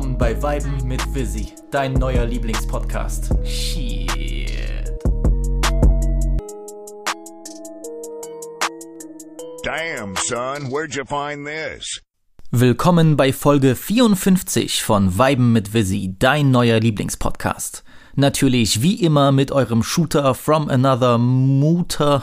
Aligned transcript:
Willkommen 0.00 0.16
bei 0.16 0.42
Weiben 0.42 0.88
mit 0.88 1.14
Visi, 1.14 1.52
dein 1.70 1.92
neuer 1.92 2.24
Lieblingspodcast. 2.24 3.34
Shit. 3.44 4.88
Damn, 9.62 10.16
son, 10.24 10.70
where'd 10.70 10.94
you 10.94 11.04
find 11.04 11.46
this? 11.46 12.00
Willkommen 12.50 13.18
bei 13.18 13.34
Folge 13.34 13.74
54 13.74 14.82
von 14.82 15.18
Weiben 15.18 15.52
mit 15.52 15.74
Visi, 15.74 16.16
dein 16.18 16.50
neuer 16.50 16.80
Lieblingspodcast. 16.80 17.84
Natürlich 18.16 18.80
wie 18.80 19.02
immer 19.02 19.32
mit 19.32 19.52
eurem 19.52 19.82
Shooter 19.82 20.34
from 20.34 20.70
another 20.70 21.18
Mutter. 21.18 22.22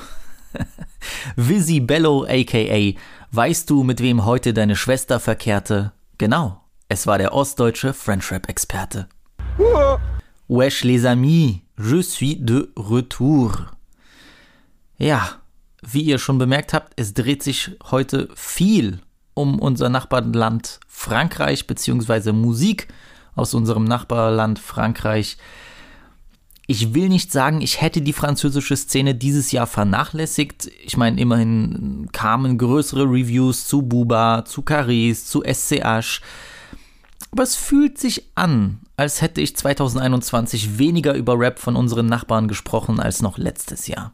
Visi 1.36 1.80
Bello 1.82 2.26
aka 2.28 3.00
Weißt 3.32 3.70
du, 3.70 3.84
mit 3.84 4.02
wem 4.02 4.26
heute 4.26 4.56
deine 4.56 4.76
Schwester 4.76 5.20
verkehrte? 5.20 5.92
Genau, 6.18 6.64
es 6.90 7.08
war 7.08 7.18
der 7.18 7.34
ostdeutsche 7.34 7.94
French-Rap-Experte. 7.94 9.08
Wesh 10.48 10.84
les 10.84 11.06
amis, 11.06 11.62
je 11.78 12.02
suis 12.02 12.38
de 12.40 12.70
retour. 12.78 13.72
Ja, 14.98 15.42
wie 15.82 16.02
ihr 16.02 16.20
schon 16.20 16.38
bemerkt 16.38 16.74
habt, 16.74 16.94
es 16.96 17.14
dreht 17.14 17.44
sich 17.44 17.72
heute 17.92 18.30
viel 18.36 19.00
um 19.34 19.60
unser 19.60 19.90
Nachbarland 19.90 20.80
Frankreich 20.88 21.68
beziehungsweise 21.68 22.34
Musik 22.34 22.88
aus 23.36 23.54
unserem 23.54 23.84
Nachbarland 23.84 24.58
Frankreich. 24.58 25.38
Ich 26.66 26.94
will 26.94 27.08
nicht 27.08 27.32
sagen, 27.32 27.62
ich 27.62 27.80
hätte 27.82 28.02
die 28.02 28.14
französische 28.14 28.76
Szene 28.76 29.14
dieses 29.14 29.52
Jahr 29.52 29.68
vernachlässigt. 29.68 30.70
Ich 30.84 30.98
meine, 30.98 31.22
immerhin 31.22 32.10
kamen 32.12 32.58
größere 32.58 33.04
Reviews 33.04 33.68
zu 33.68 33.84
Buba, 33.84 34.44
zu 34.46 34.64
Caris, 34.64 35.26
zu 35.26 35.44
SCH. 35.44 36.22
Aber 37.32 37.44
es 37.44 37.56
fühlt 37.56 37.98
sich 37.98 38.32
an, 38.36 38.80
als 38.96 39.22
hätte 39.22 39.42
ich 39.42 39.56
2021 39.56 40.78
weniger 40.78 41.14
über 41.14 41.38
Rap 41.38 41.60
von 41.60 41.76
unseren 41.76 42.08
Nachbarn 42.08 42.48
gesprochen 42.48 43.00
als 43.00 43.22
noch 43.22 43.38
letztes 43.38 43.88
Jahr. 43.88 44.14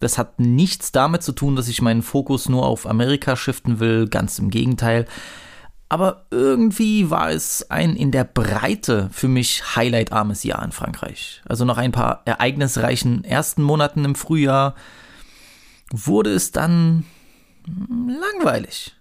Das 0.00 0.18
hat 0.18 0.40
nichts 0.40 0.92
damit 0.92 1.22
zu 1.22 1.32
tun, 1.32 1.56
dass 1.56 1.68
ich 1.68 1.80
meinen 1.80 2.02
Fokus 2.02 2.48
nur 2.48 2.66
auf 2.66 2.86
Amerika 2.86 3.36
shiften 3.36 3.78
will, 3.78 4.08
ganz 4.08 4.38
im 4.38 4.50
Gegenteil. 4.50 5.06
Aber 5.88 6.26
irgendwie 6.30 7.10
war 7.10 7.30
es 7.30 7.70
ein 7.70 7.94
in 7.94 8.10
der 8.10 8.24
Breite 8.24 9.08
für 9.12 9.28
mich 9.28 9.76
highlightarmes 9.76 10.42
Jahr 10.42 10.64
in 10.64 10.72
Frankreich. 10.72 11.42
Also 11.46 11.64
nach 11.64 11.76
ein 11.76 11.92
paar 11.92 12.22
ereignisreichen 12.24 13.22
ersten 13.22 13.62
Monaten 13.62 14.04
im 14.04 14.14
Frühjahr 14.14 14.74
wurde 15.92 16.30
es 16.32 16.50
dann 16.50 17.04
langweilig. 17.66 18.96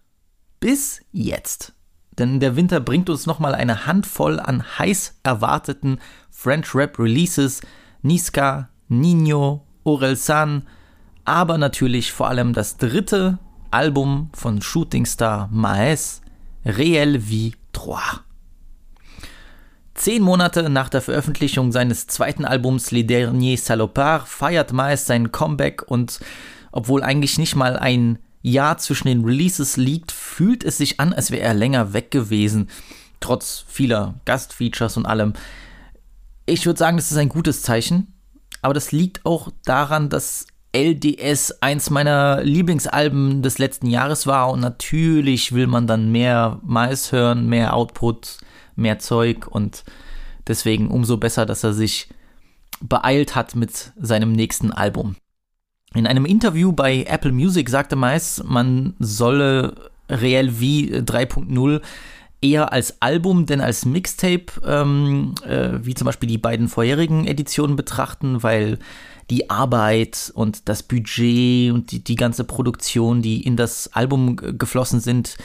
Bis 0.59 1.01
jetzt. 1.11 1.72
Denn 2.19 2.39
der 2.39 2.56
Winter 2.56 2.80
bringt 2.80 3.09
uns 3.09 3.25
nochmal 3.25 3.56
eine 3.56 3.88
Handvoll 3.88 4.39
an 4.39 4.64
heiß 4.78 5.19
erwarteten 5.23 6.00
French 6.30 6.75
Rap 6.75 7.00
Releases. 7.00 7.61
Niska, 8.02 8.69
Nino, 8.89 9.66
Orel 9.83 10.17
San, 10.17 10.67
aber 11.25 11.58
natürlich 11.58 12.11
vor 12.11 12.28
allem 12.28 12.53
das 12.53 12.78
dritte 12.78 13.39
Album 13.72 14.30
von 14.34 14.61
Shootingstar 14.61 15.50
Maes, 15.52 16.22
Réel 16.66 17.19
Vie 17.19 17.56
3. 17.72 17.97
Zehn 19.95 20.22
Monate 20.22 20.69
nach 20.69 20.89
der 20.89 21.02
Veröffentlichung 21.02 21.72
seines 21.72 22.08
zweiten 22.08 22.45
Albums 22.45 22.91
Les 22.91 23.08
Derniers 23.08 23.66
Salopards 23.66 24.30
feiert 24.30 24.73
Maes 24.73 25.06
sein 25.06 25.31
Comeback 25.31 25.84
und 25.84 26.19
obwohl 26.72 27.03
eigentlich 27.03 27.38
nicht 27.38 27.56
mal 27.56 27.78
ein 27.78 28.19
Jahr 28.44 28.77
zwischen 28.77 29.08
den 29.08 29.25
Releases 29.25 29.77
liegt, 29.77 30.11
fühlt 30.11 30.63
es 30.63 30.77
sich 30.77 30.99
an, 30.99 31.13
als 31.13 31.31
wäre 31.31 31.41
er 31.41 31.53
länger 31.53 31.94
weg 31.94 32.11
gewesen, 32.11 32.69
trotz 33.19 33.66
vieler 33.67 34.16
Gastfeatures 34.25 34.97
und 34.97 35.05
allem. 35.05 35.33
Ich 36.45 36.66
würde 36.66 36.78
sagen, 36.78 36.97
das 36.97 37.12
ist 37.12 37.17
ein 37.17 37.29
gutes 37.29 37.63
Zeichen, 37.63 38.13
aber 38.62 38.73
das 38.73 38.91
liegt 38.91 39.25
auch 39.25 39.50
daran, 39.66 40.09
dass 40.09 40.45
LDS 40.75 41.62
eins 41.62 41.90
meiner 41.90 42.44
Lieblingsalben 42.44 43.41
des 43.41 43.59
letzten 43.59 43.88
Jahres 43.88 44.28
war 44.28 44.51
und 44.51 44.59
natürlich 44.59 45.53
will 45.53 45.67
man 45.67 45.88
dann 45.88 46.12
mehr 46.12 46.59
Mais 46.63 47.12
hören, 47.12 47.47
mehr 47.47 47.75
Output, 47.75 48.40
mehr 48.75 49.00
Zeug 49.00 49.47
und 49.47 49.84
deswegen 50.47 50.90
umso 50.90 51.17
besser, 51.17 51.46
dass 51.46 51.63
er 51.63 51.73
sich 51.73 52.09
beeilt 52.81 53.35
hat 53.35 53.56
mit 53.56 53.94
seinem 53.97 54.34
nächsten 54.34 54.72
Album. 54.72 55.16
In 55.95 56.07
einem 56.07 56.25
Interview 56.25 56.71
bei 56.71 57.03
Apple 57.03 57.31
Music 57.31 57.69
sagte 57.69 57.95
Mais, 57.95 58.43
man 58.45 58.95
solle 58.99 59.75
Real 60.09 60.49
V 60.49 60.61
3.0 60.61 61.81
eher 62.41 62.73
als 62.73 63.01
Album 63.01 63.45
denn 63.45 63.61
als 63.61 63.85
Mixtape, 63.85 64.45
ähm, 64.65 65.33
äh, 65.47 65.79
wie 65.81 65.93
zum 65.93 66.05
Beispiel 66.05 66.27
die 66.27 66.37
beiden 66.37 66.67
vorherigen 66.67 67.25
Editionen 67.25 67.75
betrachten, 67.75 68.43
weil 68.43 68.79
die 69.29 69.49
Arbeit 69.49 70.31
und 70.35 70.67
das 70.67 70.83
Budget 70.83 71.71
und 71.71 71.91
die, 71.91 72.03
die 72.03 72.15
ganze 72.15 72.43
Produktion, 72.43 73.21
die 73.21 73.41
in 73.41 73.55
das 73.55 73.93
Album 73.93 74.35
geflossen 74.35 74.99
sind, 74.99 75.37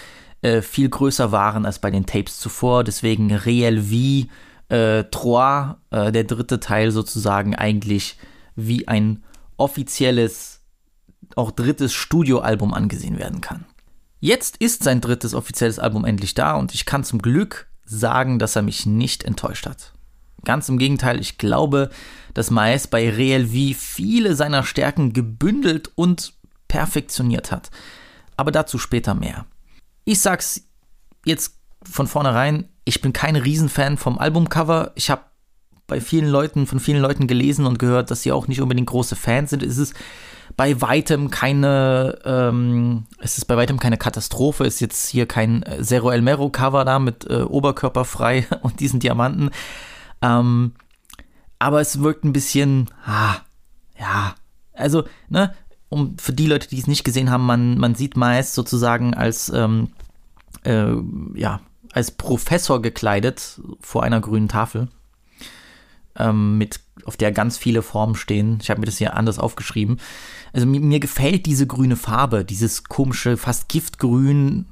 äh, 0.42 0.60
viel 0.60 0.88
größer 0.88 1.30
waren 1.30 1.66
als 1.66 1.78
bei 1.78 1.90
den 1.90 2.06
Tapes 2.06 2.40
zuvor. 2.40 2.84
Deswegen 2.84 3.32
Real 3.32 3.78
V 3.80 4.74
äh, 4.74 5.04
Trois, 5.10 5.76
äh, 5.90 6.10
der 6.10 6.24
dritte 6.24 6.58
Teil 6.58 6.90
sozusagen 6.90 7.54
eigentlich 7.54 8.16
wie 8.56 8.88
ein 8.88 9.22
offizielles, 9.58 10.62
auch 11.36 11.50
drittes 11.50 11.92
Studioalbum 11.92 12.72
angesehen 12.72 13.18
werden 13.18 13.40
kann. 13.40 13.66
Jetzt 14.20 14.56
ist 14.56 14.82
sein 14.82 15.00
drittes 15.00 15.34
offizielles 15.34 15.78
Album 15.78 16.04
endlich 16.04 16.34
da 16.34 16.54
und 16.54 16.74
ich 16.74 16.86
kann 16.86 17.04
zum 17.04 17.20
Glück 17.20 17.68
sagen, 17.84 18.38
dass 18.38 18.56
er 18.56 18.62
mich 18.62 18.86
nicht 18.86 19.22
enttäuscht 19.22 19.66
hat. 19.66 19.92
Ganz 20.44 20.68
im 20.68 20.78
Gegenteil, 20.78 21.20
ich 21.20 21.38
glaube, 21.38 21.90
dass 22.34 22.50
Maes 22.50 22.86
bei 22.86 23.10
Real 23.10 23.46
V 23.46 23.78
viele 23.78 24.34
seiner 24.34 24.62
Stärken 24.62 25.12
gebündelt 25.12 25.90
und 25.94 26.34
perfektioniert 26.68 27.50
hat. 27.50 27.70
Aber 28.36 28.52
dazu 28.52 28.78
später 28.78 29.14
mehr. 29.14 29.46
Ich 30.04 30.20
sag's 30.20 30.62
jetzt 31.24 31.58
von 31.82 32.06
vornherein, 32.06 32.68
ich 32.84 33.00
bin 33.00 33.12
kein 33.12 33.36
Riesenfan 33.36 33.98
vom 33.98 34.18
Albumcover. 34.18 34.92
Ich 34.94 35.10
habe 35.10 35.22
bei 35.88 36.00
vielen 36.00 36.28
Leuten, 36.28 36.66
von 36.66 36.78
vielen 36.78 37.02
Leuten 37.02 37.26
gelesen 37.26 37.66
und 37.66 37.80
gehört, 37.80 38.12
dass 38.12 38.22
sie 38.22 38.30
auch 38.30 38.46
nicht 38.46 38.60
unbedingt 38.60 38.88
große 38.88 39.16
Fans 39.16 39.50
sind. 39.50 39.64
Es 39.64 39.78
ist 39.78 39.94
bei 40.56 40.80
weitem 40.80 41.30
keine, 41.30 42.18
ähm, 42.24 43.06
es 43.18 43.42
bei 43.44 43.56
weitem 43.56 43.78
keine 43.78 43.96
Katastrophe. 43.96 44.64
Ist 44.64 44.80
jetzt 44.80 45.08
hier 45.08 45.26
kein 45.26 45.64
Zero 45.80 46.10
El 46.10 46.22
Mero 46.22 46.50
Cover 46.50 46.84
da 46.84 46.98
mit 46.98 47.28
äh, 47.28 47.42
Oberkörper 47.42 48.04
frei 48.04 48.46
und 48.62 48.80
diesen 48.80 49.00
Diamanten. 49.00 49.50
Ähm, 50.20 50.72
aber 51.58 51.80
es 51.80 52.00
wirkt 52.00 52.24
ein 52.24 52.32
bisschen, 52.32 52.90
ah, 53.04 53.36
ja, 53.98 54.34
also, 54.74 55.04
ne, 55.28 55.54
um 55.88 56.18
für 56.18 56.32
die 56.32 56.46
Leute, 56.46 56.68
die 56.68 56.78
es 56.78 56.86
nicht 56.86 57.02
gesehen 57.02 57.30
haben, 57.30 57.46
man, 57.46 57.78
man 57.78 57.94
sieht 57.94 58.16
meist 58.16 58.54
sozusagen 58.54 59.14
als, 59.14 59.48
ähm, 59.48 59.90
äh, 60.64 60.92
ja, 61.34 61.60
als 61.92 62.10
Professor 62.10 62.82
gekleidet 62.82 63.60
vor 63.80 64.02
einer 64.02 64.20
grünen 64.20 64.48
Tafel, 64.48 64.88
ähm, 66.18 66.58
mit, 66.58 66.80
auf 67.04 67.16
der 67.16 67.32
ganz 67.32 67.56
viele 67.56 67.82
Formen 67.82 68.14
stehen. 68.14 68.58
Ich 68.60 68.70
habe 68.70 68.80
mir 68.80 68.86
das 68.86 68.98
hier 68.98 69.16
anders 69.16 69.38
aufgeschrieben. 69.38 69.98
Also 70.52 70.66
mir, 70.66 70.80
mir 70.80 71.00
gefällt 71.00 71.46
diese 71.46 71.66
grüne 71.66 71.96
Farbe, 71.96 72.44
dieses 72.44 72.84
komische, 72.84 73.36
fast 73.36 73.68
Giftgrün, 73.68 74.66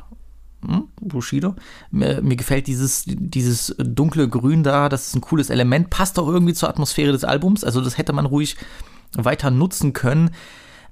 hm, 0.67 0.89
Bushido. 1.01 1.55
Mir, 1.91 2.23
mir, 2.23 2.37
gefällt 2.37 2.67
dieses, 2.67 3.05
dieses 3.07 3.75
dunkle 3.79 4.29
Grün 4.29 4.63
da, 4.63 4.89
das 4.89 5.09
ist 5.09 5.15
ein 5.15 5.21
cooles 5.21 5.51
Element, 5.51 5.91
passt 5.91 6.19
auch 6.19 6.29
irgendwie 6.29 6.55
zur 6.55 6.69
Atmosphäre 6.69 7.13
des 7.13 7.25
Albums, 7.25 7.65
also 7.65 7.81
das 7.81 7.99
hätte 7.99 8.13
man 8.13 8.27
ruhig 8.27 8.57
weiter 9.15 9.51
nutzen 9.51 9.93
können. 9.93 10.31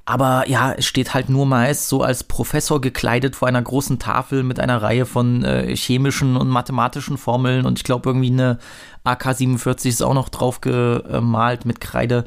Aber 0.06 0.48
ja, 0.48 0.72
es 0.72 0.84
steht 0.84 1.14
halt 1.14 1.30
nur 1.30 1.46
meist 1.46 1.88
so 1.88 2.02
als 2.02 2.24
Professor 2.24 2.80
gekleidet 2.80 3.36
vor 3.36 3.48
einer 3.48 3.62
großen 3.62 3.98
Tafel 3.98 4.42
mit 4.42 4.60
einer 4.60 4.82
Reihe 4.82 5.06
von 5.06 5.44
äh, 5.44 5.74
chemischen 5.74 6.36
und 6.36 6.48
mathematischen 6.48 7.16
Formeln 7.16 7.64
und 7.64 7.78
ich 7.78 7.84
glaube 7.84 8.10
irgendwie 8.10 8.30
eine 8.30 8.58
AK-47 9.04 9.88
ist 9.88 10.02
auch 10.02 10.12
noch 10.12 10.28
drauf 10.28 10.60
gemalt 10.60 11.64
mit 11.64 11.80
Kreide 11.80 12.26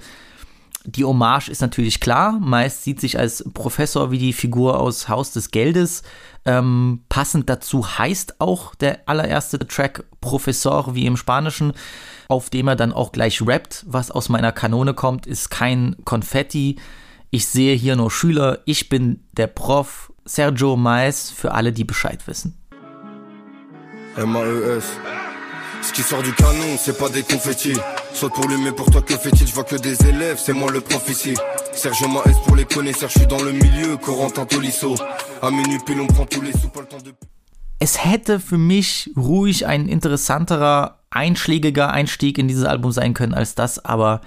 die 0.88 1.04
Hommage 1.04 1.50
ist 1.50 1.62
natürlich 1.62 2.00
klar. 2.00 2.40
Meist 2.40 2.84
sieht 2.84 3.02
sich 3.02 3.20
als 3.20 3.44
Professor 3.54 4.10
wie 4.10 4.18
die 4.18 4.32
Figur 4.32 4.80
aus 4.80 5.10
Haus 5.10 5.32
des 5.32 5.52
Geldes. 5.52 6.02
Ähm, 6.46 7.02
passend 7.10 7.50
dazu 7.50 7.86
heißt 7.86 8.40
auch 8.40 8.74
der 8.74 9.02
allererste 9.06 9.60
Track 9.60 10.06
Professor 10.22 10.96
wie 10.96 11.06
im 11.06 11.18
Spanischen, 11.18 11.74
auf 12.30 12.50
dem 12.50 12.70
er 12.70 12.78
dann 12.78 12.94
auch 12.94 13.12
gleich 13.12 13.46
rappt. 13.46 13.84
Was 13.86 14.12
aus 14.12 14.30
meiner 14.30 14.54
Kanone 14.54 14.94
kommt, 14.94 15.28
ist 15.28 15.50
kein 15.50 15.98
Konfetti. 16.06 16.78
Ich 17.30 17.48
sehe 17.48 17.76
hier 17.76 17.96
nur 17.96 18.12
Schüler. 18.12 18.60
Ich 18.66 18.90
bin 18.90 19.24
der 19.36 19.48
Prof. 19.48 20.12
Sergio 20.26 20.76
Maes 20.76 21.30
für 21.32 21.54
alle, 21.54 21.72
die 21.72 21.86
Bescheid 21.86 22.28
wissen. 22.28 22.58
M-A-E-S. 24.18 24.86
Ce 25.82 25.94
qui 25.94 26.02
sort 26.02 26.24
du 26.24 26.34
canon, 26.34 26.78
c'est 26.78 26.98
pas 26.98 27.08
des 27.08 27.24
confettis. 27.24 27.78
Saute 28.14 28.34
pour 28.34 28.48
lui, 28.48 28.58
mais 28.58 28.72
pour 28.72 28.90
toi, 28.90 29.02
que 29.02 29.16
fait-il 29.18 29.48
Je 29.48 29.54
vois 29.54 29.64
que 29.64 29.76
des 29.78 29.96
élèves, 30.06 30.38
c'est 30.44 30.54
moi 30.54 30.72
le 30.72 30.82
prof 30.82 31.08
ici. 31.10 31.36
Serge 31.72 32.02
Maes 32.08 32.42
pour 32.46 32.56
les 32.56 32.66
connaisseurs, 32.66 33.10
je 33.10 33.20
suis 33.20 33.28
dans 33.28 33.42
le 33.42 33.52
milieu, 33.52 33.96
Corentin 33.98 34.46
Tolisso. 34.46 34.96
À 35.42 35.52
minuit, 35.52 35.78
puis 35.86 35.96
on 36.00 36.08
prend 36.08 36.26
tous 36.26 36.42
les 36.42 36.52
sous, 36.52 36.70
pas 36.70 36.82
le 36.82 36.88
temps 36.88 37.02
de. 37.02 37.14
Es 37.80 38.04
hätte 38.04 38.40
für 38.40 38.58
mich 38.58 39.12
ruhig 39.16 39.68
ein 39.68 39.88
interessanterer, 39.88 41.00
einschlägiger 41.12 41.92
Einstieg 41.92 42.40
in 42.40 42.48
dieses 42.48 42.64
Album 42.66 42.92
sein 42.92 43.14
können 43.14 43.36
als 43.36 43.54
das, 43.54 43.86
aber 43.86 44.22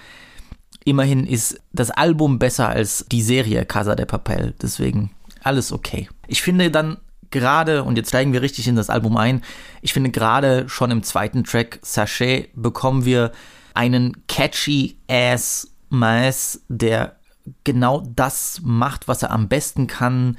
immerhin 0.85 1.27
ist 1.27 1.61
das 1.73 1.91
Album 1.91 2.39
besser 2.39 2.69
als 2.69 3.07
die 3.11 3.23
Serie 3.23 3.65
Casa 3.65 3.95
de 3.95 4.07
Papel. 4.07 4.55
Deswegen 4.61 5.11
alles 5.43 5.73
okay. 5.73 6.09
Ich 6.27 6.43
finde 6.43 6.71
dann 6.71 6.99
gerade, 7.31 7.85
und 7.85 7.97
jetzt 7.97 8.09
steigen 8.09 8.33
wir 8.33 8.43
richtig 8.43 8.69
in 8.69 8.77
das 8.77 8.91
Album 8.91 9.17
ein, 9.17 9.43
ich 9.83 9.93
finde 9.93 10.11
gerade 10.11 10.69
schon 10.69 10.91
im 10.91 11.03
zweiten 11.03 11.45
Track 11.45 11.79
Sachet 11.83 12.51
bekommen 12.55 13.05
wir 13.05 13.33
einen 13.75 14.27
catchy 14.27 14.99
ass 15.09 15.69
Maes, 15.89 16.63
der 16.69 17.17
genau 17.65 18.03
das 18.15 18.61
macht, 18.63 19.09
was 19.09 19.23
er 19.23 19.31
am 19.31 19.49
besten 19.49 19.87
kann. 19.87 20.37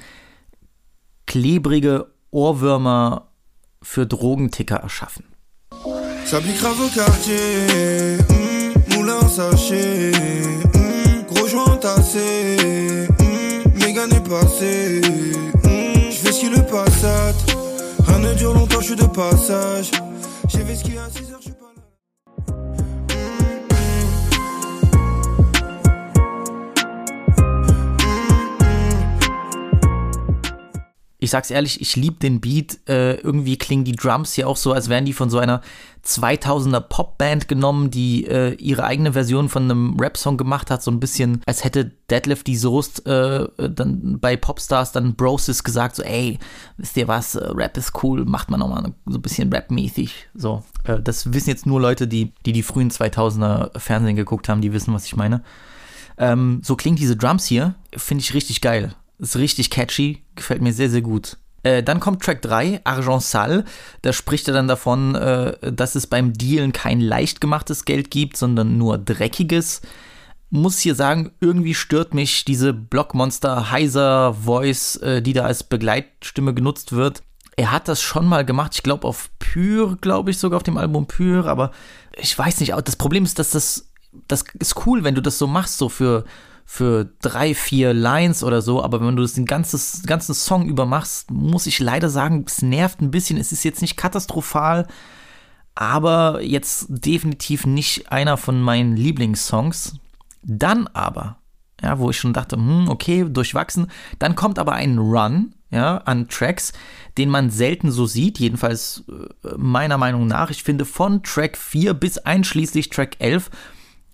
Klebrige 1.26 2.10
Ohrwürmer 2.30 3.28
für 3.82 4.06
Drogenticker 4.06 4.76
erschaffen. 4.76 5.24
Grave 5.70 6.82
au 6.82 6.88
quartier, 6.88 8.18
mm, 8.28 8.51
moulin 9.02 9.28
sachet, 9.28 10.12
mm, 10.74 11.34
gros 11.34 11.46
joint 11.48 11.76
tassé, 11.78 13.06
mm, 13.18 13.78
mégane 13.84 14.22
passé, 14.28 15.00
mm, 15.64 16.10
je 16.10 16.24
vais 16.24 16.32
skier 16.32 16.50
le 16.50 16.62
passat, 16.62 17.34
rien 18.06 18.18
ne 18.18 18.34
dure 18.34 18.54
longtemps, 18.54 18.80
je 18.80 18.86
suis 18.86 18.96
de 18.96 19.06
passage, 19.06 19.90
j'ai 20.48 20.58
fait 20.58 20.76
ski 20.76 20.92
à 20.98 21.10
6 21.10 21.32
heures, 21.32 21.40
Ich 31.22 31.30
sag's 31.30 31.52
ehrlich, 31.52 31.80
ich 31.80 31.94
liebe 31.94 32.16
den 32.16 32.40
Beat. 32.40 32.80
Äh, 32.88 33.14
irgendwie 33.20 33.56
klingen 33.56 33.84
die 33.84 33.94
Drums 33.94 34.32
hier 34.32 34.48
auch 34.48 34.56
so, 34.56 34.72
als 34.72 34.88
wären 34.88 35.04
die 35.04 35.12
von 35.12 35.30
so 35.30 35.38
einer 35.38 35.60
2000er 36.04 36.80
Popband 36.80 37.46
genommen, 37.46 37.92
die 37.92 38.26
äh, 38.26 38.54
ihre 38.54 38.82
eigene 38.82 39.12
Version 39.12 39.48
von 39.48 39.62
einem 39.62 40.00
Rap-Song 40.00 40.36
gemacht 40.36 40.68
hat. 40.68 40.82
So 40.82 40.90
ein 40.90 40.98
bisschen, 40.98 41.40
als 41.46 41.62
hätte 41.62 41.92
Deadlift 42.10 42.48
die 42.48 42.56
Soest 42.56 43.06
äh, 43.06 43.46
dann 43.56 44.18
bei 44.18 44.36
Popstars 44.36 44.90
dann 44.90 45.14
Brosis 45.14 45.62
gesagt, 45.62 45.94
so, 45.94 46.02
ey, 46.02 46.40
wisst 46.76 46.96
ihr 46.96 47.06
was, 47.06 47.36
äh, 47.36 47.46
Rap 47.52 47.76
ist 47.76 48.02
cool, 48.02 48.24
macht 48.24 48.50
man 48.50 48.58
nochmal 48.58 48.92
so 49.06 49.18
ein 49.18 49.22
bisschen 49.22 49.52
Rap-mäßig. 49.52 50.26
So, 50.34 50.64
äh, 50.82 50.98
das 51.00 51.32
wissen 51.32 51.50
jetzt 51.50 51.66
nur 51.66 51.80
Leute, 51.80 52.08
die, 52.08 52.32
die 52.44 52.52
die 52.52 52.64
frühen 52.64 52.90
2000er 52.90 53.78
Fernsehen 53.78 54.16
geguckt 54.16 54.48
haben, 54.48 54.60
die 54.60 54.72
wissen, 54.72 54.92
was 54.92 55.06
ich 55.06 55.14
meine. 55.14 55.44
Ähm, 56.18 56.62
so 56.64 56.74
klingt 56.74 56.98
diese 56.98 57.16
Drums 57.16 57.44
hier, 57.44 57.76
finde 57.96 58.22
ich 58.22 58.34
richtig 58.34 58.60
geil. 58.60 58.96
Ist 59.22 59.36
richtig 59.36 59.70
catchy, 59.70 60.24
gefällt 60.34 60.62
mir 60.62 60.72
sehr, 60.72 60.90
sehr 60.90 61.00
gut. 61.00 61.36
Äh, 61.62 61.84
dann 61.84 62.00
kommt 62.00 62.24
Track 62.24 62.42
3, 62.42 62.80
Argent 62.82 63.22
Sale. 63.22 63.64
Da 64.02 64.12
spricht 64.12 64.48
er 64.48 64.54
dann 64.54 64.66
davon, 64.66 65.14
äh, 65.14 65.72
dass 65.72 65.94
es 65.94 66.08
beim 66.08 66.32
Dealen 66.32 66.72
kein 66.72 67.00
leicht 67.00 67.40
gemachtes 67.40 67.84
Geld 67.84 68.10
gibt, 68.10 68.36
sondern 68.36 68.78
nur 68.78 68.98
dreckiges. 68.98 69.80
Muss 70.50 70.80
hier 70.80 70.96
sagen, 70.96 71.30
irgendwie 71.40 71.74
stört 71.74 72.14
mich 72.14 72.44
diese 72.44 72.72
Blockmonster 72.72 73.70
heiser 73.70 74.34
Voice, 74.34 74.96
äh, 74.96 75.22
die 75.22 75.34
da 75.34 75.44
als 75.44 75.62
Begleitstimme 75.62 76.52
genutzt 76.52 76.90
wird. 76.90 77.22
Er 77.54 77.70
hat 77.70 77.86
das 77.86 78.02
schon 78.02 78.26
mal 78.26 78.44
gemacht, 78.44 78.72
ich 78.74 78.82
glaube 78.82 79.06
auf 79.06 79.30
Pure, 79.38 79.98
glaube 80.00 80.32
ich 80.32 80.38
sogar 80.38 80.56
auf 80.56 80.62
dem 80.64 80.78
Album 80.78 81.06
Pure, 81.06 81.48
aber 81.48 81.70
ich 82.16 82.36
weiß 82.36 82.58
nicht, 82.58 82.74
das 82.84 82.96
Problem 82.96 83.24
ist, 83.24 83.38
dass 83.38 83.50
das, 83.50 83.92
das 84.26 84.44
ist 84.58 84.84
cool, 84.86 85.04
wenn 85.04 85.14
du 85.14 85.20
das 85.20 85.38
so 85.38 85.46
machst, 85.46 85.78
so 85.78 85.88
für 85.88 86.24
für 86.74 87.12
drei, 87.20 87.54
vier 87.54 87.92
Lines 87.92 88.42
oder 88.42 88.62
so, 88.62 88.82
aber 88.82 88.98
wenn 89.02 89.14
du 89.14 89.20
das 89.20 89.34
den 89.34 89.44
ganzes, 89.44 90.04
ganzen 90.06 90.34
Song 90.34 90.66
über 90.66 90.86
machst, 90.86 91.30
muss 91.30 91.66
ich 91.66 91.78
leider 91.80 92.08
sagen, 92.08 92.46
es 92.46 92.62
nervt 92.62 93.02
ein 93.02 93.10
bisschen. 93.10 93.36
Es 93.36 93.52
ist 93.52 93.62
jetzt 93.62 93.82
nicht 93.82 93.98
katastrophal, 93.98 94.86
aber 95.74 96.40
jetzt 96.40 96.86
definitiv 96.88 97.66
nicht 97.66 98.10
einer 98.10 98.38
von 98.38 98.62
meinen 98.62 98.96
Lieblingssongs. 98.96 99.96
Dann 100.44 100.86
aber, 100.86 101.36
ja, 101.82 101.98
wo 101.98 102.08
ich 102.08 102.16
schon 102.16 102.32
dachte, 102.32 102.56
hm, 102.56 102.88
okay, 102.88 103.26
durchwachsen, 103.28 103.88
dann 104.18 104.34
kommt 104.34 104.58
aber 104.58 104.72
ein 104.72 104.96
Run, 104.96 105.54
ja, 105.68 105.98
an 105.98 106.28
Tracks, 106.28 106.72
den 107.18 107.28
man 107.28 107.50
selten 107.50 107.90
so 107.90 108.06
sieht, 108.06 108.38
jedenfalls 108.38 109.04
äh, 109.10 109.48
meiner 109.58 109.98
Meinung 109.98 110.26
nach. 110.26 110.48
Ich 110.48 110.62
finde 110.62 110.86
von 110.86 111.22
Track 111.22 111.58
4 111.58 111.92
bis 111.92 112.16
einschließlich 112.16 112.88
Track 112.88 113.16
11 113.18 113.50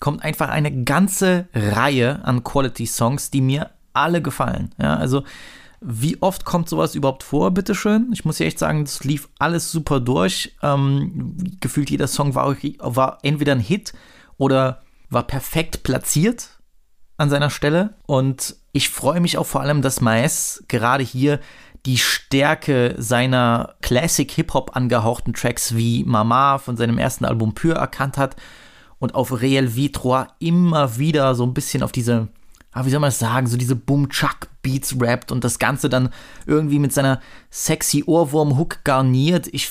kommt 0.01 0.23
einfach 0.23 0.49
eine 0.49 0.85
ganze 0.85 1.49
Reihe 1.55 2.25
an 2.25 2.45
Quality-Songs, 2.45 3.31
die 3.31 3.41
mir 3.41 3.71
alle 3.93 4.23
gefallen. 4.23 4.75
Ja, 4.81 4.97
also 4.97 5.25
wie 5.81 6.21
oft 6.21 6.45
kommt 6.45 6.69
sowas 6.69 6.95
überhaupt 6.95 7.23
vor, 7.23 7.53
bitteschön? 7.53 8.11
Ich 8.13 8.25
muss 8.25 8.39
ja 8.39 8.47
echt 8.47 8.59
sagen, 8.59 8.85
das 8.85 9.05
lief 9.05 9.29
alles 9.39 9.71
super 9.71 10.01
durch. 10.01 10.57
Ähm, 10.63 11.37
gefühlt 11.61 11.91
jeder 11.91 12.09
Song 12.09 12.35
war, 12.35 12.57
war 12.79 13.19
entweder 13.23 13.53
ein 13.53 13.61
Hit 13.61 13.93
oder 14.39 14.83
war 15.09 15.25
perfekt 15.25 15.85
platziert 15.85 16.59
an 17.17 17.31
seiner 17.31 17.51
Stelle. 17.51 17.95
Und 18.07 18.57
ich 18.73 18.89
freue 18.89 19.21
mich 19.21 19.39
auch 19.39 19.47
vor 19.47 19.61
allem, 19.61 19.83
dass 19.83 20.01
Maes 20.01 20.65
gerade 20.69 21.05
hier 21.05 21.39
die 21.87 21.99
Stärke 21.99 22.97
seiner 22.99 23.77
Classic-Hip-Hop 23.83 24.77
angehauchten 24.77 25.33
Tracks 25.33 25.77
wie 25.77 26.03
Mama 26.05 26.59
von 26.59 26.77
seinem 26.77 26.99
ersten 26.99 27.25
Album 27.25 27.55
Pure 27.55 27.77
erkannt 27.77 28.19
hat 28.19 28.35
und 28.99 29.15
auf 29.15 29.41
Real 29.41 29.67
V3 29.67 30.29
immer 30.39 30.99
wieder 30.99 31.35
so 31.35 31.45
ein 31.45 31.55
bisschen 31.55 31.83
auf 31.83 31.93
diese, 31.93 32.29
ah, 32.73 32.85
wie 32.85 32.91
soll 32.91 33.01
man 33.01 33.09
das 33.09 33.19
sagen, 33.19 33.47
so 33.47 33.57
diese 33.57 33.77
Boom-Chuck-Beats 33.77 34.97
rappt 35.01 35.33
und 35.33 35.45
das 35.45 35.59
Ganze 35.59 35.89
dann 35.89 36.11
irgendwie 36.47 36.79
mit 36.79 36.93
seiner 36.93 37.21
sexy 37.51 38.05
Ohrwurm-Hook 38.07 38.85
garniert. 38.85 39.49
Ich, 39.53 39.71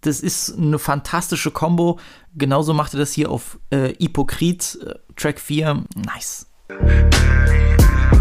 das 0.00 0.20
ist 0.20 0.56
eine 0.56 0.78
fantastische 0.78 1.50
Combo. 1.50 1.98
Genauso 2.36 2.72
macht 2.72 2.94
er 2.94 3.00
das 3.00 3.12
hier 3.12 3.30
auf 3.30 3.58
äh, 3.70 3.92
Hypocrite, 3.98 4.78
äh, 4.80 5.12
Track 5.16 5.40
4. 5.40 5.84
Nice. 5.96 6.46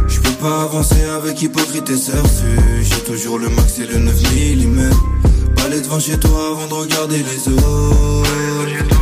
Je 0.08 0.20
peux 0.22 0.36
pas 0.42 0.64
avancer 0.64 1.06
avec 1.06 1.40
hypocrite 1.42 1.90
et. 1.90 2.00
J'ai 2.82 3.04
toujours 3.04 3.38
le 3.38 3.50
max 3.50 3.78
et 3.78 3.86
le 3.86 4.00
9 4.00 4.16
mm. 4.34 5.56
Pas 5.56 5.70
devant 5.70 6.00
chez 6.00 6.20
toi 6.20 6.52
avant 6.52 6.68
de 6.68 6.74
regarder 6.74 7.18
les 7.18 7.54
autres. 7.54 8.99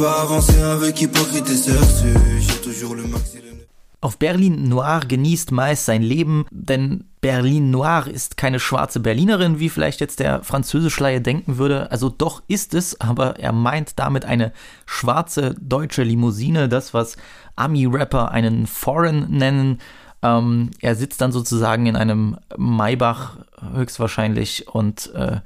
Pas 0.00 0.22
avancer 0.22 0.62
avec 0.62 1.02
hypocrite 1.02 1.48
et. 1.50 2.40
J'ai 2.40 2.60
toujours 2.62 2.94
le 2.94 3.02
max 3.02 3.34
le 3.34 3.66
Auf 4.00 4.18
Berlin 4.18 4.56
Noir 4.68 5.00
genießt 5.06 5.52
meist 5.52 5.84
sein 5.84 6.00
Leben, 6.00 6.46
denn 6.50 7.04
Berlin 7.20 7.70
Noir 7.70 8.06
ist 8.06 8.38
keine 8.38 8.60
schwarze 8.60 9.00
Berlinerin, 9.00 9.58
wie 9.58 9.68
vielleicht 9.68 10.00
jetzt 10.00 10.20
der 10.20 10.42
Französischleihe 10.42 11.20
denken 11.20 11.58
würde. 11.58 11.90
Also 11.90 12.08
doch 12.08 12.42
ist 12.48 12.72
es, 12.72 12.98
aber 12.98 13.38
er 13.38 13.52
meint 13.52 13.98
damit 13.98 14.24
eine 14.24 14.52
schwarze 14.86 15.54
deutsche 15.60 16.02
Limousine, 16.02 16.70
das 16.70 16.94
was 16.94 17.18
Ami-Rapper 17.56 18.30
einen 18.30 18.66
Foreign 18.66 19.30
nennen. 19.30 19.80
Ähm, 20.22 20.70
er 20.80 20.94
sitzt 20.94 21.20
dann 21.20 21.32
sozusagen 21.32 21.84
in 21.84 21.96
einem 21.96 22.38
Maybach 22.56 23.36
höchstwahrscheinlich 23.74 24.66
und 24.68 25.12
äh, 25.14 25.40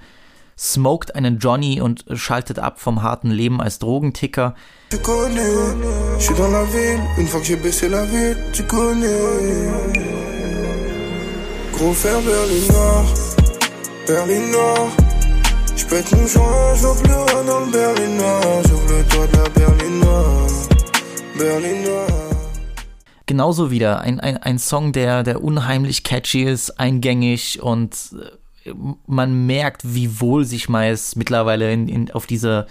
smoked 0.58 1.14
einen 1.14 1.38
Johnny 1.38 1.80
und 1.80 2.04
schaltet 2.14 2.58
ab 2.58 2.80
vom 2.80 3.02
harten 3.02 3.30
Leben 3.30 3.60
als 3.60 3.78
Drogenticker. 3.78 4.54
Tu 4.90 4.98
connais, 4.98 5.74
je 6.18 6.24
suis 6.24 6.36
dans 6.36 6.50
la 6.52 6.64
ville, 6.64 7.00
une 7.18 7.26
fois 7.26 7.40
que 7.40 7.46
j'ai 7.46 7.56
baissé 7.56 7.88
la 7.88 8.04
ville, 8.04 8.36
tu 8.52 8.62
connais. 8.64 10.14
Gros 11.72 11.92
fer 11.92 12.20
Berlin 12.20 12.72
noir, 12.72 13.04
Berlin 14.06 14.50
noir. 14.52 14.88
Je 15.76 15.84
pète 15.86 16.12
mon 16.12 16.26
joint, 16.26 16.74
j'ouvre 16.80 17.02
plus 17.02 17.12
rien 17.12 17.44
dans 17.44 17.60
le 17.60 17.70
Berlin 17.72 18.08
noir. 18.16 18.62
J'ouvre 18.68 18.96
le 18.96 19.04
toit 19.08 19.26
de 19.26 19.36
la 19.36 19.48
Berlin 19.48 19.90
noir, 20.00 20.46
Berlin 21.36 21.82
noir. 21.82 22.06
Genauso 23.26 23.70
wieder 23.70 24.00
ein, 24.02 24.20
ein, 24.20 24.36
ein 24.36 24.58
Song, 24.58 24.92
der, 24.92 25.22
der 25.24 25.42
unheimlich 25.42 26.04
catchy 26.04 26.44
ist, 26.44 26.78
eingängig 26.78 27.62
und 27.62 27.96
man 29.06 29.46
merkt, 29.46 29.82
wie 29.94 30.20
wohl 30.20 30.44
sich 30.44 30.68
Miles 30.68 31.16
mittlerweile 31.16 31.72
in, 31.72 31.88
in, 31.88 32.10
auf 32.10 32.26
diese 32.26 32.66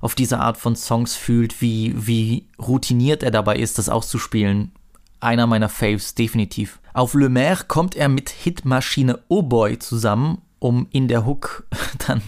auf 0.00 0.14
diese 0.14 0.40
Art 0.40 0.56
von 0.56 0.76
Songs 0.76 1.16
fühlt, 1.16 1.60
wie, 1.60 1.94
wie 1.96 2.46
routiniert 2.58 3.22
er 3.22 3.30
dabei 3.30 3.56
ist, 3.56 3.78
das 3.78 3.88
auszuspielen. 3.88 4.72
Einer 5.20 5.46
meiner 5.46 5.70
Faves, 5.70 6.14
definitiv. 6.14 6.80
Auf 6.92 7.14
Le 7.14 7.28
Maire 7.28 7.64
kommt 7.66 7.96
er 7.96 8.08
mit 8.08 8.28
Hitmaschine 8.28 9.20
Oh 9.28 9.42
Boy 9.42 9.78
zusammen, 9.78 10.38
um 10.58 10.86
in 10.90 11.08
der 11.08 11.24
Hook 11.24 11.66
dann 12.06 12.22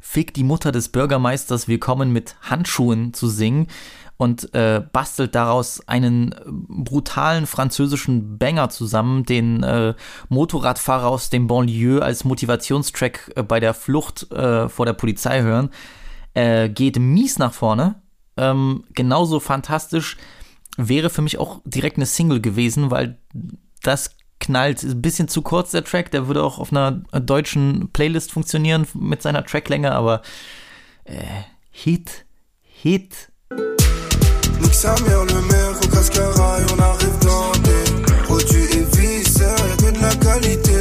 Fick 0.00 0.34
die 0.34 0.42
Mutter 0.42 0.72
des 0.72 0.88
Bürgermeisters 0.88 1.68
Willkommen 1.68 2.12
mit 2.12 2.34
Handschuhen 2.42 3.14
zu 3.14 3.28
singen 3.28 3.68
und 4.20 4.52
äh, 4.54 4.82
bastelt 4.92 5.34
daraus 5.34 5.80
einen 5.88 6.34
brutalen 6.68 7.46
französischen 7.46 8.36
Banger 8.36 8.68
zusammen, 8.68 9.24
den 9.24 9.62
äh, 9.62 9.94
Motorradfahrer 10.28 11.08
aus 11.08 11.30
dem 11.30 11.46
Banlieue 11.46 12.02
als 12.02 12.24
Motivationstrack 12.24 13.32
äh, 13.34 13.42
bei 13.42 13.60
der 13.60 13.72
Flucht 13.72 14.30
äh, 14.30 14.68
vor 14.68 14.84
der 14.84 14.92
Polizei 14.92 15.40
hören. 15.40 15.70
Äh, 16.34 16.68
geht 16.68 16.98
mies 16.98 17.38
nach 17.38 17.54
vorne. 17.54 17.94
Ähm, 18.36 18.84
genauso 18.94 19.40
fantastisch 19.40 20.18
wäre 20.76 21.08
für 21.08 21.22
mich 21.22 21.38
auch 21.38 21.62
direkt 21.64 21.96
eine 21.96 22.04
Single 22.04 22.42
gewesen, 22.42 22.90
weil 22.90 23.16
das 23.82 24.16
knallt. 24.38 24.82
Ein 24.82 25.00
bisschen 25.00 25.28
zu 25.28 25.40
kurz 25.40 25.70
der 25.70 25.84
Track, 25.84 26.10
der 26.10 26.26
würde 26.26 26.42
auch 26.42 26.58
auf 26.58 26.72
einer 26.72 26.90
deutschen 26.92 27.88
Playlist 27.94 28.32
funktionieren 28.32 28.86
mit 28.92 29.22
seiner 29.22 29.46
Tracklänge, 29.46 29.92
aber 29.92 30.20
äh, 31.04 31.24
Hit, 31.70 32.26
Hit. 32.60 33.30
Nique 34.62 34.74
sa 34.74 34.94
mère, 35.06 35.24
le 35.24 35.40
maire 35.50 35.72
au 35.82 35.86
cascara 35.88 36.58
et 36.60 36.64
on 36.72 36.78
arrive 36.78 37.18
dans 37.20 37.52
des 37.62 38.02
produits 38.24 38.68
et 38.78 38.84
viscères, 38.96 39.56
y'a 39.68 39.76
que 39.76 39.96
de 39.96 40.02
la 40.02 40.14
qualité. 40.16 40.80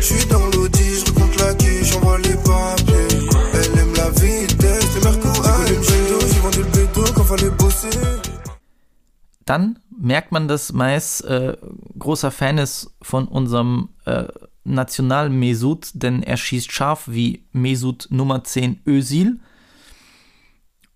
J'suis 0.00 0.26
dans 0.26 0.46
l'audi, 0.46 1.00
j'recompte 1.04 1.40
la 1.40 1.54
quiche, 1.54 1.92
j'envoie 1.92 2.18
les 2.18 2.34
papiers. 2.34 3.28
Elle 3.54 3.78
aime 3.78 3.94
la 3.94 4.10
vitesse, 4.10 4.94
les 4.94 5.00
Merco, 5.04 5.28
aime 5.28 5.82
j'ai 5.82 6.40
vendu 6.40 6.58
le 6.58 6.64
bédo 6.64 7.04
quand 7.14 7.24
fallait 7.24 7.50
bosser. 7.50 7.90
Dann 9.44 9.78
merkt 9.98 10.32
man, 10.32 10.46
dass 10.46 10.72
Mais 10.72 11.20
äh, 11.22 11.56
großer 11.98 12.30
Fan 12.30 12.58
ist 12.58 12.90
von 13.00 13.26
unserem 13.26 13.88
äh, 14.04 14.24
National 14.64 15.30
Mesut, 15.30 15.90
denn 15.94 16.22
er 16.22 16.36
schießt 16.36 16.70
scharf 16.70 17.04
wie 17.06 17.46
Mesut 17.52 18.08
Nummer 18.10 18.44
10 18.44 18.82
Özil. 18.86 19.40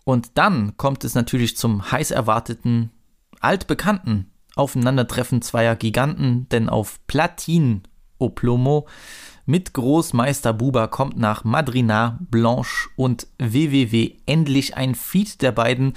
Und 0.04 0.38
dann 0.38 0.76
kommt 0.76 1.04
es 1.04 1.14
natürlich 1.14 1.56
zum 1.56 1.90
heiß 1.90 2.10
erwarteten, 2.10 2.90
altbekannten 3.40 4.30
Aufeinandertreffen 4.54 5.42
zweier 5.42 5.76
Giganten, 5.76 6.48
denn 6.50 6.68
auf 6.68 7.00
Platin 7.06 7.82
Oplomo 8.18 8.86
mit 9.46 9.72
Großmeister 9.72 10.52
Buba 10.52 10.86
kommt 10.86 11.16
nach 11.16 11.44
Madrina, 11.44 12.18
Blanche 12.30 12.88
und 12.96 13.26
WWW 13.38 14.16
endlich 14.26 14.76
ein 14.76 14.94
Feed 14.94 15.42
der 15.42 15.52
beiden 15.52 15.94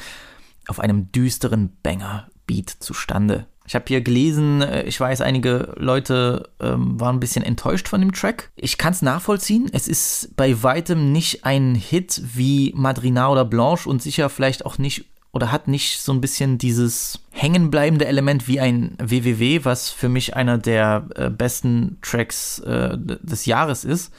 auf 0.68 0.80
einem 0.80 1.12
düsteren 1.12 1.78
Banger-Beat 1.84 2.70
zustande. 2.70 3.48
Ich 3.68 3.74
habe 3.74 3.86
hier 3.88 4.02
gelesen, 4.02 4.62
äh, 4.62 4.84
ich 4.84 5.00
weiß, 5.00 5.22
einige 5.22 5.74
Leute 5.78 6.50
ähm, 6.60 7.00
waren 7.00 7.18
ein 7.18 7.20
bisschen 7.20 7.44
enttäuscht 7.44 7.88
von 7.88 8.00
dem 8.00 8.14
Track. 8.14 8.52
Ich 8.56 8.78
kann 8.78 8.94
es 8.94 9.02
nachvollziehen. 9.02 9.70
Es 9.72 9.88
ist 9.88 10.36
bei 10.36 10.62
weitem 10.62 11.12
nicht 11.12 11.46
ein 11.46 11.76
Hit 11.76 12.22
wie 12.34 12.74
Madrina 12.76 13.30
oder 13.30 13.46
Blanche 13.46 13.90
und 13.90 14.02
sicher 14.02 14.30
vielleicht 14.30 14.66
auch 14.66 14.78
nicht 14.78 15.06
oder 15.32 15.52
hat 15.52 15.68
nicht 15.68 16.00
so 16.00 16.14
ein 16.14 16.22
bisschen 16.22 16.58
dieses 16.58 17.20
hängenbleibende 17.32 18.06
Element 18.06 18.48
wie 18.48 18.62
ein 18.62 18.96
WWW, 19.00 19.66
was 19.66 19.90
für 19.90 20.08
mich 20.08 20.34
einer 20.36 20.58
der 20.58 21.10
äh, 21.16 21.30
besten 21.30 21.98
Tracks 22.02 22.60
äh, 22.60 22.98
des 22.98 23.46
Jahres 23.46 23.84
ist. 23.84 24.14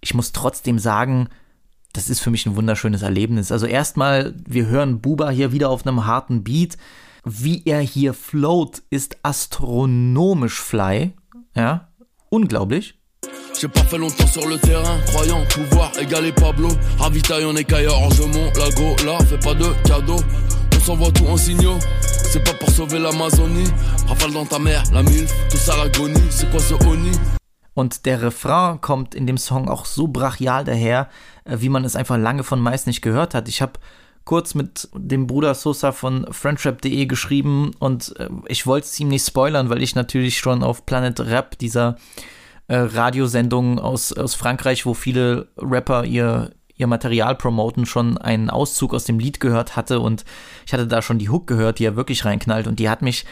Ich 0.00 0.14
muss 0.14 0.30
trotzdem 0.30 0.78
sagen, 0.78 1.28
das 1.92 2.08
ist 2.08 2.20
für 2.20 2.30
mich 2.30 2.46
ein 2.46 2.54
wunderschönes 2.54 3.02
Erlebnis. 3.02 3.50
Also 3.50 3.66
erstmal, 3.66 4.34
wir 4.46 4.66
hören 4.66 5.00
Buba 5.00 5.30
hier 5.30 5.50
wieder 5.50 5.68
auf 5.68 5.84
einem 5.84 6.06
harten 6.06 6.44
Beat 6.44 6.76
wie 7.26 7.62
er 7.66 7.80
hier 7.80 8.14
float, 8.14 8.82
ist 8.88 9.16
astronomisch 9.22 10.60
fly. 10.60 11.12
Ja, 11.54 11.88
unglaublich. 12.30 12.94
J'ai 13.58 13.68
pas 13.68 13.84
fait 13.84 13.98
longtemps 13.98 14.28
sur 14.28 14.46
le 14.46 14.58
terrain, 14.58 14.98
croyant 15.06 15.42
pouvoir 15.48 15.90
égaler 15.98 16.30
Pablo. 16.30 16.68
Ravitaille 16.98 17.44
en 17.44 17.56
écailleur, 17.56 17.98
je 18.12 18.22
monte 18.22 18.56
la 18.56 18.70
go, 18.70 18.94
là, 19.04 19.18
fais 19.24 19.38
pas 19.38 19.54
de 19.54 19.66
cadeau. 19.88 20.16
On 20.76 20.80
s'envoie 20.80 21.10
tout 21.10 21.26
en 21.26 21.36
signaux, 21.36 21.78
c'est 22.00 22.44
pas 22.44 22.54
pour 22.54 22.70
sauver 22.70 23.00
l'Amazonie. 23.00 23.68
Rafale 24.06 24.32
dans 24.32 24.46
ta 24.46 24.60
mère, 24.60 24.84
la 24.92 25.02
mille, 25.02 25.26
tout 25.50 25.56
ça 25.56 25.76
l'agonie, 25.76 26.30
c'est 26.30 26.48
quoi 26.50 26.60
ce 26.60 26.74
Oni? 26.86 27.10
Und 27.74 28.06
der 28.06 28.22
Refrain 28.22 28.78
kommt 28.80 29.14
in 29.14 29.26
dem 29.26 29.36
Song 29.36 29.68
auch 29.68 29.84
so 29.84 30.06
brachial 30.06 30.64
daher, 30.64 31.08
äh, 31.44 31.56
wie 31.58 31.68
man 31.68 31.84
es 31.84 31.96
einfach 31.96 32.16
lange 32.16 32.44
von 32.44 32.60
meist 32.60 32.86
nicht 32.86 33.02
gehört 33.02 33.34
hat. 33.34 33.48
Ich 33.48 33.60
habe 33.60 33.72
kurz 34.26 34.54
mit 34.54 34.90
dem 34.92 35.26
Bruder 35.26 35.54
Sosa 35.54 35.92
von 35.92 36.26
friendship.de 36.30 37.06
geschrieben 37.06 37.70
und 37.78 38.14
äh, 38.18 38.28
ich 38.48 38.66
wollte 38.66 38.86
es 38.86 39.00
ihm 39.00 39.08
nicht 39.08 39.26
spoilern, 39.26 39.70
weil 39.70 39.82
ich 39.82 39.94
natürlich 39.94 40.36
schon 40.36 40.62
auf 40.62 40.84
Planet 40.84 41.20
Rap, 41.20 41.56
dieser 41.56 41.96
äh, 42.66 42.76
Radiosendung 42.76 43.78
aus, 43.78 44.12
aus 44.12 44.34
Frankreich, 44.34 44.84
wo 44.84 44.94
viele 44.94 45.48
Rapper 45.56 46.04
ihr, 46.04 46.50
ihr 46.74 46.88
Material 46.88 47.36
promoten, 47.36 47.86
schon 47.86 48.18
einen 48.18 48.50
Auszug 48.50 48.92
aus 48.92 49.04
dem 49.04 49.20
Lied 49.20 49.38
gehört 49.40 49.76
hatte 49.76 50.00
und 50.00 50.24
ich 50.66 50.72
hatte 50.72 50.88
da 50.88 51.00
schon 51.00 51.18
die 51.18 51.30
Hook 51.30 51.46
gehört, 51.46 51.78
die 51.78 51.84
er 51.84 51.96
wirklich 51.96 52.24
reinknallt 52.24 52.66
und 52.66 52.80
die 52.80 52.90
hat 52.90 53.02
mich 53.02 53.24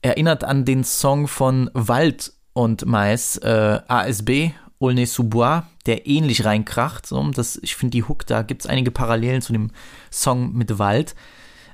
erinnert 0.00 0.44
an 0.44 0.64
den 0.64 0.82
Song 0.82 1.28
von 1.28 1.70
Wald 1.74 2.32
und 2.54 2.86
Mais, 2.86 3.36
äh, 3.36 3.80
ASB 3.86 4.52
Aulnay 4.82 5.06
sous 5.06 5.28
Bois, 5.28 5.62
der 5.86 6.06
ähnlich 6.06 6.44
reinkracht. 6.44 7.06
So, 7.06 7.22
das, 7.30 7.58
ich 7.62 7.76
finde 7.76 7.92
die 7.92 8.02
Hook, 8.02 8.26
da 8.26 8.42
gibt 8.42 8.62
es 8.62 8.66
einige 8.66 8.90
Parallelen 8.90 9.40
zu 9.40 9.52
dem 9.52 9.70
Song 10.10 10.52
mit 10.52 10.78
Wald. 10.78 11.14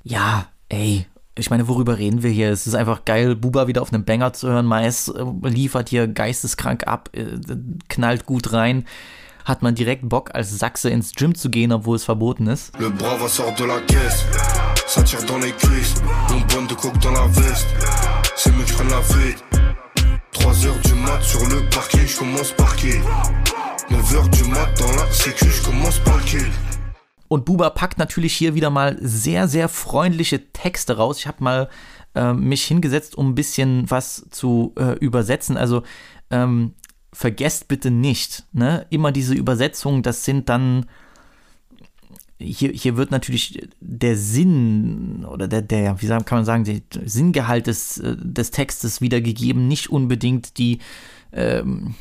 Ja, 0.05 0.47
ey, 0.69 1.07
ich 1.39 1.51
meine, 1.51 1.69
worüber 1.69 1.99
reden 1.99 2.23
wir 2.23 2.31
hier? 2.31 2.51
Es 2.51 2.67
ist 2.67 2.75
einfach 2.75 3.05
geil, 3.05 3.37
Buba 3.37 3.69
wieder 3.69 3.81
auf 3.81 3.93
einem 3.93 4.05
Banger 4.05 4.33
zu 4.33 4.49
hören. 4.49 4.67
Mais 4.67 5.09
äh, 5.09 5.49
liefert 5.49 5.89
hier 5.89 6.09
geisteskrank 6.09 6.87
ab, 6.87 7.11
äh, 7.13 7.25
knallt 7.89 8.27
gut 8.27 8.53
rein. 8.53 8.85
Hat 9.45 9.63
man 9.63 9.75
direkt 9.75 10.07
Bock, 10.07 10.35
als 10.35 10.59
Sachse 10.59 10.91
ins 10.91 11.13
Gym 11.15 11.35
zu 11.35 11.49
gehen, 11.49 11.73
obwohl 11.73 11.97
es 11.97 12.05
verboten 12.05 12.49
ist. 12.49 12.79
Le 12.79 12.91
brava 12.91 13.29
sort 13.29 13.59
de 13.59 13.65
la 13.65 13.81
caisse, 13.81 14.27
ça 14.87 15.03
tire 15.03 15.25
dans 15.27 15.39
les 15.39 15.53
cuisses, 15.53 15.95
une 16.31 16.45
bonne 16.49 16.67
de 16.67 16.75
coke 16.75 16.99
dans 16.99 17.13
la 17.13 17.27
veste, 17.29 17.69
c'est 18.37 18.55
mieux 18.55 18.65
que 18.65 18.91
la 18.91 19.01
fête. 19.01 19.43
3 20.41 20.67
heures 20.67 20.81
du 20.83 20.95
mat 20.95 21.21
sur 21.23 21.41
le 21.49 21.69
parquet, 21.69 22.07
je 22.07 22.17
commence 22.17 22.53
parquet. 22.53 23.01
9 23.91 24.15
heures 24.15 24.29
du 24.29 24.45
mat 24.45 24.69
dans 24.79 24.93
la 24.93 25.11
sécu, 25.11 25.47
je 25.47 25.63
commence 25.65 25.99
parquet. 25.99 26.45
Und 27.29 27.45
Buba 27.45 27.71
packt 27.71 27.99
natürlich 27.99 28.35
hier 28.35 28.55
wieder 28.55 28.71
mal 28.71 28.97
sehr, 29.01 29.49
sehr 29.49 29.69
freundliche 29.69 30.53
Texte 30.53 30.97
raus. 30.97 31.19
Ich 31.19 31.27
habe 31.27 31.43
mal 31.43 31.69
äh, 32.15 32.33
mich 32.33 32.65
hingesetzt, 32.65 33.17
um 33.17 33.31
ein 33.31 33.35
bisschen 33.35 33.91
was 33.91 34.27
zu 34.31 34.75
äh, 34.79 34.93
übersetzen. 34.99 35.57
Also 35.57 35.83
ähm, 36.31 36.75
vergesst 37.13 37.69
bitte 37.69 37.91
nicht, 37.91 38.45
ne? 38.53 38.87
immer 38.91 39.11
diese 39.11 39.35
Übersetzungen, 39.35 40.03
das 40.03 40.25
sind 40.25 40.49
dann 40.49 40.87
hier, 42.39 42.71
hier 42.71 42.97
wird 42.97 43.11
natürlich 43.11 43.69
der 43.81 44.17
Sinn 44.17 45.27
oder 45.29 45.49
der, 45.49 45.63
der, 45.63 46.01
wie 46.01 46.07
kann 46.07 46.25
man 46.31 46.45
sagen, 46.45 46.65
der 46.65 46.81
Sinngehalt 47.05 47.67
des, 47.67 47.99
äh, 47.99 48.17
des 48.17 48.51
Textes 48.51 49.01
wiedergegeben, 49.01 49.67
nicht 49.67 49.91
unbedingt 49.91 50.59
die 50.59 50.79
ähm, 51.33 51.95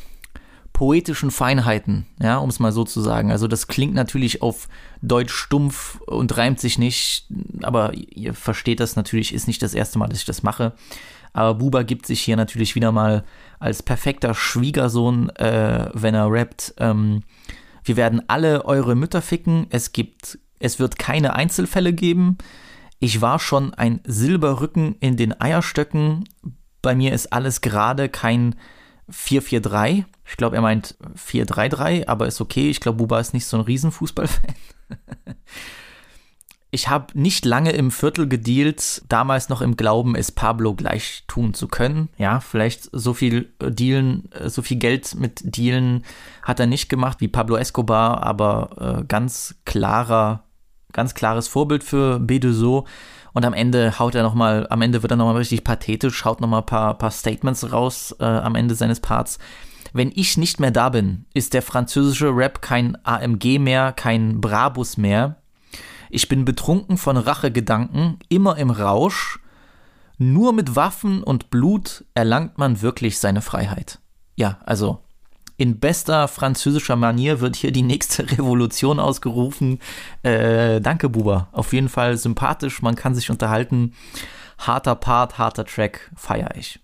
poetischen 0.73 1.31
Feinheiten, 1.31 2.05
ja, 2.21 2.37
um 2.37 2.49
es 2.49 2.59
mal 2.59 2.71
so 2.71 2.83
zu 2.83 3.01
sagen. 3.01 3.31
Also 3.31 3.47
das 3.47 3.67
klingt 3.67 3.95
natürlich 3.95 4.43
auf 4.43 4.67
Deutsch 5.01 5.33
stumpf 5.33 5.99
und 6.01 6.37
reimt 6.37 6.59
sich 6.59 6.77
nicht, 6.77 7.25
aber 7.63 7.93
ihr 7.95 8.35
versteht 8.35 8.79
das 8.79 8.95
natürlich, 8.95 9.33
ist 9.33 9.47
nicht 9.47 9.63
das 9.63 9.73
erste 9.73 9.97
Mal, 9.97 10.07
dass 10.07 10.19
ich 10.19 10.25
das 10.25 10.43
mache. 10.43 10.73
Aber 11.33 11.55
Buba 11.55 11.81
gibt 11.81 12.05
sich 12.05 12.21
hier 12.21 12.35
natürlich 12.35 12.75
wieder 12.75 12.91
mal 12.91 13.23
als 13.59 13.81
perfekter 13.81 14.35
Schwiegersohn, 14.35 15.29
äh, 15.29 15.89
wenn 15.93 16.13
er 16.13 16.31
rappt. 16.31 16.75
Ähm, 16.77 17.23
wir 17.87 17.97
werden 17.97 18.23
alle 18.27 18.65
eure 18.65 18.95
Mütter 18.95 19.21
ficken. 19.21 19.67
Es 19.69 19.93
gibt, 19.93 20.39
es 20.59 20.79
wird 20.79 20.99
keine 20.99 21.33
Einzelfälle 21.33 21.93
geben. 21.93 22.37
Ich 22.99 23.21
war 23.21 23.39
schon 23.39 23.73
ein 23.73 24.01
Silberrücken 24.05 24.95
in 24.99 25.17
den 25.17 25.39
Eierstöcken. 25.39 26.27
Bei 26.81 26.95
mir 26.95 27.13
ist 27.13 27.31
alles 27.33 27.61
gerade 27.61 28.09
kein 28.09 28.55
443. 29.09 30.05
Ich 30.25 30.37
glaube, 30.37 30.55
er 30.55 30.61
meint 30.61 30.95
433, 31.15 32.09
aber 32.09 32.27
ist 32.27 32.41
okay. 32.41 32.69
Ich 32.69 32.79
glaube, 32.79 32.97
Buba 32.97 33.19
ist 33.19 33.33
nicht 33.33 33.45
so 33.45 33.57
ein 33.57 33.63
Riesenfußballfan. 33.63 34.55
Ich 36.69 36.89
habe 36.89 37.17
nicht 37.17 37.45
lange 37.45 37.71
im 37.71 37.91
Viertel 37.91 38.27
gedealt, 38.27 39.01
damals 39.07 39.47
noch 39.47 39.61
im 39.61 39.77
Glauben, 39.77 40.15
es 40.15 40.33
Pablo 40.33 40.75
gleich 40.75 41.23
tun 41.27 41.53
zu 41.53 41.67
können. 41.69 42.09
Ja, 42.17 42.41
vielleicht 42.41 42.89
so 42.91 43.13
viel 43.13 43.53
äh, 43.59 43.71
Dealen, 43.71 44.29
äh, 44.33 44.49
so 44.49 44.61
viel 44.61 44.77
Geld 44.77 45.15
mit 45.15 45.41
Dealen 45.43 46.03
hat 46.43 46.59
er 46.59 46.65
nicht 46.65 46.89
gemacht 46.89 47.21
wie 47.21 47.29
Pablo 47.29 47.55
Escobar, 47.55 48.21
aber 48.23 48.99
äh, 48.99 49.05
ganz 49.05 49.55
klarer, 49.63 50.43
ganz 50.91 51.13
klares 51.13 51.47
Vorbild 51.47 51.85
für 51.85 52.19
Bedeso. 52.19 52.85
Und 53.31 53.45
am 53.45 53.53
Ende 53.53 53.97
haut 53.97 54.15
er 54.15 54.23
noch 54.23 54.33
mal, 54.33 54.67
am 54.69 54.81
Ende 54.81 55.03
wird 55.03 55.11
er 55.11 55.17
noch 55.17 55.25
mal 55.25 55.37
richtig 55.37 55.63
pathetisch, 55.63 56.25
haut 56.25 56.41
noch 56.41 56.49
mal 56.49 56.59
ein 56.59 56.65
paar, 56.65 56.97
paar 56.97 57.11
Statements 57.11 57.71
raus 57.71 58.13
äh, 58.19 58.25
am 58.25 58.55
Ende 58.55 58.75
seines 58.75 58.99
Parts. 58.99 59.39
Wenn 59.93 60.11
ich 60.13 60.35
nicht 60.35 60.59
mehr 60.59 60.71
da 60.71 60.89
bin, 60.89 61.25
ist 61.33 61.53
der 61.53 61.61
französische 61.61 62.35
Rap 62.35 62.61
kein 62.61 62.97
AMG 63.05 63.57
mehr, 63.57 63.93
kein 63.93 64.41
Brabus 64.41 64.97
mehr 64.97 65.37
ich 66.09 66.27
bin 66.27 66.45
betrunken 66.45 66.97
von 66.97 67.17
Rachegedanken, 67.17 68.19
immer 68.29 68.57
im 68.57 68.69
Rausch. 68.69 69.39
Nur 70.17 70.51
mit 70.53 70.75
Waffen 70.75 71.21
und 71.21 71.49
Blut 71.51 72.03
erlangt 72.15 72.57
man 72.57 72.81
wirklich 72.81 73.19
seine 73.19 73.41
Freiheit. 73.41 73.99
Ja, 74.35 74.59
also 74.65 74.99
in 75.57 75.79
bester 75.79 76.27
französischer 76.27 76.95
Manier 76.95 77.41
wird 77.41 77.55
hier 77.55 77.71
die 77.71 77.81
nächste 77.81 78.29
Revolution 78.31 78.99
ausgerufen. 78.99 79.79
Äh, 80.23 80.79
danke, 80.81 81.09
Buba. 81.09 81.47
Auf 81.51 81.73
jeden 81.73 81.89
Fall 81.89 82.17
sympathisch, 82.17 82.81
man 82.81 82.95
kann 82.95 83.15
sich 83.15 83.29
unterhalten. 83.31 83.93
Harter 84.59 84.95
Part, 84.95 85.37
harter 85.37 85.65
Track, 85.65 86.11
feier 86.15 86.49
ich. 86.55 86.79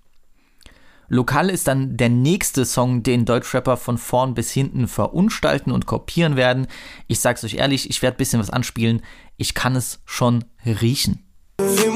Lokal 1.13 1.51
ist 1.51 1.67
dann 1.67 1.95
der 1.95 2.09
nächste 2.09 2.65
Song, 2.65 3.03
den 3.03 3.25
Deutschrapper 3.25 3.77
von 3.77 3.99
vorn 3.99 4.33
bis 4.33 4.51
hinten 4.51 4.87
verunstalten 4.87 5.71
und 5.71 5.85
kopieren 5.85 6.35
werden. 6.35 6.65
Ich 7.07 7.19
sag's 7.19 7.43
euch 7.43 7.53
ehrlich, 7.53 7.87
ich 7.87 8.01
werde 8.01 8.15
ein 8.15 8.17
bisschen 8.17 8.39
was 8.39 8.49
anspielen. 8.49 9.03
Ich 9.37 9.53
kann 9.53 9.75
es 9.75 9.99
schon 10.05 10.43
riechen. 10.65 11.23
De 11.59 11.89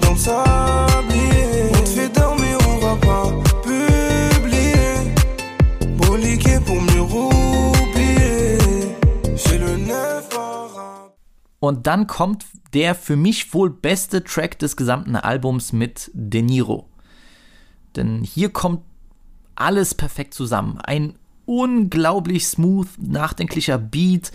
dans 0.00 0.24
sablier. 0.24 1.13
Und 11.68 11.86
dann 11.86 12.06
kommt 12.06 12.44
der 12.74 12.94
für 12.94 13.16
mich 13.16 13.54
wohl 13.54 13.70
beste 13.70 14.22
Track 14.22 14.58
des 14.58 14.76
gesamten 14.76 15.16
Albums 15.16 15.72
mit 15.72 16.10
De 16.12 16.42
Niro. 16.42 16.90
Denn 17.96 18.22
hier 18.22 18.50
kommt 18.50 18.82
alles 19.54 19.94
perfekt 19.94 20.34
zusammen. 20.34 20.78
Ein 20.78 21.14
unglaublich 21.46 22.46
smooth, 22.46 22.88
nachdenklicher 22.98 23.78
Beat, 23.78 24.30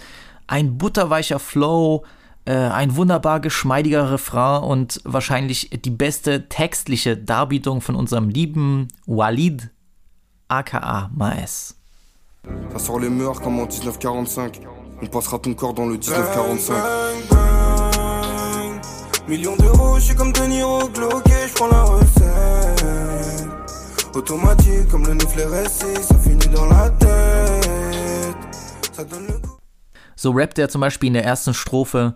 ein 0.47 0.79
butterweicher 0.79 1.37
Flow, 1.37 2.03
äh, 2.45 2.55
ein 2.55 2.95
wunderbar 2.95 3.41
geschmeidiger 3.41 4.11
Refrain 4.11 4.63
und 4.63 4.99
wahrscheinlich 5.03 5.69
die 5.69 5.91
beste 5.91 6.49
textliche 6.49 7.15
Darbietung 7.15 7.81
von 7.81 7.93
unserem 7.93 8.29
lieben 8.29 8.87
Walid, 9.05 9.69
aka 10.47 11.11
Maes. 11.13 11.75
Ça 12.71 12.79
sort 12.79 13.01
les 13.01 13.09
murs 13.09 13.39
comme 13.39 13.59
en 13.59 13.67
1945. 13.67 14.61
On 15.01 15.07
passera 15.07 15.39
ton 15.39 15.53
corps 15.53 15.73
dans 15.73 15.85
le 15.85 15.93
1945. 15.93 16.75
Millions 19.29 19.55
d'euros, 19.55 19.95
je 19.97 20.01
suis 20.01 20.15
comme 20.15 20.33
De 20.33 20.41
Niro, 20.41 20.89
Glock 20.89 21.25
et 21.27 21.47
je 21.47 21.53
prends 21.53 21.69
la 21.69 21.83
recette. 21.83 23.47
Automatique 24.13 24.89
comme 24.89 25.05
le 25.05 25.17
SC, 25.17 25.85
ça 26.01 26.17
finit 26.17 26.47
dans 26.53 26.65
la 26.65 26.89
tête. 26.89 28.35
Ça 28.91 29.05
donne 29.05 29.27
le 29.27 29.37
goût. 29.39 29.57
So 30.17 30.31
rappt 30.33 30.59
er 30.59 30.67
zum 30.67 30.81
Beispiel 30.81 31.07
in 31.07 31.13
der 31.13 31.23
ersten 31.23 31.53
Strophe. 31.53 32.15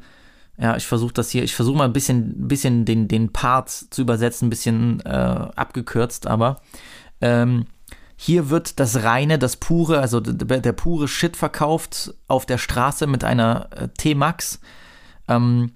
Ja, 0.58 0.75
ich 0.75 0.86
versuche 0.86 1.13
das 1.13 1.30
hier, 1.30 1.44
ich 1.44 1.56
versuche 1.56 1.78
mal 1.78 1.86
ein 1.86 1.94
bisschen, 1.94 2.48
bisschen 2.48 2.84
den, 2.84 3.08
den 3.08 3.32
Part 3.32 3.70
zu 3.70 4.02
übersetzen, 4.02 4.48
ein 4.48 4.50
bisschen 4.50 5.00
äh, 5.06 5.10
abgekürzt, 5.10 6.28
aber 6.28 6.62
ähm, 7.22 7.66
hier 8.15 8.50
wird 8.50 8.79
das 8.79 9.03
reine, 9.03 9.39
das 9.39 9.58
pure, 9.58 10.00
also 10.00 10.20
der, 10.20 10.72
pure 10.74 11.08
Shit 11.08 11.36
verkauft 11.36 12.13
auf 12.27 12.46
der 12.46 12.58
Straße 12.58 13.08
mit 13.08 13.24
einer 13.24 13.70
äh, 13.72 13.88
T-Max. 13.89 14.60
Ähm, 15.27 15.72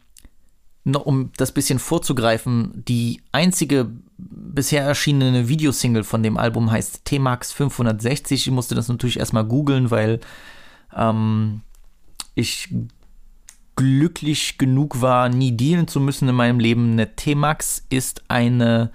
um 0.85 1.31
das 1.35 1.51
bisschen 1.51 1.79
vorzugreifen, 1.79 2.83
die 2.87 3.21
einzige 3.33 3.89
bisher 4.17 4.83
erschienene 4.83 5.49
Videosingle 5.49 6.03
von 6.03 6.23
dem 6.23 6.37
Album 6.37 6.71
heißt 6.71 7.03
T-Max 7.05 7.51
560. 7.51 8.47
Ich 8.47 8.53
musste 8.53 8.75
das 8.75 8.87
natürlich 8.87 9.19
erstmal 9.19 9.43
googeln, 9.43 9.91
weil 9.91 10.21
ähm, 10.95 11.61
ich 12.35 12.73
glücklich 13.75 14.57
genug 14.57 15.01
war, 15.01 15.29
nie 15.29 15.51
dealen 15.51 15.87
zu 15.87 15.99
müssen 15.99 16.29
in 16.29 16.35
meinem 16.35 16.59
Leben. 16.59 16.93
Eine 16.93 17.15
T-Max 17.15 17.85
ist 17.89 18.23
eine, 18.27 18.91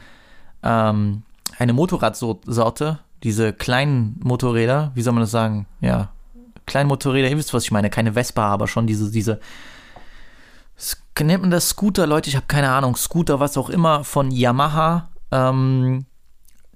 ähm, 0.62 1.22
eine 1.58 1.72
Motorradsorte, 1.72 2.98
diese 3.22 3.52
kleinen 3.52 4.20
Motorräder, 4.22 4.92
wie 4.94 5.02
soll 5.02 5.12
man 5.12 5.22
das 5.22 5.30
sagen? 5.30 5.66
Ja, 5.80 6.12
kleine 6.66 6.88
Motorräder, 6.88 7.28
ihr 7.28 7.36
wisst, 7.36 7.54
was 7.54 7.64
ich 7.64 7.70
meine, 7.70 7.90
keine 7.90 8.12
Vespa, 8.14 8.46
aber 8.46 8.68
schon 8.68 8.86
diese, 8.86 9.10
diese, 9.10 9.40
nennt 11.20 11.42
man 11.42 11.50
das 11.50 11.68
Scooter, 11.68 12.06
Leute, 12.06 12.30
ich 12.30 12.36
habe 12.36 12.46
keine 12.46 12.70
Ahnung, 12.70 12.96
Scooter, 12.96 13.40
was 13.40 13.56
auch 13.56 13.70
immer, 13.70 14.04
von 14.04 14.30
Yamaha, 14.30 15.10
ähm, 15.30 16.06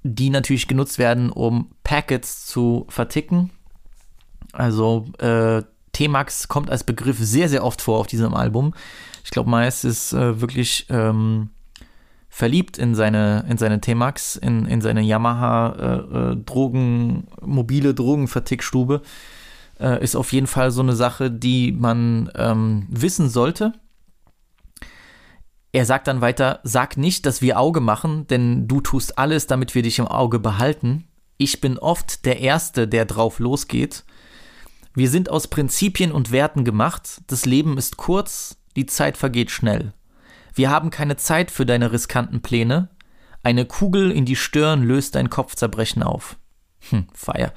die 0.03 0.31
natürlich 0.31 0.69
genutzt 0.69 0.99
werden, 0.99 1.31
um 1.31 1.71
Packets 1.83 2.47
zu 2.47 2.87
verticken. 2.88 3.50
Also 4.53 5.07
äh, 5.19 5.62
T-Max 5.93 6.49
kommt 6.49 6.71
als 6.71 6.85
Begriff 6.85 7.19
sehr, 7.19 7.49
sehr 7.49 7.65
oft 7.65 7.83
vor 7.83 7.99
auf 7.99 8.07
diesem 8.07 8.35
Album. 8.35 8.75
Ich 9.25 9.31
glaube, 9.31 9.50
meist 9.50 9.85
ist 9.85 10.12
äh, 10.12 10.41
wirklich 10.41 10.87
ähm, 10.91 11.50
verliebt 12.37 12.76
in 12.76 12.95
seine, 12.95 13.47
in 13.49 13.57
seine 13.57 13.81
T-Max, 13.81 14.37
in, 14.37 14.66
in 14.66 14.83
seine 14.83 15.00
Yamaha 15.00 15.70
äh, 15.70 16.33
äh, 16.33 16.37
Drogen, 16.37 17.29
mobile 17.40 17.94
Drogenvertickstube. 17.94 19.01
Äh, 19.81 20.05
ist 20.05 20.16
auf 20.16 20.35
jeden 20.35 20.46
Fall 20.46 20.70
so 20.70 20.83
eine 20.83 20.94
Sache, 20.94 21.31
die 21.31 21.72
man 21.72 22.31
ähm, 22.35 22.88
wissen 22.90 23.31
sollte. 23.31 23.72
Er 25.72 25.87
sagt 25.87 26.09
dann 26.09 26.20
weiter, 26.20 26.61
sag 26.62 26.99
nicht, 26.99 27.25
dass 27.25 27.40
wir 27.40 27.59
Auge 27.59 27.81
machen, 27.81 28.27
denn 28.27 28.68
du 28.68 28.83
tust 28.83 29.16
alles, 29.16 29.46
damit 29.46 29.75
wir 29.75 29.81
dich 29.81 29.99
im 29.99 30.07
Auge 30.07 30.38
behalten. 30.38 31.09
Ich 31.38 31.62
bin 31.62 31.79
oft 31.79 32.27
der 32.27 32.40
Erste, 32.40 32.87
der 32.87 33.07
drauf 33.07 33.38
losgeht. 33.38 34.05
Wir 34.94 35.09
sind 35.09 35.31
aus 35.31 35.49
Prinzipien 35.49 36.12
und 36.12 36.33
Werten 36.33 36.66
gemacht. 36.66 37.22
Das 37.29 37.46
Leben 37.46 37.79
ist 37.79 37.96
kurz, 37.96 38.59
die 38.77 38.85
Zeit 38.85 39.16
vergeht 39.16 39.51
schnell. 39.51 39.94
Wir 40.57 40.71
haben 40.71 40.88
keine 40.88 41.19
Zeit 41.19 41.51
für 41.51 41.66
deine 41.66 41.92
riskanten 41.92 42.40
Pläne. 42.40 42.88
Eine 43.42 43.66
Kugel 43.66 44.11
in 44.11 44.25
die 44.25 44.37
Stirn 44.37 44.83
löst 44.83 45.14
dein 45.14 45.29
Kopfzerbrechen 45.29 46.03
auf. 46.03 46.38
Hm, 46.88 47.07
Feier. 47.12 47.53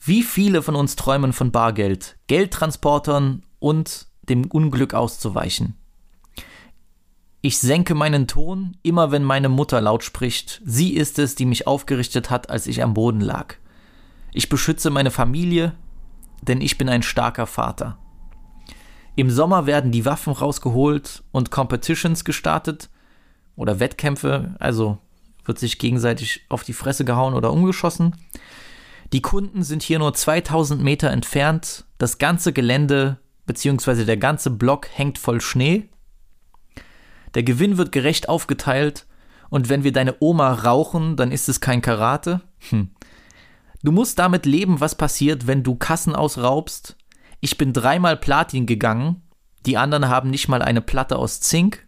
Wie 0.00 0.22
viele 0.22 0.62
von 0.62 0.76
uns 0.76 0.96
träumen 0.96 1.34
von 1.34 1.52
Bargeld, 1.52 2.16
Geldtransportern 2.26 3.42
und 3.58 4.06
dem 4.22 4.46
Unglück 4.46 4.94
auszuweichen? 4.94 5.76
Ich 7.42 7.58
senke 7.58 7.94
meinen 7.94 8.26
Ton, 8.26 8.78
immer 8.82 9.10
wenn 9.10 9.22
meine 9.22 9.50
Mutter 9.50 9.82
laut 9.82 10.02
spricht. 10.02 10.62
Sie 10.64 10.94
ist 10.94 11.18
es, 11.18 11.34
die 11.34 11.44
mich 11.44 11.66
aufgerichtet 11.66 12.30
hat, 12.30 12.48
als 12.48 12.66
ich 12.66 12.82
am 12.82 12.94
Boden 12.94 13.20
lag. 13.20 13.56
Ich 14.32 14.48
beschütze 14.48 14.88
meine 14.88 15.10
Familie, 15.10 15.74
denn 16.40 16.62
ich 16.62 16.78
bin 16.78 16.88
ein 16.88 17.02
starker 17.02 17.46
Vater. 17.46 17.98
Im 19.20 19.30
Sommer 19.30 19.66
werden 19.66 19.92
die 19.92 20.06
Waffen 20.06 20.32
rausgeholt 20.32 21.22
und 21.30 21.50
Competitions 21.50 22.24
gestartet 22.24 22.88
oder 23.54 23.78
Wettkämpfe, 23.78 24.56
also 24.58 24.96
wird 25.44 25.58
sich 25.58 25.78
gegenseitig 25.78 26.46
auf 26.48 26.64
die 26.64 26.72
Fresse 26.72 27.04
gehauen 27.04 27.34
oder 27.34 27.52
umgeschossen. 27.52 28.16
Die 29.12 29.20
Kunden 29.20 29.62
sind 29.62 29.82
hier 29.82 29.98
nur 29.98 30.14
2000 30.14 30.82
Meter 30.82 31.10
entfernt. 31.10 31.84
Das 31.98 32.16
ganze 32.16 32.54
Gelände 32.54 33.18
bzw. 33.44 34.06
der 34.06 34.16
ganze 34.16 34.48
Block 34.48 34.88
hängt 34.90 35.18
voll 35.18 35.42
Schnee. 35.42 35.90
Der 37.34 37.42
Gewinn 37.42 37.76
wird 37.76 37.92
gerecht 37.92 38.26
aufgeteilt 38.26 39.06
und 39.50 39.68
wenn 39.68 39.84
wir 39.84 39.92
deine 39.92 40.16
Oma 40.20 40.50
rauchen, 40.50 41.16
dann 41.16 41.30
ist 41.30 41.50
es 41.50 41.60
kein 41.60 41.82
Karate. 41.82 42.40
Hm. 42.70 42.88
Du 43.82 43.92
musst 43.92 44.18
damit 44.18 44.46
leben, 44.46 44.80
was 44.80 44.94
passiert, 44.94 45.46
wenn 45.46 45.62
du 45.62 45.74
Kassen 45.74 46.16
ausraubst. 46.16 46.96
Ich 47.40 47.56
bin 47.56 47.72
dreimal 47.72 48.16
Platin 48.16 48.66
gegangen, 48.66 49.22
die 49.66 49.76
anderen 49.76 50.08
haben 50.08 50.30
nicht 50.30 50.48
mal 50.48 50.62
eine 50.62 50.80
Platte 50.80 51.16
aus 51.16 51.40
Zink. 51.40 51.86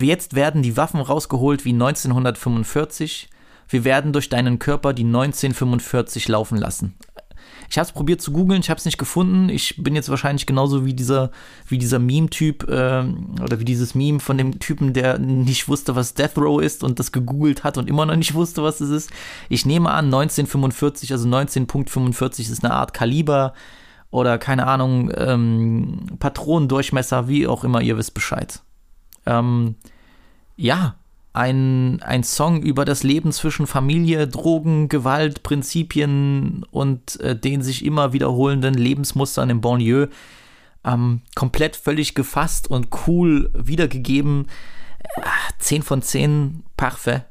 Jetzt 0.00 0.34
werden 0.34 0.62
die 0.62 0.76
Waffen 0.76 1.00
rausgeholt 1.00 1.64
wie 1.64 1.72
1945. 1.72 3.30
Wir 3.68 3.84
werden 3.84 4.12
durch 4.12 4.28
deinen 4.28 4.58
Körper 4.58 4.92
die 4.92 5.04
1945 5.04 6.28
laufen 6.28 6.58
lassen. 6.58 6.94
Ich 7.68 7.78
habe 7.78 7.86
es 7.86 7.92
probiert 7.92 8.20
zu 8.20 8.32
googeln, 8.32 8.60
ich 8.60 8.70
habe 8.70 8.78
es 8.78 8.84
nicht 8.84 8.98
gefunden. 8.98 9.48
Ich 9.48 9.82
bin 9.82 9.94
jetzt 9.94 10.08
wahrscheinlich 10.08 10.46
genauso 10.46 10.84
wie 10.84 10.94
dieser, 10.94 11.30
wie 11.66 11.78
dieser 11.78 11.98
Meme-Typ 11.98 12.64
äh, 12.68 13.04
oder 13.42 13.58
wie 13.58 13.64
dieses 13.64 13.94
Meme 13.94 14.20
von 14.20 14.38
dem 14.38 14.58
Typen, 14.60 14.92
der 14.92 15.18
nicht 15.18 15.68
wusste, 15.68 15.96
was 15.96 16.14
Death 16.14 16.38
Row 16.38 16.60
ist 16.60 16.84
und 16.84 16.98
das 16.98 17.12
gegoogelt 17.12 17.64
hat 17.64 17.76
und 17.76 17.88
immer 17.88 18.06
noch 18.06 18.16
nicht 18.16 18.34
wusste, 18.34 18.62
was 18.62 18.80
es 18.80 18.90
ist. 18.90 19.10
Ich 19.48 19.66
nehme 19.66 19.90
an, 19.90 20.06
1945, 20.06 21.12
also 21.12 21.28
19.45 21.28 22.40
ist 22.52 22.64
eine 22.64 22.74
Art 22.74 22.94
Kaliber 22.94 23.52
oder 24.16 24.38
keine 24.38 24.66
Ahnung, 24.66 25.10
ähm, 25.14 26.06
Patronendurchmesser, 26.18 27.28
wie 27.28 27.46
auch 27.46 27.64
immer, 27.64 27.82
ihr 27.82 27.98
wisst 27.98 28.14
Bescheid. 28.14 28.62
Ähm, 29.26 29.76
ja, 30.56 30.96
ein, 31.34 32.00
ein 32.02 32.24
Song 32.24 32.62
über 32.62 32.86
das 32.86 33.02
Leben 33.02 33.30
zwischen 33.30 33.66
Familie, 33.66 34.26
Drogen, 34.26 34.88
Gewalt, 34.88 35.42
Prinzipien 35.42 36.64
und 36.70 37.20
äh, 37.20 37.38
den 37.38 37.60
sich 37.60 37.84
immer 37.84 38.14
wiederholenden 38.14 38.72
Lebensmustern 38.72 39.50
im 39.50 39.60
Banlieue. 39.60 40.08
Ähm, 40.82 41.20
komplett 41.34 41.76
völlig 41.76 42.14
gefasst 42.14 42.70
und 42.70 42.88
cool 43.06 43.50
wiedergegeben. 43.54 44.46
Äh, 45.16 45.20
10 45.58 45.82
von 45.82 46.00
10, 46.00 46.64
parfait. 46.78 47.26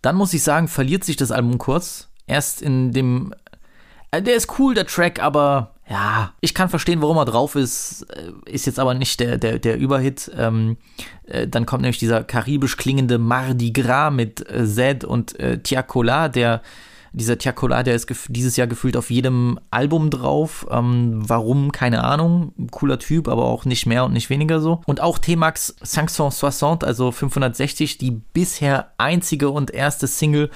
Dann 0.00 0.16
muss 0.16 0.34
ich 0.34 0.42
sagen, 0.42 0.66
verliert 0.66 1.04
sich 1.04 1.16
das 1.16 1.30
Album 1.30 1.58
kurz. 1.58 2.08
Erst 2.26 2.60
in 2.60 2.90
dem. 2.90 3.32
Äh, 4.12 4.22
der 4.22 4.36
ist 4.36 4.58
cool, 4.58 4.74
der 4.74 4.86
Track, 4.86 5.20
aber 5.20 5.74
ja, 5.90 6.32
ich 6.40 6.54
kann 6.54 6.68
verstehen, 6.68 7.02
warum 7.02 7.16
er 7.16 7.24
drauf 7.24 7.56
ist, 7.56 8.06
äh, 8.14 8.30
ist 8.50 8.66
jetzt 8.66 8.78
aber 8.78 8.94
nicht 8.94 9.18
der, 9.18 9.38
der, 9.38 9.58
der 9.58 9.76
Überhit. 9.78 10.30
Ähm, 10.36 10.76
äh, 11.26 11.48
dann 11.48 11.66
kommt 11.66 11.82
nämlich 11.82 11.98
dieser 11.98 12.22
karibisch 12.22 12.76
klingende 12.76 13.18
Mardi 13.18 13.72
Gras 13.72 14.12
mit 14.12 14.48
äh, 14.48 14.64
Zed 14.66 15.04
und 15.04 15.38
äh, 15.40 15.58
Tiakola, 15.58 16.28
der 16.28 16.62
dieser 17.14 17.36
Tiakola, 17.36 17.82
der 17.82 17.94
ist 17.94 18.10
dieses 18.28 18.56
Jahr 18.56 18.66
gefühlt 18.66 18.96
auf 18.96 19.10
jedem 19.10 19.60
Album 19.70 20.08
drauf. 20.08 20.66
Ähm, 20.70 21.20
warum? 21.28 21.70
Keine 21.70 22.04
Ahnung. 22.04 22.54
Cooler 22.70 22.98
Typ, 22.98 23.28
aber 23.28 23.44
auch 23.44 23.66
nicht 23.66 23.84
mehr 23.84 24.06
und 24.06 24.14
nicht 24.14 24.30
weniger 24.30 24.60
so. 24.60 24.80
Und 24.86 25.02
auch 25.02 25.18
T-Max 25.18 25.76
560, 25.82 26.86
also 26.86 27.12
560, 27.12 27.98
die 27.98 28.12
bisher 28.12 28.92
einzige 28.96 29.50
und 29.50 29.70
erste 29.72 30.06
Single 30.06 30.50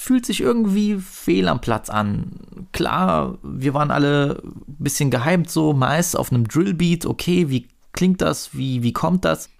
fühlt 0.00 0.24
sich 0.24 0.40
irgendwie 0.40 0.96
fehl 0.96 1.46
am 1.46 1.60
Platz 1.60 1.90
an. 1.90 2.32
Klar, 2.72 3.36
wir 3.42 3.74
waren 3.74 3.90
alle 3.90 4.42
ein 4.42 4.76
bisschen 4.78 5.10
gehypt, 5.10 5.50
so 5.50 5.74
meist 5.74 6.16
auf 6.16 6.32
einem 6.32 6.48
Drillbeat, 6.48 7.04
okay, 7.04 7.50
wie 7.50 7.68
klingt 7.92 8.22
das? 8.22 8.54
Wie, 8.54 8.82
wie 8.82 8.94
kommt 8.94 9.26
das? 9.26 9.50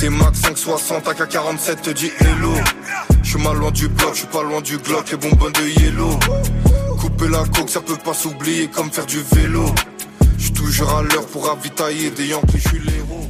T-Max 0.00 0.40
560, 0.40 0.96
AK47 0.96 1.80
te 1.80 1.94
dit 1.94 2.12
hello. 2.18 2.54
Je 3.22 3.30
suis 3.30 3.38
mal 3.38 3.56
loin 3.56 3.70
du 3.70 3.88
bloc, 3.88 4.14
je 4.14 4.18
suis 4.18 4.26
pas 4.26 4.42
loin 4.42 4.60
du 4.60 4.76
Glock, 4.78 5.08
les 5.12 5.16
bonbons 5.16 5.50
de 5.50 5.80
yellow. 5.80 6.18
Couper 6.98 7.28
la 7.28 7.44
coke, 7.44 7.70
ça 7.70 7.80
peut 7.80 7.98
pas 8.04 8.14
s'oublier 8.14 8.66
comme 8.66 8.90
faire 8.90 9.06
du 9.06 9.22
vélo. 9.34 9.66
Je 10.38 10.50
toujours 10.50 10.90
à 10.90 11.02
l'heure 11.02 11.26
pour 11.28 11.46
ravitailler 11.46 12.10
des 12.10 12.26
Yankees, 12.26 12.58
je 12.58 12.68
suis 12.68 12.80
l'héros. 12.80 13.28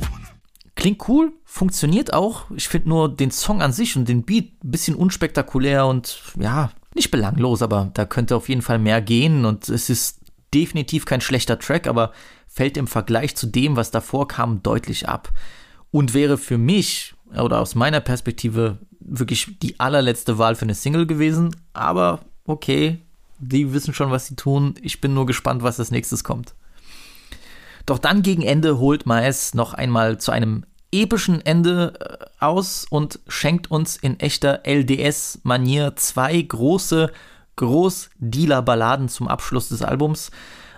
Klingt 0.76 0.96
cool, 0.96 1.32
funktioniert 1.50 2.12
auch. 2.14 2.44
Ich 2.54 2.68
finde 2.68 2.90
nur 2.90 3.08
den 3.08 3.32
Song 3.32 3.60
an 3.60 3.72
sich 3.72 3.96
und 3.96 4.08
den 4.08 4.22
Beat 4.22 4.52
ein 4.62 4.70
bisschen 4.70 4.94
unspektakulär 4.94 5.84
und 5.84 6.22
ja, 6.38 6.70
nicht 6.94 7.10
belanglos, 7.10 7.60
aber 7.60 7.90
da 7.92 8.04
könnte 8.04 8.36
auf 8.36 8.48
jeden 8.48 8.62
Fall 8.62 8.78
mehr 8.78 9.02
gehen 9.02 9.44
und 9.44 9.68
es 9.68 9.90
ist 9.90 10.20
definitiv 10.54 11.06
kein 11.06 11.20
schlechter 11.20 11.58
Track, 11.58 11.88
aber 11.88 12.12
fällt 12.46 12.76
im 12.76 12.86
Vergleich 12.86 13.34
zu 13.34 13.48
dem, 13.48 13.74
was 13.74 13.90
davor 13.90 14.28
kam, 14.28 14.62
deutlich 14.62 15.08
ab. 15.08 15.32
Und 15.90 16.14
wäre 16.14 16.38
für 16.38 16.56
mich 16.56 17.14
oder 17.36 17.58
aus 17.60 17.74
meiner 17.74 18.00
Perspektive 18.00 18.78
wirklich 19.00 19.58
die 19.60 19.80
allerletzte 19.80 20.38
Wahl 20.38 20.54
für 20.54 20.62
eine 20.62 20.76
Single 20.76 21.06
gewesen, 21.06 21.56
aber 21.72 22.20
okay, 22.44 23.00
die 23.40 23.72
wissen 23.72 23.92
schon, 23.92 24.12
was 24.12 24.26
sie 24.26 24.36
tun. 24.36 24.74
Ich 24.82 25.00
bin 25.00 25.14
nur 25.14 25.26
gespannt, 25.26 25.64
was 25.64 25.80
als 25.80 25.90
nächstes 25.90 26.22
kommt. 26.22 26.54
Doch 27.86 27.98
dann 27.98 28.22
gegen 28.22 28.42
Ende 28.42 28.78
holt 28.78 29.04
Mais 29.04 29.52
noch 29.54 29.74
einmal 29.74 30.18
zu 30.18 30.30
einem 30.30 30.64
epischen 30.92 31.44
Ende 31.44 31.94
äh, 32.00 32.44
aus 32.44 32.86
und 32.88 33.20
schenkt 33.28 33.70
uns 33.70 33.96
in 33.96 34.18
echter 34.20 34.62
LDS-Manier 34.64 35.94
zwei 35.96 36.40
große 36.40 37.10
Großdealer-Balladen 37.56 39.08
zum 39.08 39.28
Abschluss 39.28 39.68
des 39.68 39.82
Albums. 39.82 40.30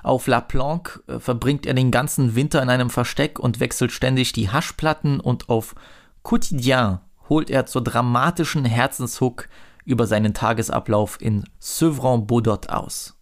Auf 0.03 0.27
La 0.27 0.41
Planque 0.41 1.03
äh, 1.07 1.19
verbringt 1.19 1.67
er 1.67 1.75
den 1.75 1.91
ganzen 1.91 2.35
Winter 2.35 2.63
in 2.63 2.69
einem 2.69 2.91
Versteck 2.91 3.39
und 3.39 3.61
wechselt 3.61 3.93
ständig 3.93 4.33
die 4.33 4.51
Haschplatten 4.51 5.21
und 5.21 5.49
auf 5.49 5.75
Quotidien 6.23 6.99
holt 7.29 7.51
er 7.51 7.67
zur 7.67 7.83
dramatischen 7.83 8.65
Herzenshook 8.65 9.49
über 9.85 10.07
seinen 10.07 10.35
Tagesablauf 10.35 11.19
in 11.21 11.45
Sevran-Baudot 11.59 12.69
aus. 12.69 13.15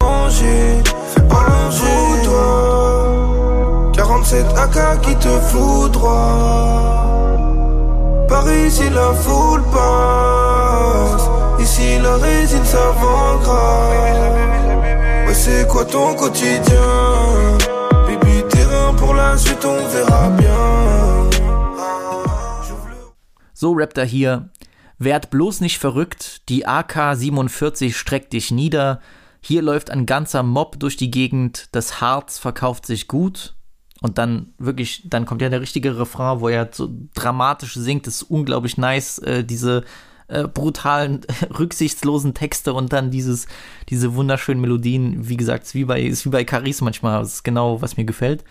Allongé, 0.00 0.82
allongé. 1.28 2.67
47 4.08 4.56
AK 4.56 5.02
qui 5.02 5.14
te 5.16 5.28
foudroie. 5.28 6.16
Par 8.26 8.50
ici 8.50 8.88
la 8.88 9.12
foule 9.12 9.62
passe. 9.70 11.28
Ici 11.60 11.98
la 11.98 12.16
résine 12.16 12.64
savant 12.64 13.38
grave. 13.42 15.26
Ouais, 15.26 15.34
c'est 15.34 15.68
quoi 15.68 15.84
ton 15.84 16.14
quotidien? 16.14 17.58
Baby, 18.06 18.42
terrain 18.48 18.94
pour 18.94 19.12
la 19.12 19.36
suite, 19.36 19.62
on 19.66 19.86
verra 19.90 20.30
bien. 20.30 21.28
So 23.52 23.74
rappt 23.74 23.98
er 23.98 24.06
hier. 24.06 24.48
Werd 24.98 25.28
bloß 25.28 25.60
nicht 25.60 25.78
verrückt, 25.78 26.48
die 26.48 26.66
AK-47 26.66 27.92
streckt 27.92 28.32
dich 28.32 28.50
nieder. 28.52 29.00
Hier 29.42 29.60
läuft 29.60 29.90
ein 29.90 30.06
ganzer 30.06 30.42
Mob 30.42 30.80
durch 30.80 30.96
die 30.96 31.10
Gegend, 31.10 31.68
das 31.72 32.00
Harz 32.00 32.38
verkauft 32.38 32.86
sich 32.86 33.06
gut. 33.06 33.57
Und 34.00 34.18
dann 34.18 34.52
wirklich, 34.58 35.02
dann 35.06 35.26
kommt 35.26 35.42
ja 35.42 35.48
der 35.48 35.60
richtige 35.60 35.98
Refrain, 35.98 36.40
wo 36.40 36.48
er 36.48 36.68
so 36.70 36.88
dramatisch 37.14 37.74
singt. 37.74 38.06
Das 38.06 38.16
ist 38.16 38.22
unglaublich 38.22 38.78
nice, 38.78 39.18
äh, 39.18 39.42
diese 39.42 39.84
äh, 40.28 40.46
brutalen, 40.46 41.22
rücksichtslosen 41.58 42.34
Texte 42.34 42.74
und 42.74 42.92
dann 42.92 43.10
dieses, 43.10 43.48
diese 43.88 44.14
wunderschönen 44.14 44.60
Melodien. 44.60 45.28
Wie 45.28 45.36
gesagt, 45.36 45.64
ist 45.64 45.74
wie 45.74 45.84
bei, 45.84 46.02
ist 46.02 46.24
wie 46.26 46.30
bei 46.30 46.44
Caris 46.44 46.80
manchmal. 46.80 47.20
Das 47.20 47.34
ist 47.34 47.44
genau, 47.44 47.82
was 47.82 47.96
mir 47.96 48.04
gefällt. 48.04 48.44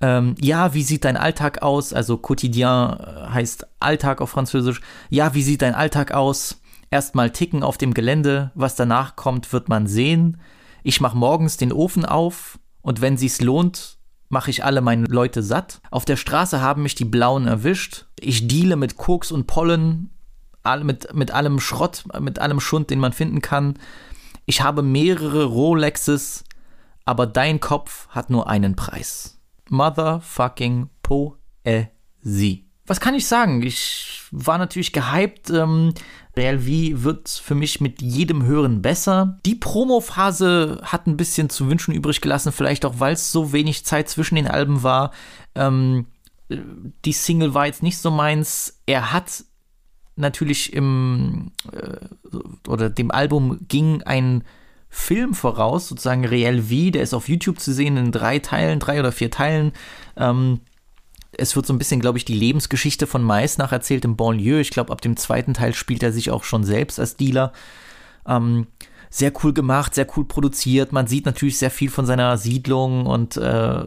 Ähm, 0.00 0.34
ja, 0.40 0.74
wie 0.74 0.82
sieht 0.82 1.04
dein 1.04 1.16
Alltag 1.16 1.62
aus? 1.62 1.92
Also 1.92 2.16
Quotidien 2.16 2.68
äh, 2.68 3.28
heißt 3.30 3.66
Alltag 3.78 4.20
auf 4.20 4.30
Französisch. 4.30 4.80
Ja, 5.10 5.34
wie 5.34 5.42
sieht 5.42 5.62
dein 5.62 5.74
Alltag 5.74 6.12
aus? 6.12 6.60
Erstmal 6.90 7.30
ticken 7.30 7.62
auf 7.62 7.78
dem 7.78 7.94
Gelände, 7.94 8.50
was 8.54 8.76
danach 8.76 9.16
kommt, 9.16 9.52
wird 9.52 9.68
man 9.68 9.86
sehen. 9.86 10.40
Ich 10.82 11.00
mache 11.00 11.16
morgens 11.16 11.56
den 11.56 11.72
Ofen 11.72 12.04
auf 12.04 12.58
und 12.82 13.00
wenn 13.00 13.16
sich's 13.16 13.40
lohnt, 13.40 13.98
mache 14.34 14.50
ich 14.50 14.64
alle 14.64 14.80
meine 14.80 15.06
Leute 15.06 15.44
satt. 15.44 15.80
Auf 15.92 16.04
der 16.04 16.16
Straße 16.16 16.60
haben 16.60 16.82
mich 16.82 16.96
die 16.96 17.04
Blauen 17.04 17.46
erwischt. 17.46 18.06
Ich 18.18 18.48
deale 18.48 18.74
mit 18.74 18.96
Koks 18.96 19.30
und 19.30 19.46
Pollen, 19.46 20.10
mit, 20.82 21.14
mit 21.14 21.30
allem 21.30 21.60
Schrott, 21.60 22.04
mit 22.18 22.40
allem 22.40 22.58
Schund, 22.58 22.90
den 22.90 22.98
man 22.98 23.12
finden 23.12 23.40
kann. 23.40 23.78
Ich 24.44 24.60
habe 24.60 24.82
mehrere 24.82 25.44
Rolexes, 25.44 26.42
aber 27.04 27.26
dein 27.28 27.60
Kopf 27.60 28.08
hat 28.08 28.28
nur 28.28 28.48
einen 28.48 28.74
Preis. 28.74 29.40
Motherfucking 29.70 30.90
Poesie. 31.02 32.66
Was 32.86 33.00
kann 33.00 33.14
ich 33.14 33.28
sagen? 33.28 33.62
Ich 33.62 34.24
war 34.32 34.58
natürlich 34.58 34.92
gehypt. 34.92 35.48
Ähm, 35.50 35.94
Real 36.36 36.58
V 36.58 36.66
wird 37.04 37.28
für 37.28 37.54
mich 37.54 37.80
mit 37.80 38.02
jedem 38.02 38.44
Hören 38.44 38.82
besser. 38.82 39.38
Die 39.46 39.54
Promo-Phase 39.54 40.80
hat 40.82 41.06
ein 41.06 41.16
bisschen 41.16 41.48
zu 41.48 41.68
wünschen 41.68 41.94
übrig 41.94 42.20
gelassen, 42.20 42.52
vielleicht 42.52 42.84
auch, 42.84 42.98
weil 42.98 43.14
es 43.14 43.30
so 43.30 43.52
wenig 43.52 43.84
Zeit 43.84 44.08
zwischen 44.08 44.34
den 44.34 44.48
Alben 44.48 44.82
war. 44.82 45.12
Ähm, 45.54 46.06
die 46.48 47.12
Single 47.12 47.54
war 47.54 47.66
jetzt 47.66 47.82
nicht 47.82 47.98
so 47.98 48.10
meins. 48.10 48.80
Er 48.86 49.12
hat 49.12 49.44
natürlich 50.16 50.72
im 50.72 51.52
äh, 51.72 51.98
oder 52.68 52.90
dem 52.90 53.10
Album 53.10 53.60
ging 53.68 54.02
ein 54.02 54.44
Film 54.88 55.34
voraus, 55.34 55.88
sozusagen 55.88 56.24
Real 56.24 56.62
V, 56.62 56.90
der 56.92 57.02
ist 57.02 57.14
auf 57.14 57.28
YouTube 57.28 57.58
zu 57.58 57.72
sehen 57.72 57.96
in 57.96 58.12
drei 58.12 58.38
Teilen, 58.38 58.78
drei 58.78 59.00
oder 59.00 59.10
vier 59.10 59.30
Teilen. 59.30 59.72
Ähm, 60.16 60.60
es 61.38 61.56
wird 61.56 61.66
so 61.66 61.72
ein 61.72 61.78
bisschen, 61.78 62.00
glaube 62.00 62.18
ich, 62.18 62.24
die 62.24 62.34
Lebensgeschichte 62.34 63.06
von 63.06 63.22
Mais 63.22 63.58
nacherzählt 63.58 64.04
im 64.04 64.16
Banlieue. 64.16 64.60
Ich 64.60 64.70
glaube, 64.70 64.92
ab 64.92 65.00
dem 65.00 65.16
zweiten 65.16 65.54
Teil 65.54 65.74
spielt 65.74 66.02
er 66.02 66.12
sich 66.12 66.30
auch 66.30 66.44
schon 66.44 66.64
selbst 66.64 66.98
als 67.00 67.16
Dealer. 67.16 67.52
Ähm, 68.26 68.66
sehr 69.10 69.32
cool 69.42 69.52
gemacht, 69.52 69.94
sehr 69.94 70.06
cool 70.16 70.24
produziert. 70.24 70.92
Man 70.92 71.06
sieht 71.06 71.26
natürlich 71.26 71.58
sehr 71.58 71.70
viel 71.70 71.90
von 71.90 72.06
seiner 72.06 72.36
Siedlung 72.36 73.06
und 73.06 73.36
äh, 73.36 73.84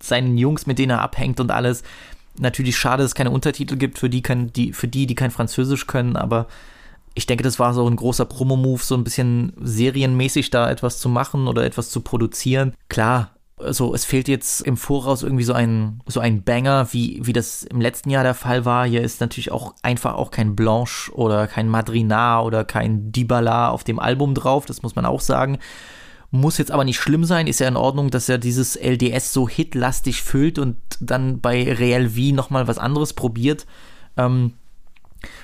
seinen 0.00 0.38
Jungs, 0.38 0.66
mit 0.66 0.78
denen 0.78 0.90
er 0.90 1.02
abhängt 1.02 1.40
und 1.40 1.50
alles. 1.50 1.82
Natürlich 2.38 2.78
schade, 2.78 3.02
dass 3.02 3.10
es 3.10 3.14
keine 3.16 3.32
Untertitel 3.32 3.76
gibt 3.76 3.98
für 3.98 4.08
die, 4.08 4.22
kann, 4.22 4.52
die, 4.52 4.72
für 4.72 4.88
die, 4.88 5.06
die 5.06 5.16
kein 5.16 5.32
Französisch 5.32 5.86
können, 5.86 6.16
aber 6.16 6.46
ich 7.14 7.26
denke, 7.26 7.42
das 7.42 7.58
war 7.58 7.74
so 7.74 7.86
ein 7.88 7.96
großer 7.96 8.24
Promo-Move, 8.24 8.82
so 8.82 8.94
ein 8.94 9.04
bisschen 9.04 9.52
serienmäßig 9.60 10.50
da 10.50 10.70
etwas 10.70 11.00
zu 11.00 11.08
machen 11.08 11.48
oder 11.48 11.64
etwas 11.64 11.90
zu 11.90 12.00
produzieren. 12.00 12.74
Klar, 12.88 13.32
also 13.62 13.94
es 13.94 14.04
fehlt 14.04 14.28
jetzt 14.28 14.60
im 14.62 14.76
Voraus 14.76 15.22
irgendwie 15.22 15.44
so 15.44 15.52
ein, 15.52 16.00
so 16.06 16.20
ein 16.20 16.42
Banger, 16.42 16.92
wie, 16.92 17.20
wie 17.22 17.32
das 17.32 17.62
im 17.64 17.80
letzten 17.80 18.10
Jahr 18.10 18.24
der 18.24 18.34
Fall 18.34 18.64
war. 18.64 18.86
Hier 18.86 19.02
ist 19.02 19.20
natürlich 19.20 19.52
auch 19.52 19.74
einfach 19.82 20.14
auch 20.14 20.30
kein 20.30 20.56
Blanche 20.56 21.12
oder 21.14 21.46
kein 21.46 21.68
Madrinar 21.68 22.44
oder 22.44 22.64
kein 22.64 23.12
Dybala 23.12 23.70
auf 23.70 23.84
dem 23.84 23.98
Album 23.98 24.34
drauf, 24.34 24.66
das 24.66 24.82
muss 24.82 24.96
man 24.96 25.06
auch 25.06 25.20
sagen. 25.20 25.58
Muss 26.32 26.58
jetzt 26.58 26.70
aber 26.70 26.84
nicht 26.84 27.00
schlimm 27.00 27.24
sein, 27.24 27.46
ist 27.46 27.60
ja 27.60 27.66
in 27.66 27.76
Ordnung, 27.76 28.10
dass 28.10 28.28
er 28.28 28.38
dieses 28.38 28.76
LDS 28.76 29.32
so 29.32 29.48
hitlastig 29.48 30.22
füllt 30.22 30.58
und 30.58 30.76
dann 31.00 31.40
bei 31.40 31.72
Real 31.72 32.10
V 32.10 32.34
nochmal 32.34 32.68
was 32.68 32.78
anderes 32.78 33.14
probiert. 33.14 33.66
Ähm, 34.16 34.54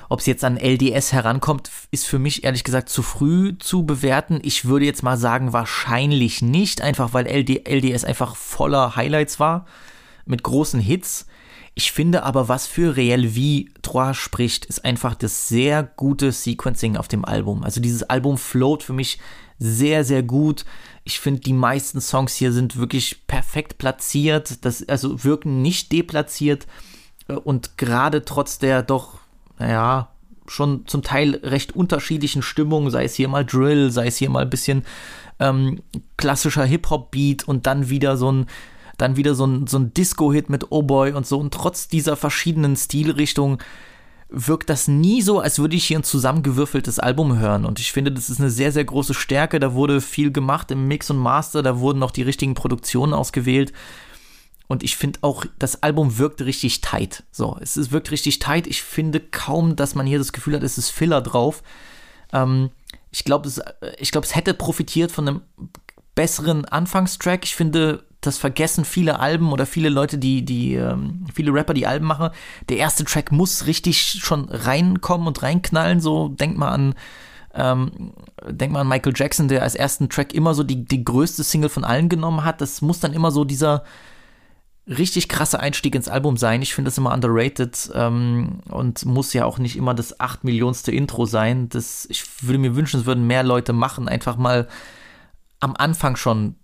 ob 0.08 0.20
es 0.20 0.26
jetzt 0.26 0.44
an 0.44 0.56
LDS 0.56 1.12
herankommt, 1.12 1.70
ist 1.90 2.06
für 2.06 2.18
mich 2.18 2.44
ehrlich 2.44 2.64
gesagt 2.64 2.88
zu 2.88 3.02
früh 3.02 3.56
zu 3.58 3.84
bewerten. 3.84 4.40
Ich 4.42 4.64
würde 4.64 4.84
jetzt 4.84 5.02
mal 5.02 5.16
sagen, 5.16 5.52
wahrscheinlich 5.52 6.42
nicht, 6.42 6.80
einfach 6.80 7.12
weil 7.12 7.26
LD, 7.26 7.68
LDS 7.68 8.04
einfach 8.04 8.36
voller 8.36 8.96
Highlights 8.96 9.40
war, 9.40 9.66
mit 10.24 10.42
großen 10.42 10.80
Hits. 10.80 11.26
Ich 11.74 11.92
finde 11.92 12.22
aber, 12.22 12.48
was 12.48 12.66
für 12.66 12.96
Real 12.96 13.20
V3 13.20 14.14
spricht, 14.14 14.64
ist 14.64 14.84
einfach 14.84 15.14
das 15.14 15.48
sehr 15.48 15.82
gute 15.82 16.32
Sequencing 16.32 16.96
auf 16.96 17.08
dem 17.08 17.24
Album. 17.24 17.64
Also 17.64 17.80
dieses 17.80 18.04
Album 18.04 18.38
float 18.38 18.82
für 18.82 18.94
mich 18.94 19.18
sehr, 19.58 20.04
sehr 20.04 20.22
gut. 20.22 20.64
Ich 21.04 21.20
finde, 21.20 21.40
die 21.40 21.52
meisten 21.52 22.00
Songs 22.00 22.34
hier 22.34 22.52
sind 22.52 22.76
wirklich 22.76 23.26
perfekt 23.26 23.78
platziert, 23.78 24.64
das, 24.64 24.88
also 24.88 25.22
wirken 25.24 25.62
nicht 25.62 25.92
deplatziert 25.92 26.66
und 27.44 27.76
gerade 27.76 28.24
trotz 28.24 28.58
der 28.58 28.82
doch 28.82 29.18
naja, 29.58 30.10
schon 30.48 30.86
zum 30.86 31.02
Teil 31.02 31.40
recht 31.42 31.74
unterschiedlichen 31.74 32.42
Stimmungen, 32.42 32.90
sei 32.90 33.04
es 33.04 33.14
hier 33.14 33.28
mal 33.28 33.44
Drill, 33.44 33.90
sei 33.90 34.06
es 34.06 34.16
hier 34.16 34.30
mal 34.30 34.42
ein 34.42 34.50
bisschen 34.50 34.84
ähm, 35.40 35.80
klassischer 36.16 36.64
Hip-Hop-Beat 36.64 37.44
und 37.44 37.66
dann 37.66 37.88
wieder 37.88 38.16
so 38.16 38.30
ein, 38.30 38.46
dann 38.98 39.16
wieder 39.16 39.34
so 39.34 39.46
ein, 39.46 39.66
so 39.66 39.78
ein 39.78 39.92
Disco-Hit 39.92 40.48
mit 40.48 40.70
Oh 40.70 40.82
Boy 40.82 41.12
und 41.12 41.26
so. 41.26 41.38
Und 41.38 41.52
trotz 41.52 41.88
dieser 41.88 42.16
verschiedenen 42.16 42.76
Stilrichtungen 42.76 43.58
wirkt 44.28 44.70
das 44.70 44.88
nie 44.88 45.22
so, 45.22 45.40
als 45.40 45.58
würde 45.58 45.76
ich 45.76 45.84
hier 45.84 45.98
ein 45.98 46.04
zusammengewürfeltes 46.04 46.98
Album 46.98 47.38
hören. 47.38 47.64
Und 47.64 47.78
ich 47.78 47.92
finde, 47.92 48.12
das 48.12 48.28
ist 48.28 48.40
eine 48.40 48.50
sehr, 48.50 48.72
sehr 48.72 48.84
große 48.84 49.14
Stärke. 49.14 49.60
Da 49.60 49.74
wurde 49.74 50.00
viel 50.00 50.32
gemacht 50.32 50.70
im 50.70 50.88
Mix 50.88 51.10
und 51.10 51.18
Master, 51.18 51.62
da 51.62 51.78
wurden 51.78 52.02
auch 52.02 52.10
die 52.10 52.22
richtigen 52.22 52.54
Produktionen 52.54 53.12
ausgewählt. 53.12 53.72
Und 54.68 54.82
ich 54.82 54.96
finde 54.96 55.20
auch, 55.22 55.44
das 55.58 55.82
Album 55.82 56.18
wirkt 56.18 56.42
richtig 56.42 56.80
tight. 56.80 57.22
So, 57.30 57.56
es 57.60 57.76
ist, 57.76 57.92
wirkt 57.92 58.10
richtig 58.10 58.38
tight. 58.38 58.66
Ich 58.66 58.82
finde 58.82 59.20
kaum, 59.20 59.76
dass 59.76 59.94
man 59.94 60.06
hier 60.06 60.18
das 60.18 60.32
Gefühl 60.32 60.54
hat, 60.54 60.62
es 60.62 60.78
ist 60.78 60.90
Filler 60.90 61.20
drauf. 61.20 61.62
Ähm, 62.32 62.70
ich 63.10 63.24
glaube, 63.24 63.48
es, 63.48 63.60
ich 63.98 64.10
glaub, 64.10 64.24
es 64.24 64.34
hätte 64.34 64.54
profitiert 64.54 65.12
von 65.12 65.28
einem 65.28 65.40
besseren 66.14 66.64
Anfangstrack. 66.64 67.44
Ich 67.44 67.54
finde, 67.54 68.04
das 68.20 68.38
vergessen 68.38 68.84
viele 68.84 69.20
Alben 69.20 69.52
oder 69.52 69.66
viele 69.66 69.88
Leute, 69.88 70.18
die, 70.18 70.44
die, 70.44 70.74
ähm, 70.74 71.26
viele 71.32 71.52
Rapper, 71.52 71.74
die 71.74 71.86
Alben 71.86 72.06
machen. 72.06 72.30
Der 72.68 72.78
erste 72.78 73.04
Track 73.04 73.30
muss 73.30 73.66
richtig 73.66 74.20
schon 74.22 74.48
reinkommen 74.48 75.28
und 75.28 75.42
reinknallen. 75.42 76.00
So, 76.00 76.28
denk 76.28 76.56
mal 76.56 76.70
an, 76.70 76.94
ähm, 77.54 78.12
denk 78.48 78.72
mal 78.72 78.80
an 78.80 78.88
Michael 78.88 79.12
Jackson, 79.14 79.48
der 79.48 79.62
als 79.62 79.76
ersten 79.76 80.08
Track 80.08 80.34
immer 80.34 80.54
so 80.54 80.64
die, 80.64 80.84
die 80.84 81.04
größte 81.04 81.44
Single 81.44 81.70
von 81.70 81.84
allen 81.84 82.08
genommen 82.08 82.44
hat. 82.44 82.60
Das 82.60 82.82
muss 82.82 82.98
dann 83.00 83.12
immer 83.12 83.30
so 83.30 83.44
dieser 83.44 83.84
richtig 84.88 85.28
krasse 85.28 85.58
Einstieg 85.58 85.94
ins 85.94 86.08
Album 86.08 86.36
sein. 86.36 86.62
Ich 86.62 86.74
finde 86.74 86.88
das 86.88 86.98
immer 86.98 87.12
underrated 87.12 87.90
ähm, 87.94 88.60
und 88.68 89.04
muss 89.04 89.32
ja 89.32 89.44
auch 89.44 89.58
nicht 89.58 89.76
immer 89.76 89.94
das 89.94 90.20
acht 90.20 90.44
Millionste 90.44 90.92
Intro 90.92 91.26
sein. 91.26 91.68
Das, 91.68 92.06
ich 92.08 92.24
würde 92.42 92.58
mir 92.58 92.76
wünschen, 92.76 93.00
es 93.00 93.06
würden 93.06 93.26
mehr 93.26 93.42
Leute 93.42 93.72
machen, 93.72 94.08
einfach 94.08 94.36
mal 94.36 94.68
am 95.58 95.74
Anfang 95.76 96.16
schon 96.16 96.56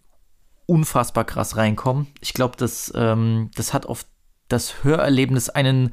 unfassbar 0.66 1.24
krass 1.24 1.56
reinkommen. 1.56 2.06
Ich 2.20 2.32
glaube, 2.32 2.56
das, 2.56 2.92
ähm, 2.94 3.50
das 3.56 3.72
hat 3.72 3.87
auf 3.87 4.06
das 4.48 4.85
Hörerlebnis 4.85 5.50
einen 5.50 5.92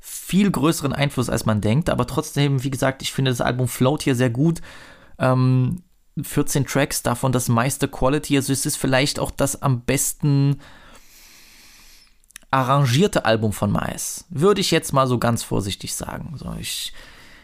viel 0.00 0.50
größeren 0.50 0.92
Einfluss, 0.92 1.28
als 1.28 1.44
man 1.44 1.60
denkt. 1.60 1.90
Aber 1.90 2.06
trotzdem, 2.06 2.62
wie 2.64 2.70
gesagt, 2.70 3.02
ich 3.02 3.12
finde 3.12 3.30
das 3.30 3.40
Album 3.40 3.68
float 3.68 4.02
hier 4.02 4.14
sehr 4.14 4.30
gut. 4.30 4.62
Ähm, 5.18 5.82
14 6.20 6.64
Tracks, 6.64 7.02
davon 7.02 7.32
das 7.32 7.48
meiste 7.48 7.88
Quality. 7.88 8.36
Also 8.36 8.52
es 8.52 8.64
ist 8.64 8.76
vielleicht 8.76 9.18
auch 9.18 9.30
das 9.30 9.60
am 9.60 9.82
besten 9.82 10.60
arrangierte 12.56 13.26
Album 13.26 13.52
von 13.52 13.70
Mais. 13.70 14.24
Würde 14.30 14.62
ich 14.62 14.70
jetzt 14.70 14.94
mal 14.94 15.06
so 15.06 15.18
ganz 15.18 15.42
vorsichtig 15.42 15.94
sagen. 15.94 16.34
So, 16.36 16.54
ich, 16.58 16.94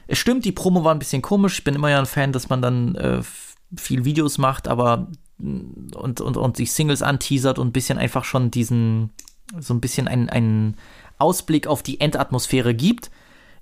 es 0.07 0.19
stimmt, 0.19 0.47
die 0.47 0.53
Promo 0.53 0.85
war 0.85 0.95
ein 0.95 0.99
bisschen 0.99 1.21
komisch. 1.21 1.59
Ich 1.59 1.65
bin 1.65 1.75
immer 1.75 1.91
ja 1.91 1.99
ein 1.99 2.07
Fan, 2.07 2.33
dass 2.33 2.49
man 2.49 2.63
dann 2.63 2.95
äh, 2.95 3.21
viel 3.77 4.07
Videos 4.07 4.39
macht, 4.39 4.69
aber 4.69 5.09
und, 5.39 6.21
und, 6.21 6.37
und 6.37 6.57
sich 6.57 6.73
Singles 6.73 7.03
anteasert 7.03 7.59
und 7.59 7.69
ein 7.69 7.73
bisschen 7.73 7.99
einfach 7.99 8.25
schon 8.25 8.51
diesen, 8.51 9.11
so 9.59 9.75
ein 9.75 9.83
bisschen 9.83 10.09
einen, 10.09 10.31
einen 10.31 10.77
Ausblick 11.19 11.67
auf 11.67 11.83
die 11.83 12.01
Endatmosphäre 12.01 12.75
gibt. 12.75 13.11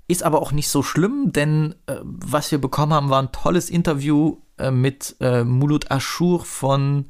Ist 0.07 0.23
aber 0.23 0.41
auch 0.41 0.53
nicht 0.53 0.69
so 0.69 0.83
schlimm, 0.83 1.33
denn 1.33 1.75
äh, 1.87 1.95
was 2.01 2.49
wir 2.51 2.61
bekommen 2.61 2.93
haben, 2.93 3.09
war 3.09 3.21
ein 3.21 3.31
tolles 3.33 3.69
Interview 3.69 4.37
äh, 4.57 4.71
mit 4.71 5.17
äh, 5.19 5.43
Mouloud 5.43 5.91
Achour 5.91 6.45
von 6.45 7.05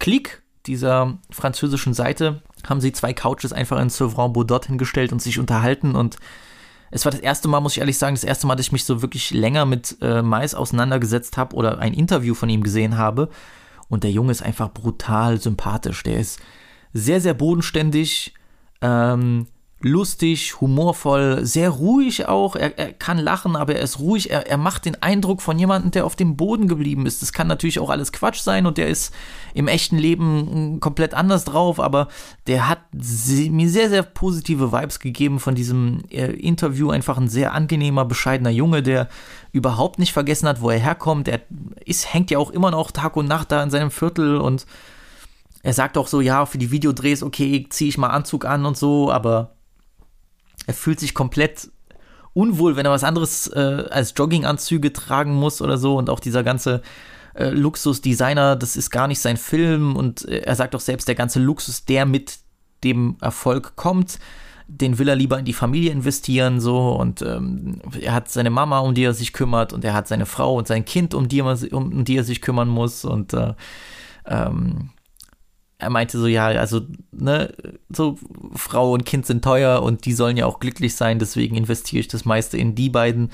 Click, 0.00 0.42
dieser 0.66 1.18
französischen 1.30 1.94
Seite. 1.94 2.42
Haben 2.68 2.80
sie 2.80 2.92
zwei 2.92 3.12
Couches 3.12 3.52
einfach 3.52 3.80
in 3.80 3.90
Sevran 3.90 4.32
Baudot 4.32 4.66
hingestellt 4.66 5.12
und 5.12 5.22
sich 5.22 5.38
unterhalten 5.38 5.94
und 5.94 6.18
es 6.90 7.04
war 7.04 7.12
das 7.12 7.20
erste 7.20 7.48
Mal, 7.48 7.60
muss 7.60 7.72
ich 7.72 7.80
ehrlich 7.80 7.98
sagen, 7.98 8.14
das 8.14 8.24
erste 8.24 8.46
Mal, 8.46 8.56
dass 8.56 8.66
ich 8.66 8.72
mich 8.72 8.84
so 8.84 9.02
wirklich 9.02 9.30
länger 9.30 9.66
mit 9.66 9.96
äh, 10.00 10.22
Mais 10.22 10.54
auseinandergesetzt 10.54 11.36
habe 11.36 11.54
oder 11.54 11.78
ein 11.78 11.92
Interview 11.92 12.34
von 12.34 12.48
ihm 12.48 12.62
gesehen 12.62 12.96
habe. 12.96 13.28
Und 13.88 14.04
der 14.04 14.10
Junge 14.10 14.32
ist 14.32 14.42
einfach 14.42 14.72
brutal 14.72 15.40
sympathisch. 15.40 16.02
Der 16.02 16.18
ist 16.18 16.40
sehr, 16.92 17.20
sehr 17.20 17.34
bodenständig, 17.34 18.34
ähm, 18.80 19.46
lustig, 19.80 20.60
humorvoll, 20.60 21.46
sehr 21.46 21.70
ruhig 21.70 22.26
auch. 22.26 22.56
Er, 22.56 22.76
er, 22.78 22.92
kann 22.92 23.18
lachen, 23.18 23.54
aber 23.54 23.76
er 23.76 23.82
ist 23.82 24.00
ruhig. 24.00 24.30
Er, 24.30 24.48
er 24.48 24.56
macht 24.56 24.86
den 24.86 25.00
Eindruck 25.02 25.40
von 25.40 25.56
jemandem, 25.56 25.92
der 25.92 26.04
auf 26.04 26.16
dem 26.16 26.36
Boden 26.36 26.66
geblieben 26.66 27.06
ist. 27.06 27.22
Das 27.22 27.32
kann 27.32 27.46
natürlich 27.46 27.78
auch 27.78 27.90
alles 27.90 28.12
Quatsch 28.12 28.40
sein 28.40 28.66
und 28.66 28.76
der 28.76 28.88
ist 28.88 29.14
im 29.54 29.68
echten 29.68 29.96
Leben 29.96 30.80
komplett 30.80 31.14
anders 31.14 31.44
drauf, 31.44 31.78
aber 31.78 32.08
der 32.48 32.68
hat 32.68 32.80
mir 32.92 33.68
sehr, 33.68 33.88
sehr 33.88 34.02
positive 34.02 34.72
Vibes 34.72 34.98
gegeben 34.98 35.38
von 35.38 35.54
diesem 35.54 36.00
äh, 36.10 36.32
Interview. 36.32 36.90
Einfach 36.90 37.16
ein 37.16 37.28
sehr 37.28 37.54
angenehmer, 37.54 38.04
bescheidener 38.04 38.50
Junge, 38.50 38.82
der 38.82 39.08
überhaupt 39.52 40.00
nicht 40.00 40.12
vergessen 40.12 40.48
hat, 40.48 40.60
wo 40.60 40.70
er 40.70 40.80
herkommt. 40.80 41.28
Er 41.28 41.40
ist, 41.84 42.12
hängt 42.12 42.32
ja 42.32 42.38
auch 42.38 42.50
immer 42.50 42.72
noch 42.72 42.90
Tag 42.90 43.16
und 43.16 43.28
Nacht 43.28 43.52
da 43.52 43.62
in 43.62 43.70
seinem 43.70 43.92
Viertel 43.92 44.38
und 44.38 44.66
er 45.62 45.72
sagt 45.72 45.98
auch 45.98 46.08
so, 46.08 46.20
ja, 46.20 46.46
für 46.46 46.58
die 46.58 46.70
Videodrehs, 46.70 47.22
okay, 47.22 47.66
ziehe 47.68 47.88
ich 47.88 47.98
mal 47.98 48.08
Anzug 48.08 48.44
an 48.44 48.64
und 48.64 48.76
so, 48.76 49.10
aber 49.12 49.57
er 50.68 50.74
fühlt 50.74 51.00
sich 51.00 51.14
komplett 51.14 51.70
unwohl, 52.34 52.76
wenn 52.76 52.84
er 52.84 52.92
was 52.92 53.02
anderes 53.02 53.48
äh, 53.48 53.84
als 53.90 54.12
Jogginganzüge 54.14 54.92
tragen 54.92 55.34
muss 55.34 55.62
oder 55.62 55.78
so. 55.78 55.96
Und 55.96 56.10
auch 56.10 56.20
dieser 56.20 56.44
ganze 56.44 56.82
äh, 57.34 57.48
Luxus-Designer, 57.48 58.54
das 58.54 58.76
ist 58.76 58.90
gar 58.90 59.08
nicht 59.08 59.18
sein 59.18 59.38
Film. 59.38 59.96
Und 59.96 60.28
äh, 60.28 60.40
er 60.40 60.54
sagt 60.54 60.76
auch 60.76 60.80
selbst, 60.80 61.08
der 61.08 61.14
ganze 61.14 61.40
Luxus, 61.40 61.86
der 61.86 62.04
mit 62.04 62.38
dem 62.84 63.16
Erfolg 63.22 63.76
kommt, 63.76 64.18
den 64.66 64.98
will 64.98 65.08
er 65.08 65.16
lieber 65.16 65.38
in 65.38 65.46
die 65.46 65.54
Familie 65.54 65.90
investieren, 65.90 66.60
so. 66.60 66.90
Und 66.92 67.22
ähm, 67.22 67.80
er 67.98 68.12
hat 68.12 68.28
seine 68.28 68.50
Mama, 68.50 68.80
um 68.80 68.94
die 68.94 69.04
er 69.04 69.14
sich 69.14 69.32
kümmert 69.32 69.72
und 69.72 69.82
er 69.86 69.94
hat 69.94 70.06
seine 70.06 70.26
Frau 70.26 70.54
und 70.54 70.68
sein 70.68 70.84
Kind, 70.84 71.14
um 71.14 71.28
die, 71.28 71.40
er, 71.40 71.72
um, 71.72 71.92
um 71.92 72.04
die 72.04 72.18
er 72.18 72.24
sich 72.24 72.42
kümmern 72.42 72.68
muss. 72.68 73.06
Und 73.06 73.32
äh, 73.32 73.54
ähm, 74.26 74.90
er 75.78 75.90
meinte 75.90 76.18
so, 76.18 76.26
ja, 76.26 76.46
also, 76.48 76.82
ne, 77.12 77.54
so 77.88 78.18
Frau 78.54 78.92
und 78.92 79.04
Kind 79.04 79.26
sind 79.26 79.44
teuer 79.44 79.82
und 79.82 80.04
die 80.04 80.12
sollen 80.12 80.36
ja 80.36 80.46
auch 80.46 80.58
glücklich 80.58 80.96
sein, 80.96 81.20
deswegen 81.20 81.56
investiere 81.56 82.00
ich 82.00 82.08
das 82.08 82.24
meiste 82.24 82.58
in 82.58 82.74
die 82.74 82.90
beiden. 82.90 83.30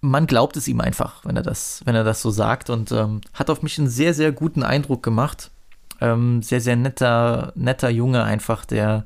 Man 0.00 0.26
glaubt 0.26 0.56
es 0.56 0.66
ihm 0.66 0.80
einfach, 0.80 1.24
wenn 1.26 1.36
er 1.36 1.42
das, 1.42 1.82
wenn 1.84 1.94
er 1.94 2.04
das 2.04 2.22
so 2.22 2.30
sagt 2.30 2.70
und 2.70 2.90
ähm, 2.92 3.20
hat 3.34 3.50
auf 3.50 3.62
mich 3.62 3.78
einen 3.78 3.88
sehr, 3.88 4.14
sehr 4.14 4.32
guten 4.32 4.62
Eindruck 4.62 5.02
gemacht. 5.02 5.50
Ähm, 6.00 6.42
sehr, 6.42 6.60
sehr 6.60 6.76
netter, 6.76 7.52
netter 7.56 7.90
Junge 7.90 8.22
einfach, 8.22 8.64
der, 8.64 9.04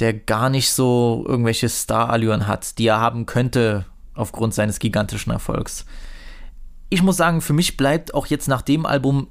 der 0.00 0.14
gar 0.14 0.48
nicht 0.48 0.72
so 0.72 1.24
irgendwelche 1.28 1.68
Star-Allüren 1.68 2.46
hat, 2.46 2.78
die 2.78 2.86
er 2.86 3.00
haben 3.00 3.26
könnte 3.26 3.84
aufgrund 4.14 4.54
seines 4.54 4.78
gigantischen 4.78 5.30
Erfolgs. 5.32 5.84
Ich 6.88 7.02
muss 7.02 7.18
sagen, 7.18 7.42
für 7.42 7.52
mich 7.52 7.76
bleibt 7.76 8.14
auch 8.14 8.26
jetzt 8.26 8.48
nach 8.48 8.62
dem 8.62 8.86
Album 8.86 9.28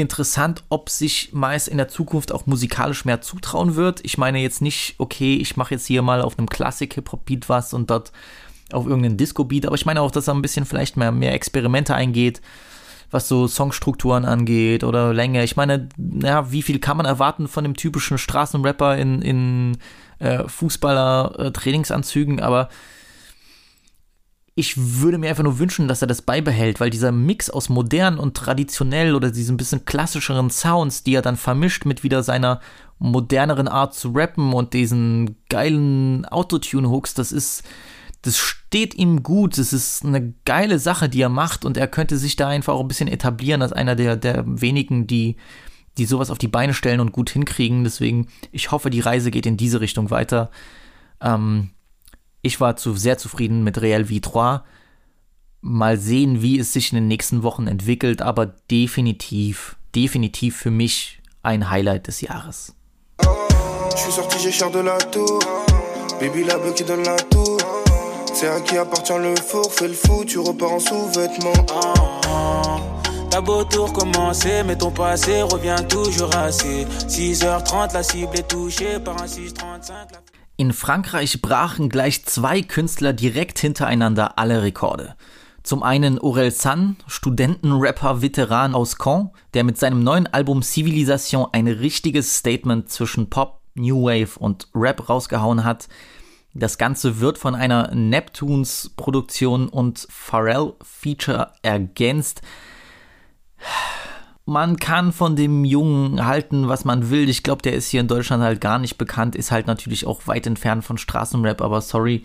interessant, 0.00 0.64
ob 0.68 0.90
sich 0.90 1.30
Mais 1.32 1.68
in 1.68 1.76
der 1.76 1.88
Zukunft 1.88 2.32
auch 2.32 2.46
musikalisch 2.46 3.04
mehr 3.04 3.20
zutrauen 3.20 3.76
wird. 3.76 4.00
Ich 4.04 4.18
meine 4.18 4.38
jetzt 4.38 4.62
nicht, 4.62 4.94
okay, 4.98 5.36
ich 5.36 5.56
mache 5.56 5.74
jetzt 5.74 5.86
hier 5.86 6.02
mal 6.02 6.22
auf 6.22 6.38
einem 6.38 6.48
Klassik-Hip-Hop-Beat 6.48 7.48
was 7.48 7.74
und 7.74 7.90
dort 7.90 8.12
auf 8.72 8.86
irgendeinen 8.86 9.16
Disco-Beat, 9.16 9.66
aber 9.66 9.74
ich 9.74 9.86
meine 9.86 10.02
auch, 10.02 10.10
dass 10.10 10.28
er 10.28 10.34
ein 10.34 10.42
bisschen 10.42 10.66
vielleicht 10.66 10.96
mehr, 10.96 11.10
mehr 11.12 11.32
Experimente 11.34 11.94
eingeht, 11.94 12.40
was 13.10 13.28
so 13.28 13.48
Songstrukturen 13.48 14.24
angeht 14.24 14.84
oder 14.84 15.14
Länge. 15.14 15.42
Ich 15.42 15.56
meine, 15.56 15.88
ja, 16.22 16.52
wie 16.52 16.62
viel 16.62 16.78
kann 16.78 16.98
man 16.98 17.06
erwarten 17.06 17.48
von 17.48 17.64
dem 17.64 17.74
typischen 17.74 18.18
Straßenrapper 18.18 18.98
in, 18.98 19.22
in 19.22 19.78
äh, 20.18 20.46
Fußballer-Trainingsanzügen, 20.46 22.38
äh, 22.38 22.42
aber 22.42 22.68
ich 24.58 24.74
würde 24.76 25.18
mir 25.18 25.30
einfach 25.30 25.44
nur 25.44 25.60
wünschen, 25.60 25.86
dass 25.86 26.02
er 26.02 26.08
das 26.08 26.20
beibehält, 26.20 26.80
weil 26.80 26.90
dieser 26.90 27.12
Mix 27.12 27.48
aus 27.48 27.68
modern 27.68 28.18
und 28.18 28.36
traditionell 28.36 29.14
oder 29.14 29.30
diesen 29.30 29.56
bisschen 29.56 29.84
klassischeren 29.84 30.50
Sounds, 30.50 31.04
die 31.04 31.14
er 31.14 31.22
dann 31.22 31.36
vermischt 31.36 31.84
mit 31.84 32.02
wieder 32.02 32.24
seiner 32.24 32.60
moderneren 32.98 33.68
Art 33.68 33.94
zu 33.94 34.10
rappen 34.10 34.52
und 34.52 34.74
diesen 34.74 35.36
geilen 35.48 36.24
Autotune-Hooks, 36.24 37.14
das 37.14 37.30
ist, 37.30 37.62
das 38.22 38.36
steht 38.36 38.96
ihm 38.96 39.22
gut, 39.22 39.58
das 39.58 39.72
ist 39.72 40.04
eine 40.04 40.34
geile 40.44 40.80
Sache, 40.80 41.08
die 41.08 41.22
er 41.22 41.28
macht 41.28 41.64
und 41.64 41.76
er 41.76 41.86
könnte 41.86 42.18
sich 42.18 42.34
da 42.34 42.48
einfach 42.48 42.74
auch 42.74 42.80
ein 42.80 42.88
bisschen 42.88 43.06
etablieren 43.06 43.62
als 43.62 43.72
einer 43.72 43.94
der, 43.94 44.16
der 44.16 44.42
wenigen, 44.44 45.06
die, 45.06 45.36
die 45.98 46.04
sowas 46.04 46.32
auf 46.32 46.38
die 46.38 46.48
Beine 46.48 46.74
stellen 46.74 46.98
und 46.98 47.12
gut 47.12 47.30
hinkriegen. 47.30 47.84
Deswegen, 47.84 48.26
ich 48.50 48.72
hoffe, 48.72 48.90
die 48.90 48.98
Reise 48.98 49.30
geht 49.30 49.46
in 49.46 49.56
diese 49.56 49.80
Richtung 49.80 50.10
weiter. 50.10 50.50
Ähm, 51.20 51.70
ich 52.42 52.60
war 52.60 52.76
zu, 52.76 52.94
sehr 52.94 53.18
zufrieden 53.18 53.64
mit 53.64 53.80
Real 53.80 54.02
V3. 54.02 54.60
Mal 55.60 55.98
sehen, 55.98 56.40
wie 56.40 56.58
es 56.58 56.72
sich 56.72 56.92
in 56.92 56.96
den 56.96 57.08
nächsten 57.08 57.42
Wochen 57.42 57.66
entwickelt, 57.66 58.22
aber 58.22 58.46
definitiv, 58.46 59.76
definitiv 59.94 60.56
für 60.56 60.70
mich 60.70 61.20
ein 61.42 61.70
Highlight 61.70 62.06
des 62.06 62.20
Jahres. 62.20 62.74
Je 63.20 64.04
suis 64.04 64.14
sorti, 64.14 64.38
j'ai 64.38 64.52
cher 64.52 64.70
de 64.70 64.80
la 64.80 64.96
tour. 64.98 65.40
Baby, 66.20 66.44
la 66.44 66.58
qui 66.72 66.84
donne 66.84 67.04
la 67.04 67.16
tour. 67.16 67.58
C'est 68.32 68.48
à 68.48 68.60
qui 68.60 68.78
appartient 68.78 69.18
le 69.18 69.34
four. 69.36 69.72
Fais 69.72 69.88
le 69.88 69.94
fou, 69.94 70.24
tu 70.24 70.38
repars 70.38 70.72
en 70.72 70.78
sous-vêtements. 70.78 71.66
T'as 73.30 73.40
beau 73.40 73.64
tout 73.64 73.84
recommencer, 73.84 74.62
mais 74.64 74.76
ton 74.76 74.90
passé 74.92 75.42
revient 75.42 75.76
toujours 75.88 76.34
assez. 76.36 76.86
6h30, 77.08 77.92
la 77.92 78.02
cible 78.02 78.36
est 78.36 78.48
touchée 78.48 79.00
par 79.00 79.20
un 79.20 79.26
635. 79.26 80.08
In 80.60 80.72
Frankreich 80.72 81.40
brachen 81.40 81.88
gleich 81.88 82.24
zwei 82.24 82.62
Künstler 82.62 83.12
direkt 83.12 83.60
hintereinander 83.60 84.38
alle 84.38 84.60
Rekorde. 84.62 85.14
Zum 85.62 85.84
einen 85.84 86.18
Aurel 86.18 86.50
San, 86.50 86.96
Studentenrapper 87.06 88.22
Veteran 88.22 88.74
aus 88.74 88.96
Caen, 88.98 89.30
der 89.54 89.62
mit 89.62 89.78
seinem 89.78 90.02
neuen 90.02 90.26
Album 90.26 90.64
Civilisation 90.64 91.46
ein 91.52 91.68
richtiges 91.68 92.38
Statement 92.38 92.90
zwischen 92.90 93.30
Pop, 93.30 93.60
New 93.76 94.02
Wave 94.06 94.36
und 94.36 94.66
Rap 94.74 95.08
rausgehauen 95.08 95.62
hat. 95.62 95.86
Das 96.54 96.76
Ganze 96.76 97.20
wird 97.20 97.38
von 97.38 97.54
einer 97.54 97.94
Neptunes 97.94 98.90
Produktion 98.96 99.68
und 99.68 100.08
Pharrell 100.10 100.72
Feature 100.82 101.52
ergänzt 101.62 102.42
man 104.48 104.78
kann 104.78 105.12
von 105.12 105.36
dem 105.36 105.66
Jungen 105.66 106.24
halten, 106.24 106.68
was 106.68 106.86
man 106.86 107.10
will. 107.10 107.28
Ich 107.28 107.42
glaube, 107.42 107.60
der 107.60 107.74
ist 107.74 107.88
hier 107.88 108.00
in 108.00 108.08
Deutschland 108.08 108.42
halt 108.42 108.62
gar 108.62 108.78
nicht 108.78 108.96
bekannt, 108.96 109.36
ist 109.36 109.50
halt 109.50 109.66
natürlich 109.66 110.06
auch 110.06 110.26
weit 110.26 110.46
entfernt 110.46 110.84
von 110.84 110.96
Straßenrap, 110.96 111.60
aber 111.60 111.82
sorry. 111.82 112.24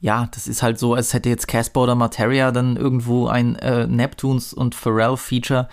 Ja, 0.00 0.28
das 0.32 0.48
ist 0.48 0.62
halt 0.62 0.78
so, 0.78 0.94
als 0.94 1.12
hätte 1.12 1.28
jetzt 1.28 1.46
Casper 1.46 1.82
oder 1.82 1.94
Materia 1.94 2.50
dann 2.50 2.76
irgendwo 2.76 3.26
ein 3.28 3.56
äh, 3.56 3.86
Neptunes 3.86 4.54
und 4.54 4.74
Pharrell 4.74 5.18
Feature. 5.18 5.68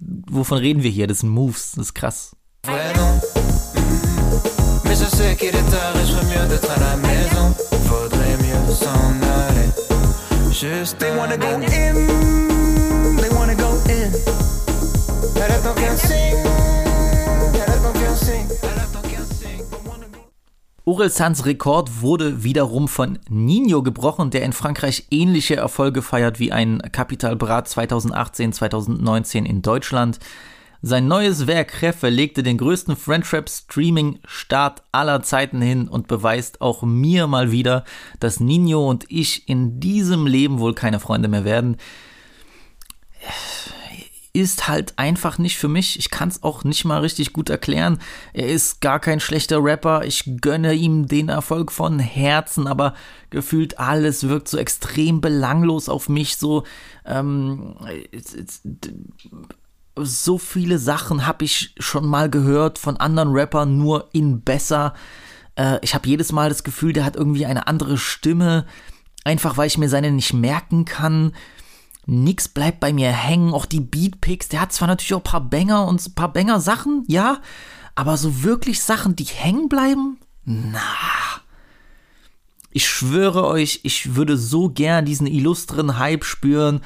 wovon 0.00 0.58
reden 0.58 0.84
wir 0.84 0.90
hier? 0.90 1.08
Das 1.08 1.20
sind 1.20 1.30
Moves, 1.30 1.72
das 1.72 1.86
ist 1.86 1.94
krass. 1.94 2.36
vrai 2.62 2.92
non. 2.94 3.20
Mhm. 3.74 3.98
Mais 4.84 5.00
je 10.60 12.47
Sans 21.18 21.44
Rekord 21.44 22.00
wurde 22.00 22.44
wiederum 22.44 22.86
von 22.86 23.18
Nino 23.28 23.82
gebrochen, 23.82 24.30
der 24.30 24.42
in 24.42 24.52
Frankreich 24.52 25.08
ähnliche 25.10 25.56
Erfolge 25.56 26.00
feiert 26.00 26.38
wie 26.38 26.52
ein 26.52 26.80
Capital 26.92 27.34
Brat 27.34 27.68
2018, 27.68 28.52
2019 28.52 29.44
in 29.44 29.60
Deutschland. 29.60 30.20
Sein 30.80 31.08
neues 31.08 31.48
Werk 31.48 31.82
Reffe 31.82 32.08
legte 32.08 32.44
den 32.44 32.56
größten 32.56 32.94
Friendtrap-Streaming-Start 32.94 34.84
aller 34.92 35.22
Zeiten 35.22 35.60
hin 35.60 35.88
und 35.88 36.06
beweist 36.06 36.60
auch 36.60 36.82
mir 36.82 37.26
mal 37.26 37.50
wieder, 37.50 37.84
dass 38.20 38.38
Nino 38.38 38.88
und 38.88 39.04
ich 39.08 39.48
in 39.48 39.80
diesem 39.80 40.26
Leben 40.28 40.60
wohl 40.60 40.74
keine 40.74 41.00
Freunde 41.00 41.26
mehr 41.26 41.44
werden 41.44 41.78
ist 44.40 44.68
halt 44.68 44.94
einfach 44.96 45.38
nicht 45.38 45.58
für 45.58 45.68
mich. 45.68 45.98
Ich 45.98 46.10
kann 46.10 46.28
es 46.28 46.42
auch 46.42 46.64
nicht 46.64 46.84
mal 46.84 47.00
richtig 47.00 47.32
gut 47.32 47.50
erklären. 47.50 47.98
Er 48.32 48.48
ist 48.48 48.80
gar 48.80 49.00
kein 49.00 49.20
schlechter 49.20 49.62
Rapper. 49.62 50.04
Ich 50.04 50.24
gönne 50.40 50.74
ihm 50.74 51.08
den 51.08 51.28
Erfolg 51.28 51.72
von 51.72 51.98
Herzen, 51.98 52.66
aber 52.66 52.94
gefühlt 53.30 53.78
alles 53.78 54.28
wirkt 54.28 54.48
so 54.48 54.56
extrem 54.56 55.20
belanglos 55.20 55.88
auf 55.88 56.08
mich. 56.08 56.36
So, 56.36 56.64
ähm, 57.04 57.76
so 59.96 60.38
viele 60.38 60.78
Sachen 60.78 61.26
habe 61.26 61.44
ich 61.44 61.74
schon 61.78 62.06
mal 62.06 62.30
gehört 62.30 62.78
von 62.78 62.96
anderen 62.96 63.32
Rappern, 63.32 63.76
nur 63.76 64.08
in 64.12 64.42
besser. 64.42 64.94
Äh, 65.56 65.78
ich 65.82 65.94
habe 65.94 66.08
jedes 66.08 66.32
Mal 66.32 66.48
das 66.48 66.64
Gefühl, 66.64 66.92
der 66.92 67.04
hat 67.04 67.16
irgendwie 67.16 67.46
eine 67.46 67.66
andere 67.66 67.98
Stimme. 67.98 68.66
Einfach 69.24 69.56
weil 69.56 69.66
ich 69.66 69.78
mir 69.78 69.88
seine 69.88 70.10
nicht 70.10 70.32
merken 70.32 70.84
kann. 70.84 71.32
Nix 72.10 72.48
bleibt 72.48 72.80
bei 72.80 72.94
mir 72.94 73.10
hängen, 73.10 73.52
auch 73.52 73.66
die 73.66 73.80
Beatpicks, 73.80 74.48
der 74.48 74.62
hat 74.62 74.72
zwar 74.72 74.88
natürlich 74.88 75.12
auch 75.12 75.18
ein 75.18 75.24
paar 75.24 75.48
Banger 75.48 75.86
und 75.86 76.06
ein 76.06 76.14
paar 76.14 76.32
Banger-Sachen, 76.32 77.04
ja, 77.06 77.42
aber 77.94 78.16
so 78.16 78.42
wirklich 78.42 78.82
Sachen, 78.82 79.14
die 79.14 79.24
hängen 79.24 79.68
bleiben? 79.68 80.16
Na. 80.46 80.80
Ich 82.70 82.88
schwöre 82.88 83.46
euch, 83.46 83.80
ich 83.82 84.14
würde 84.14 84.38
so 84.38 84.70
gern 84.70 85.04
diesen 85.04 85.26
illustren 85.26 85.98
Hype 85.98 86.24
spüren, 86.24 86.80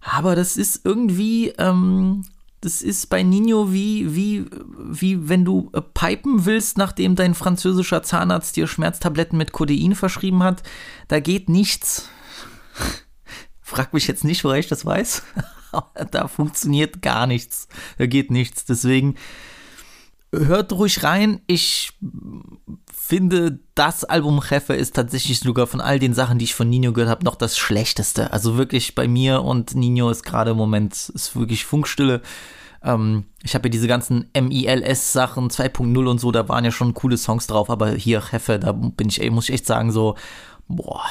aber 0.00 0.34
das 0.34 0.56
ist 0.56 0.80
irgendwie, 0.82 1.50
ähm, 1.58 2.24
das 2.60 2.82
ist 2.82 3.08
bei 3.08 3.22
Nino 3.22 3.72
wie, 3.72 4.16
wie, 4.16 4.46
wie 4.78 5.28
wenn 5.28 5.44
du 5.44 5.70
äh, 5.74 5.80
pipen 5.80 6.44
willst, 6.44 6.76
nachdem 6.76 7.14
dein 7.14 7.34
französischer 7.36 8.02
Zahnarzt 8.02 8.56
dir 8.56 8.66
Schmerztabletten 8.66 9.38
mit 9.38 9.52
Codein 9.52 9.94
verschrieben 9.94 10.42
hat. 10.42 10.64
Da 11.06 11.20
geht 11.20 11.48
nichts. 11.48 12.08
Frag 13.66 13.92
mich 13.92 14.06
jetzt 14.06 14.22
nicht, 14.22 14.44
woher 14.44 14.60
ich 14.60 14.68
das 14.68 14.86
weiß. 14.86 15.24
da 16.12 16.28
funktioniert 16.28 17.02
gar 17.02 17.26
nichts. 17.26 17.66
Da 17.98 18.06
geht 18.06 18.30
nichts. 18.30 18.64
Deswegen 18.64 19.16
hört 20.32 20.72
ruhig 20.72 21.02
rein. 21.02 21.40
Ich 21.48 21.94
finde, 22.92 23.58
das 23.74 24.04
Album 24.04 24.40
Chefe 24.40 24.74
ist 24.74 24.94
tatsächlich 24.94 25.40
sogar 25.40 25.66
von 25.66 25.80
all 25.80 25.98
den 25.98 26.14
Sachen, 26.14 26.38
die 26.38 26.44
ich 26.44 26.54
von 26.54 26.70
Nino 26.70 26.92
gehört 26.92 27.10
habe, 27.10 27.24
noch 27.24 27.34
das 27.34 27.58
schlechteste. 27.58 28.32
Also 28.32 28.56
wirklich 28.56 28.94
bei 28.94 29.08
mir 29.08 29.42
und 29.42 29.74
Nino 29.74 30.10
ist 30.10 30.22
gerade 30.22 30.52
im 30.52 30.56
Moment 30.56 30.92
ist 31.08 31.34
wirklich 31.34 31.64
Funkstille. 31.64 32.22
Ähm, 32.84 33.24
ich 33.42 33.56
habe 33.56 33.66
ja 33.66 33.70
diese 33.70 33.88
ganzen 33.88 34.30
MILS-Sachen 34.32 35.50
2.0 35.50 36.06
und 36.06 36.20
so, 36.20 36.30
da 36.30 36.48
waren 36.48 36.64
ja 36.64 36.70
schon 36.70 36.94
coole 36.94 37.16
Songs 37.16 37.48
drauf, 37.48 37.68
aber 37.68 37.90
hier 37.90 38.20
Chefe, 38.20 38.60
da 38.60 38.70
bin 38.70 39.08
ich, 39.08 39.28
muss 39.32 39.48
ich 39.48 39.56
echt 39.56 39.66
sagen, 39.66 39.90
so, 39.90 40.14
boah, 40.68 41.02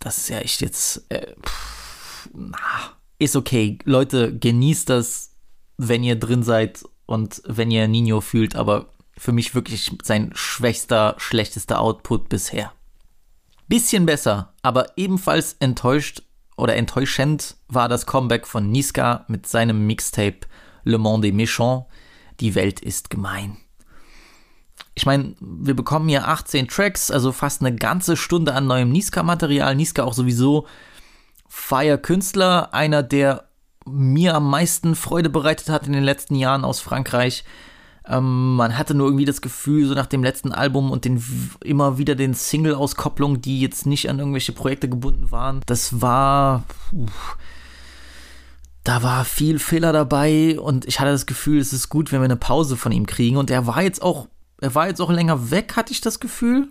das, 0.00 0.18
ist 0.18 0.28
ja 0.28 0.38
echt 0.38 0.60
jetzt, 0.60 1.04
äh, 1.10 1.34
pff, 1.44 2.28
na, 2.34 2.58
ist 3.18 3.36
okay. 3.36 3.78
Leute, 3.84 4.36
genießt 4.36 4.88
das, 4.90 5.36
wenn 5.76 6.02
ihr 6.02 6.16
drin 6.16 6.42
seid 6.42 6.84
und 7.06 7.42
wenn 7.46 7.70
ihr 7.70 7.88
Nino 7.88 8.20
fühlt, 8.20 8.56
aber 8.56 8.90
für 9.16 9.32
mich 9.32 9.54
wirklich 9.54 9.90
sein 10.02 10.30
schwächster, 10.34 11.14
schlechtester 11.18 11.80
Output 11.80 12.28
bisher. 12.28 12.72
Bisschen 13.68 14.06
besser, 14.06 14.52
aber 14.62 14.96
ebenfalls 14.96 15.54
enttäuscht 15.60 16.22
oder 16.56 16.76
enttäuschend 16.76 17.56
war 17.68 17.88
das 17.88 18.06
Comeback 18.06 18.46
von 18.46 18.70
Niska 18.70 19.24
mit 19.28 19.46
seinem 19.46 19.86
Mixtape 19.86 20.46
Le 20.84 20.98
Monde 20.98 21.28
est 21.28 21.34
méchant. 21.34 21.86
Die 22.40 22.54
Welt 22.54 22.80
ist 22.80 23.10
gemein. 23.10 23.56
Ich 24.94 25.06
meine, 25.06 25.34
wir 25.40 25.74
bekommen 25.74 26.08
hier 26.08 26.28
18 26.28 26.68
Tracks, 26.68 27.10
also 27.10 27.32
fast 27.32 27.62
eine 27.62 27.74
ganze 27.74 28.16
Stunde 28.16 28.54
an 28.54 28.66
neuem 28.66 28.90
Niska-Material. 28.90 29.74
Niska 29.74 30.04
auch 30.04 30.14
sowieso 30.14 30.66
feier 31.48 31.98
Künstler, 31.98 32.72
einer, 32.72 33.02
der 33.02 33.48
mir 33.86 34.34
am 34.34 34.48
meisten 34.48 34.94
Freude 34.94 35.28
bereitet 35.28 35.68
hat 35.68 35.86
in 35.86 35.92
den 35.92 36.04
letzten 36.04 36.36
Jahren 36.36 36.64
aus 36.64 36.80
Frankreich. 36.80 37.44
Ähm, 38.06 38.56
man 38.56 38.76
hatte 38.76 38.94
nur 38.94 39.06
irgendwie 39.08 39.24
das 39.24 39.40
Gefühl, 39.40 39.86
so 39.86 39.94
nach 39.94 40.06
dem 40.06 40.22
letzten 40.22 40.52
Album 40.52 40.90
und 40.90 41.04
den 41.04 41.22
immer 41.62 41.98
wieder 41.98 42.14
den 42.14 42.34
Single-Auskopplungen, 42.34 43.40
die 43.40 43.60
jetzt 43.60 43.86
nicht 43.86 44.10
an 44.10 44.18
irgendwelche 44.18 44.52
Projekte 44.52 44.88
gebunden 44.88 45.30
waren, 45.30 45.60
das 45.66 46.00
war. 46.00 46.64
Uff, 46.92 47.38
da 48.84 49.02
war 49.02 49.24
viel 49.24 49.58
Fehler 49.58 49.94
dabei 49.94 50.60
und 50.60 50.84
ich 50.84 51.00
hatte 51.00 51.10
das 51.10 51.24
Gefühl, 51.24 51.58
es 51.58 51.72
ist 51.72 51.88
gut, 51.88 52.12
wenn 52.12 52.20
wir 52.20 52.26
eine 52.26 52.36
Pause 52.36 52.76
von 52.76 52.92
ihm 52.92 53.06
kriegen. 53.06 53.38
Und 53.38 53.50
er 53.50 53.66
war 53.66 53.82
jetzt 53.82 54.02
auch, 54.02 54.28
er 54.60 54.74
war 54.74 54.88
jetzt 54.88 55.00
auch 55.00 55.10
länger 55.10 55.50
weg, 55.50 55.76
hatte 55.76 55.92
ich 55.92 56.00
das 56.00 56.20
Gefühl. 56.20 56.68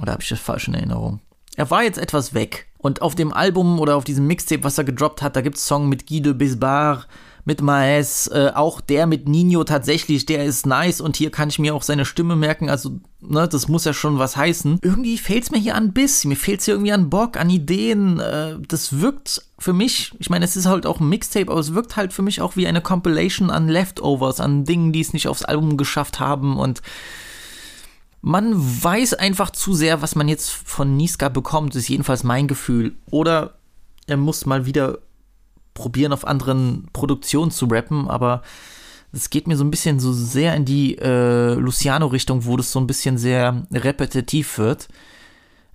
Oder 0.00 0.12
habe 0.12 0.22
ich 0.22 0.28
das 0.28 0.40
falsch 0.40 0.68
in 0.68 0.74
Erinnerung? 0.74 1.20
Er 1.56 1.70
war 1.70 1.82
jetzt 1.82 1.98
etwas 1.98 2.34
weg. 2.34 2.68
Und 2.78 3.02
auf 3.02 3.14
dem 3.14 3.32
Album 3.32 3.78
oder 3.78 3.96
auf 3.96 4.04
diesem 4.04 4.26
Mixtape, 4.26 4.64
was 4.64 4.78
er 4.78 4.84
gedroppt 4.84 5.20
hat, 5.20 5.36
da 5.36 5.42
gibt 5.42 5.56
es 5.56 5.66
Song 5.66 5.88
mit 5.88 6.06
Guy 6.06 6.22
de 6.22 6.32
Bisbar, 6.32 7.06
mit 7.44 7.62
Maes, 7.62 8.28
äh, 8.28 8.52
auch 8.54 8.80
der 8.80 9.06
mit 9.06 9.28
Nino 9.28 9.64
tatsächlich, 9.64 10.26
der 10.26 10.44
ist 10.44 10.66
nice 10.66 11.00
und 11.00 11.16
hier 11.16 11.30
kann 11.30 11.48
ich 11.48 11.58
mir 11.58 11.74
auch 11.74 11.82
seine 11.82 12.04
Stimme 12.04 12.36
merken, 12.36 12.68
also, 12.68 13.00
ne, 13.20 13.48
das 13.48 13.68
muss 13.68 13.84
ja 13.84 13.92
schon 13.92 14.18
was 14.18 14.36
heißen. 14.36 14.78
Irgendwie 14.82 15.18
fehlt 15.18 15.44
es 15.44 15.50
mir 15.50 15.58
hier 15.58 15.74
an 15.74 15.92
Biss, 15.92 16.24
mir 16.24 16.36
fehlt 16.36 16.60
es 16.60 16.66
hier 16.66 16.74
irgendwie 16.74 16.92
an 16.92 17.10
Bock, 17.10 17.36
an 17.36 17.50
Ideen, 17.50 18.20
äh, 18.20 18.56
das 18.68 19.00
wirkt 19.00 19.42
für 19.58 19.72
mich, 19.72 20.12
ich 20.18 20.30
meine, 20.30 20.44
es 20.44 20.56
ist 20.56 20.66
halt 20.66 20.86
auch 20.86 21.00
ein 21.00 21.08
Mixtape, 21.08 21.50
aber 21.50 21.60
es 21.60 21.74
wirkt 21.74 21.96
halt 21.96 22.12
für 22.12 22.22
mich 22.22 22.40
auch 22.40 22.56
wie 22.56 22.66
eine 22.66 22.80
Compilation 22.80 23.50
an 23.50 23.68
Leftovers, 23.68 24.40
an 24.40 24.64
Dingen, 24.64 24.92
die 24.92 25.00
es 25.00 25.12
nicht 25.12 25.28
aufs 25.28 25.44
Album 25.44 25.76
geschafft 25.76 26.20
haben 26.20 26.56
und 26.56 26.82
man 28.22 28.54
weiß 28.54 29.14
einfach 29.14 29.50
zu 29.50 29.72
sehr, 29.72 30.02
was 30.02 30.14
man 30.14 30.28
jetzt 30.28 30.50
von 30.50 30.96
Niska 30.96 31.28
bekommt, 31.28 31.74
ist 31.74 31.88
jedenfalls 31.88 32.22
mein 32.22 32.48
Gefühl. 32.48 32.94
Oder 33.10 33.54
er 34.06 34.18
muss 34.18 34.44
mal 34.44 34.66
wieder 34.66 34.98
probieren, 35.80 36.12
auf 36.12 36.26
anderen 36.26 36.88
Produktionen 36.92 37.50
zu 37.50 37.66
rappen, 37.66 38.08
aber 38.08 38.42
es 39.12 39.30
geht 39.30 39.48
mir 39.48 39.56
so 39.56 39.64
ein 39.64 39.70
bisschen 39.70 39.98
so 39.98 40.12
sehr 40.12 40.54
in 40.54 40.64
die 40.64 40.96
äh, 40.98 41.54
Luciano-Richtung, 41.54 42.44
wo 42.44 42.56
das 42.56 42.70
so 42.70 42.78
ein 42.78 42.86
bisschen 42.86 43.16
sehr 43.18 43.66
repetitiv 43.72 44.58
wird. 44.58 44.88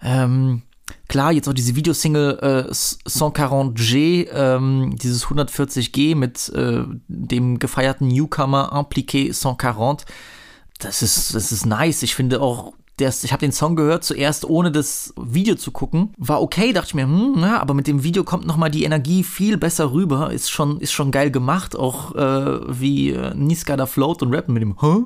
Ähm, 0.02 0.62
klar, 1.08 1.32
jetzt 1.32 1.50
auch 1.50 1.54
diese 1.54 1.76
Videosingle 1.76 2.68
äh, 2.70 2.72
140G, 2.72 4.30
ähm, 4.32 4.96
dieses 5.02 5.26
140G 5.26 6.16
mit 6.16 6.50
äh, 6.50 6.84
dem 7.08 7.60
gefeierten 7.60 8.08
Newcomer 8.08 8.72
Impliqué 8.72 9.34
140 9.34 10.06
das 10.80 11.02
ist, 11.02 11.34
das 11.34 11.52
ist 11.52 11.66
nice. 11.66 12.04
Ich 12.04 12.16
finde 12.16 12.42
auch, 12.42 12.74
das, 12.98 13.24
ich 13.24 13.32
habe 13.32 13.42
den 13.42 13.52
Song 13.52 13.76
gehört 13.76 14.04
zuerst, 14.04 14.46
ohne 14.46 14.72
das 14.72 15.14
Video 15.18 15.56
zu 15.56 15.72
gucken. 15.72 16.14
War 16.18 16.42
okay, 16.42 16.74
dachte 16.74 16.90
ich 16.90 16.96
mir, 16.96 17.04
hm, 17.04 17.36
ja, 17.40 17.60
aber 17.60 17.74
mit 17.74 17.88
dem 17.88 18.04
Video 18.04 18.24
kommt 18.24 18.46
nochmal 18.46 18.72
die 18.72 18.84
Energie 18.84 19.24
viel 19.24 19.58
besser 19.58 19.92
rüber. 19.92 20.32
Ist 20.32 20.50
schon, 20.50 20.80
ist 20.80 20.94
schon 20.94 21.12
geil 21.12 21.32
gemacht, 21.32 21.76
auch 21.76 22.16
äh, 22.16 22.80
wie 22.80 23.12
äh, 23.12 23.34
Niska 23.36 23.76
da 23.76 23.86
float 23.86 24.22
und 24.22 24.34
rappen 24.34 24.54
mit 24.54 24.64
dem, 24.64 24.78
hä? 24.80 25.04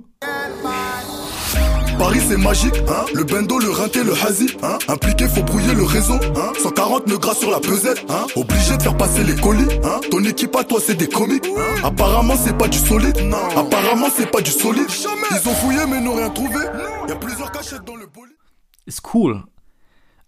Paris 1.99 2.21
c'est 2.27 2.37
magique, 2.37 2.77
hein. 2.87 3.05
Le 3.13 3.25
bendo, 3.25 3.59
le 3.59 3.69
rinté, 3.69 4.03
le 4.03 4.13
hazy, 4.13 4.47
hein. 4.63 4.79
Impliqué, 4.87 5.27
faut 5.27 5.43
brouiller 5.43 5.73
le 5.73 5.83
réseau, 5.83 6.15
hein. 6.15 6.51
140 6.63 7.07
nœuds 7.07 7.17
gras 7.17 7.35
sur 7.35 7.51
la 7.51 7.59
pesette, 7.59 8.05
hein. 8.09 8.25
Obligé 8.37 8.77
de 8.77 8.81
faire 8.81 8.97
passer 8.97 9.23
les 9.23 9.35
colis, 9.35 9.67
hein. 9.83 9.99
Ton 10.09 10.23
équipe 10.23 10.55
à 10.55 10.63
toi 10.63 10.79
c'est 10.83 10.95
des 10.95 11.09
comiques, 11.09 11.45
hein 11.45 11.81
Apparemment 11.83 12.35
c'est 12.37 12.57
pas 12.57 12.69
du 12.69 12.77
solide, 12.77 13.19
non 13.25 13.37
Apparemment 13.55 14.07
c'est 14.15 14.31
pas 14.31 14.41
du 14.41 14.49
solide. 14.49 14.87
Ils 15.31 15.49
ont 15.49 15.53
fouillé 15.53 15.85
mais 15.89 15.99
n'ont 15.99 16.15
rien 16.15 16.29
trouvé. 16.29 16.59
Y'a 17.07 17.15
plusieurs 17.15 17.51
cachettes 17.51 17.83
dans 17.85 17.97
le 17.97 18.07
bolide. 18.07 18.35
Ist 18.87 19.01
cool. 19.13 19.43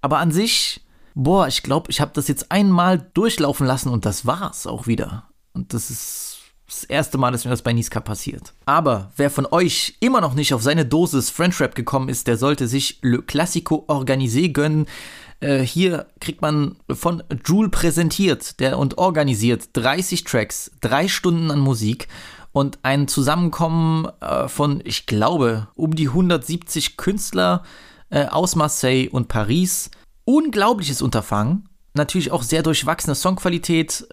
Aber 0.02 0.20
an 0.20 0.32
sich, 0.32 0.82
boah, 1.16 1.48
ich 1.48 1.64
glaube, 1.64 1.90
ich 1.90 2.02
habe 2.02 2.12
das 2.14 2.28
jetzt 2.28 2.52
einmal 2.52 3.10
durchlaufen 3.14 3.66
lassen 3.66 3.90
und 3.90 4.06
das 4.06 4.26
war's 4.26 4.68
auch 4.68 4.88
wieder. 4.88 5.30
Und 5.54 5.74
das 5.74 5.90
ist 5.90 6.31
das 6.72 6.84
erste 6.86 7.18
Mal, 7.18 7.32
dass 7.32 7.44
mir 7.44 7.52
das 7.52 7.62
bei 7.62 7.74
Niska 7.74 8.00
passiert. 8.00 8.54
Aber 8.66 9.12
wer 9.18 9.30
von 9.30 9.46
euch 9.46 9.96
immer 10.00 10.22
noch 10.22 10.34
nicht 10.34 10.54
auf 10.54 10.62
seine 10.62 10.86
Dosis 10.86 11.30
French 11.30 11.60
Rap 11.60 11.76
gekommen 11.76 12.10
ist, 12.10 12.28
der 12.28 12.38
sollte 12.38 12.68
sich 12.68 13.00
Le 13.02 13.22
Classico 13.22 13.86
Organisé 13.88 14.52
gönnen. 14.52 14.88
Äh, 15.42 15.60
hier 15.60 16.08
kriegt 16.20 16.42
man 16.42 16.78
von 16.90 17.24
Joule 17.46 17.70
präsentiert 17.70 18.60
der 18.60 18.80
und 18.80 18.98
organisiert 18.98 19.70
30 19.74 20.24
Tracks, 20.24 20.72
drei 20.80 21.08
Stunden 21.08 21.52
an 21.52 21.60
Musik 21.60 22.08
und 22.54 22.80
ein 22.84 23.08
Zusammenkommen 23.08 24.08
äh, 24.22 24.48
von, 24.48 24.82
ich 24.86 25.06
glaube, 25.06 25.68
um 25.76 25.96
die 25.96 26.08
170 26.08 26.96
Künstler 26.96 27.64
äh, 28.10 28.26
aus 28.26 28.56
Marseille 28.56 29.10
und 29.10 29.28
Paris. 29.28 29.92
Unglaubliches 30.24 31.02
Unterfangen 31.02 31.68
natürlich 31.94 32.32
auch 32.32 32.44
sehr 32.44 32.64
durchwachsene 32.64 33.16
Songqualität. 33.16 34.08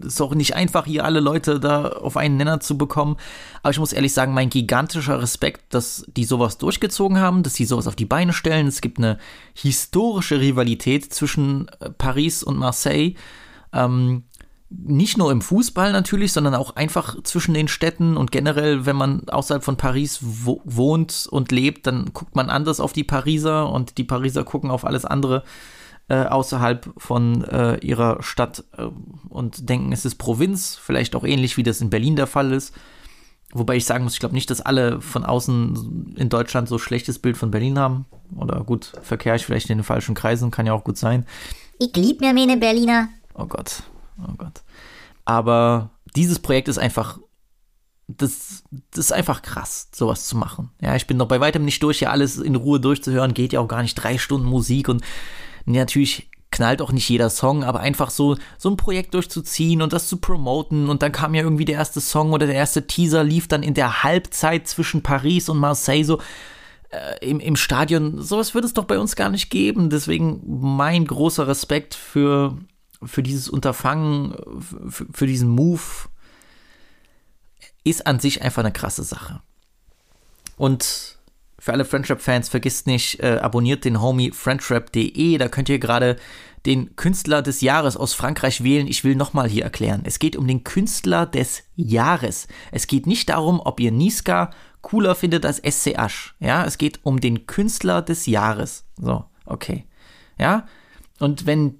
Ist 0.00 0.20
auch 0.20 0.34
nicht 0.34 0.54
einfach, 0.54 0.86
hier 0.86 1.04
alle 1.04 1.20
Leute 1.20 1.60
da 1.60 1.88
auf 1.88 2.16
einen 2.16 2.36
Nenner 2.36 2.60
zu 2.60 2.76
bekommen. 2.76 3.16
Aber 3.62 3.70
ich 3.70 3.78
muss 3.78 3.92
ehrlich 3.92 4.12
sagen, 4.12 4.34
mein 4.34 4.50
gigantischer 4.50 5.22
Respekt, 5.22 5.74
dass 5.74 6.04
die 6.16 6.24
sowas 6.24 6.58
durchgezogen 6.58 7.18
haben, 7.18 7.42
dass 7.42 7.54
sie 7.54 7.64
sowas 7.64 7.86
auf 7.86 7.96
die 7.96 8.06
Beine 8.06 8.32
stellen. 8.32 8.66
Es 8.66 8.80
gibt 8.80 8.98
eine 8.98 9.18
historische 9.54 10.40
Rivalität 10.40 11.12
zwischen 11.12 11.68
äh, 11.80 11.90
Paris 11.90 12.42
und 12.42 12.58
Marseille. 12.58 13.14
Ähm, 13.72 14.24
nicht 14.74 15.18
nur 15.18 15.30
im 15.30 15.42
Fußball 15.42 15.92
natürlich, 15.92 16.32
sondern 16.32 16.54
auch 16.54 16.76
einfach 16.76 17.22
zwischen 17.24 17.52
den 17.52 17.68
Städten 17.68 18.16
und 18.16 18.32
generell, 18.32 18.86
wenn 18.86 18.96
man 18.96 19.28
außerhalb 19.28 19.62
von 19.62 19.76
Paris 19.76 20.20
wo 20.22 20.62
wohnt 20.64 21.28
und 21.30 21.52
lebt, 21.52 21.86
dann 21.86 22.12
guckt 22.14 22.34
man 22.36 22.48
anders 22.48 22.80
auf 22.80 22.94
die 22.94 23.04
Pariser 23.04 23.70
und 23.70 23.98
die 23.98 24.04
Pariser 24.04 24.44
gucken 24.44 24.70
auf 24.70 24.86
alles 24.86 25.04
andere 25.04 25.44
äh, 26.12 26.26
außerhalb 26.26 26.92
von 26.98 27.42
äh, 27.44 27.78
ihrer 27.78 28.22
Stadt 28.22 28.64
äh, 28.76 28.82
und 29.30 29.70
denken, 29.70 29.92
es 29.92 30.04
ist 30.04 30.16
Provinz, 30.16 30.78
vielleicht 30.78 31.16
auch 31.16 31.24
ähnlich 31.24 31.56
wie 31.56 31.62
das 31.62 31.80
in 31.80 31.88
Berlin 31.88 32.16
der 32.16 32.26
Fall 32.26 32.52
ist. 32.52 32.74
Wobei 33.54 33.76
ich 33.76 33.86
sagen 33.86 34.04
muss, 34.04 34.12
ich 34.12 34.20
glaube 34.20 34.34
nicht, 34.34 34.50
dass 34.50 34.60
alle 34.60 35.00
von 35.00 35.24
außen 35.24 36.14
in 36.18 36.28
Deutschland 36.28 36.68
so 36.68 36.76
schlechtes 36.76 37.18
Bild 37.18 37.38
von 37.38 37.50
Berlin 37.50 37.78
haben. 37.78 38.04
Oder 38.36 38.62
gut, 38.62 38.92
verkehre 39.00 39.36
ich 39.36 39.46
vielleicht 39.46 39.70
in 39.70 39.78
den 39.78 39.84
falschen 39.84 40.14
Kreisen, 40.14 40.50
kann 40.50 40.66
ja 40.66 40.74
auch 40.74 40.84
gut 40.84 40.98
sein. 40.98 41.24
Ich 41.78 41.96
lieb 41.96 42.20
mir 42.20 42.34
meine 42.34 42.58
Berliner. 42.58 43.08
Oh 43.32 43.46
Gott, 43.46 43.82
oh 44.18 44.34
Gott. 44.36 44.60
Aber 45.24 45.90
dieses 46.14 46.40
Projekt 46.40 46.68
ist 46.68 46.78
einfach, 46.78 47.20
das, 48.06 48.64
das 48.90 49.06
ist 49.06 49.12
einfach 49.12 49.40
krass, 49.40 49.88
sowas 49.94 50.26
zu 50.26 50.36
machen. 50.36 50.68
Ja, 50.78 50.94
ich 50.94 51.06
bin 51.06 51.16
noch 51.16 51.28
bei 51.28 51.40
weitem 51.40 51.64
nicht 51.64 51.82
durch, 51.82 52.00
hier 52.00 52.10
alles 52.10 52.36
in 52.36 52.56
Ruhe 52.56 52.80
durchzuhören, 52.80 53.32
geht 53.32 53.54
ja 53.54 53.60
auch 53.60 53.68
gar 53.68 53.80
nicht 53.80 53.94
drei 53.94 54.18
Stunden 54.18 54.46
Musik 54.46 54.90
und 54.90 55.02
natürlich 55.64 56.30
knallt 56.50 56.82
auch 56.82 56.92
nicht 56.92 57.08
jeder 57.08 57.30
Song, 57.30 57.64
aber 57.64 57.80
einfach 57.80 58.10
so, 58.10 58.36
so 58.58 58.68
ein 58.68 58.76
Projekt 58.76 59.14
durchzuziehen 59.14 59.82
und 59.82 59.92
das 59.92 60.06
zu 60.06 60.18
promoten 60.18 60.88
und 60.88 61.02
dann 61.02 61.10
kam 61.10 61.34
ja 61.34 61.42
irgendwie 61.42 61.64
der 61.64 61.76
erste 61.76 62.00
Song 62.00 62.32
oder 62.32 62.46
der 62.46 62.54
erste 62.54 62.86
Teaser 62.86 63.24
lief 63.24 63.48
dann 63.48 63.62
in 63.62 63.74
der 63.74 64.02
Halbzeit 64.02 64.68
zwischen 64.68 65.02
Paris 65.02 65.48
und 65.48 65.58
Marseille 65.58 66.04
so 66.04 66.20
äh, 66.92 67.26
im, 67.26 67.40
im 67.40 67.56
Stadion. 67.56 68.22
Sowas 68.22 68.54
wird 68.54 68.64
es 68.64 68.74
doch 68.74 68.84
bei 68.84 68.98
uns 68.98 69.16
gar 69.16 69.30
nicht 69.30 69.50
geben. 69.50 69.90
Deswegen 69.90 70.42
mein 70.44 71.06
großer 71.06 71.48
Respekt 71.48 71.94
für, 71.94 72.58
für 73.02 73.22
dieses 73.22 73.48
Unterfangen, 73.48 74.36
für, 74.90 75.06
für 75.10 75.26
diesen 75.26 75.48
Move 75.48 75.80
ist 77.82 78.06
an 78.06 78.20
sich 78.20 78.42
einfach 78.42 78.62
eine 78.62 78.72
krasse 78.72 79.02
Sache. 79.02 79.40
Und 80.56 81.18
für 81.62 81.72
alle 81.72 81.84
Friendship-Fans, 81.84 82.48
vergisst 82.48 82.88
nicht, 82.88 83.20
äh, 83.20 83.38
abonniert 83.40 83.84
den 83.84 84.02
Homie 84.02 84.32
friendship.de. 84.32 85.38
Da 85.38 85.46
könnt 85.46 85.68
ihr 85.68 85.78
gerade 85.78 86.16
den 86.66 86.96
Künstler 86.96 87.40
des 87.40 87.60
Jahres 87.60 87.96
aus 87.96 88.14
Frankreich 88.14 88.64
wählen. 88.64 88.88
Ich 88.88 89.04
will 89.04 89.14
nochmal 89.14 89.48
hier 89.48 89.62
erklären. 89.62 90.02
Es 90.04 90.18
geht 90.18 90.34
um 90.34 90.48
den 90.48 90.64
Künstler 90.64 91.24
des 91.24 91.62
Jahres. 91.76 92.48
Es 92.72 92.88
geht 92.88 93.06
nicht 93.06 93.28
darum, 93.28 93.60
ob 93.60 93.78
ihr 93.78 93.92
Niska 93.92 94.50
cooler 94.80 95.14
findet 95.14 95.46
als 95.46 95.58
SCH. 95.58 96.34
Ja, 96.40 96.64
es 96.64 96.78
geht 96.78 96.98
um 97.04 97.20
den 97.20 97.46
Künstler 97.46 98.02
des 98.02 98.26
Jahres. 98.26 98.84
So, 99.00 99.24
okay. 99.46 99.86
Ja, 100.40 100.66
und 101.20 101.46
wenn, 101.46 101.78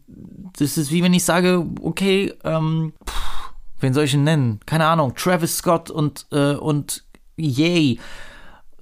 das 0.58 0.78
ist 0.78 0.92
wie 0.92 1.02
wenn 1.02 1.12
ich 1.12 1.24
sage, 1.24 1.66
okay, 1.80 2.32
ähm, 2.44 2.92
pff, 3.04 3.52
wen 3.80 3.94
soll 3.94 4.04
ich 4.04 4.14
ihn 4.14 4.22
nennen? 4.22 4.60
Keine 4.64 4.86
Ahnung, 4.86 5.16
Travis 5.16 5.56
Scott 5.56 5.90
und, 5.90 6.28
äh, 6.30 6.54
und 6.54 7.02
Yay 7.36 7.98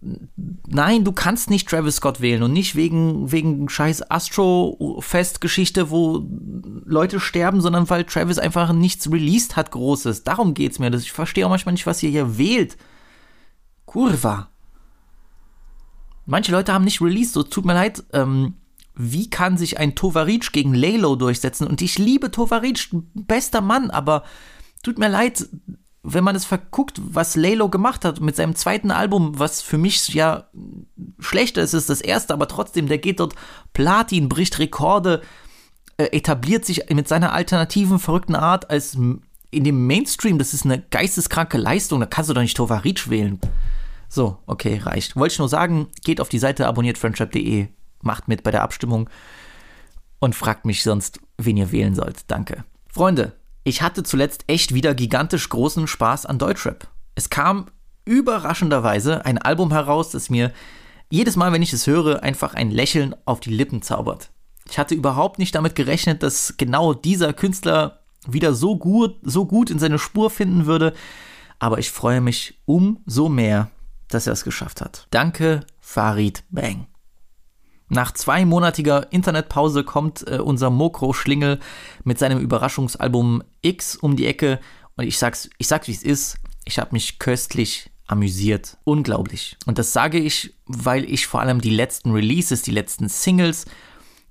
nein, 0.03 1.05
du 1.05 1.13
kannst 1.13 1.51
nicht 1.51 1.69
Travis 1.69 1.97
Scott 1.97 2.21
wählen 2.21 2.43
und 2.43 2.53
nicht 2.53 2.75
wegen, 2.75 3.31
wegen 3.33 3.69
scheiß 3.69 4.11
Astro-Fest-Geschichte, 4.11 5.91
wo 5.91 6.27
Leute 6.85 7.21
sterben, 7.21 7.61
sondern 7.61 7.89
weil 7.91 8.05
Travis 8.05 8.39
einfach 8.39 8.73
nichts 8.73 9.11
released 9.11 9.57
hat, 9.57 9.71
Großes. 9.71 10.25
Darum 10.25 10.55
geht's 10.55 10.79
mir. 10.79 10.93
Ich 10.95 11.13
verstehe 11.13 11.45
auch 11.45 11.51
manchmal 11.51 11.73
nicht, 11.73 11.87
was 11.87 12.03
ihr 12.03 12.11
hier 12.11 12.39
wählt. 12.39 12.77
Kurva. 13.85 14.49
Manche 16.27 16.53
Leute 16.53 16.73
haben 16.73 16.85
nicht 16.85 17.03
released, 17.03 17.35
so 17.35 17.43
tut 17.43 17.65
mir 17.65 17.75
leid. 17.75 18.05
Ähm, 18.13 18.55
wie 18.95 19.29
kann 19.31 19.57
sich 19.57 19.79
ein 19.79 19.95
Tovaric 19.95 20.53
gegen 20.53 20.75
Laylo 20.75 21.17
durchsetzen? 21.17 21.67
Und 21.67 21.83
ich 21.83 21.99
liebe 21.99 22.31
Tovaric, 22.31 22.89
bester 23.15 23.61
Mann, 23.61 23.91
aber 23.91 24.25
tut 24.83 24.99
mir 24.99 25.09
leid, 25.09 25.49
wenn 26.03 26.25
man 26.25 26.35
es 26.35 26.45
verguckt, 26.45 27.01
was 27.03 27.37
Laylo 27.37 27.69
gemacht 27.69 28.05
hat 28.05 28.21
mit 28.21 28.37
seinem 28.37 28.55
zweiten 28.55 28.91
Album, 28.91 29.39
was 29.39 29.61
für 29.61 29.79
mich 29.79 30.09
ja 30.09 30.49
schlechter 31.19 31.63
ist, 31.63 31.75
ist 31.75 31.91
das 31.91 32.01
erste, 32.01 32.33
aber 32.33 32.49
trotzdem, 32.49 32.87
der 32.87 32.99
geht 32.99 33.21
dort 33.21 33.35
Platin, 33.75 34.29
bricht 34.29 34.59
Rekorde, 34.59 35.21
äh, 35.99 36.05
etabliert 36.17 36.65
sich 36.65 36.89
mit 36.91 37.07
seiner 37.07 37.33
alternativen, 37.33 37.99
verrückten 37.99 38.35
Art 38.35 38.71
als 38.71 38.95
in 38.95 39.65
dem 39.65 39.87
Mainstream, 39.87 40.39
das 40.39 40.55
ist 40.55 40.65
eine 40.65 40.81
geisteskranke 40.81 41.59
Leistung, 41.59 42.01
da 42.01 42.07
kannst 42.07 42.31
du 42.31 42.35
doch 42.35 42.41
nicht 42.41 42.57
Tovaric 42.57 43.11
wählen. 43.11 43.39
So, 44.09 44.39
okay, 44.47 44.81
reicht. 44.83 45.17
Wollte 45.17 45.33
ich 45.33 45.39
nur 45.39 45.49
sagen, 45.49 45.89
geht 46.03 46.21
auf 46.21 46.29
die 46.29 46.39
Seite, 46.39 46.67
abonniert 46.67 46.99
friendship.de, 46.99 47.69
macht 48.03 48.29
mit 48.29 48.43
bei 48.43 48.51
der 48.51 48.63
Abstimmung 48.63 49.11
und 50.19 50.35
fragt 50.35 50.65
mich 50.65 50.83
sonst, 50.83 51.21
wen 51.37 51.57
ihr 51.57 51.73
wählen 51.73 51.95
sollt. 51.95 52.23
Danke. 52.29 52.65
Freunde, 52.89 53.33
ich 53.65 53.83
hatte 53.83 54.03
zuletzt 54.03 54.45
echt 54.47 54.75
wieder 54.75 54.95
gigantisch 54.95 55.49
großen 55.49 55.87
Spaß 55.87 56.27
an 56.27 56.39
Deutschrap. 56.39 56.89
Es 57.15 57.31
kam 57.31 57.67
überraschenderweise 58.05 59.25
ein 59.25 59.39
Album 59.39 59.73
heraus, 59.73 60.11
das 60.11 60.31
mir 60.31 60.53
jedes 61.11 61.37
Mal, 61.37 61.53
wenn 61.53 61.63
ich 61.63 61.73
es 61.73 61.87
höre, 61.87 62.23
einfach 62.23 62.55
ein 62.55 62.71
Lächeln 62.71 63.15
auf 63.25 63.41
die 63.41 63.51
Lippen 63.51 63.83
zaubert. 63.83 64.31
Ich 64.69 64.79
hatte 64.79 64.95
überhaupt 64.95 65.39
nicht 65.39 65.55
damit 65.55 65.75
gerechnet, 65.75 66.23
dass 66.23 66.55
genau 66.57 66.95
dieser 66.95 67.33
Künstler 67.33 68.01
wieder 68.27 68.55
so 68.55 68.77
gut, 68.77 69.17
so 69.23 69.47
gut 69.47 69.71
in 69.71 69.79
seine 69.79 69.99
Spur 69.99 70.31
finden 70.31 70.67
würde, 70.67 70.95
aber 71.59 71.79
ich 71.79 71.91
freue 71.91 72.21
mich 72.21 72.61
umso 72.65 73.29
mehr, 73.29 73.71
dass 74.09 74.27
er 74.27 74.33
es 74.33 74.45
geschafft 74.45 74.81
hat. 74.81 75.07
Danke, 75.11 75.67
Farid 75.81 76.45
Bang. 76.51 76.87
Nach 77.91 78.13
zweimonatiger 78.13 79.13
Internetpause 79.13 79.83
kommt 79.85 80.27
äh, 80.27 80.39
unser 80.39 80.71
Mokro 80.71 81.13
Schlingel 81.13 81.59
mit 82.05 82.19
seinem 82.19 82.39
Überraschungsalbum 82.39 83.43
X 83.63 83.97
um 83.97 84.17
die 84.17 84.27
Ecke 84.27 84.61
und 84.97 85.07
ich 85.07 85.19
sag's, 85.19 85.51
ich 85.59 85.67
sag's 85.67 85.89
wie 85.89 85.93
es 85.93 86.03
ist, 86.03 86.37
ich 86.65 86.79
habe 86.79 86.91
mich 86.93 87.19
köstlich 87.19 87.91
amüsiert. 88.07 88.77
Unglaublich. 88.85 89.57
Und 89.67 89.79
das 89.79 89.93
sage 89.93 90.19
ich, 90.19 90.55
weil 90.67 91.05
ich 91.05 91.27
vor 91.27 91.41
allem 91.41 91.61
die 91.61 91.71
letzten 91.71 92.13
Releases, 92.13 92.63
die 92.63 92.71
letzten 92.71 93.09
Singles, 93.09 93.67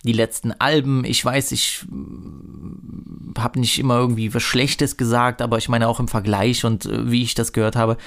die 0.06 0.14
letzten 0.14 0.54
Alben, 0.54 1.04
ich 1.04 1.24
weiß, 1.24 1.52
ich 1.52 1.86
mm, 1.90 3.34
habe 3.38 3.60
nicht 3.60 3.78
immer 3.78 3.98
irgendwie 3.98 4.34
was 4.34 4.44
Schlechtes 4.44 4.96
gesagt, 4.96 5.42
aber 5.42 5.58
ich 5.58 5.68
meine 5.68 5.88
auch 5.90 6.00
im 6.00 6.08
Vergleich 6.08 6.64
und 6.64 6.86
äh, 6.86 7.12
wie 7.12 7.24
ich 7.24 7.36
das 7.36 7.52
gehört 7.52 7.76
habe, 7.76 7.98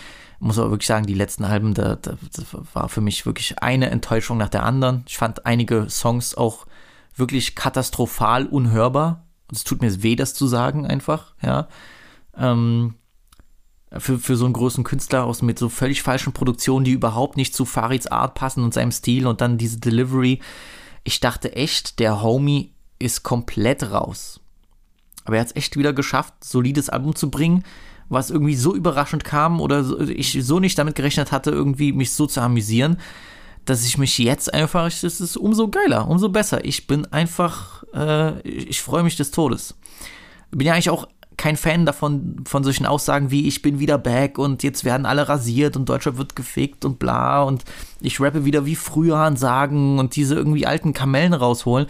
muss 0.43 0.59
aber 0.59 0.73
wirklich 0.73 0.89
sagen, 0.89 1.07
die 1.07 1.15
letzten 1.15 1.45
Alben, 1.45 1.73
da, 1.73 1.95
da, 1.95 2.17
das 2.33 2.47
war 2.75 2.89
für 2.89 3.01
mich 3.01 3.25
wirklich 3.27 3.63
eine 3.63 3.91
Enttäuschung 3.91 4.39
nach 4.39 4.49
der 4.49 4.65
anderen. 4.65 5.05
Ich 5.07 5.17
fand 5.17 5.47
einige 5.47 5.89
Songs 5.89 6.35
auch 6.35 6.67
wirklich 7.15 7.55
katastrophal 7.55 8.47
unhörbar. 8.47 9.25
Es 9.53 9.63
tut 9.63 9.83
mir 9.83 10.03
weh, 10.03 10.17
das 10.17 10.35
zu 10.35 10.49
sagen, 10.49 10.85
einfach, 10.85 11.35
ja. 11.43 11.69
Ähm, 12.37 12.95
für, 13.97 14.19
für 14.19 14.37
so 14.37 14.47
einen 14.47 14.55
großen 14.55 14.83
Künstler 14.83 15.25
aus 15.25 15.43
mit 15.43 15.59
so 15.61 15.69
völlig 15.69 16.03
falschen 16.03 16.33
Produktionen, 16.33 16.85
die 16.85 16.93
überhaupt 16.93 17.37
nicht 17.37 17.55
zu 17.55 17.65
Farids 17.65 18.09
Art 18.09 18.35
passen 18.35 18.65
und 18.65 18.75
seinem 18.75 18.91
Stil 18.91 19.29
und 19.29 19.41
dann 19.41 19.59
diese 19.59 19.79
Delivery. 19.79 20.41
Ich 21.05 21.21
dachte 21.21 21.55
echt, 21.55 22.01
der 22.01 22.21
Homie 22.21 22.73
ist 22.99 23.23
komplett 23.23 23.93
raus. 23.93 24.41
Aber 25.25 25.37
er 25.37 25.43
hat 25.43 25.49
es 25.49 25.57
echt 25.57 25.77
wieder 25.77 25.93
geschafft, 25.93 26.43
solides 26.43 26.89
Album 26.89 27.15
zu 27.15 27.31
bringen 27.31 27.65
was 28.13 28.31
irgendwie 28.31 28.55
so 28.55 28.75
überraschend 28.75 29.25
kam 29.25 29.61
oder 29.61 29.85
ich 30.09 30.39
so 30.45 30.61
nicht 30.61 30.79
damit 30.79 30.95
gerechnet 30.95 31.33
hatte, 31.33 31.51
irgendwie 31.51 31.93
mich 31.93 32.13
so 32.13 32.27
zu 32.27 32.41
amüsieren, 32.41 32.99
dass 33.65 33.85
ich 33.85 33.99
mich 33.99 34.19
jetzt 34.19 34.53
einfach, 34.53 34.87
es 34.87 35.03
ist 35.03 35.37
umso 35.37 35.69
geiler, 35.69 36.09
umso 36.09 36.29
besser. 36.29 36.65
Ich 36.65 36.87
bin 36.87 37.07
einfach, 37.07 37.85
äh, 37.95 38.41
ich 38.43 38.83
freue 38.83 39.03
mich 39.03 39.17
des 39.17 39.31
Todes. 39.31 39.75
Bin 40.51 40.67
ja 40.67 40.75
eigentlich 40.75 40.91
auch 40.91 41.09
kein 41.37 41.57
Fan 41.57 41.87
davon, 41.87 42.45
von 42.47 42.63
solchen 42.63 42.87
Aussagen 42.87 43.31
wie 43.31 43.49
ich 43.49 43.63
bin 43.63 43.79
wieder 43.79 43.99
back 43.99 44.39
und 44.39 44.63
jetzt 44.63 44.85
werden 44.85 45.07
alle 45.07 45.29
rasiert 45.29 45.77
und 45.77 45.89
Deutschland 45.89 46.19
wird 46.19 46.37
gefickt 46.37 46.85
und 46.85 46.99
bla 46.99 47.43
und 47.43 47.65
ich 48.01 48.21
rappe 48.21 48.45
wieder 48.45 48.67
wie 48.67 48.77
früher 48.77 49.17
an 49.17 49.37
Sagen 49.37 49.99
und 49.99 50.15
diese 50.17 50.35
irgendwie 50.35 50.67
alten 50.67 50.93
Kamellen 50.93 51.33
rausholen. 51.33 51.87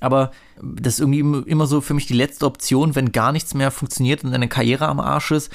Aber 0.00 0.30
das 0.60 0.94
ist 0.94 1.00
irgendwie 1.00 1.50
immer 1.50 1.66
so 1.66 1.80
für 1.80 1.94
mich 1.94 2.06
die 2.06 2.14
letzte 2.14 2.46
Option, 2.46 2.94
wenn 2.94 3.12
gar 3.12 3.32
nichts 3.32 3.54
mehr 3.54 3.70
funktioniert 3.70 4.24
und 4.24 4.32
deine 4.32 4.48
Karriere 4.48 4.88
am 4.88 5.00
Arsch 5.00 5.30
ist. 5.30 5.50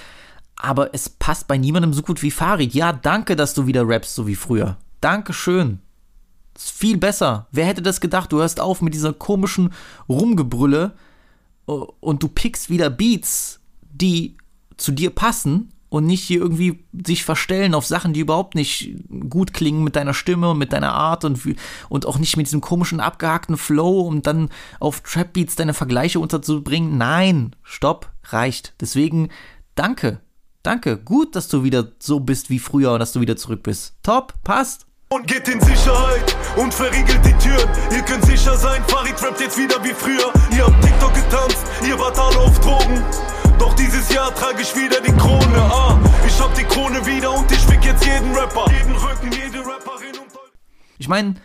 aber 0.61 0.93
es 0.93 1.09
passt 1.09 1.47
bei 1.47 1.57
niemandem 1.57 1.93
so 1.93 2.03
gut 2.03 2.21
wie 2.21 2.31
Farid. 2.31 2.73
Ja, 2.73 2.93
danke, 2.93 3.35
dass 3.35 3.53
du 3.53 3.65
wieder 3.65 3.87
rappst, 3.87 4.13
so 4.15 4.27
wie 4.27 4.35
früher. 4.35 4.77
Dankeschön. 5.01 5.79
Ist 6.55 6.71
viel 6.71 6.97
besser. 6.97 7.47
Wer 7.51 7.65
hätte 7.65 7.81
das 7.81 8.01
gedacht? 8.01 8.31
Du 8.31 8.37
hörst 8.39 8.59
auf 8.59 8.81
mit 8.81 8.93
dieser 8.93 9.13
komischen 9.13 9.73
Rumgebrülle 10.07 10.93
äh, 11.67 11.71
und 11.71 12.21
du 12.21 12.27
pickst 12.27 12.69
wieder 12.69 12.89
Beats, 12.89 13.59
die 13.81 14.37
zu 14.77 14.91
dir 14.91 15.09
passen 15.09 15.71
und 15.91 16.05
nicht 16.05 16.23
hier 16.23 16.39
irgendwie 16.39 16.85
sich 17.05 17.25
verstellen 17.25 17.75
auf 17.75 17.85
Sachen, 17.85 18.13
die 18.13 18.21
überhaupt 18.21 18.55
nicht 18.55 18.95
gut 19.29 19.53
klingen 19.53 19.83
mit 19.83 19.97
deiner 19.97 20.13
Stimme 20.13 20.51
und 20.51 20.57
mit 20.57 20.71
deiner 20.71 20.93
Art 20.93 21.25
und, 21.25 21.37
und 21.89 22.05
auch 22.05 22.17
nicht 22.17 22.37
mit 22.37 22.47
diesem 22.47 22.61
komischen 22.61 23.01
abgehackten 23.01 23.57
Flow, 23.57 23.99
um 23.99 24.21
dann 24.21 24.47
auf 24.79 25.01
Trap 25.01 25.33
Beats 25.33 25.57
deine 25.57 25.73
Vergleiche 25.73 26.21
unterzubringen. 26.21 26.97
Nein, 26.97 27.57
stopp, 27.61 28.09
reicht. 28.29 28.73
Deswegen 28.79 29.27
danke. 29.75 30.21
Danke. 30.63 30.97
Gut, 30.97 31.35
dass 31.35 31.49
du 31.49 31.65
wieder 31.65 31.91
so 31.99 32.21
bist 32.21 32.49
wie 32.49 32.59
früher 32.59 32.93
und 32.93 32.99
dass 32.99 33.11
du 33.11 33.19
wieder 33.19 33.35
zurück 33.35 33.61
bist. 33.61 33.95
Top, 34.01 34.33
passt. 34.45 34.85
und 35.09 35.27
geht 35.27 35.45
in 35.49 35.59
Sicherheit 35.59 36.37
und 36.55 36.73
verriegelt 36.73 37.19
die 37.25 37.33
Türen. 37.33 37.69
Ihr 37.91 38.01
könnt 38.03 38.23
sicher 38.23 38.55
sein, 38.55 38.81
Farid 38.87 39.21
rappt 39.21 39.41
jetzt 39.41 39.57
wieder 39.57 39.83
wie 39.83 39.93
früher. 39.93 40.31
Ihr 40.55 40.65
habt 40.65 40.81
TikTok 40.81 41.13
getanzt, 41.13 41.65
ihr 41.85 41.99
wart 41.99 42.17
alle 42.17 42.39
auf 42.39 42.57
Drogen. 42.61 43.03
Doch 43.61 43.75
dieses 43.75 44.11
Jahr 44.11 44.33
trage 44.33 44.63
ich 44.63 44.75
wieder 44.75 44.99
die 45.01 45.11
Krone. 45.11 45.61
Ah, 45.61 45.95
ich 46.25 46.41
hab 46.41 46.51
die 46.55 46.63
Krone 46.63 47.05
wieder 47.05 47.31
und 47.31 47.51
ich 47.51 47.59
fick 47.59 47.85
jetzt 47.85 48.03
jeden 48.03 48.33
Rapper. 48.33 48.65
Jeden 48.71 48.95
Rücken, 48.95 49.31
jede 49.31 49.59
Rapperin 49.59 50.17
und 50.19 50.31
Ich 50.97 51.07
meine, 51.07 51.35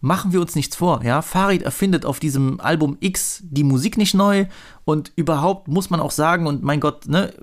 machen 0.00 0.30
wir 0.32 0.40
uns 0.40 0.54
nichts 0.54 0.76
vor, 0.76 1.02
ja? 1.02 1.22
Farid 1.22 1.62
erfindet 1.62 2.06
auf 2.06 2.20
diesem 2.20 2.60
Album 2.60 2.98
X 3.00 3.40
die 3.42 3.64
Musik 3.64 3.96
nicht 3.96 4.14
neu 4.14 4.46
und 4.84 5.10
überhaupt 5.16 5.66
muss 5.66 5.90
man 5.90 5.98
auch 5.98 6.12
sagen, 6.12 6.46
und 6.46 6.62
mein 6.62 6.78
Gott, 6.78 7.08
ne, 7.08 7.34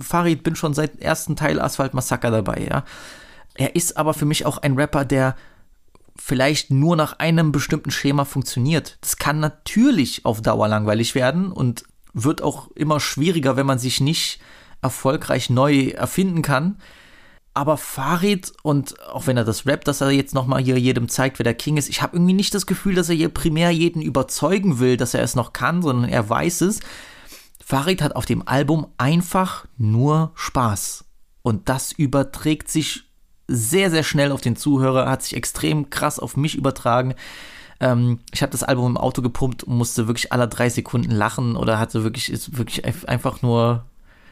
Farid 0.00 0.44
bin 0.44 0.54
schon 0.54 0.72
seit 0.72 1.00
ersten 1.00 1.34
Teil 1.34 1.60
Asphalt 1.60 1.94
Massaker 1.94 2.30
dabei, 2.30 2.68
ja? 2.70 2.84
Er 3.56 3.74
ist 3.74 3.96
aber 3.96 4.14
für 4.14 4.24
mich 4.24 4.46
auch 4.46 4.58
ein 4.58 4.76
Rapper, 4.76 5.04
der 5.04 5.34
vielleicht 6.14 6.70
nur 6.70 6.94
nach 6.94 7.18
einem 7.18 7.50
bestimmten 7.50 7.90
Schema 7.90 8.24
funktioniert. 8.24 8.98
Das 9.00 9.16
kann 9.16 9.40
natürlich 9.40 10.24
auf 10.24 10.42
Dauer 10.42 10.68
langweilig 10.68 11.16
werden 11.16 11.50
und 11.50 11.82
wird 12.14 12.42
auch 12.42 12.70
immer 12.74 13.00
schwieriger, 13.00 13.56
wenn 13.56 13.66
man 13.66 13.78
sich 13.78 14.00
nicht 14.00 14.40
erfolgreich 14.80 15.50
neu 15.50 15.88
erfinden 15.88 16.42
kann. 16.42 16.78
Aber 17.52 17.76
Farid 17.76 18.52
und 18.62 19.00
auch 19.08 19.26
wenn 19.26 19.36
er 19.36 19.44
das 19.44 19.66
rappt, 19.66 19.86
dass 19.86 20.00
er 20.00 20.10
jetzt 20.10 20.34
nochmal 20.34 20.62
hier 20.62 20.78
jedem 20.78 21.08
zeigt, 21.08 21.38
wer 21.38 21.44
der 21.44 21.54
King 21.54 21.76
ist, 21.76 21.88
ich 21.88 22.02
habe 22.02 22.16
irgendwie 22.16 22.32
nicht 22.32 22.54
das 22.54 22.66
Gefühl, 22.66 22.94
dass 22.94 23.08
er 23.08 23.14
hier 23.14 23.28
primär 23.28 23.70
jeden 23.70 24.02
überzeugen 24.02 24.80
will, 24.80 24.96
dass 24.96 25.14
er 25.14 25.22
es 25.22 25.36
noch 25.36 25.52
kann, 25.52 25.82
sondern 25.82 26.10
er 26.10 26.28
weiß 26.28 26.62
es. 26.62 26.80
Farid 27.64 28.02
hat 28.02 28.16
auf 28.16 28.26
dem 28.26 28.46
Album 28.46 28.88
einfach 28.98 29.66
nur 29.78 30.32
Spaß. 30.34 31.04
Und 31.42 31.68
das 31.68 31.92
überträgt 31.92 32.70
sich 32.70 33.04
sehr, 33.46 33.90
sehr 33.90 34.02
schnell 34.02 34.32
auf 34.32 34.40
den 34.40 34.56
Zuhörer, 34.56 35.08
hat 35.08 35.22
sich 35.22 35.36
extrem 35.36 35.90
krass 35.90 36.18
auf 36.18 36.36
mich 36.36 36.56
übertragen. 36.56 37.14
Ähm, 37.84 38.20
ich 38.32 38.40
habe 38.40 38.50
das 38.50 38.62
Album 38.62 38.86
im 38.92 38.96
Auto 38.96 39.20
gepumpt 39.20 39.62
und 39.64 39.76
musste 39.76 40.06
wirklich 40.06 40.32
alle 40.32 40.48
drei 40.48 40.70
Sekunden 40.70 41.10
lachen 41.10 41.54
oder 41.54 41.78
hatte 41.78 42.02
wirklich, 42.02 42.32
ist 42.32 42.56
wirklich 42.56 42.84
einfach 42.84 43.42
nur 43.42 43.84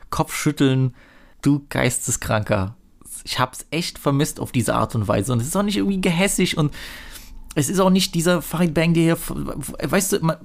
Kopfschütteln. 0.09 0.95
Du 1.43 1.67
Geisteskranker. 1.69 2.77
Ich 3.25 3.39
hab's 3.39 3.67
echt 3.71 3.99
vermisst 3.99 4.41
auf 4.41 4.53
diese 4.53 4.75
Art 4.75 4.95
und 4.95 5.07
Weise. 5.07 5.33
Und 5.35 5.41
es 5.43 5.49
ist 5.49 5.57
auch 5.57 5.63
nicht 5.63 5.77
irgendwie 5.77 6.01
gehässig 6.01 6.57
und 6.57 6.73
es 7.55 7.69
ist 7.69 7.79
auch 7.81 7.91
nicht 7.91 8.15
dieser 8.15 8.41
Farid 8.41 8.73
Bang, 8.73 8.95
der 8.95 9.03
hier, 9.03 9.19
weißt 9.83 10.13
du, 10.15 10.21
man- 10.25 10.39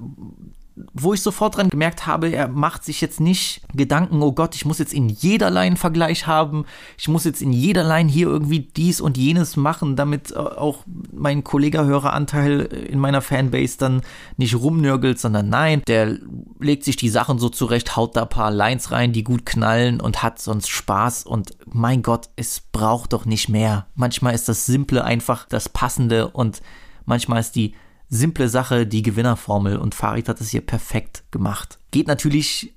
wo 0.92 1.14
ich 1.14 1.22
sofort 1.22 1.56
dran 1.56 1.70
gemerkt 1.70 2.06
habe, 2.06 2.30
er 2.30 2.48
macht 2.48 2.84
sich 2.84 3.00
jetzt 3.00 3.20
nicht 3.20 3.62
Gedanken, 3.74 4.22
oh 4.22 4.32
Gott, 4.32 4.54
ich 4.54 4.64
muss 4.64 4.78
jetzt 4.78 4.92
in 4.92 5.08
jeder 5.08 5.50
Line 5.50 5.76
Vergleich 5.76 6.26
haben, 6.26 6.64
ich 6.96 7.08
muss 7.08 7.24
jetzt 7.24 7.42
in 7.42 7.52
jeder 7.52 7.84
Line 7.84 8.10
hier 8.10 8.26
irgendwie 8.26 8.60
dies 8.60 9.00
und 9.00 9.16
jenes 9.16 9.56
machen, 9.56 9.96
damit 9.96 10.32
äh, 10.32 10.36
auch 10.36 10.84
mein 11.12 11.44
Kollege-Höreranteil 11.44 12.60
in 12.60 12.98
meiner 12.98 13.22
Fanbase 13.22 13.78
dann 13.78 14.02
nicht 14.36 14.54
rumnörgelt, 14.54 15.18
sondern 15.18 15.48
nein, 15.48 15.82
der 15.86 16.18
legt 16.60 16.84
sich 16.84 16.96
die 16.96 17.08
Sachen 17.08 17.38
so 17.38 17.48
zurecht, 17.48 17.96
haut 17.96 18.16
da 18.16 18.22
ein 18.22 18.28
paar 18.28 18.50
Lines 18.50 18.90
rein, 18.90 19.12
die 19.12 19.24
gut 19.24 19.46
knallen 19.46 20.00
und 20.00 20.22
hat 20.22 20.38
sonst 20.40 20.68
Spaß 20.68 21.24
und 21.24 21.56
mein 21.66 22.02
Gott, 22.02 22.28
es 22.36 22.60
braucht 22.72 23.12
doch 23.12 23.24
nicht 23.24 23.48
mehr. 23.48 23.86
Manchmal 23.94 24.34
ist 24.34 24.48
das 24.48 24.66
Simple 24.66 25.04
einfach 25.04 25.46
das 25.48 25.68
Passende 25.68 26.28
und 26.28 26.62
manchmal 27.04 27.40
ist 27.40 27.56
die 27.56 27.74
simple 28.08 28.48
Sache 28.48 28.86
die 28.86 29.02
Gewinnerformel 29.02 29.76
und 29.76 29.94
Farid 29.94 30.28
hat 30.28 30.40
es 30.40 30.50
hier 30.50 30.62
perfekt 30.62 31.24
gemacht. 31.30 31.78
Geht 31.90 32.08
natürlich 32.08 32.74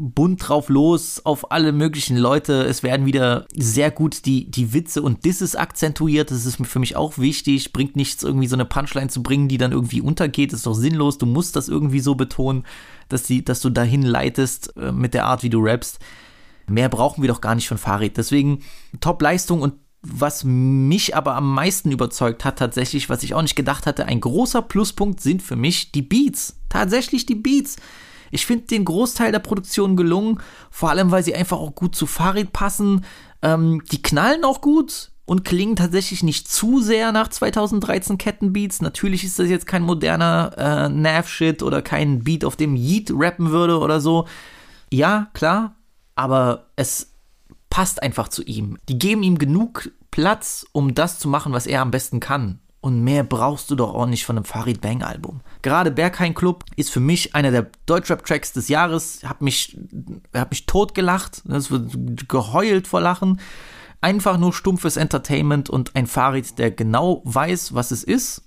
bunt 0.00 0.48
drauf 0.48 0.68
los 0.68 1.20
auf 1.24 1.50
alle 1.50 1.72
möglichen 1.72 2.16
Leute. 2.16 2.64
Es 2.64 2.82
werden 2.82 3.06
wieder 3.06 3.46
sehr 3.54 3.90
gut 3.90 4.26
die, 4.26 4.50
die 4.50 4.72
Witze 4.72 5.02
und 5.02 5.24
Disses 5.24 5.56
akzentuiert. 5.56 6.30
Das 6.30 6.46
ist 6.46 6.64
für 6.66 6.78
mich 6.78 6.96
auch 6.96 7.18
wichtig. 7.18 7.72
Bringt 7.72 7.96
nichts, 7.96 8.22
irgendwie 8.22 8.46
so 8.46 8.56
eine 8.56 8.64
Punchline 8.64 9.08
zu 9.08 9.22
bringen, 9.22 9.48
die 9.48 9.58
dann 9.58 9.72
irgendwie 9.72 10.00
untergeht. 10.00 10.52
ist 10.52 10.66
doch 10.66 10.74
sinnlos. 10.74 11.18
Du 11.18 11.26
musst 11.26 11.56
das 11.56 11.68
irgendwie 11.68 12.00
so 12.00 12.14
betonen, 12.14 12.64
dass, 13.08 13.24
die, 13.24 13.44
dass 13.44 13.60
du 13.60 13.70
dahin 13.70 14.02
leitest 14.02 14.76
äh, 14.76 14.92
mit 14.92 15.14
der 15.14 15.26
Art, 15.26 15.42
wie 15.42 15.50
du 15.50 15.60
rappst. 15.60 15.98
Mehr 16.66 16.88
brauchen 16.88 17.22
wir 17.22 17.28
doch 17.28 17.40
gar 17.40 17.54
nicht 17.54 17.68
von 17.68 17.78
Farid. 17.78 18.16
Deswegen 18.16 18.62
Top-Leistung 19.00 19.62
und 19.62 19.74
was 20.02 20.44
mich 20.44 21.16
aber 21.16 21.34
am 21.34 21.52
meisten 21.52 21.90
überzeugt 21.90 22.44
hat, 22.44 22.58
tatsächlich, 22.58 23.08
was 23.08 23.22
ich 23.22 23.34
auch 23.34 23.42
nicht 23.42 23.56
gedacht 23.56 23.86
hatte, 23.86 24.06
ein 24.06 24.20
großer 24.20 24.62
Pluspunkt 24.62 25.20
sind 25.20 25.42
für 25.42 25.56
mich 25.56 25.92
die 25.92 26.02
Beats. 26.02 26.60
Tatsächlich 26.68 27.26
die 27.26 27.34
Beats. 27.34 27.76
Ich 28.30 28.46
finde 28.46 28.66
den 28.66 28.84
Großteil 28.84 29.32
der 29.32 29.38
Produktion 29.38 29.96
gelungen, 29.96 30.40
vor 30.70 30.90
allem 30.90 31.10
weil 31.10 31.22
sie 31.22 31.34
einfach 31.34 31.58
auch 31.58 31.74
gut 31.74 31.96
zu 31.96 32.06
Farid 32.06 32.52
passen. 32.52 33.04
Ähm, 33.42 33.82
die 33.90 34.02
knallen 34.02 34.44
auch 34.44 34.60
gut 34.60 35.10
und 35.24 35.44
klingen 35.44 35.76
tatsächlich 35.76 36.22
nicht 36.22 36.48
zu 36.48 36.80
sehr 36.80 37.12
nach 37.12 37.28
2013 37.28 38.18
Kettenbeats. 38.18 38.80
Natürlich 38.80 39.24
ist 39.24 39.38
das 39.38 39.48
jetzt 39.48 39.66
kein 39.66 39.82
moderner 39.82 40.52
äh, 40.56 40.88
Nav-Shit 40.88 41.62
oder 41.62 41.82
kein 41.82 42.24
Beat, 42.24 42.44
auf 42.44 42.56
dem 42.56 42.76
Yeet 42.76 43.10
rappen 43.12 43.50
würde 43.50 43.78
oder 43.78 44.00
so. 44.00 44.26
Ja, 44.90 45.28
klar, 45.34 45.74
aber 46.14 46.66
es 46.76 47.12
passt 47.70 48.02
einfach 48.02 48.28
zu 48.28 48.42
ihm. 48.42 48.78
Die 48.88 48.98
geben 48.98 49.22
ihm 49.22 49.38
genug 49.38 49.90
Platz, 50.10 50.66
um 50.72 50.94
das 50.94 51.18
zu 51.18 51.28
machen, 51.28 51.52
was 51.52 51.66
er 51.66 51.82
am 51.82 51.90
besten 51.90 52.20
kann. 52.20 52.60
Und 52.80 53.02
mehr 53.02 53.24
brauchst 53.24 53.70
du 53.70 53.74
doch 53.74 53.92
auch 53.94 54.06
nicht 54.06 54.24
von 54.24 54.36
einem 54.36 54.44
Farid 54.44 54.80
Bang 54.80 55.02
Album. 55.02 55.40
Gerade 55.62 55.90
Berghain 55.90 56.34
Club 56.34 56.64
ist 56.76 56.90
für 56.90 57.00
mich 57.00 57.34
einer 57.34 57.50
der 57.50 57.70
Deutschrap-Tracks 57.86 58.52
des 58.52 58.68
Jahres. 58.68 59.20
Hab 59.24 59.42
mich, 59.42 59.76
hab 60.32 60.50
mich 60.50 60.66
totgelacht. 60.66 61.42
Das 61.44 61.72
wird 61.72 62.28
geheult 62.28 62.86
vor 62.86 63.00
Lachen. 63.00 63.40
Einfach 64.00 64.38
nur 64.38 64.52
stumpfes 64.52 64.96
Entertainment 64.96 65.68
und 65.68 65.96
ein 65.96 66.06
Farid, 66.06 66.56
der 66.58 66.70
genau 66.70 67.20
weiß, 67.24 67.74
was 67.74 67.90
es 67.90 68.04
ist. 68.04 68.42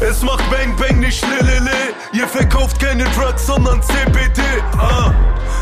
Es 0.00 0.22
macht 0.22 0.44
Bang 0.50 0.76
Bang, 0.76 1.00
nicht 1.00 1.24
Lelele. 1.26 1.70
Ihr 2.12 2.28
verkauft 2.28 2.78
keine 2.78 3.04
Drugs, 3.04 3.46
sondern 3.46 3.82
CBD. 3.82 4.42
Ah, 4.76 5.14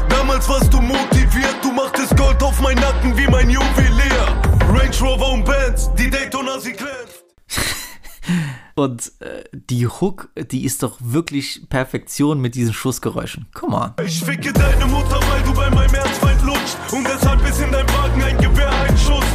damals 0.08 0.48
warst 0.48 0.72
du 0.74 0.80
motiviert, 0.80 1.56
du 1.62 1.70
machtest 2.02 2.16
Gold 2.16 2.42
auf 2.42 2.60
mein 2.60 2.76
Nacken 2.76 3.16
wie 3.16 3.26
mein 3.26 3.48
Juwelier. 3.48 4.40
Range 4.68 4.96
Rover 5.00 5.32
und 5.32 5.44
Bands, 5.44 5.90
die 5.98 6.10
Daytona, 6.10 6.58
sie 6.58 6.72
glänzt. 6.72 7.24
Und 8.74 9.12
äh, 9.20 9.44
die 9.52 9.86
Hook, 9.86 10.30
die 10.50 10.64
ist 10.64 10.82
doch 10.82 10.96
wirklich 11.00 11.66
Perfektion 11.68 12.40
mit 12.40 12.54
diesen 12.54 12.72
Schussgeräuschen. 12.72 13.46
Come 13.52 13.76
on. 13.76 13.92
Ich 14.02 14.24
ficke 14.24 14.50
deine 14.50 14.86
Mutter, 14.86 15.20
weil 15.30 15.42
du 15.42 15.52
bei 15.52 15.68
meinem 15.70 15.94
Erzfeind 15.94 16.42
lutscht. 16.42 16.76
Und 16.90 17.06
deshalb 17.06 17.46
ist 17.46 17.60
in 17.60 17.70
deinem 17.70 17.88
Wagen 17.90 18.22
ein 18.22 18.38
Gewehr, 18.38 18.70
ein 18.70 18.96
Schuss. 18.96 19.26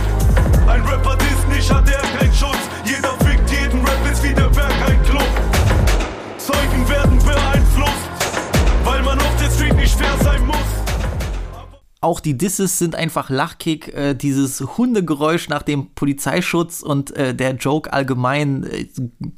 Ein 0.68 0.82
Rapper 0.82 1.18
disst 1.18 1.48
nicht, 1.50 1.72
hat 1.72 1.88
er 1.88 2.02
keinen 2.18 2.34
Schutz. 2.34 2.58
Jeder 2.84 3.12
fickt 3.20 3.52
jeden 3.52 3.86
Rap, 3.86 4.12
ist 4.12 4.24
wie 4.24 4.34
der 4.34 4.50
Berg 4.50 4.74
ein 4.88 5.04
Club. 5.04 5.30
Zeugen 6.40 6.90
werden 6.90 7.20
beeinflusst, 7.20 7.47
Auch 12.08 12.22
die 12.22 12.38
Disses 12.38 12.80
sind 12.80 12.96
einfach 12.96 13.30
Lachkick. 13.30 13.94
Äh, 13.94 14.14
dieses 14.14 14.62
Hundegeräusch 14.62 15.50
nach 15.50 15.62
dem 15.62 15.94
Polizeischutz 15.94 16.82
und 16.82 17.14
äh, 17.18 17.36
der 17.36 17.56
Joke 17.56 17.92
allgemein 17.92 18.64
äh, 18.64 18.88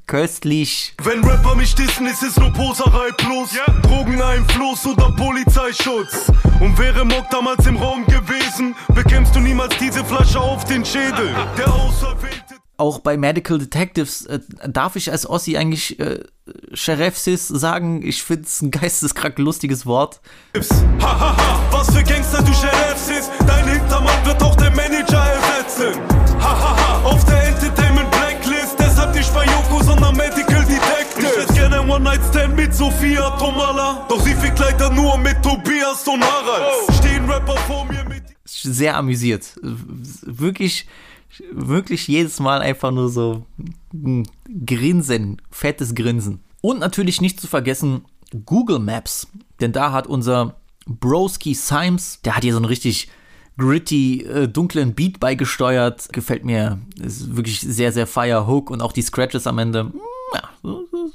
köstlich. 0.05 0.93
Wenn 1.01 1.23
Rapper 1.23 1.55
mich 1.55 1.73
dissen, 1.73 2.05
ist 2.05 2.21
es 2.21 2.37
nur 2.37 2.53
Poserei 2.53 3.09
plus 3.17 3.57
Drogeneinfluss 3.81 4.85
oder 4.85 5.09
Polizeischutz. 5.15 6.31
Und 6.59 6.77
wäre 6.77 7.05
Mock 7.05 7.27
damals 7.31 7.65
im 7.65 7.77
Raum 7.77 8.05
gewesen, 8.05 8.75
bekämst 8.93 9.35
du 9.35 9.39
niemals 9.39 9.75
diese 9.79 10.05
Flasche 10.05 10.39
auf 10.39 10.63
den 10.65 10.85
Schädel. 10.85 11.33
Der 11.57 11.73
Auserwählte. 11.73 12.48
Auch 12.79 12.99
bei 12.99 13.17
Medical 13.17 13.57
Detectives 13.57 14.25
äh, 14.25 14.39
darf 14.65 14.95
ich 14.95 15.11
als 15.11 15.29
Ossi 15.29 15.57
eigentlich 15.57 15.99
äh, 15.99 16.19
Sheriffsis 16.73 17.45
sagen. 17.49 18.01
Ich 18.03 18.23
finde 18.23 18.43
es 18.43 18.61
ein 18.61 18.71
geisteskrank 18.71 19.37
lustiges 19.37 19.85
Wort. 19.85 20.21
Hahaha, 21.01 21.59
was 21.71 21.91
für 21.93 22.01
Gangster 22.03 22.41
du 22.41 22.53
Sheriffs 22.53 23.09
ist. 23.09 23.31
Dein 23.45 23.67
Hintermann 23.67 24.25
wird 24.25 24.41
auch 24.41 24.55
der 24.55 24.71
Manager 24.71 25.21
ersetzen. 25.21 25.99
Hahaha, 26.39 27.03
auf 27.03 27.25
der 27.25 27.49
Entertainment 27.49 28.09
Blacklist. 28.11 28.79
Deshalb 28.79 29.13
nicht 29.13 29.33
bei 29.33 29.43
Yoko, 29.43 29.83
sondern 29.83 30.15
Medical 30.15 30.63
Detective. 30.63 31.27
Ich 31.27 31.37
hätte 31.37 31.53
gerne 31.53 31.81
ein 31.81 31.89
One-Night-Stand 31.89 32.55
mit 32.55 32.73
Sophia 32.73 33.29
Tomala. 33.31 34.05
Doch 34.07 34.21
sie 34.21 34.35
fickt 34.35 34.57
leider 34.57 34.89
nur 34.89 35.17
mit 35.17 35.43
Tobias 35.43 36.07
und 36.07 36.23
Harald. 36.23 36.95
Stehen 36.97 37.29
Rapper 37.29 37.57
vor 37.67 37.83
mir 37.83 38.05
mit. 38.05 38.23
sehr 38.45 38.95
amüsiert. 38.95 39.59
Wirklich, 39.61 40.87
wirklich 41.51 42.07
jedes 42.07 42.39
Mal 42.39 42.61
einfach 42.61 42.91
nur 42.91 43.09
so 43.09 43.45
ein 43.93 44.27
Grinsen, 44.65 45.41
fettes 45.51 45.95
Grinsen. 45.95 46.41
Und 46.61 46.79
natürlich 46.79 47.21
nicht 47.21 47.39
zu 47.39 47.47
vergessen 47.47 48.05
Google 48.45 48.79
Maps, 48.79 49.27
denn 49.59 49.71
da 49.71 49.91
hat 49.91 50.07
unser 50.07 50.55
Broski 50.85 51.53
Symes, 51.53 52.19
der 52.23 52.35
hat 52.35 52.43
hier 52.43 52.53
so 52.53 52.59
einen 52.59 52.65
richtig 52.65 53.09
gritty, 53.59 54.23
äh, 54.23 54.47
dunklen 54.47 54.95
Beat 54.95 55.19
beigesteuert. 55.19 56.11
Gefällt 56.11 56.45
mir. 56.45 56.79
Ist 56.99 57.35
wirklich 57.35 57.59
sehr, 57.59 57.91
sehr 57.91 58.07
fire 58.07 58.47
Hook 58.47 58.69
und 58.71 58.81
auch 58.81 58.91
die 58.93 59.01
Scratches 59.03 59.45
am 59.45 59.59
Ende. 59.59 59.83
mm, 59.85 59.93
Ja, 60.33 60.49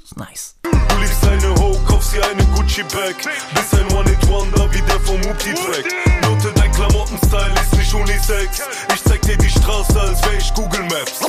ist 0.03 0.17
nice. 0.17 0.55
Du 0.63 0.69
liebst 0.99 1.25
eine 1.27 1.55
Ho, 1.55 1.77
kaufst 1.87 2.13
dir 2.15 2.23
eine 2.29 2.43
Gucci-Bag. 2.55 3.15
Bist 3.53 3.73
ein 3.75 3.97
One-Hit-Wonder 3.97 4.69
wie 4.73 4.81
der 4.81 4.99
vom 5.01 5.17
Hoopty-Track. 5.21 5.85
Note, 6.23 6.51
dein 6.55 6.71
Klamottenstyle 6.71 7.53
ist 7.61 7.77
nicht 7.77 7.93
Unisex. 7.93 8.61
Ich 8.93 9.03
zeig 9.03 9.21
dir 9.23 9.37
die 9.37 9.49
Straße, 9.49 9.99
als 9.99 10.21
wär 10.23 10.37
ich 10.37 10.53
Google 10.53 10.83
Maps. 10.83 11.21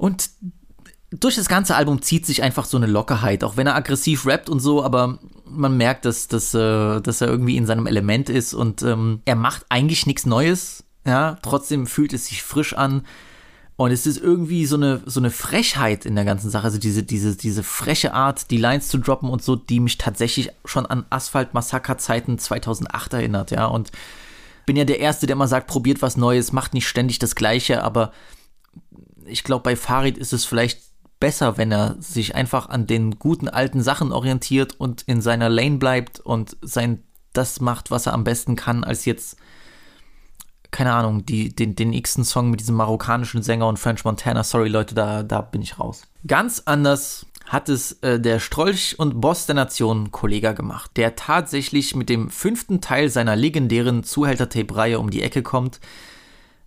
Und 0.00 0.30
durch 1.10 1.34
das 1.36 1.50
ganze 1.50 1.76
Album 1.76 2.00
zieht 2.00 2.24
sich 2.24 2.42
einfach 2.42 2.64
so 2.64 2.78
eine 2.78 2.86
Lockerheit, 2.86 3.44
auch 3.44 3.58
wenn 3.58 3.66
er 3.66 3.74
aggressiv 3.74 4.24
rappt 4.24 4.48
und 4.48 4.58
so, 4.58 4.82
aber 4.82 5.18
man 5.44 5.76
merkt, 5.76 6.06
dass, 6.06 6.26
dass, 6.26 6.54
äh, 6.54 7.02
dass 7.02 7.20
er 7.20 7.28
irgendwie 7.28 7.58
in 7.58 7.66
seinem 7.66 7.86
Element 7.86 8.30
ist 8.30 8.54
und 8.54 8.80
ähm, 8.82 9.20
er 9.26 9.36
macht 9.36 9.66
eigentlich 9.68 10.06
nichts 10.06 10.24
Neues, 10.24 10.84
ja, 11.04 11.36
trotzdem 11.42 11.86
fühlt 11.86 12.14
es 12.14 12.28
sich 12.28 12.42
frisch 12.42 12.72
an. 12.72 13.02
Und 13.76 13.90
es 13.90 14.06
ist 14.06 14.18
irgendwie 14.18 14.64
so 14.64 14.76
eine, 14.76 15.02
so 15.04 15.20
eine 15.20 15.30
Frechheit 15.30 16.06
in 16.06 16.14
der 16.14 16.24
ganzen 16.24 16.48
Sache, 16.48 16.64
also 16.64 16.78
diese, 16.78 17.02
diese, 17.02 17.36
diese 17.36 17.62
freche 17.62 18.14
Art, 18.14 18.50
die 18.50 18.56
Lines 18.56 18.88
zu 18.88 18.98
droppen 18.98 19.28
und 19.28 19.42
so, 19.42 19.56
die 19.56 19.80
mich 19.80 19.98
tatsächlich 19.98 20.50
schon 20.64 20.86
an 20.86 21.04
Asphalt-Massaker-Zeiten 21.10 22.38
2008 22.38 23.12
erinnert, 23.14 23.50
ja, 23.50 23.66
und 23.66 23.90
bin 24.64 24.76
ja 24.76 24.84
der 24.84 25.00
Erste, 25.00 25.26
der 25.26 25.36
mal 25.36 25.46
sagt, 25.46 25.66
probiert 25.66 26.00
was 26.00 26.16
Neues, 26.16 26.52
macht 26.52 26.72
nicht 26.72 26.88
ständig 26.88 27.18
das 27.18 27.34
Gleiche, 27.34 27.82
aber 27.84 28.12
ich 29.26 29.44
glaube, 29.44 29.62
bei 29.62 29.76
Farid 29.76 30.18
ist 30.18 30.32
es 30.32 30.44
vielleicht 30.44 30.80
besser, 31.18 31.58
wenn 31.58 31.70
er 31.70 31.96
sich 32.00 32.34
einfach 32.34 32.68
an 32.68 32.86
den 32.86 33.18
guten 33.18 33.48
alten 33.48 33.82
Sachen 33.82 34.12
orientiert 34.12 34.78
und 34.78 35.02
in 35.02 35.20
seiner 35.20 35.48
Lane 35.48 35.76
bleibt 35.76 36.20
und 36.20 36.56
sein 36.62 37.02
das 37.32 37.60
macht, 37.60 37.90
was 37.90 38.06
er 38.06 38.14
am 38.14 38.24
besten 38.24 38.56
kann, 38.56 38.82
als 38.82 39.04
jetzt 39.04 39.36
keine 40.70 40.92
Ahnung, 40.92 41.26
die, 41.26 41.54
den, 41.54 41.74
den 41.74 41.92
x-ten 41.92 42.24
Song 42.24 42.50
mit 42.50 42.60
diesem 42.60 42.76
marokkanischen 42.76 43.42
Sänger 43.42 43.66
und 43.66 43.78
French 43.78 44.04
Montana. 44.04 44.44
Sorry 44.44 44.68
Leute, 44.68 44.94
da, 44.94 45.22
da 45.22 45.40
bin 45.40 45.62
ich 45.62 45.78
raus. 45.78 46.02
Ganz 46.26 46.62
anders 46.64 47.26
hat 47.46 47.68
es 47.68 47.92
äh, 48.02 48.20
der 48.20 48.38
Strolch 48.38 48.96
und 48.98 49.20
Boss 49.20 49.46
der 49.46 49.56
Nation 49.56 50.12
Kollega 50.12 50.52
gemacht, 50.52 50.92
der 50.96 51.16
tatsächlich 51.16 51.96
mit 51.96 52.08
dem 52.08 52.30
fünften 52.30 52.80
Teil 52.80 53.08
seiner 53.08 53.34
legendären 53.34 54.04
Zuhälter-Tape-Reihe 54.04 55.00
um 55.00 55.10
die 55.10 55.22
Ecke 55.22 55.42
kommt. 55.42 55.80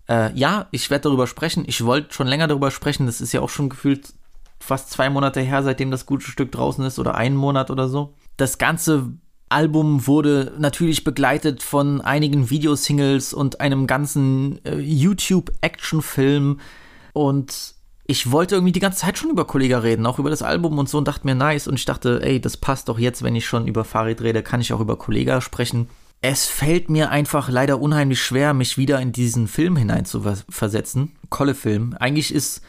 Äh, 0.08 0.32
ja, 0.34 0.66
ich 0.70 0.90
werde 0.90 1.02
darüber 1.02 1.26
sprechen. 1.26 1.64
Ich 1.66 1.84
wollte 1.84 2.14
schon 2.14 2.26
länger 2.26 2.48
darüber 2.48 2.70
sprechen. 2.70 3.06
Das 3.06 3.20
ist 3.20 3.32
ja 3.32 3.40
auch 3.40 3.48
schon 3.48 3.68
gefühlt 3.68 4.12
fast 4.60 4.90
zwei 4.90 5.10
Monate 5.10 5.40
her, 5.40 5.62
seitdem 5.62 5.90
das 5.90 6.06
gute 6.06 6.26
Stück 6.26 6.52
draußen 6.52 6.84
ist 6.84 6.98
oder 6.98 7.14
einen 7.14 7.36
Monat 7.36 7.70
oder 7.70 7.88
so. 7.88 8.14
Das 8.36 8.58
ganze 8.58 9.12
Album 9.48 10.06
wurde 10.06 10.52
natürlich 10.58 11.04
begleitet 11.04 11.62
von 11.62 12.00
einigen 12.00 12.50
Videosingles 12.50 13.34
und 13.34 13.60
einem 13.60 13.86
ganzen 13.86 14.64
äh, 14.64 14.78
YouTube-Actionfilm 14.78 16.60
und 17.12 17.74
ich 18.06 18.30
wollte 18.30 18.56
irgendwie 18.56 18.72
die 18.72 18.80
ganze 18.80 18.98
Zeit 18.98 19.16
schon 19.16 19.30
über 19.30 19.46
Kollega 19.46 19.78
reden, 19.78 20.04
auch 20.04 20.18
über 20.18 20.28
das 20.28 20.42
Album 20.42 20.78
und 20.78 20.88
so 20.88 20.98
und 20.98 21.08
dachte 21.08 21.26
mir, 21.26 21.34
nice. 21.34 21.66
Und 21.66 21.76
ich 21.76 21.86
dachte, 21.86 22.20
ey, 22.22 22.38
das 22.38 22.58
passt 22.58 22.88
doch 22.88 22.98
jetzt, 22.98 23.22
wenn 23.22 23.34
ich 23.34 23.46
schon 23.46 23.66
über 23.66 23.84
Farid 23.84 24.20
rede, 24.20 24.42
kann 24.42 24.60
ich 24.60 24.72
auch 24.74 24.80
über 24.80 24.96
Kollega 24.96 25.40
sprechen. 25.40 25.88
Es 26.26 26.46
fällt 26.46 26.88
mir 26.88 27.10
einfach 27.10 27.50
leider 27.50 27.82
unheimlich 27.82 28.22
schwer, 28.22 28.54
mich 28.54 28.78
wieder 28.78 28.98
in 28.98 29.12
diesen 29.12 29.46
Film 29.46 29.76
hinein 29.76 30.06
zu 30.06 30.22
versetzen. 30.48 31.12
Kolle-Film. 31.28 31.94
Eigentlich 32.00 32.34
ist, 32.34 32.62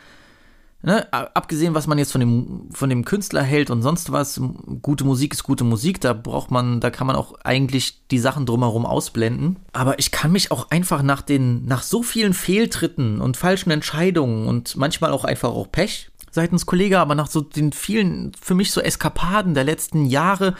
ne, 0.82 1.08
abgesehen, 1.14 1.74
was 1.74 1.88
man 1.88 1.98
jetzt 1.98 2.12
von 2.12 2.20
dem, 2.20 2.68
von 2.74 2.90
dem 2.90 3.06
Künstler 3.06 3.44
hält 3.44 3.70
und 3.70 3.82
sonst 3.82 4.12
was, 4.12 4.42
gute 4.82 5.06
Musik 5.06 5.34
ist 5.34 5.44
gute 5.44 5.64
Musik, 5.64 6.02
da 6.02 6.12
braucht 6.12 6.52
man, 6.52 6.82
da 6.82 6.90
kann 6.90 7.08
man 7.08 7.16
auch 7.16 7.36
eigentlich 7.46 8.06
die 8.12 8.20
Sachen 8.20 8.46
drumherum 8.46 8.86
ausblenden. 8.86 9.56
Aber 9.72 10.00
ich 10.00 10.12
kann 10.12 10.34
mich 10.34 10.52
auch 10.52 10.70
einfach 10.70 11.02
nach 11.02 11.22
den, 11.22 11.66
nach 11.66 11.84
so 11.84 12.04
vielen 12.04 12.34
Fehltritten 12.34 13.22
und 13.22 13.38
falschen 13.38 13.72
Entscheidungen 13.72 14.50
und 14.50 14.76
manchmal 14.76 15.14
auch 15.14 15.24
einfach 15.24 15.52
auch 15.52 15.72
Pech 15.72 16.12
seitens 16.30 16.66
Kollege, 16.66 17.00
aber 17.00 17.16
nach 17.16 17.28
so 17.28 17.40
den 17.40 17.72
vielen, 17.72 18.34
für 18.34 18.54
mich 18.54 18.74
so 18.74 18.82
Eskapaden 18.82 19.54
der 19.54 19.64
letzten 19.64 20.04
Jahre, 20.04 20.56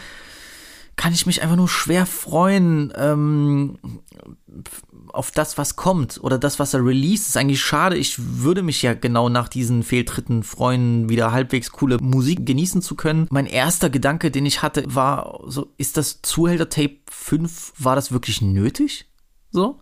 kann 0.96 1.12
ich 1.12 1.26
mich 1.26 1.42
einfach 1.42 1.56
nur 1.56 1.68
schwer 1.68 2.06
freuen 2.06 2.92
ähm, 2.96 3.78
auf 5.12 5.30
das, 5.30 5.58
was 5.58 5.76
kommt 5.76 6.18
oder 6.22 6.38
das, 6.38 6.58
was 6.58 6.74
er 6.74 6.84
released. 6.84 7.28
Ist 7.28 7.36
eigentlich 7.36 7.60
schade. 7.60 7.96
Ich 7.96 8.16
würde 8.18 8.62
mich 8.62 8.82
ja 8.82 8.94
genau 8.94 9.28
nach 9.28 9.48
diesen 9.48 9.82
Fehltritten 9.82 10.42
freuen, 10.42 11.08
wieder 11.08 11.32
halbwegs 11.32 11.70
coole 11.70 11.98
Musik 11.98 12.46
genießen 12.46 12.82
zu 12.82 12.94
können. 12.94 13.26
Mein 13.30 13.46
erster 13.46 13.90
Gedanke, 13.90 14.30
den 14.30 14.46
ich 14.46 14.62
hatte, 14.62 14.84
war 14.86 15.40
so, 15.46 15.72
ist 15.76 15.96
das 15.96 16.22
Zuhälter 16.22 16.68
Tape 16.68 16.96
5, 17.10 17.74
war 17.78 17.94
das 17.94 18.12
wirklich 18.12 18.40
nötig? 18.40 19.06
So? 19.50 19.80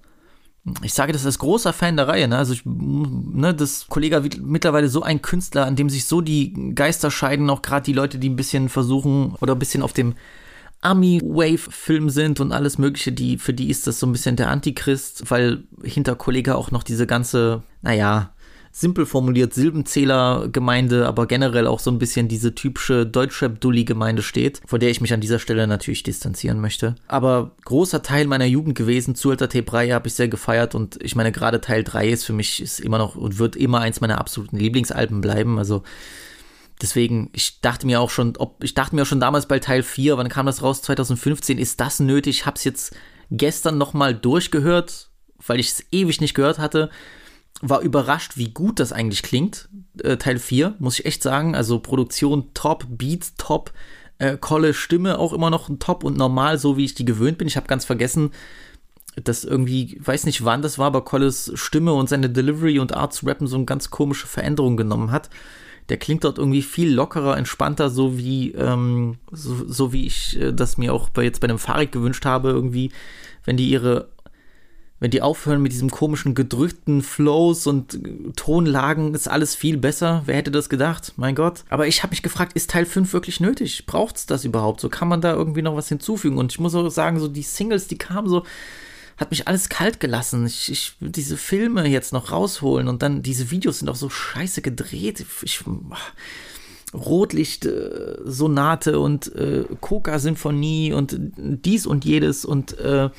Ich 0.83 0.95
sage 0.95 1.13
das 1.13 1.27
als 1.27 1.39
großer 1.39 1.75
Fan 1.75 1.97
der 1.97 2.09
Reihe, 2.09 2.27
ne? 2.27 2.39
Also 2.39 2.55
ich, 2.55 2.63
ne, 2.65 3.55
das 3.55 3.87
Kollege 3.89 4.23
mittlerweile 4.41 4.89
so 4.89 5.03
ein 5.03 5.21
Künstler, 5.21 5.67
an 5.67 5.77
dem 5.77 5.91
sich 5.91 6.07
so 6.07 6.23
die 6.23 6.75
Geister 6.75 7.11
scheiden, 7.11 7.51
auch 7.51 7.61
gerade 7.61 7.85
die 7.85 7.93
Leute, 7.93 8.19
die 8.19 8.31
ein 8.31 8.37
bisschen 8.37 8.71
versuchen 8.71 9.35
oder 9.41 9.55
ein 9.55 9.59
bisschen 9.59 9.83
auf 9.83 9.93
dem 9.93 10.15
Army-Wave-Film 10.85 12.11
sind 12.11 12.41
und 12.41 12.53
alles 12.53 12.79
Mögliche, 12.79 13.13
die, 13.13 13.39
für 13.39 13.55
die 13.55 13.71
ist 13.71 13.87
das 13.87 13.99
so 13.99 14.07
ein 14.07 14.13
bisschen 14.13 14.37
der 14.37 14.51
Antichrist, 14.51 15.31
weil 15.31 15.65
hinter 15.83 16.15
Kollega 16.15 16.55
auch 16.55 16.71
noch 16.71 16.83
diese 16.83 17.07
ganze, 17.07 17.63
naja, 17.83 18.35
simpel 18.75 19.07
formuliert 19.07 19.55
Silbenzähler-Gemeinde, 19.55 21.07
aber 21.07 21.27
generell 21.27 21.69
auch 21.69 21.79
so 21.79 21.93
ein 21.93 22.01
bisschen 22.01 22.27
diese 22.27 22.57
typische 22.57 23.07
Deutschrap-Dulli-Gemeinde 23.07 24.23
steht, 24.23 24.61
vor 24.67 24.81
der 24.81 24.91
ich 24.91 25.01
mich 25.01 25.13
an 25.13 25.21
dieser 25.21 25.39
Stelle 25.39 25.67
natürlich 25.69 26.03
distanzieren 26.03 26.61
möchte. 26.61 26.97
Aber 27.07 27.53
großer 27.65 28.03
Teil 28.03 28.27
meiner 28.27 28.47
Jugend 28.47 28.77
gewesen, 28.77 29.15
Zuhälter 29.15 29.49
Tape 29.49 29.65
3 29.65 29.91
habe 29.91 30.09
ich 30.09 30.15
sehr 30.15 30.29
gefeiert 30.29 30.75
und 30.75 31.01
ich 31.03 31.15
meine, 31.15 31.31
gerade 31.31 31.61
Teil 31.61 31.85
3 31.85 32.09
ist 32.09 32.25
für 32.25 32.33
mich, 32.33 32.61
ist 32.61 32.81
immer 32.81 32.99
noch 32.99 33.15
und 33.15 33.39
wird 33.39 33.55
immer 33.55 33.81
eins 33.81 34.01
meiner 34.01 34.19
absoluten 34.19 34.57
Lieblingsalben 34.57 35.21
bleiben, 35.21 35.59
also 35.59 35.85
Deswegen, 36.83 37.31
ich 37.33 37.61
dachte 37.61 37.87
mir 37.87 38.01
auch 38.01 38.11
schon, 38.11 38.37
ob, 38.37 38.63
ich 38.65 38.75
dachte 38.75 38.95
mir 38.95 39.03
auch 39.03 39.07
schon 39.07 39.21
damals 39.21 39.47
bei 39.47 39.59
Teil 39.59 39.83
4, 39.83 40.19
wann 40.19 40.29
kam 40.29 40.47
das 40.47 40.63
raus? 40.63 40.83
2015, 40.83 41.59
ist 41.59 41.81
das 41.81 42.01
nötig? 42.01 42.39
Ich 42.39 42.47
hab's 42.47 42.65
jetzt 42.65 42.95
gestern 43.31 43.79
nochmal 43.79 44.15
durchgehört, 44.15 45.09
weil 45.47 45.61
ich 45.61 45.69
es 45.69 45.85
ewig 45.93 46.21
nicht 46.21 46.35
gehört 46.35 46.59
hatte. 46.59 46.91
War 47.61 47.81
überrascht, 47.81 48.37
wie 48.37 48.51
gut 48.51 48.81
das 48.81 48.93
eigentlich 48.93 49.23
klingt. 49.23 49.69
Äh, 50.03 50.17
Teil 50.17 50.39
4, 50.39 50.75
muss 50.81 50.99
ich 50.99 51.07
echt 51.07 51.23
sagen. 51.23 51.55
Also 51.55 51.79
Produktion 51.79 52.51
top, 52.55 52.87
Beats 52.89 53.35
top, 53.37 53.73
äh, 54.19 54.37
Kolle 54.37 54.75
Stimme 54.75 55.19
auch 55.19 55.33
immer 55.33 55.51
noch 55.51 55.71
top 55.79 56.03
und 56.03 56.17
normal, 56.17 56.59
so 56.59 56.77
wie 56.77 56.85
ich 56.85 56.95
die 56.95 57.05
gewöhnt 57.05 57.39
bin. 57.39 57.47
Ich 57.47 57.57
habe 57.57 57.69
ganz 57.69 57.85
vergessen, 57.85 58.33
dass 59.23 59.45
irgendwie, 59.45 60.01
weiß 60.05 60.27
nicht 60.27 60.45
wann 60.45 60.63
das 60.63 60.77
war, 60.79 60.89
aber 60.89 61.05
Colles 61.05 61.53
Stimme 61.55 61.95
und 61.95 62.09
seine 62.09 62.31
Delivery 62.31 62.81
und 62.81 62.95
Art 62.95 63.13
zu 63.13 63.27
rappen 63.27 63.47
so 63.47 63.55
eine 63.55 63.65
ganz 63.65 63.91
komische 63.91 64.27
Veränderung 64.27 64.77
genommen 64.77 65.13
hat 65.13 65.31
der 65.89 65.99
klingt 65.99 66.25
dort 66.25 66.39
irgendwie 66.39 66.63
viel 66.63 66.93
lockerer, 66.93 67.37
entspannter, 67.37 67.91
so 67.91 68.17
wie, 68.17 68.53
ähm, 68.53 69.19
so, 69.31 69.67
so 69.67 69.93
wie 69.93 70.07
ich 70.07 70.41
äh, 70.41 70.53
das 70.53 70.79
mir 70.79 70.95
auch 70.95 71.11
bei, 71.11 71.25
jetzt 71.25 71.41
bei 71.41 71.49
einem 71.49 71.59
Fahrrad 71.59 71.93
gewünscht 71.93 72.25
habe, 72.25 72.51
irgendwie, 72.51 72.91
wenn 73.45 73.57
die 73.57 73.69
ihre, 73.69 74.09
wenn 75.01 75.11
die 75.11 75.21
aufhören 75.21 75.61
mit 75.61 75.73
diesem 75.73 75.91
komischen 75.91 76.35
gedrückten 76.35 77.03
Flows 77.03 77.67
und 77.67 77.95
äh, 77.95 78.33
Tonlagen, 78.35 79.15
ist 79.15 79.29
alles 79.29 79.55
viel 79.55 79.77
besser. 79.77 80.23
Wer 80.25 80.37
hätte 80.37 80.51
das 80.51 80.71
gedacht? 80.71 81.13
Mein 81.17 81.35
Gott. 81.35 81.65
Aber 81.69 81.87
ich 81.87 82.03
habe 82.03 82.13
mich 82.13 82.23
gefragt, 82.23 82.55
ist 82.55 82.71
Teil 82.71 82.87
5 82.87 83.13
wirklich 83.13 83.41
nötig? 83.41 83.85
Braucht 83.85 84.17
es 84.17 84.27
das 84.27 84.47
überhaupt? 84.47 84.81
So 84.81 84.89
kann 84.89 85.09
man 85.09 85.21
da 85.21 85.35
irgendwie 85.35 85.63
noch 85.63 85.77
was 85.77 85.89
hinzufügen? 85.89 86.39
Und 86.39 86.53
ich 86.53 86.61
muss 86.61 86.75
auch 86.75 86.89
sagen, 86.89 87.21
so 87.21 87.29
die 87.29 87.43
Singles, 87.43 87.89
die 87.89 87.99
kamen 87.99 88.29
so, 88.29 88.45
hat 89.17 89.31
mich 89.31 89.47
alles 89.47 89.69
kalt 89.69 90.01
gelassen. 90.01 90.47
Ich, 90.47 90.71
ich 90.71 90.95
will 91.01 91.11
diese 91.11 91.37
Filme 91.37 91.87
jetzt 91.87 92.13
noch 92.13 92.33
rausholen 92.33 92.89
und 92.89 93.03
dann 93.03 93.23
diese 93.23 93.51
Videos 93.51 93.79
sind 93.79 93.89
auch 93.89 93.97
so 93.97 94.11
scheiße 94.11 94.63
gedreht. 94.63 95.25
Ich, 95.43 95.65
Rotlicht 96.95 97.67
äh, 97.67 98.17
Sonate 98.25 99.01
und 99.01 99.35
äh, 99.35 99.65
Coca 99.81 100.19
Sinfonie 100.19 100.93
und 100.93 101.17
dies 101.19 101.87
und 101.87 102.05
jedes 102.05 102.45
und 102.45 102.79
äh, 102.79 103.11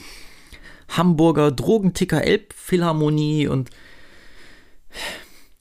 Hamburger 0.89 1.52
Drogenticker 1.52 2.24
Elbphilharmonie 2.24 3.48
und 3.48 3.70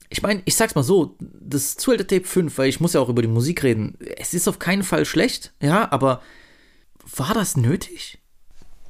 ich 0.09 0.21
meine, 0.21 0.41
ich 0.45 0.55
sag's 0.55 0.75
mal 0.75 0.83
so, 0.83 1.17
das 1.19 1.75
Zuhälter 1.75 2.07
Tape 2.07 2.25
5, 2.25 2.57
weil 2.57 2.69
ich 2.69 2.79
muss 2.79 2.93
ja 2.93 3.01
auch 3.01 3.09
über 3.09 3.21
die 3.21 3.27
Musik 3.27 3.63
reden. 3.63 3.97
Es 4.17 4.33
ist 4.33 4.47
auf 4.47 4.59
keinen 4.59 4.83
Fall 4.83 5.03
schlecht, 5.03 5.51
ja, 5.59 5.91
aber 5.91 6.21
war 7.17 7.33
das 7.33 7.57
nötig? 7.57 8.19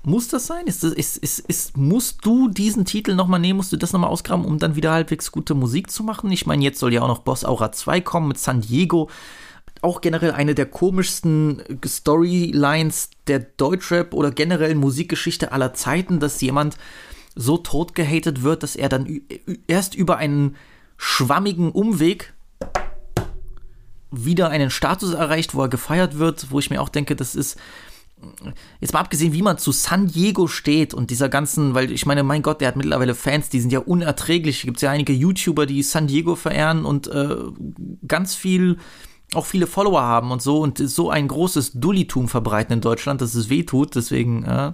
Muss 0.06 0.28
das 0.28 0.45
sein? 0.45 0.68
Ist, 0.68 0.84
das, 0.84 0.93
ist, 0.93 1.18
ist, 1.18 1.39
ist, 1.39 1.78
musst 1.78 2.24
du 2.24 2.47
diesen 2.47 2.86
Titel 2.86 3.16
nochmal 3.16 3.39
nehmen? 3.39 3.58
Musst 3.58 3.72
du 3.72 3.78
das 3.78 3.91
nochmal 3.91 4.12
ausgraben, 4.12 4.45
um 4.45 4.60
dann 4.60 4.76
wieder 4.76 4.91
halbwegs 4.91 5.32
gute 5.32 5.56
Musik 5.56 5.89
zu 5.89 6.03
machen? 6.03 6.32
Ich 6.32 6.45
meine, 6.45 6.64
jetzt 6.64 6.80
soll 6.80 6.93
ja 6.93 7.01
auch 7.01 7.08
noch 7.08 7.20
Boss 7.20 7.43
Aura 7.43 7.72
2 7.72 8.01
kommen 8.01 8.28
mit 8.28 8.38
San 8.38 8.62
Diego. 8.62 9.10
Auch 9.82 10.01
generell 10.01 10.32
eine 10.32 10.53
der 10.53 10.68
komischsten 10.68 11.64
Storylines 11.84 13.10
der 13.26 13.39
Deutschrap 13.39 14.14
oder 14.14 14.30
generellen 14.30 14.78
Musikgeschichte 14.78 15.51
aller 15.51 15.74
Zeiten, 15.74 16.20
dass 16.20 16.39
jemand 16.39 16.78
so 17.34 17.58
tot 17.58 17.95
gehatet 17.95 18.43
wird, 18.43 18.62
dass 18.62 18.76
er 18.76 18.89
dann 18.89 19.22
erst 19.66 19.95
über 19.95 20.18
einen 20.18 20.56
schwammigen 20.97 21.72
Umweg 21.72 22.36
wieder 24.12 24.49
einen 24.49 24.70
Status 24.70 25.16
erreicht, 25.16 25.56
wo 25.56 25.64
er 25.64 25.70
gefeiert 25.70 26.20
wird, 26.20 26.51
wo 26.51 26.60
ich 26.60 26.70
mir 26.70 26.80
auch 26.80 26.89
denke, 26.89 27.16
das 27.16 27.34
ist 27.34 27.58
jetzt 28.80 28.93
mal 28.93 28.99
abgesehen, 28.99 29.34
wie 29.34 29.41
man 29.41 29.57
zu 29.57 29.72
San 29.72 30.07
Diego 30.07 30.47
steht 30.47 30.93
und 30.93 31.11
dieser 31.11 31.30
ganzen, 31.30 31.74
weil 31.74 31.91
ich 31.91 32.05
meine, 32.05 32.24
mein 32.24 32.41
Gott, 32.41 32.61
der 32.61 32.70
hat 32.70 32.76
mittlerweile 32.76 33.16
Fans, 33.16 33.49
die 33.49 33.59
sind 33.59 33.72
ja 33.72 33.80
unerträglich. 33.80 34.61
Gibt 34.61 34.78
es 34.78 34.82
ja 34.82 34.91
einige 34.91 35.13
YouTuber, 35.13 35.66
die 35.66 35.84
San 35.84 36.07
Diego 36.07 36.36
verehren 36.36 36.86
und 36.86 37.07
äh, 37.07 37.36
ganz 38.07 38.36
viel, 38.36 38.78
auch 39.34 39.45
viele 39.45 39.68
Follower 39.68 40.01
haben 40.01 40.32
und 40.32 40.41
so 40.41 40.61
und 40.61 40.78
so 40.78 41.09
ein 41.09 41.28
großes 41.28 41.74
Dullitum 41.74 42.28
verbreiten 42.28 42.74
in 42.74 42.82
Deutschland, 42.82 43.22
dass 43.22 43.36
es 43.36 43.49
wehtut. 43.49 43.95
Deswegen 43.95 44.43
äh, 44.43 44.74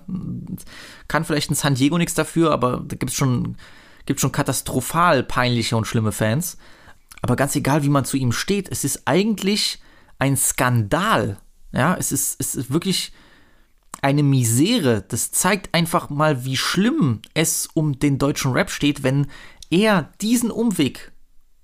kann 1.07 1.25
vielleicht 1.25 1.51
ein 1.51 1.55
San 1.55 1.75
Diego 1.75 1.97
nichts 1.97 2.13
dafür, 2.13 2.51
aber 2.51 2.83
da 2.85 2.95
gibt 2.95 3.11
es 3.11 3.15
schon, 3.15 3.57
gibt's 4.05 4.21
schon 4.21 4.31
katastrophal 4.31 5.23
peinliche 5.23 5.77
und 5.77 5.87
schlimme 5.87 6.11
Fans. 6.11 6.57
Aber 7.21 7.35
ganz 7.35 7.55
egal, 7.55 7.83
wie 7.83 7.89
man 7.89 8.05
zu 8.05 8.17
ihm 8.17 8.31
steht, 8.31 8.69
es 8.69 8.83
ist 8.83 9.03
eigentlich 9.05 9.81
ein 10.19 10.37
Skandal. 10.37 11.37
Ja, 11.71 11.95
es 11.95 12.11
ist, 12.11 12.39
es 12.39 12.55
ist 12.55 12.73
wirklich 12.73 13.13
eine 14.01 14.23
Misere. 14.23 15.03
Das 15.07 15.31
zeigt 15.31 15.73
einfach 15.73 16.09
mal, 16.09 16.45
wie 16.45 16.57
schlimm 16.57 17.21
es 17.33 17.67
um 17.73 17.99
den 17.99 18.17
deutschen 18.17 18.51
Rap 18.51 18.69
steht, 18.69 19.03
wenn 19.03 19.27
er 19.69 20.11
diesen 20.21 20.51
Umweg 20.51 21.11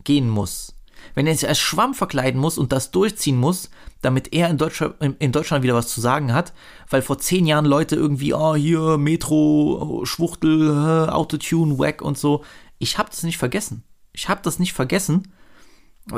gehen 0.04 0.30
muss. 0.30 0.76
Wenn 1.14 1.28
er 1.28 1.36
sich 1.36 1.48
als 1.48 1.60
Schwamm 1.60 1.94
verkleiden 1.94 2.40
muss 2.40 2.58
und 2.58 2.72
das 2.72 2.92
durchziehen 2.92 3.38
muss, 3.38 3.70
damit 4.02 4.34
er 4.34 4.50
in 4.50 4.58
Deutschland, 4.58 4.96
in 5.20 5.32
Deutschland 5.32 5.64
wieder 5.64 5.76
was 5.76 5.88
zu 5.88 6.02
sagen 6.02 6.34
hat, 6.34 6.54
weil 6.90 7.02
vor 7.02 7.18
zehn 7.20 7.46
Jahren 7.46 7.66
Leute 7.66 7.96
irgendwie, 7.96 8.34
oh, 8.34 8.56
hier, 8.56 8.98
Metro, 8.98 10.02
Schwuchtel, 10.06 11.10
Autotune, 11.10 11.78
Wack 11.80 12.02
und 12.02 12.18
so. 12.18 12.44
Ich 12.78 12.98
hab 12.98 13.10
das 13.10 13.24
nicht 13.24 13.38
vergessen. 13.38 13.84
Ich 14.14 14.30
hab 14.30 14.44
das 14.44 14.60
nicht 14.60 14.74
vergessen. 14.74 15.32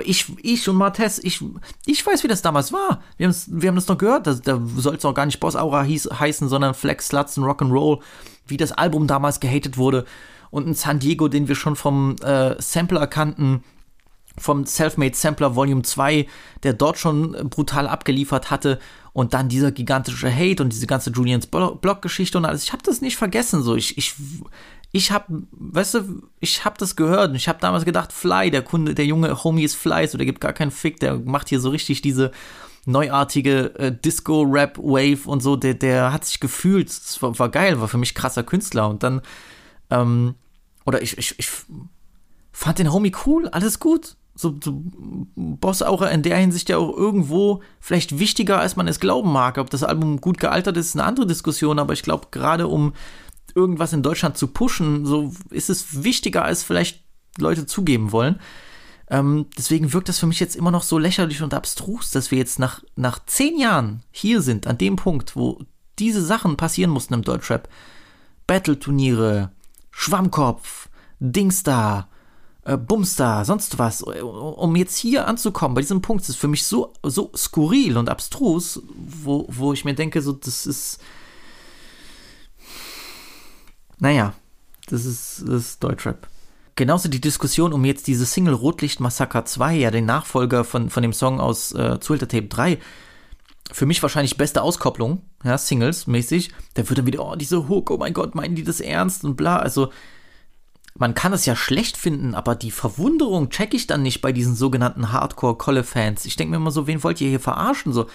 Ich, 0.03 0.31
ich 0.43 0.69
und 0.69 0.75
Martes, 0.75 1.23
ich, 1.23 1.43
ich 1.85 2.05
weiß, 2.05 2.23
wie 2.23 2.27
das 2.27 2.41
damals 2.41 2.71
war. 2.71 3.01
Wir, 3.17 3.33
wir 3.47 3.69
haben 3.69 3.75
das 3.75 3.87
noch 3.87 3.97
gehört. 3.97 4.27
Da, 4.27 4.33
da 4.33 4.61
soll 4.77 4.95
es 4.95 5.05
auch 5.05 5.13
gar 5.13 5.25
nicht 5.25 5.39
Boss 5.39 5.55
Aura 5.55 5.83
hieß, 5.83 6.09
heißen, 6.19 6.47
sondern 6.47 6.73
Flex, 6.75 7.07
Sluts 7.07 7.37
und 7.37 7.45
Rock'n'Roll. 7.45 7.99
Wie 8.45 8.57
das 8.57 8.71
Album 8.71 9.07
damals 9.07 9.39
gehatet 9.39 9.77
wurde. 9.77 10.05
Und 10.51 10.67
ein 10.67 10.73
San 10.73 10.99
Diego, 10.99 11.27
den 11.27 11.47
wir 11.47 11.55
schon 11.55 11.75
vom 11.75 12.15
äh, 12.23 12.59
Sampler 12.61 13.07
kannten, 13.07 13.63
vom 14.37 14.65
Selfmade 14.65 15.15
Sampler 15.15 15.55
Volume 15.55 15.81
2, 15.81 16.27
der 16.63 16.73
dort 16.73 16.97
schon 16.97 17.49
brutal 17.49 17.87
abgeliefert 17.87 18.51
hatte. 18.51 18.79
Und 19.11 19.33
dann 19.33 19.49
dieser 19.49 19.71
gigantische 19.71 20.33
Hate 20.33 20.63
und 20.63 20.71
diese 20.71 20.87
ganze 20.87 21.09
Julians 21.09 21.47
Block-Geschichte 21.47 22.37
und 22.37 22.45
alles. 22.45 22.63
Ich 22.63 22.73
habe 22.73 22.83
das 22.83 23.01
nicht 23.01 23.17
vergessen. 23.17 23.63
So, 23.63 23.75
ich, 23.75 23.97
ich 23.97 24.15
ich 24.91 25.11
hab, 25.11 25.27
weißt 25.51 25.93
du, 25.95 26.23
ich 26.39 26.65
hab 26.65 26.77
das 26.77 26.95
gehört 26.95 27.29
und 27.29 27.35
ich 27.35 27.47
hab 27.47 27.59
damals 27.59 27.85
gedacht, 27.85 28.11
Fly, 28.11 28.49
der 28.49 28.63
Kunde, 28.63 28.95
der 28.95 29.05
junge 29.05 29.43
Homie 29.43 29.63
ist 29.63 29.75
Fly, 29.75 30.07
so 30.07 30.17
der 30.17 30.25
gibt 30.25 30.41
gar 30.41 30.53
keinen 30.53 30.71
Fick, 30.71 30.99
der 30.99 31.17
macht 31.17 31.49
hier 31.49 31.59
so 31.59 31.69
richtig 31.69 32.01
diese 32.01 32.31
neuartige 32.85 33.75
äh, 33.77 33.91
Disco-Rap-Wave 33.95 35.29
und 35.29 35.41
so, 35.41 35.55
der, 35.55 35.75
der 35.75 36.11
hat 36.11 36.25
sich 36.25 36.39
gefühlt, 36.39 36.89
das 36.89 37.21
war, 37.21 37.37
war 37.37 37.49
geil, 37.49 37.79
war 37.79 37.87
für 37.87 37.99
mich 37.99 38.15
krasser 38.15 38.43
Künstler 38.43 38.89
und 38.89 39.03
dann, 39.03 39.21
ähm, 39.91 40.35
oder 40.85 41.01
ich, 41.03 41.17
ich, 41.19 41.35
ich 41.37 41.49
fand 42.51 42.79
den 42.79 42.91
Homie 42.91 43.13
cool, 43.25 43.47
alles 43.49 43.79
gut. 43.79 44.15
So, 44.35 44.57
so 44.63 44.81
Boss 45.35 45.81
auch 45.81 46.01
in 46.01 46.23
der 46.23 46.37
Hinsicht 46.37 46.69
ja 46.69 46.77
auch 46.77 46.95
irgendwo 46.95 47.61
vielleicht 47.81 48.19
wichtiger, 48.19 48.59
als 48.59 48.77
man 48.77 48.87
es 48.87 49.01
glauben 49.01 49.33
mag. 49.33 49.57
Ob 49.57 49.69
das 49.69 49.83
Album 49.83 50.21
gut 50.21 50.37
gealtert 50.37 50.77
ist, 50.77 50.87
ist 50.87 50.95
eine 50.95 51.03
andere 51.03 51.27
Diskussion, 51.27 51.77
aber 51.77 51.91
ich 51.91 52.03
glaube, 52.03 52.27
gerade 52.31 52.69
um 52.69 52.93
irgendwas 53.59 53.93
in 53.93 54.03
Deutschland 54.03 54.37
zu 54.37 54.47
pushen, 54.47 55.05
so 55.05 55.33
ist 55.49 55.69
es 55.69 56.03
wichtiger, 56.03 56.43
als 56.43 56.63
vielleicht 56.63 57.03
Leute 57.37 57.65
zugeben 57.65 58.11
wollen. 58.11 58.39
Ähm, 59.09 59.47
deswegen 59.57 59.91
wirkt 59.93 60.09
das 60.09 60.19
für 60.19 60.27
mich 60.27 60.39
jetzt 60.39 60.55
immer 60.55 60.71
noch 60.71 60.83
so 60.83 60.97
lächerlich 60.97 61.41
und 61.41 61.53
abstrus, 61.53 62.11
dass 62.11 62.31
wir 62.31 62.37
jetzt 62.37 62.59
nach, 62.59 62.83
nach 62.95 63.19
zehn 63.25 63.57
Jahren 63.57 64.03
hier 64.11 64.41
sind, 64.41 64.67
an 64.67 64.77
dem 64.77 64.95
Punkt, 64.95 65.35
wo 65.35 65.59
diese 65.97 66.23
Sachen 66.23 66.57
passieren 66.57 66.91
mussten 66.91 67.15
im 67.15 67.23
Deutschrap. 67.23 67.67
Battle-Turniere, 68.47 69.51
Schwammkopf, 69.91 70.89
Dingstar, 71.19 72.09
äh, 72.63 72.77
Bumstar, 72.77 73.45
sonst 73.45 73.79
was. 73.79 74.01
Um 74.01 74.75
jetzt 74.75 74.97
hier 74.97 75.27
anzukommen, 75.27 75.75
bei 75.75 75.81
diesem 75.81 76.01
Punkt, 76.01 76.27
ist 76.29 76.35
für 76.37 76.47
mich 76.47 76.63
so, 76.63 76.93
so 77.03 77.31
skurril 77.35 77.97
und 77.97 78.09
abstrus, 78.09 78.81
wo, 78.95 79.45
wo 79.49 79.73
ich 79.73 79.85
mir 79.85 79.95
denke, 79.95 80.21
so, 80.21 80.33
das 80.33 80.65
ist 80.65 80.99
naja, 83.99 84.33
das 84.87 85.05
ist, 85.05 85.39
ist 85.39 85.83
Deutschrap. 85.83 86.27
Genauso 86.75 87.09
die 87.09 87.21
Diskussion 87.21 87.73
um 87.73 87.83
jetzt 87.83 88.07
diese 88.07 88.25
Single 88.25 88.53
Rotlicht 88.53 89.01
Massaker 89.01 89.43
2, 89.45 89.75
ja, 89.75 89.91
den 89.91 90.05
Nachfolger 90.05 90.63
von, 90.63 90.89
von 90.89 91.03
dem 91.03 91.13
Song 91.13 91.39
aus 91.39 91.73
äh, 91.73 91.99
Zuhälter 91.99 92.27
Tape 92.27 92.47
3. 92.47 92.77
Für 93.71 93.85
mich 93.85 94.01
wahrscheinlich 94.01 94.37
beste 94.37 94.61
Auskopplung, 94.61 95.21
ja, 95.43 95.57
Singles-mäßig. 95.57 96.51
Da 96.75 96.87
wird 96.87 96.99
dann 96.99 97.05
wieder, 97.05 97.23
oh, 97.23 97.35
diese 97.35 97.67
Hook, 97.67 97.91
oh 97.91 97.97
mein 97.97 98.13
Gott, 98.13 98.33
meinen 98.33 98.55
die 98.55 98.63
das 98.63 98.79
ernst 98.79 99.25
und 99.25 99.35
bla. 99.35 99.57
Also, 99.57 99.91
man 100.95 101.13
kann 101.13 101.33
es 101.33 101.45
ja 101.45 101.55
schlecht 101.55 101.97
finden, 101.97 102.33
aber 102.33 102.55
die 102.55 102.71
Verwunderung 102.71 103.49
check 103.49 103.73
ich 103.73 103.85
dann 103.85 104.01
nicht 104.01 104.21
bei 104.21 104.31
diesen 104.31 104.55
sogenannten 104.55 105.11
Hardcore-Kolle-Fans. 105.11 106.25
Ich 106.25 106.35
denke 106.35 106.51
mir 106.51 106.57
immer 106.57 106.71
so, 106.71 106.87
wen 106.87 107.03
wollt 107.03 107.19
ihr 107.21 107.29
hier 107.29 107.39
verarschen? 107.39 107.93
So, 107.93 108.07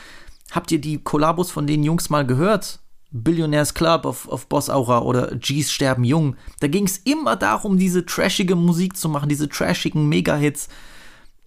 habt 0.51 0.73
ihr 0.73 0.81
die 0.81 1.03
Kollabos 1.03 1.51
von 1.51 1.67
den 1.67 1.85
Jungs 1.85 2.11
mal 2.11 2.27
gehört? 2.27 2.81
Billionaires 3.17 3.75
Club 3.75 4.07
auf, 4.07 4.29
auf 4.29 4.49
Boss 4.49 4.69
Aura 4.69 5.03
oder 5.03 5.37
G's 5.37 5.71
Sterben 5.71 6.03
Jung. 6.03 6.35
Da 6.59 6.67
ging 6.67 6.85
es 6.85 6.99
immer 6.99 7.37
darum, 7.37 7.79
diese 7.79 8.05
trashige 8.05 8.57
Musik 8.57 8.97
zu 8.97 9.09
machen, 9.09 9.29
diese 9.29 9.49
trashigen 9.49 10.09
Mega-Hits. 10.09 10.69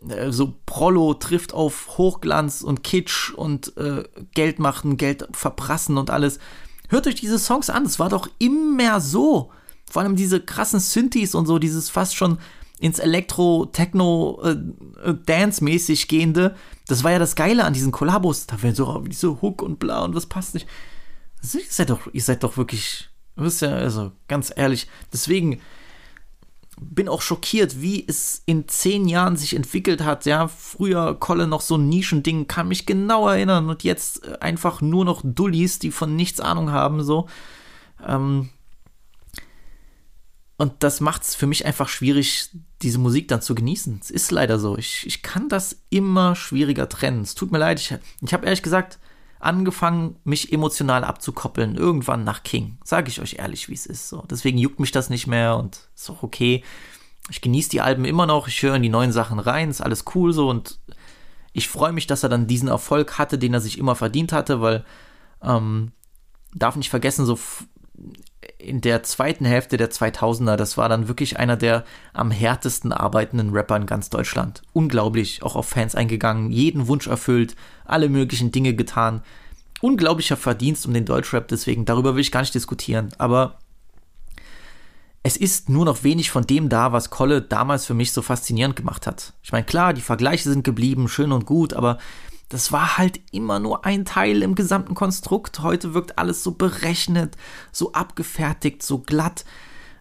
Äh, 0.07 0.32
so 0.32 0.55
Prollo 0.65 1.13
trifft 1.13 1.53
auf 1.53 1.97
Hochglanz 1.97 2.61
und 2.61 2.84
Kitsch 2.84 3.34
und 3.34 3.76
äh, 3.76 4.05
Geld 4.34 4.59
machen, 4.59 4.95
Geld 4.95 5.28
verprassen 5.34 5.97
und 5.97 6.09
alles. 6.09 6.39
Hört 6.88 7.05
euch 7.05 7.15
diese 7.15 7.38
Songs 7.38 7.70
an, 7.70 7.86
es 7.86 7.99
war 7.99 8.07
doch 8.07 8.30
immer 8.39 9.01
so. 9.01 9.51
Vor 9.89 10.01
allem 10.01 10.15
diese 10.15 10.39
krassen 10.39 10.80
Synthes 10.80 11.36
und 11.36 11.47
so, 11.47 11.59
dieses 11.59 11.89
fast 11.89 12.15
schon 12.15 12.38
ins 12.80 12.99
Elektro, 12.99 13.65
Techno, 13.65 14.39
äh, 14.41 14.55
äh 15.09 16.05
gehende. 16.07 16.55
Das 16.88 17.03
war 17.03 17.11
ja 17.11 17.20
das 17.20 17.36
Geile 17.36 17.65
an 17.65 17.74
diesen 17.74 17.91
Kollabos. 17.91 18.47
Da 18.47 18.61
werden 18.63 18.76
so 18.76 18.99
diese 18.99 19.41
Hook 19.41 19.61
und 19.61 19.80
bla 19.80 20.05
und 20.05 20.15
was 20.15 20.28
passt 20.28 20.53
nicht. 20.53 20.68
Also, 21.41 21.59
ihr 21.59 21.65
seid 21.69 21.89
doch, 21.89 22.07
ihr 22.11 22.21
seid 22.21 22.43
doch 22.43 22.57
wirklich, 22.57 23.09
wisst 23.35 23.61
ja, 23.61 23.69
also 23.69 24.11
ganz 24.27 24.51
ehrlich, 24.55 24.88
deswegen 25.13 25.61
bin 26.79 27.09
auch 27.09 27.21
schockiert, 27.21 27.81
wie 27.81 28.05
es 28.07 28.43
in 28.45 28.67
zehn 28.67 29.07
Jahren 29.07 29.35
sich 29.35 29.55
entwickelt 29.55 30.03
hat. 30.03 30.25
Ja, 30.25 30.47
früher 30.47 31.15
Kolle 31.15 31.47
noch 31.47 31.61
so 31.61 31.75
ein 31.75 31.89
Nischending, 31.89 32.47
kann 32.47 32.67
mich 32.67 32.85
genau 32.85 33.27
erinnern 33.27 33.69
und 33.69 33.83
jetzt 33.83 34.25
äh, 34.25 34.38
einfach 34.39 34.81
nur 34.81 35.03
noch 35.03 35.21
Dullis, 35.23 35.79
die 35.79 35.91
von 35.91 36.15
nichts 36.15 36.39
Ahnung 36.39 36.71
haben, 36.71 37.03
so. 37.03 37.27
Ähm 38.05 38.49
und 40.57 40.73
das 40.79 41.01
macht 41.01 41.23
es 41.23 41.35
für 41.35 41.45
mich 41.45 41.65
einfach 41.65 41.88
schwierig, 41.88 42.49
diese 42.81 42.97
Musik 42.97 43.27
dann 43.27 43.43
zu 43.43 43.53
genießen. 43.53 43.99
Es 44.01 44.09
ist 44.09 44.31
leider 44.31 44.57
so. 44.57 44.75
Ich, 44.75 45.05
ich 45.05 45.21
kann 45.21 45.49
das 45.49 45.83
immer 45.91 46.35
schwieriger 46.35 46.89
trennen. 46.89 47.21
Es 47.21 47.35
tut 47.35 47.51
mir 47.51 47.59
leid. 47.59 47.79
Ich, 47.79 47.93
ich 48.21 48.33
habe 48.33 48.45
ehrlich 48.45 48.63
gesagt 48.63 48.97
angefangen, 49.39 50.17
mich 50.23 50.51
emotional 50.51 51.03
abzukoppeln, 51.03 51.75
irgendwann 51.75 52.23
nach 52.23 52.43
King. 52.43 52.77
Sage 52.83 53.09
ich 53.09 53.21
euch 53.21 53.35
ehrlich, 53.39 53.69
wie 53.69 53.73
es 53.73 53.85
ist. 53.85 54.09
So. 54.09 54.23
Deswegen 54.29 54.57
juckt 54.57 54.79
mich 54.79 54.91
das 54.91 55.09
nicht 55.09 55.27
mehr 55.27 55.57
und 55.57 55.89
ist 55.95 56.09
auch 56.09 56.23
okay. 56.23 56.63
Ich 57.29 57.41
genieße 57.41 57.69
die 57.69 57.81
Alben 57.81 58.05
immer 58.05 58.25
noch, 58.25 58.47
ich 58.47 58.61
höre 58.61 58.75
in 58.75 58.83
die 58.83 58.89
neuen 58.89 59.11
Sachen 59.11 59.39
rein, 59.39 59.69
ist 59.69 59.81
alles 59.81 60.05
cool 60.15 60.33
so 60.33 60.49
und 60.49 60.79
ich 61.53 61.67
freue 61.67 61.91
mich, 61.91 62.07
dass 62.07 62.23
er 62.23 62.29
dann 62.29 62.47
diesen 62.47 62.69
Erfolg 62.69 63.17
hatte, 63.17 63.38
den 63.38 63.53
er 63.53 63.61
sich 63.61 63.77
immer 63.77 63.95
verdient 63.95 64.31
hatte, 64.31 64.61
weil 64.61 64.85
ähm, 65.41 65.91
darf 66.53 66.75
nicht 66.75 66.89
vergessen, 66.89 67.25
so 67.25 67.38
in 68.60 68.82
der 68.82 69.03
zweiten 69.03 69.45
Hälfte 69.45 69.78
der 69.78 69.91
2000er, 69.91 70.55
das 70.55 70.78
war 70.78 70.89
dann 70.89 71.08
wirklich 71.08 71.38
einer 71.38 71.58
der 71.58 71.86
am 72.14 72.32
härtesten 72.32 72.91
arbeitenden 72.91 73.51
Rapper 73.51 73.76
in 73.76 73.86
ganz 73.86 74.10
Deutschland. 74.10 74.64
Unglaublich, 74.74 75.43
auch 75.43 75.55
auf 75.55 75.68
Fans 75.68 75.95
eingegangen, 75.95 76.51
jeden 76.51 76.88
Wunsch 76.88 77.08
erfüllt, 77.08 77.55
alle 77.86 78.10
möglichen 78.10 78.51
Dinge 78.51 78.74
getan. 78.74 79.22
Unglaublicher 79.82 80.38
Verdienst 80.38 80.88
um 80.88 80.93
den 80.93 81.05
Deutschrap, 81.05 81.47
deswegen 81.47 81.86
darüber 81.86 82.16
will 82.16 82.22
ich 82.22 82.32
gar 82.32 82.41
nicht 82.41 82.55
diskutieren. 82.55 83.10
Aber 83.20 83.60
es 85.22 85.38
ist 85.38 85.70
nur 85.70 85.86
noch 85.86 86.03
wenig 86.03 86.32
von 86.32 86.47
dem 86.47 86.68
da, 86.70 86.91
was 86.91 87.12
Kolle 87.12 87.41
damals 87.43 87.86
für 87.86 87.93
mich 87.93 88.12
so 88.12 88.24
faszinierend 88.24 88.76
gemacht 88.76 89.05
hat. 89.05 89.34
Ich 89.43 89.51
meine, 89.51 89.66
klar, 89.66 89.93
die 89.93 90.01
Vergleiche 90.01 90.49
sind 90.49 90.64
geblieben, 90.64 91.08
schön 91.10 91.32
und 91.32 91.45
gut, 91.45 91.74
aber 91.74 91.99
das 92.49 92.71
war 92.71 92.97
halt 92.97 93.19
immer 93.31 93.59
nur 93.59 93.85
ein 93.85 94.05
Teil 94.05 94.41
im 94.41 94.55
gesamten 94.55 94.95
Konstrukt. 94.95 95.59
Heute 95.59 95.93
wirkt 95.93 96.17
alles 96.17 96.43
so 96.43 96.51
berechnet, 96.51 97.35
so 97.71 97.91
abgefertigt, 97.91 98.83
so 98.83 98.99
glatt. 98.99 99.43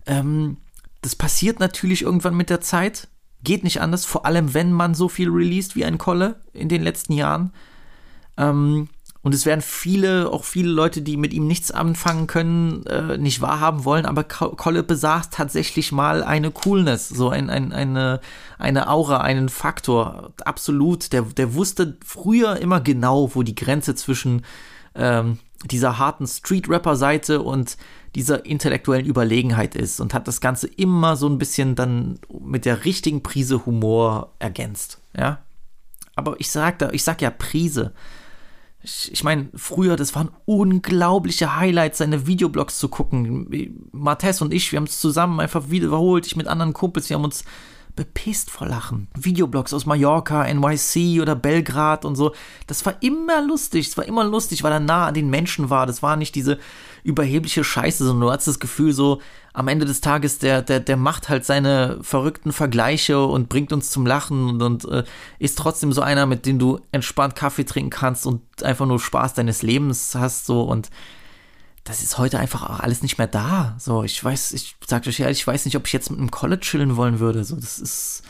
Ähm, 0.06 0.58
das 1.02 1.16
passiert 1.16 1.60
natürlich 1.60 2.02
irgendwann 2.02 2.36
mit 2.36 2.50
der 2.50 2.60
Zeit. 2.60 3.08
Geht 3.42 3.64
nicht 3.64 3.80
anders, 3.80 4.04
vor 4.04 4.26
allem 4.26 4.54
wenn 4.54 4.72
man 4.72 4.94
so 4.94 5.08
viel 5.08 5.28
released 5.28 5.76
wie 5.76 5.84
ein 5.84 5.98
Kolle 5.98 6.40
in 6.52 6.68
den 6.68 6.82
letzten 6.82 7.12
Jahren. 7.12 7.52
Ähm, 8.36 8.88
und 9.26 9.34
es 9.34 9.44
werden 9.44 9.60
viele, 9.60 10.30
auch 10.30 10.44
viele 10.44 10.70
Leute, 10.70 11.02
die 11.02 11.16
mit 11.16 11.34
ihm 11.34 11.48
nichts 11.48 11.72
anfangen 11.72 12.28
können, 12.28 12.86
äh, 12.86 13.18
nicht 13.18 13.40
wahrhaben 13.40 13.84
wollen, 13.84 14.06
aber 14.06 14.22
Kolle 14.22 14.84
besaß 14.84 15.30
tatsächlich 15.30 15.90
mal 15.90 16.22
eine 16.22 16.52
Coolness, 16.52 17.08
so 17.08 17.28
ein, 17.28 17.50
ein, 17.50 17.72
eine, 17.72 18.20
eine 18.56 18.88
Aura, 18.88 19.22
einen 19.22 19.48
Faktor. 19.48 20.32
Absolut. 20.44 21.12
Der, 21.12 21.22
der 21.22 21.54
wusste 21.54 21.96
früher 22.04 22.58
immer 22.58 22.80
genau, 22.80 23.34
wo 23.34 23.42
die 23.42 23.56
Grenze 23.56 23.96
zwischen 23.96 24.44
ähm, 24.94 25.40
dieser 25.64 25.98
harten 25.98 26.28
Street-Rapper-Seite 26.28 27.42
und 27.42 27.78
dieser 28.14 28.46
intellektuellen 28.46 29.06
Überlegenheit 29.06 29.74
ist 29.74 29.98
und 29.98 30.14
hat 30.14 30.28
das 30.28 30.40
Ganze 30.40 30.68
immer 30.68 31.16
so 31.16 31.28
ein 31.28 31.38
bisschen 31.38 31.74
dann 31.74 32.20
mit 32.44 32.64
der 32.64 32.84
richtigen 32.84 33.24
Prise 33.24 33.66
Humor 33.66 34.34
ergänzt. 34.38 35.00
Ja. 35.18 35.40
Aber 36.14 36.36
ich 36.38 36.48
sag 36.48 36.78
da, 36.78 36.90
ich 36.92 37.02
sag 37.02 37.20
ja 37.22 37.30
Prise 37.30 37.92
ich, 38.86 39.24
meine, 39.24 39.48
früher, 39.54 39.96
das 39.96 40.14
waren 40.14 40.30
unglaubliche 40.44 41.56
Highlights, 41.56 41.98
seine 41.98 42.26
Videoblogs 42.26 42.78
zu 42.78 42.88
gucken. 42.88 43.88
Martes 43.90 44.40
und 44.40 44.54
ich, 44.54 44.70
wir 44.70 44.76
haben 44.76 44.84
es 44.86 45.00
zusammen 45.00 45.40
einfach 45.40 45.70
wiederholt, 45.70 46.26
ich 46.26 46.36
mit 46.36 46.46
anderen 46.46 46.72
Kumpels, 46.72 47.08
wir 47.10 47.16
haben 47.16 47.24
uns 47.24 47.44
bepisst 47.96 48.50
vor 48.50 48.68
Lachen. 48.68 49.08
Videoblogs 49.18 49.72
aus 49.72 49.86
Mallorca, 49.86 50.46
NYC 50.52 51.20
oder 51.20 51.34
Belgrad 51.34 52.04
und 52.04 52.14
so. 52.14 52.34
Das 52.66 52.84
war 52.84 53.02
immer 53.02 53.40
lustig. 53.40 53.88
Es 53.88 53.96
war 53.96 54.04
immer 54.04 54.22
lustig, 54.22 54.62
weil 54.62 54.72
er 54.72 54.80
nah 54.80 55.06
an 55.06 55.14
den 55.14 55.30
Menschen 55.30 55.70
war. 55.70 55.86
Das 55.86 56.02
war 56.02 56.16
nicht 56.16 56.34
diese 56.34 56.58
überhebliche 57.06 57.64
Scheiße, 57.64 58.04
sondern 58.04 58.28
du 58.28 58.32
hast 58.32 58.46
das 58.46 58.58
Gefühl 58.58 58.92
so, 58.92 59.20
am 59.52 59.68
Ende 59.68 59.86
des 59.86 60.00
Tages, 60.00 60.38
der, 60.38 60.60
der, 60.60 60.80
der 60.80 60.96
macht 60.96 61.28
halt 61.28 61.46
seine 61.46 61.98
verrückten 62.02 62.52
Vergleiche 62.52 63.24
und 63.24 63.48
bringt 63.48 63.72
uns 63.72 63.90
zum 63.90 64.04
Lachen 64.04 64.50
und, 64.50 64.62
und 64.62 64.84
äh, 64.86 65.04
ist 65.38 65.56
trotzdem 65.56 65.92
so 65.92 66.02
einer, 66.02 66.26
mit 66.26 66.44
dem 66.44 66.58
du 66.58 66.80
entspannt 66.92 67.36
Kaffee 67.36 67.64
trinken 67.64 67.90
kannst 67.90 68.26
und 68.26 68.42
einfach 68.62 68.86
nur 68.86 69.00
Spaß 69.00 69.34
deines 69.34 69.62
Lebens 69.62 70.14
hast, 70.14 70.46
so 70.46 70.62
und 70.62 70.90
das 71.84 72.02
ist 72.02 72.18
heute 72.18 72.40
einfach 72.40 72.68
auch 72.68 72.80
alles 72.80 73.02
nicht 73.02 73.16
mehr 73.16 73.28
da. 73.28 73.76
So, 73.78 74.02
ich 74.02 74.22
weiß, 74.22 74.52
ich 74.52 74.74
sag 74.84 75.06
euch 75.06 75.20
ehrlich, 75.20 75.38
ich 75.38 75.46
weiß 75.46 75.64
nicht, 75.64 75.76
ob 75.76 75.86
ich 75.86 75.92
jetzt 75.92 76.10
mit 76.10 76.18
einem 76.18 76.32
College 76.32 76.60
chillen 76.60 76.96
wollen 76.96 77.20
würde. 77.20 77.44
So, 77.44 77.54
das 77.54 77.78
ist, 77.78 78.24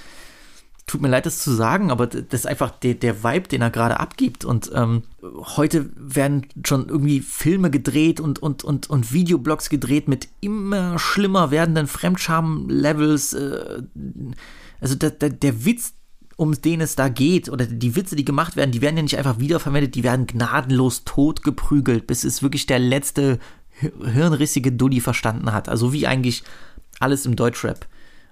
tut 0.87 1.03
mir 1.03 1.09
leid, 1.09 1.27
das 1.27 1.41
zu 1.41 1.53
sagen, 1.53 1.91
aber 1.91 2.07
das 2.07 2.41
ist 2.41 2.47
einfach 2.47 2.71
der, 2.71 2.95
der 2.95 3.25
Vibe, 3.25 3.49
den 3.49 3.61
er 3.61 3.71
gerade 3.71 3.99
abgibt. 3.99 4.45
Und 4.45 4.71
ähm, 4.73 5.03
heute 5.57 5.91
werden 5.97 6.47
schon 6.65 6.89
irgendwie 6.89 7.21
Filme 7.21 7.71
gedreht 7.71 8.21
und, 8.21 8.39
und, 8.39 8.63
und, 8.63 8.89
und 8.89 9.13
Videoblogs 9.13 9.69
gedreht 9.69 10.07
mit 10.07 10.29
immer 10.41 10.99
schlimmer 10.99 11.51
werdenden 11.51 11.89
Fremdscham-Levels. 11.89 13.33
Äh, 13.33 13.83
also 14.81 14.95
der, 14.95 15.11
der, 15.11 15.31
der 15.31 15.65
Witz, 15.65 15.95
um 16.37 16.53
den 16.53 16.81
es 16.81 16.95
da 16.95 17.09
geht, 17.09 17.49
oder 17.49 17.67
die 17.67 17.97
Witze, 17.97 18.15
die 18.15 18.25
gemacht 18.25 18.55
werden, 18.55 18.71
die 18.71 18.83
werden 18.83 18.97
ja 18.97 19.03
nicht 19.03 19.19
einfach 19.19 19.41
wiederverwendet, 19.41 19.97
die 19.97 20.05
werden 20.05 20.29
gnadenlos 20.29 21.03
totgeprügelt, 21.05 22.07
bis 22.07 22.23
es 22.23 22.43
wirklich 22.43 22.67
der 22.67 22.79
letzte 22.79 23.41
hirnrissige 23.81 24.71
Dulli 24.71 25.01
verstanden 25.01 25.53
hat. 25.53 25.69
Also 25.69 25.93
wie 25.93 26.07
eigentlich 26.07 26.45
alles 27.01 27.27
im 27.27 27.35
Deutschrap. 27.35 27.87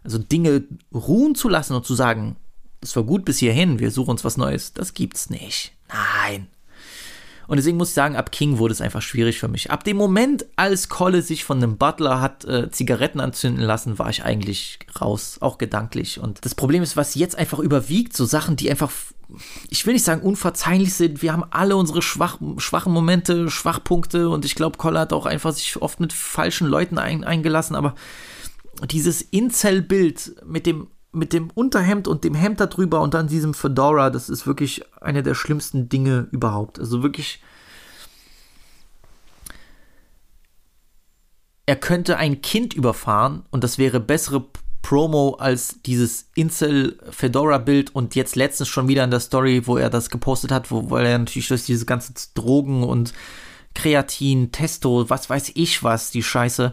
Also 0.05 0.19
Dinge 0.19 0.63
ruhen 0.93 1.35
zu 1.35 1.49
lassen 1.49 1.75
und 1.75 1.85
zu 1.85 1.95
sagen, 1.95 2.37
es 2.85 2.95
war 2.97 3.03
gut 3.03 3.25
bis 3.25 3.39
hierhin, 3.39 3.79
wir 3.79 3.91
suchen 3.91 4.11
uns 4.11 4.25
was 4.25 4.37
Neues, 4.37 4.73
das 4.73 4.95
gibt's 4.95 5.31
nicht. 5.31 5.73
Nein, 5.89 6.49
und 7.47 7.57
deswegen 7.57 7.77
muss 7.77 7.89
ich 7.89 7.95
sagen, 7.95 8.17
ab 8.17 8.33
King 8.33 8.59
wurde 8.59 8.73
es 8.73 8.81
einfach 8.81 9.03
schwierig 9.03 9.39
für 9.39 9.49
mich. 9.49 9.71
Ab 9.71 9.85
dem 9.85 9.97
Moment, 9.97 10.47
als 10.57 10.89
Colle 10.89 11.23
sich 11.23 11.45
von 11.45 11.59
einem 11.59 11.77
Butler 11.77 12.21
hat 12.21 12.45
äh, 12.45 12.71
Zigaretten 12.71 13.21
anzünden 13.21 13.63
lassen, 13.63 13.99
war 13.99 14.09
ich 14.11 14.25
eigentlich 14.25 14.79
raus, 15.01 15.39
auch 15.41 15.59
gedanklich. 15.59 16.21
Und 16.21 16.45
das 16.45 16.55
Problem 16.55 16.83
ist, 16.83 16.97
was 16.97 17.15
jetzt 17.15 17.37
einfach 17.37 17.59
überwiegt, 17.59 18.17
so 18.17 18.25
Sachen, 18.25 18.57
die 18.57 18.71
einfach, 18.71 18.91
ich 19.69 19.85
will 19.85 19.95
nicht 19.95 20.05
sagen 20.05 20.23
unverzeihlich 20.23 20.95
sind. 20.95 21.23
Wir 21.23 21.33
haben 21.33 21.45
alle 21.51 21.77
unsere 21.77 22.03
schwach, 22.03 22.39
schwachen 22.59 22.93
Momente, 22.93 23.51
Schwachpunkte 23.51 24.29
und 24.29 24.45
ich 24.45 24.55
glaube, 24.55 24.79
Colle 24.79 25.01
hat 25.01 25.13
auch 25.13 25.27
einfach 25.27 25.53
sich 25.53 25.81
oft 25.83 26.01
mit 26.01 26.13
falschen 26.13 26.67
Leuten 26.67 26.99
ein, 26.99 27.25
eingelassen, 27.25 27.77
aber 27.77 27.95
dieses 28.91 29.23
Incel-Bild 29.23 30.37
mit 30.47 30.67
dem 30.67 30.89
mit 31.15 31.33
dem 31.33 31.51
Unterhemd 31.51 32.09
und 32.09 32.25
dem 32.25 32.35
Hemd 32.35 32.61
darüber 32.61 33.01
und 33.01 33.15
dann 33.15 33.29
diesem 33.29 33.55
Fedora, 33.55 34.11
das 34.11 34.29
ist 34.29 34.47
wirklich 34.47 34.83
eine 35.01 35.23
der 35.23 35.35
schlimmsten 35.35 35.89
Dinge 35.89 36.29
überhaupt. 36.31 36.79
Also 36.79 37.03
wirklich. 37.03 37.43
Er 41.67 41.77
könnte 41.77 42.19
ein 42.19 42.43
Kind 42.43 42.75
überfahren 42.75 43.45
und 43.51 43.65
das 43.65 43.79
wäre 43.79 43.99
bessere 43.99 44.45
Promo 44.83 45.37
als 45.39 45.81
dieses 45.87 46.29
Incel-Fedora-Bild 46.35 47.95
und 47.95 48.15
jetzt 48.15 48.37
letztens 48.37 48.69
schon 48.69 48.87
wieder 48.87 49.03
in 49.03 49.11
der 49.11 49.21
Story, 49.21 49.67
wo 49.67 49.79
er 49.79 49.89
das 49.89 50.11
gepostet 50.11 50.53
hat, 50.53 50.71
wo, 50.71 50.91
weil 50.91 51.07
er 51.07 51.19
natürlich 51.19 51.49
durch 51.49 51.65
diese 51.65 51.87
ganze 51.87 52.13
Drogen 52.35 52.85
und 52.85 53.15
Kreatin, 53.75 54.53
Testo, 54.53 55.09
was 55.09 55.31
weiß 55.31 55.53
ich 55.55 55.83
was, 55.83 56.11
die 56.11 56.23
Scheiße, 56.23 56.73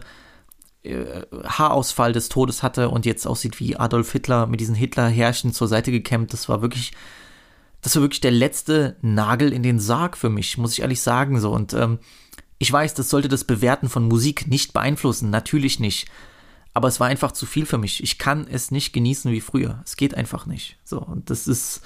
Haarausfall 0.84 2.12
des 2.12 2.28
Todes 2.28 2.62
hatte 2.62 2.88
und 2.88 3.06
jetzt 3.06 3.26
aussieht 3.26 3.60
wie 3.60 3.76
Adolf 3.76 4.10
Hitler 4.10 4.46
mit 4.46 4.60
diesen 4.60 4.74
Hitler-Härchen 4.74 5.52
zur 5.52 5.68
Seite 5.68 5.92
gekämmt. 5.92 6.32
Das 6.32 6.48
war 6.48 6.60
wirklich, 6.60 6.92
das 7.82 7.94
war 7.94 8.02
wirklich 8.02 8.20
der 8.20 8.32
letzte 8.32 8.96
Nagel 9.00 9.52
in 9.52 9.62
den 9.62 9.78
Sarg 9.78 10.16
für 10.16 10.28
mich, 10.28 10.58
muss 10.58 10.72
ich 10.72 10.82
ehrlich 10.82 11.00
sagen. 11.00 11.38
So 11.38 11.52
und 11.52 11.72
ähm, 11.72 11.98
ich 12.58 12.72
weiß, 12.72 12.94
das 12.94 13.10
sollte 13.10 13.28
das 13.28 13.44
Bewerten 13.44 13.88
von 13.88 14.08
Musik 14.08 14.48
nicht 14.48 14.72
beeinflussen, 14.72 15.30
natürlich 15.30 15.78
nicht. 15.78 16.08
Aber 16.74 16.88
es 16.88 16.98
war 16.98 17.06
einfach 17.06 17.32
zu 17.32 17.46
viel 17.46 17.66
für 17.66 17.78
mich. 17.78 18.02
Ich 18.02 18.18
kann 18.18 18.46
es 18.50 18.70
nicht 18.70 18.92
genießen 18.92 19.30
wie 19.30 19.40
früher. 19.40 19.82
Es 19.84 19.96
geht 19.96 20.16
einfach 20.16 20.46
nicht. 20.46 20.78
So 20.84 21.00
und 21.00 21.30
das 21.30 21.46
ist 21.46 21.82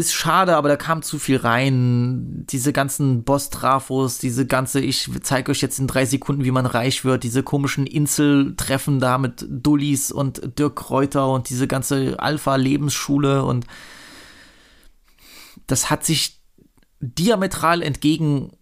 ist 0.00 0.12
schade, 0.12 0.56
aber 0.56 0.68
da 0.68 0.76
kam 0.76 1.02
zu 1.02 1.18
viel 1.18 1.36
rein. 1.36 2.44
Diese 2.48 2.72
ganzen 2.72 3.22
Boss-Trafos, 3.22 4.18
diese 4.18 4.46
ganze, 4.46 4.80
ich 4.80 5.08
zeige 5.22 5.52
euch 5.52 5.60
jetzt 5.60 5.78
in 5.78 5.86
drei 5.86 6.04
Sekunden, 6.06 6.44
wie 6.44 6.50
man 6.50 6.66
reich 6.66 7.04
wird, 7.04 7.22
diese 7.22 7.42
komischen 7.42 7.86
Inseltreffen 7.86 8.98
da 8.98 9.18
mit 9.18 9.46
Dullis 9.48 10.10
und 10.10 10.58
Dirk 10.58 10.76
Kräuter 10.76 11.30
und 11.30 11.48
diese 11.48 11.68
ganze 11.68 12.18
Alpha-Lebensschule 12.18 13.44
und 13.44 13.66
das 15.66 15.90
hat 15.90 16.04
sich 16.04 16.40
diametral 17.00 17.82
entgegen 17.82 18.52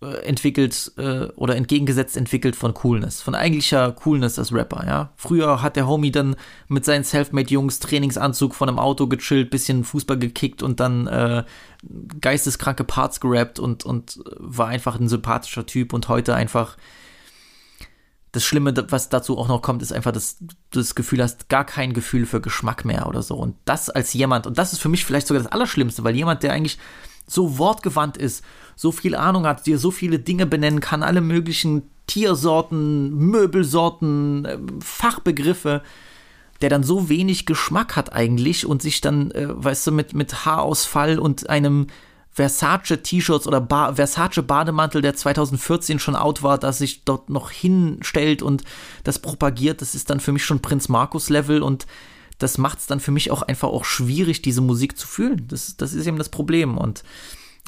entwickelt 0.00 0.92
äh, 0.96 1.24
oder 1.34 1.56
entgegengesetzt 1.56 2.16
entwickelt 2.16 2.54
von 2.54 2.72
Coolness, 2.72 3.20
von 3.20 3.34
eigentlicher 3.34 3.92
Coolness 3.92 4.38
als 4.38 4.52
Rapper, 4.52 4.86
ja. 4.86 5.12
Früher 5.16 5.60
hat 5.60 5.74
der 5.74 5.88
Homie 5.88 6.12
dann 6.12 6.36
mit 6.68 6.84
seinen 6.84 7.02
Selfmade-Jungs 7.02 7.80
Trainingsanzug 7.80 8.54
von 8.54 8.68
einem 8.68 8.78
Auto 8.78 9.08
gechillt, 9.08 9.50
bisschen 9.50 9.82
Fußball 9.82 10.18
gekickt 10.18 10.62
und 10.62 10.78
dann 10.78 11.08
äh, 11.08 11.44
geisteskranke 12.20 12.84
Parts 12.84 13.20
gerappt 13.20 13.58
und, 13.58 13.84
und 13.84 14.20
war 14.36 14.68
einfach 14.68 15.00
ein 15.00 15.08
sympathischer 15.08 15.66
Typ 15.66 15.92
und 15.92 16.08
heute 16.08 16.34
einfach 16.34 16.76
das 18.32 18.44
Schlimme, 18.44 18.74
was 18.90 19.08
dazu 19.08 19.38
auch 19.38 19.48
noch 19.48 19.62
kommt, 19.62 19.82
ist 19.82 19.92
einfach, 19.92 20.12
dass 20.12 20.38
du 20.38 20.46
das 20.70 20.94
Gefühl 20.94 21.22
hast, 21.22 21.48
gar 21.48 21.64
kein 21.64 21.92
Gefühl 21.92 22.26
für 22.26 22.40
Geschmack 22.40 22.84
mehr 22.84 23.08
oder 23.08 23.22
so. 23.22 23.36
Und 23.36 23.56
das 23.64 23.90
als 23.90 24.12
jemand, 24.12 24.46
und 24.46 24.58
das 24.58 24.72
ist 24.72 24.80
für 24.80 24.88
mich 24.88 25.04
vielleicht 25.04 25.26
sogar 25.26 25.42
das 25.42 25.50
Allerschlimmste, 25.50 26.04
weil 26.04 26.14
jemand, 26.14 26.42
der 26.42 26.52
eigentlich 26.52 26.78
so 27.28 27.58
wortgewandt 27.58 28.16
ist, 28.16 28.44
so 28.74 28.90
viel 28.90 29.14
Ahnung 29.14 29.46
hat, 29.46 29.66
dir 29.66 29.78
so 29.78 29.90
viele 29.90 30.18
Dinge 30.18 30.46
benennen 30.46 30.80
kann, 30.80 31.02
alle 31.02 31.20
möglichen 31.20 31.82
Tiersorten, 32.06 33.14
Möbelsorten, 33.14 34.44
äh, 34.44 34.58
Fachbegriffe, 34.80 35.82
der 36.60 36.70
dann 36.70 36.82
so 36.82 37.08
wenig 37.08 37.46
Geschmack 37.46 37.94
hat 37.94 38.12
eigentlich 38.12 38.66
und 38.66 38.82
sich 38.82 39.00
dann, 39.00 39.30
äh, 39.30 39.46
weißt 39.48 39.86
du, 39.86 39.92
mit, 39.92 40.14
mit 40.14 40.44
Haarausfall 40.44 41.18
und 41.18 41.48
einem 41.48 41.86
Versace-T-Shirts 42.32 43.46
oder 43.46 43.60
ba 43.60 43.94
Versace-Bademantel, 43.94 45.02
der 45.02 45.14
2014 45.14 45.98
schon 45.98 46.16
out 46.16 46.42
war, 46.42 46.58
dass 46.58 46.78
sich 46.78 47.04
dort 47.04 47.30
noch 47.30 47.50
hinstellt 47.50 48.42
und 48.42 48.62
das 49.02 49.18
propagiert, 49.18 49.82
das 49.82 49.94
ist 49.94 50.08
dann 50.10 50.20
für 50.20 50.32
mich 50.32 50.44
schon 50.44 50.60
Prinz 50.60 50.88
Markus-Level 50.88 51.62
und 51.62 51.86
das 52.38 52.58
macht 52.58 52.78
es 52.78 52.86
dann 52.86 53.00
für 53.00 53.10
mich 53.10 53.30
auch 53.30 53.42
einfach 53.42 53.68
auch 53.68 53.84
schwierig, 53.84 54.42
diese 54.42 54.60
Musik 54.60 54.96
zu 54.96 55.06
fühlen. 55.06 55.46
Das, 55.48 55.76
das 55.76 55.92
ist 55.92 56.06
eben 56.06 56.18
das 56.18 56.28
Problem. 56.28 56.78
Und 56.78 57.02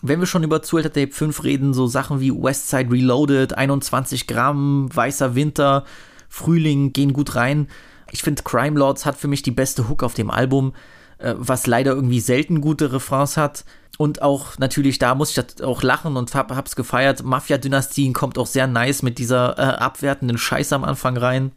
wenn 0.03 0.21
wir 0.21 0.27
schon 0.27 0.45
über 0.45 0.63
Zuhälter 0.63 0.93
Tape 0.93 1.13
5 1.13 1.45
reden, 1.45 1.75
so 1.75 1.87
Sachen 1.87 2.21
wie 2.21 2.33
Westside 2.33 2.91
Reloaded, 2.91 3.59
21 3.59 4.27
Gramm, 4.27 4.89
Weißer 4.95 5.35
Winter, 5.35 5.85
Frühling 6.29 6.93
gehen 6.93 7.13
gut 7.13 7.35
rein. 7.35 7.69
Ich 8.13 8.23
finde, 8.23 8.43
Crime 8.43 8.79
Lords 8.79 9.05
hat 9.05 9.17
für 9.17 9.29
mich 9.29 9.43
die 9.43 9.51
beste 9.51 9.89
Hook 9.89 10.03
auf 10.03 10.15
dem 10.15 10.31
Album, 10.31 10.73
äh, 11.19 11.35
was 11.37 11.67
leider 11.67 11.93
irgendwie 11.93 12.21
selten 12.21 12.61
gute 12.61 12.93
Refrains 12.93 13.37
hat. 13.37 13.65
Und 13.99 14.23
auch 14.23 14.57
natürlich, 14.59 14.99
da 14.99 15.15
muss 15.15 15.37
ich 15.37 15.63
auch 15.63 15.83
lachen 15.83 16.17
und 16.17 16.35
hab, 16.35 16.55
hab's 16.55 16.77
gefeiert. 16.77 17.23
Mafia-Dynastien 17.23 18.15
kommt 18.15 18.39
auch 18.39 18.47
sehr 18.47 18.67
nice 18.67 19.03
mit 19.03 19.19
dieser 19.19 19.59
äh, 19.59 19.63
abwertenden 19.63 20.39
Scheiße 20.39 20.75
am 20.75 20.85
Anfang 20.85 21.17
rein. 21.17 21.53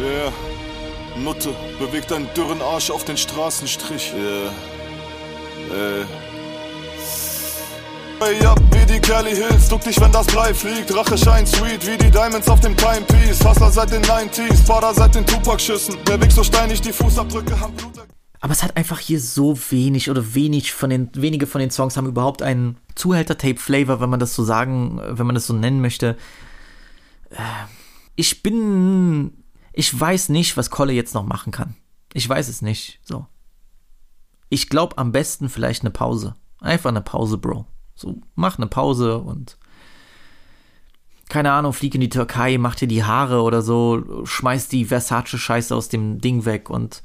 Yeah. 0.00 0.32
Nutte, 1.24 1.54
bewegt 1.78 2.10
deinen 2.10 2.32
dürren 2.34 2.62
Arsch 2.62 2.90
auf 2.90 3.04
den 3.04 3.16
Straßenstrich. 3.16 4.12
Yeah. 4.14 4.52
Äh. 5.74 6.04
Hey, 8.20 8.44
ab 8.44 8.60
wie 8.72 8.84
die 8.92 8.98
Kelly 9.00 9.34
Hills, 9.34 9.68
duck 9.68 9.82
dich, 9.82 10.00
wenn 10.00 10.10
das 10.10 10.26
Blei 10.26 10.52
fliegt. 10.52 10.92
Rache 10.94 11.16
scheint 11.16 11.46
sweet, 11.46 11.86
wie 11.86 11.96
die 11.96 12.10
Diamonds 12.10 12.48
auf 12.48 12.60
dem 12.60 12.76
Timepiece. 12.76 13.44
Hustler 13.44 13.70
seit 13.70 13.92
den 13.92 14.02
90s, 14.02 14.64
Vater 14.64 14.92
seit 14.92 15.14
den 15.14 15.24
Tupac-Schüssen. 15.24 15.96
Der 16.04 16.20
Weg 16.20 16.32
so 16.32 16.42
steinig, 16.42 16.80
die 16.80 16.92
Fußabdrücke 16.92 17.60
haben 17.60 17.74
Blut. 17.74 17.92
Aber 18.40 18.52
es 18.52 18.62
hat 18.62 18.76
einfach 18.76 18.98
hier 18.98 19.20
so 19.20 19.58
wenig 19.70 20.10
oder 20.10 20.34
wenig 20.34 20.72
von 20.72 20.90
den, 20.90 21.10
wenige 21.14 21.46
von 21.46 21.60
den 21.60 21.70
Songs 21.70 21.96
haben 21.96 22.06
überhaupt 22.06 22.42
einen 22.42 22.78
Zuhälter-Tape-Flavor, 22.94 24.00
wenn 24.00 24.10
man 24.10 24.20
das 24.20 24.34
so 24.34 24.44
sagen, 24.44 25.00
wenn 25.04 25.26
man 25.26 25.34
das 25.34 25.46
so 25.46 25.54
nennen 25.54 25.80
möchte. 25.80 26.16
Äh, 27.30 27.36
Ich 28.16 28.42
bin, 28.42 29.37
ich 29.78 29.98
weiß 29.98 30.30
nicht, 30.30 30.56
was 30.56 30.70
Kolle 30.70 30.92
jetzt 30.92 31.14
noch 31.14 31.22
machen 31.22 31.52
kann. 31.52 31.76
Ich 32.12 32.28
weiß 32.28 32.48
es 32.48 32.62
nicht, 32.62 32.98
so. 33.04 33.26
Ich 34.48 34.68
glaube 34.70 34.98
am 34.98 35.12
besten 35.12 35.48
vielleicht 35.48 35.82
eine 35.82 35.92
Pause. 35.92 36.34
Einfach 36.60 36.90
eine 36.90 37.00
Pause, 37.00 37.38
Bro. 37.38 37.64
So, 37.94 38.20
mach 38.34 38.58
eine 38.58 38.66
Pause 38.66 39.18
und 39.18 39.56
keine 41.28 41.52
Ahnung, 41.52 41.72
flieg 41.72 41.94
in 41.94 42.00
die 42.00 42.08
Türkei, 42.08 42.58
mach 42.58 42.74
dir 42.74 42.88
die 42.88 43.04
Haare 43.04 43.42
oder 43.42 43.62
so, 43.62 44.02
schmeiß 44.24 44.66
die 44.66 44.86
Versace-Scheiße 44.86 45.76
aus 45.76 45.88
dem 45.88 46.20
Ding 46.20 46.44
weg 46.44 46.70
und 46.70 47.04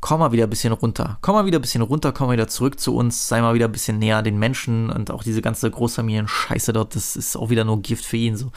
komm 0.00 0.20
mal 0.20 0.30
wieder 0.30 0.44
ein 0.44 0.50
bisschen 0.50 0.72
runter. 0.72 1.18
Komm 1.20 1.34
mal 1.34 1.46
wieder 1.46 1.58
ein 1.58 1.62
bisschen 1.62 1.82
runter, 1.82 2.12
komm 2.12 2.28
mal 2.28 2.34
wieder 2.34 2.46
zurück 2.46 2.78
zu 2.78 2.94
uns, 2.94 3.26
sei 3.26 3.40
mal 3.40 3.54
wieder 3.54 3.66
ein 3.66 3.72
bisschen 3.72 3.98
näher 3.98 4.22
den 4.22 4.38
Menschen 4.38 4.88
und 4.88 5.10
auch 5.10 5.24
diese 5.24 5.42
ganze 5.42 5.68
Großfamilien-Scheiße 5.68 6.72
dort, 6.72 6.94
das 6.94 7.16
ist 7.16 7.36
auch 7.36 7.50
wieder 7.50 7.64
nur 7.64 7.82
Gift 7.82 8.04
für 8.04 8.18
ihn. 8.18 8.36
So, 8.36 8.52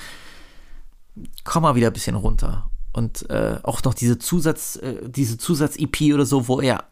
komm 1.43 1.63
mal 1.63 1.73
wieder 1.73 1.87
ein 1.87 1.93
bisschen 1.93 2.15
runter. 2.15 2.69
Und 2.95 3.29
äh, 3.29 3.59
auch 3.63 3.83
noch 3.83 3.93
diese 3.93 4.19
Zusatz, 4.19 4.77
äh, 4.77 5.09
diese 5.09 5.37
Zusatz-EP 5.37 6.13
oder 6.13 6.25
so, 6.25 6.47
wo 6.47 6.61
er 6.61 6.85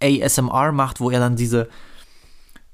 ASMR 0.00 0.70
macht, 0.70 1.00
wo 1.00 1.10
er 1.10 1.18
dann 1.18 1.34
diese 1.34 1.68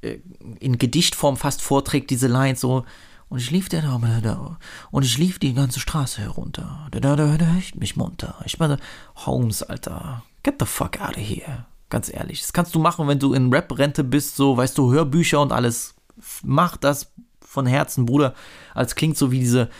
äh, 0.03 0.19
in 0.59 0.77
Gedichtform 0.77 1.39
fast 1.39 1.63
vorträgt, 1.63 2.11
diese 2.11 2.27
Lines 2.27 2.61
so. 2.61 2.85
Und 3.31 3.39
ich 3.39 3.51
lief 3.51 3.71
der 3.71 3.81
da. 3.81 4.59
Und 4.91 5.05
ich 5.07 5.17
lief 5.17 5.39
die 5.39 5.55
ganze 5.55 5.81
Straße 5.81 6.21
herunter. 6.21 6.87
Da, 6.91 7.01
da, 7.01 7.17
da, 7.17 7.39
da, 7.39 7.55
ich 7.59 7.77
mich 7.77 7.97
munter. 7.97 8.39
Ich 8.45 8.59
meine, 8.59 8.77
Holmes, 9.17 9.63
Alter. 9.63 10.23
Get 10.43 10.57
the 10.61 10.67
fuck 10.67 11.01
out 11.01 11.17
of 11.17 11.23
here. 11.23 11.65
Ganz 11.89 12.13
ehrlich. 12.13 12.43
Das 12.43 12.53
kannst 12.53 12.75
du 12.75 12.79
machen, 12.79 13.09
wenn 13.09 13.19
du 13.19 13.33
in 13.33 13.51
Rap-Rente 13.51 14.05
bist, 14.05 14.37
so, 14.37 14.59
weißt 14.59 14.77
du, 14.77 14.93
Hörbücher 14.93 15.41
und 15.41 15.53
alles. 15.53 15.95
Mach 16.43 16.77
das 16.77 17.11
von 17.41 17.65
Herzen, 17.65 18.05
Bruder. 18.05 18.35
Als 18.75 18.97
klingt 18.97 19.17
so 19.17 19.31
wie 19.31 19.39
diese 19.39 19.71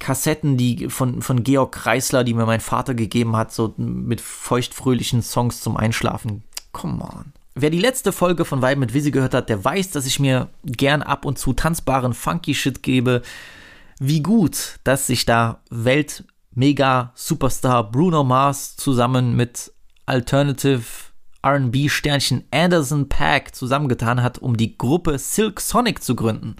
Kassetten, 0.00 0.56
die 0.56 0.88
von, 0.88 1.20
von 1.22 1.42
Georg 1.42 1.72
Kreisler, 1.72 2.22
die 2.24 2.34
mir 2.34 2.46
mein 2.46 2.60
Vater 2.60 2.94
gegeben 2.94 3.36
hat, 3.36 3.52
so 3.52 3.74
mit 3.76 4.20
feuchtfröhlichen 4.20 5.22
Songs 5.22 5.60
zum 5.60 5.76
Einschlafen. 5.76 6.44
Come 6.72 7.02
on. 7.02 7.32
Wer 7.54 7.70
die 7.70 7.80
letzte 7.80 8.12
Folge 8.12 8.44
von 8.44 8.60
Vibe 8.62 8.80
mit 8.80 8.92
Visi 8.94 9.10
gehört 9.10 9.34
hat, 9.34 9.48
der 9.48 9.64
weiß, 9.64 9.90
dass 9.90 10.06
ich 10.06 10.20
mir 10.20 10.48
gern 10.64 11.02
ab 11.02 11.24
und 11.24 11.40
zu 11.40 11.52
tanzbaren 11.52 12.14
Funky 12.14 12.54
Shit 12.54 12.84
gebe. 12.84 13.22
Wie 13.98 14.22
gut, 14.22 14.78
dass 14.84 15.08
sich 15.08 15.26
da 15.26 15.60
Welt-Mega-Superstar 15.70 17.90
Bruno 17.90 18.22
Mars 18.22 18.76
zusammen 18.76 19.34
mit 19.34 19.72
Alternative 20.06 20.84
RB-Sternchen 21.44 22.44
Anderson 22.52 23.08
Pack 23.08 23.52
zusammengetan 23.54 24.22
hat, 24.22 24.38
um 24.38 24.56
die 24.56 24.78
Gruppe 24.78 25.18
Silk 25.18 25.60
Sonic 25.60 26.02
zu 26.02 26.14
gründen. 26.14 26.54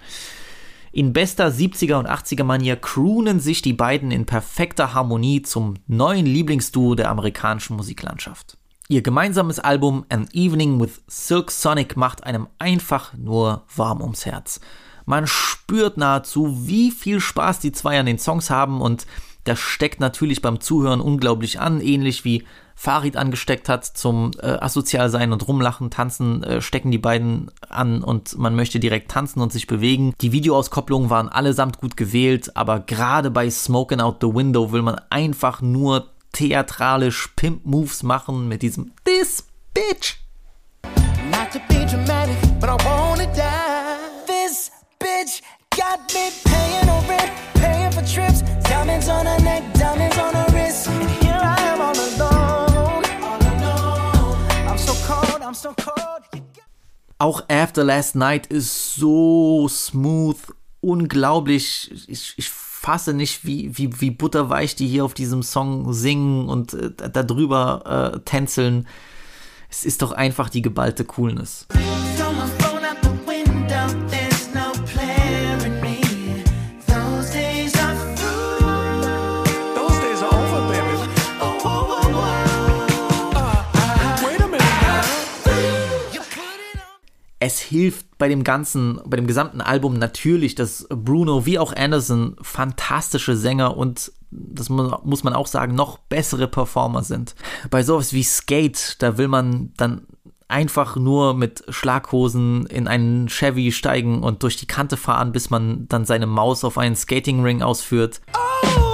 In 0.91 1.13
bester 1.13 1.47
70er 1.47 1.95
und 1.95 2.07
80er 2.07 2.43
Manier 2.43 2.75
croonen 2.75 3.39
sich 3.39 3.61
die 3.61 3.73
beiden 3.73 4.11
in 4.11 4.25
perfekter 4.25 4.93
Harmonie 4.93 5.41
zum 5.41 5.75
neuen 5.87 6.25
Lieblingsduo 6.25 6.95
der 6.95 7.09
amerikanischen 7.09 7.75
Musiklandschaft. 7.75 8.57
Ihr 8.87 9.03
gemeinsames 9.03 9.59
Album 9.59 10.05
An 10.09 10.27
Evening 10.33 10.79
with 10.79 11.03
Silk 11.05 11.51
Sonic 11.51 11.95
macht 11.95 12.23
einem 12.23 12.47
einfach 12.57 13.13
nur 13.13 13.65
warm 13.75 14.01
ums 14.01 14.25
Herz. 14.25 14.59
Man 15.05 15.27
spürt 15.27 15.97
nahezu, 15.97 16.67
wie 16.67 16.89
viel 16.89 17.19
Spaß 17.19 17.59
die 17.59 17.71
zwei 17.71 17.99
an 17.99 18.07
den 18.07 18.17
Songs 18.17 18.49
haben 18.49 18.81
und 18.81 19.05
das 19.49 19.59
steckt 19.59 19.99
natürlich 19.99 20.41
beim 20.41 20.61
Zuhören 20.61 21.01
unglaublich 21.01 21.59
an, 21.59 21.81
ähnlich 21.81 22.23
wie 22.23 22.45
Farid 22.75 23.17
angesteckt 23.17 23.67
hat 23.67 23.83
zum 23.83 24.31
äh, 24.41 24.45
asozial 24.45 25.09
sein 25.09 25.33
und 25.33 25.45
rumlachen, 25.47 25.89
tanzen, 25.89 26.43
äh, 26.43 26.61
stecken 26.61 26.91
die 26.91 26.97
beiden 26.97 27.51
an 27.67 28.03
und 28.03 28.37
man 28.37 28.55
möchte 28.55 28.79
direkt 28.79 29.11
tanzen 29.11 29.41
und 29.41 29.51
sich 29.51 29.67
bewegen. 29.67 30.13
Die 30.21 30.31
Videoauskopplungen 30.31 31.09
waren 31.09 31.27
allesamt 31.27 31.79
gut 31.79 31.97
gewählt, 31.97 32.55
aber 32.55 32.79
gerade 32.79 33.31
bei 33.31 33.49
Smoking 33.49 33.99
Out 33.99 34.17
the 34.21 34.33
Window 34.33 34.71
will 34.71 34.83
man 34.83 35.01
einfach 35.09 35.61
nur 35.61 36.07
theatralisch 36.31 37.29
Pimp-Moves 37.35 38.03
machen 38.03 38.47
mit 38.47 38.61
diesem 38.61 38.91
This 39.03 39.45
Bitch. 39.73 40.19
Not 41.31 41.51
to 41.51 41.59
be 41.67 41.85
dramatic, 41.85 42.37
but 42.61 42.69
I 42.69 42.85
wanna 42.85 43.25
die. 43.33 44.25
This 44.25 44.71
bitch 44.99 45.41
got 45.75 45.99
me 46.13 46.48
diamonds 48.99 49.09
on 49.09 49.25
her 49.25 49.39
neck, 49.43 49.63
diamonds 49.73 50.17
on 50.17 50.33
her 50.33 50.45
wrist. 50.53 50.87
And 50.87 51.09
here 51.23 51.39
I 51.41 51.57
am 51.61 51.81
all 51.81 51.95
alone, 51.95 53.05
all 53.23 53.39
alone. 53.41 54.67
I'm 54.67 54.77
so 54.77 54.93
cold, 55.07 55.41
I'm 55.41 55.53
so 55.53 55.73
cold. 55.73 56.43
Auch 57.17 57.43
After 57.49 57.83
Last 57.83 58.15
Night 58.15 58.47
ist 58.47 58.95
so 58.95 59.67
smooth, 59.67 60.37
unglaublich. 60.81 61.91
Ich, 62.07 62.33
ich 62.37 62.49
fasse 62.49 63.13
nicht, 63.13 63.45
wie, 63.45 63.77
wie, 63.77 63.99
wie 63.99 64.11
butterweich 64.11 64.75
die 64.75 64.87
hier 64.87 65.03
auf 65.03 65.13
diesem 65.13 65.43
Song 65.43 65.93
singen 65.93 66.47
und 66.47 66.73
äh, 66.73 66.91
darüber 67.11 68.13
äh, 68.15 68.19
tänzeln. 68.21 68.87
Es 69.69 69.85
ist 69.85 70.01
doch 70.01 70.13
einfach 70.13 70.49
die 70.49 70.61
geballte 70.61 71.05
Coolness. 71.05 71.67
Throw 71.69 72.58
Es 87.41 87.59
hilft 87.59 88.17
bei 88.17 88.27
dem 88.27 88.43
ganzen, 88.43 88.99
bei 89.05 89.15
dem 89.15 89.25
gesamten 89.27 89.61
Album 89.61 89.93
natürlich, 89.93 90.55
dass 90.55 90.85
Bruno 90.89 91.45
wie 91.45 91.57
auch 91.57 91.73
Anderson 91.73 92.35
fantastische 92.41 93.37
Sänger 93.37 93.77
und 93.77 94.11
das 94.31 94.69
mu- 94.69 94.97
muss 95.03 95.23
man 95.23 95.33
auch 95.33 95.47
sagen, 95.47 95.73
noch 95.73 95.97
bessere 95.97 96.47
Performer 96.47 97.01
sind. 97.03 97.35
Bei 97.69 97.81
sowas 97.81 98.11
wie 98.13 98.23
Skate, 98.23 98.97
da 98.99 99.17
will 99.17 99.29
man 99.29 99.71
dann 99.77 100.01
einfach 100.49 100.95
nur 100.97 101.33
mit 101.33 101.63
Schlaghosen 101.69 102.65
in 102.65 102.87
einen 102.87 103.27
Chevy 103.29 103.71
steigen 103.71 104.21
und 104.21 104.43
durch 104.43 104.57
die 104.57 104.67
Kante 104.67 104.97
fahren, 104.97 105.31
bis 105.31 105.49
man 105.49 105.87
dann 105.87 106.05
seine 106.05 106.25
Maus 106.25 106.63
auf 106.63 106.77
einen 106.77 106.95
Skatingring 106.95 107.61
ausführt. 107.61 108.19
Oh, 108.35 108.88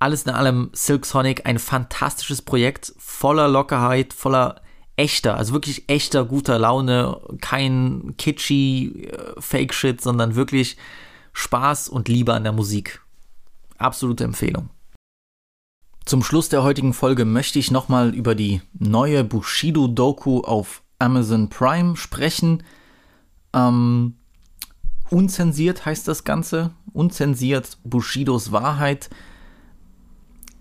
alles 0.00 0.24
in 0.24 0.32
allem 0.32 0.70
Silk 0.72 1.06
Sonic 1.06 1.46
ein 1.46 1.58
fantastisches 1.58 2.42
Projekt, 2.42 2.92
voller 2.98 3.48
Lockerheit, 3.48 4.12
voller 4.12 4.62
echter, 4.96 5.36
also 5.36 5.52
wirklich 5.52 5.88
echter 5.88 6.24
guter 6.24 6.58
Laune, 6.58 7.20
kein 7.40 8.14
kitschy 8.16 9.08
äh, 9.10 9.40
Fake-Shit, 9.40 10.00
sondern 10.00 10.34
wirklich 10.34 10.76
Spaß 11.32 11.88
und 11.88 12.08
Liebe 12.08 12.34
an 12.34 12.42
der 12.44 12.52
Musik. 12.52 13.02
Absolute 13.78 14.24
Empfehlung. 14.24 14.70
Zum 16.06 16.22
Schluss 16.22 16.48
der 16.48 16.62
heutigen 16.62 16.92
Folge 16.92 17.24
möchte 17.24 17.58
ich 17.58 17.70
nochmal 17.70 18.14
über 18.14 18.34
die 18.34 18.62
neue 18.78 19.22
Bushido-Doku 19.22 20.40
auf 20.40 20.82
Amazon 20.98 21.50
Prime 21.50 21.96
sprechen. 21.96 22.62
Ähm, 23.54 24.16
unzensiert 25.10 25.84
heißt 25.84 26.08
das 26.08 26.24
Ganze. 26.24 26.72
Unzensiert 26.92 27.78
Bushidos 27.84 28.50
Wahrheit 28.50 29.10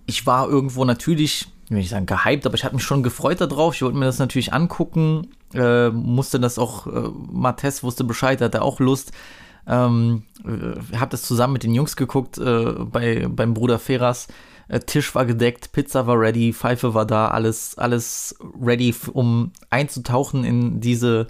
ich 0.09 0.25
war 0.25 0.49
irgendwo 0.49 0.83
natürlich, 0.85 1.47
ich 1.65 1.71
will 1.71 1.77
nicht 1.77 1.89
sagen 1.89 2.07
gehypt, 2.07 2.45
aber 2.45 2.55
ich 2.55 2.63
hatte 2.63 2.75
mich 2.75 2.83
schon 2.83 3.03
gefreut 3.03 3.39
darauf. 3.39 3.75
Ich 3.75 3.81
wollte 3.81 3.97
mir 3.97 4.05
das 4.05 4.19
natürlich 4.19 4.53
angucken. 4.53 5.27
Äh, 5.53 5.89
musste 5.89 6.39
das 6.39 6.57
auch, 6.59 6.87
äh, 6.87 7.09
Mattes 7.31 7.83
wusste 7.83 8.03
Bescheid, 8.03 8.41
hatte 8.41 8.61
auch 8.61 8.79
Lust. 8.79 9.11
Ähm, 9.67 10.23
äh, 10.43 10.97
hab 10.97 11.11
das 11.11 11.21
zusammen 11.21 11.53
mit 11.53 11.63
den 11.63 11.75
Jungs 11.75 11.95
geguckt 11.95 12.39
äh, 12.39 12.73
bei, 12.73 13.27
beim 13.29 13.53
Bruder 13.53 13.77
Feras. 13.77 14.27
Äh, 14.67 14.79
Tisch 14.79 15.13
war 15.13 15.25
gedeckt, 15.25 15.71
Pizza 15.71 16.07
war 16.07 16.19
ready, 16.19 16.53
Pfeife 16.53 16.95
war 16.95 17.05
da, 17.05 17.27
alles, 17.27 17.77
alles 17.77 18.35
ready, 18.59 18.95
um 19.13 19.51
einzutauchen 19.69 20.43
in 20.43 20.81
diese 20.81 21.27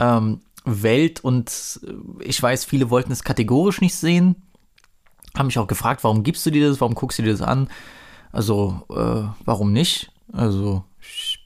ähm, 0.00 0.40
Welt. 0.64 1.22
Und 1.22 1.80
äh, 1.86 2.24
ich 2.24 2.42
weiß, 2.42 2.64
viele 2.64 2.90
wollten 2.90 3.12
es 3.12 3.22
kategorisch 3.22 3.80
nicht 3.80 3.94
sehen 3.94 4.36
haben 5.36 5.46
mich 5.46 5.58
auch 5.58 5.66
gefragt, 5.66 6.04
warum 6.04 6.22
gibst 6.22 6.44
du 6.46 6.50
dir 6.50 6.68
das, 6.68 6.80
warum 6.80 6.94
guckst 6.94 7.18
du 7.18 7.22
dir 7.22 7.32
das 7.32 7.42
an? 7.42 7.68
Also, 8.38 8.82
äh, 8.90 9.28
warum 9.46 9.72
nicht? 9.72 10.12
Also, 10.32 10.84
ich 11.00 11.40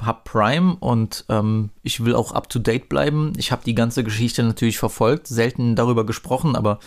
habe 0.00 0.22
Prime 0.24 0.76
und 0.80 1.26
ähm, 1.28 1.68
ich 1.82 2.06
will 2.06 2.14
auch 2.14 2.32
up 2.32 2.48
to 2.48 2.58
date 2.58 2.88
bleiben. 2.88 3.34
Ich 3.36 3.52
habe 3.52 3.64
die 3.66 3.74
ganze 3.74 4.02
Geschichte 4.02 4.42
natürlich 4.42 4.78
verfolgt, 4.78 5.26
selten 5.26 5.76
darüber 5.76 6.06
gesprochen, 6.06 6.56
aber 6.56 6.78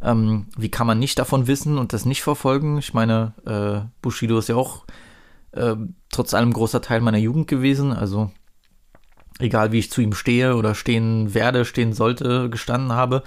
ähm, 0.00 0.46
wie 0.56 0.70
kann 0.70 0.86
man 0.86 0.98
nicht 0.98 1.18
davon 1.18 1.46
wissen 1.46 1.76
und 1.76 1.92
das 1.92 2.06
nicht 2.06 2.22
verfolgen? 2.22 2.78
Ich 2.78 2.94
meine, 2.94 3.34
äh, 3.44 3.86
Bushido 4.00 4.38
ist 4.38 4.48
ja 4.48 4.56
auch 4.56 4.86
äh, 5.52 5.76
trotz 6.10 6.32
allem 6.32 6.54
großer 6.54 6.80
Teil 6.80 7.02
meiner 7.02 7.18
Jugend 7.18 7.46
gewesen, 7.46 7.92
also 7.92 8.30
egal 9.38 9.70
wie 9.70 9.80
ich 9.80 9.90
zu 9.90 10.00
ihm 10.00 10.14
stehe 10.14 10.56
oder 10.56 10.74
stehen 10.74 11.34
werde, 11.34 11.66
stehen 11.66 11.92
sollte, 11.92 12.48
gestanden 12.48 12.92
habe 12.92 13.22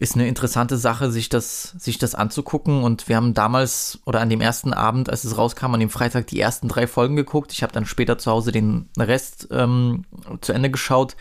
ist 0.00 0.14
eine 0.14 0.26
interessante 0.26 0.78
Sache, 0.78 1.12
sich 1.12 1.28
das, 1.28 1.74
sich 1.78 1.98
das 1.98 2.14
anzugucken. 2.14 2.82
Und 2.82 3.06
wir 3.08 3.16
haben 3.16 3.34
damals 3.34 4.00
oder 4.06 4.20
an 4.20 4.30
dem 4.30 4.40
ersten 4.40 4.72
Abend, 4.72 5.10
als 5.10 5.24
es 5.24 5.36
rauskam, 5.36 5.74
an 5.74 5.80
dem 5.80 5.90
Freitag 5.90 6.26
die 6.26 6.40
ersten 6.40 6.68
drei 6.68 6.86
Folgen 6.86 7.16
geguckt. 7.16 7.52
Ich 7.52 7.62
habe 7.62 7.74
dann 7.74 7.84
später 7.84 8.16
zu 8.16 8.30
Hause 8.30 8.50
den 8.50 8.88
Rest 8.98 9.48
ähm, 9.50 10.06
zu 10.40 10.54
Ende 10.54 10.70
geschaut. 10.70 11.16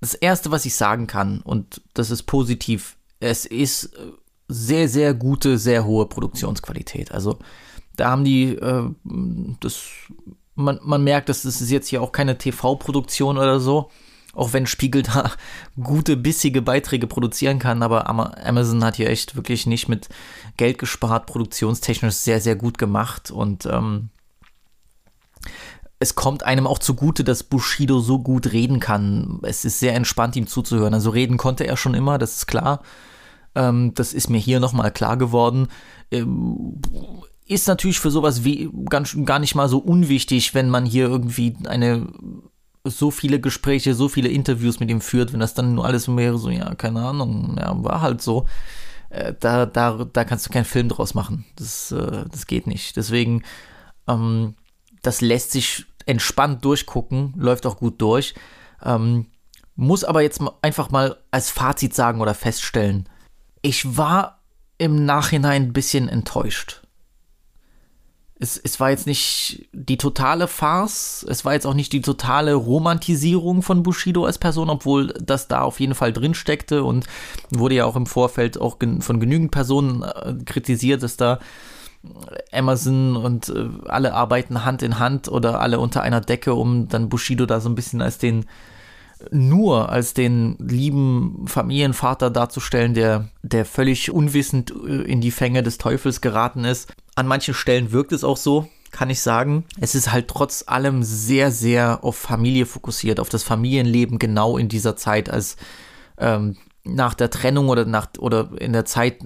Das 0.00 0.14
Erste, 0.14 0.50
was 0.50 0.66
ich 0.66 0.74
sagen 0.74 1.06
kann, 1.06 1.40
und 1.40 1.82
das 1.94 2.10
ist 2.10 2.24
positiv, 2.24 2.96
es 3.20 3.46
ist 3.46 3.92
sehr, 4.48 4.88
sehr 4.88 5.14
gute, 5.14 5.56
sehr 5.56 5.84
hohe 5.84 6.06
Produktionsqualität. 6.06 7.12
Also 7.12 7.38
da 7.94 8.10
haben 8.10 8.24
die 8.24 8.56
äh, 8.56 8.90
das, 9.60 9.84
man, 10.56 10.80
man 10.82 11.04
merkt, 11.04 11.28
dass 11.28 11.42
das 11.42 11.60
ist 11.60 11.70
jetzt 11.70 11.86
hier 11.86 12.02
auch 12.02 12.10
keine 12.10 12.38
TV-Produktion 12.38 13.38
oder 13.38 13.60
so 13.60 13.88
auch 14.34 14.52
wenn 14.52 14.66
Spiegel 14.66 15.02
da 15.02 15.30
gute, 15.82 16.16
bissige 16.16 16.62
Beiträge 16.62 17.06
produzieren 17.06 17.58
kann, 17.58 17.82
aber 17.82 18.08
Amazon 18.08 18.84
hat 18.84 18.96
hier 18.96 19.10
echt 19.10 19.36
wirklich 19.36 19.66
nicht 19.66 19.88
mit 19.88 20.08
Geld 20.56 20.78
gespart, 20.78 21.26
produktionstechnisch 21.26 22.14
sehr, 22.14 22.40
sehr 22.40 22.56
gut 22.56 22.78
gemacht 22.78 23.30
und 23.30 23.66
ähm, 23.66 24.10
es 25.98 26.14
kommt 26.14 26.42
einem 26.42 26.66
auch 26.66 26.78
zugute, 26.78 27.24
dass 27.24 27.44
Bushido 27.44 28.00
so 28.00 28.18
gut 28.18 28.52
reden 28.52 28.80
kann. 28.80 29.38
Es 29.42 29.64
ist 29.64 29.78
sehr 29.78 29.94
entspannt, 29.94 30.36
ihm 30.36 30.46
zuzuhören. 30.46 30.92
Also 30.92 31.10
reden 31.10 31.36
konnte 31.38 31.66
er 31.66 31.76
schon 31.76 31.94
immer, 31.94 32.18
das 32.18 32.36
ist 32.36 32.46
klar. 32.46 32.82
Ähm, 33.54 33.94
das 33.94 34.12
ist 34.12 34.28
mir 34.28 34.38
hier 34.38 34.60
nochmal 34.60 34.90
klar 34.90 35.16
geworden. 35.16 35.68
Ähm, 36.10 36.80
ist 37.46 37.68
natürlich 37.68 38.00
für 38.00 38.10
sowas 38.10 38.44
wie 38.44 38.70
ganz, 38.88 39.16
gar 39.24 39.38
nicht 39.38 39.54
mal 39.54 39.68
so 39.68 39.78
unwichtig, 39.78 40.54
wenn 40.54 40.70
man 40.70 40.84
hier 40.84 41.06
irgendwie 41.06 41.56
eine 41.66 42.06
so 42.84 43.10
viele 43.10 43.40
Gespräche, 43.40 43.94
so 43.94 44.08
viele 44.08 44.28
Interviews 44.28 44.78
mit 44.78 44.90
ihm 44.90 45.00
führt, 45.00 45.32
wenn 45.32 45.40
das 45.40 45.54
dann 45.54 45.74
nur 45.74 45.86
alles 45.86 46.08
wäre, 46.08 46.38
so, 46.38 46.50
ja, 46.50 46.74
keine 46.74 47.00
Ahnung, 47.00 47.56
ja, 47.58 47.72
war 47.82 48.02
halt 48.02 48.20
so, 48.20 48.46
äh, 49.08 49.32
da, 49.40 49.64
da, 49.66 50.04
da 50.04 50.24
kannst 50.24 50.46
du 50.46 50.50
keinen 50.50 50.66
Film 50.66 50.88
draus 50.88 51.14
machen. 51.14 51.46
Das, 51.56 51.92
äh, 51.92 52.24
das 52.30 52.46
geht 52.46 52.66
nicht. 52.66 52.96
Deswegen, 52.96 53.42
ähm, 54.06 54.54
das 55.02 55.20
lässt 55.20 55.52
sich 55.52 55.86
entspannt 56.06 56.64
durchgucken, 56.64 57.32
läuft 57.36 57.64
auch 57.66 57.78
gut 57.78 58.00
durch. 58.02 58.34
Ähm, 58.82 59.26
muss 59.76 60.04
aber 60.04 60.20
jetzt 60.20 60.40
einfach 60.62 60.90
mal 60.90 61.16
als 61.30 61.50
Fazit 61.50 61.94
sagen 61.94 62.20
oder 62.20 62.34
feststellen, 62.34 63.08
ich 63.62 63.96
war 63.96 64.42
im 64.76 65.04
Nachhinein 65.04 65.62
ein 65.64 65.72
bisschen 65.72 66.08
enttäuscht 66.08 66.83
es, 68.44 68.58
es 68.58 68.78
war 68.78 68.90
jetzt 68.90 69.06
nicht 69.06 69.66
die 69.72 69.96
totale 69.96 70.46
Farce, 70.46 71.26
es 71.28 71.44
war 71.44 71.54
jetzt 71.54 71.66
auch 71.66 71.74
nicht 71.74 71.92
die 71.92 72.02
totale 72.02 72.54
Romantisierung 72.54 73.62
von 73.62 73.82
Bushido 73.82 74.26
als 74.26 74.38
Person, 74.38 74.68
obwohl 74.68 75.08
das 75.20 75.48
da 75.48 75.62
auf 75.62 75.80
jeden 75.80 75.94
Fall 75.94 76.12
drin 76.12 76.34
steckte 76.34 76.84
und 76.84 77.06
wurde 77.50 77.76
ja 77.76 77.86
auch 77.86 77.96
im 77.96 78.06
Vorfeld 78.06 78.60
auch 78.60 78.76
von 79.00 79.18
genügend 79.18 79.50
Personen 79.50 80.02
äh, 80.02 80.34
kritisiert, 80.44 81.02
dass 81.02 81.16
da 81.16 81.40
Amazon 82.52 83.16
und 83.16 83.48
äh, 83.48 83.68
alle 83.86 84.12
arbeiten 84.12 84.64
Hand 84.66 84.82
in 84.82 84.98
Hand 84.98 85.28
oder 85.28 85.60
alle 85.60 85.80
unter 85.80 86.02
einer 86.02 86.20
Decke, 86.20 86.54
um 86.54 86.88
dann 86.88 87.08
Bushido 87.08 87.46
da 87.46 87.60
so 87.60 87.70
ein 87.70 87.74
bisschen 87.74 88.02
als 88.02 88.18
den 88.18 88.44
nur 89.30 89.90
als 89.90 90.14
den 90.14 90.56
lieben 90.58 91.44
Familienvater 91.46 92.30
darzustellen, 92.30 92.94
der, 92.94 93.28
der 93.42 93.64
völlig 93.64 94.10
unwissend 94.10 94.70
äh, 94.70 95.02
in 95.02 95.20
die 95.20 95.30
Fänge 95.30 95.62
des 95.62 95.78
Teufels 95.78 96.20
geraten 96.20 96.64
ist. 96.64 96.92
An 97.14 97.26
manchen 97.26 97.54
Stellen 97.54 97.92
wirkt 97.92 98.12
es 98.12 98.24
auch 98.24 98.36
so, 98.36 98.68
kann 98.90 99.10
ich 99.10 99.20
sagen. 99.20 99.64
Es 99.80 99.94
ist 99.94 100.12
halt 100.12 100.28
trotz 100.28 100.64
allem 100.66 101.02
sehr, 101.02 101.50
sehr 101.50 102.04
auf 102.04 102.16
Familie 102.16 102.66
fokussiert, 102.66 103.20
auf 103.20 103.28
das 103.28 103.42
Familienleben 103.42 104.18
genau 104.18 104.56
in 104.56 104.68
dieser 104.68 104.96
Zeit, 104.96 105.30
als 105.30 105.56
ähm, 106.18 106.56
nach 106.84 107.14
der 107.14 107.30
Trennung 107.30 107.68
oder 107.68 107.84
nach 107.84 108.08
oder 108.18 108.50
in 108.58 108.72
der 108.72 108.84
Zeit, 108.84 109.18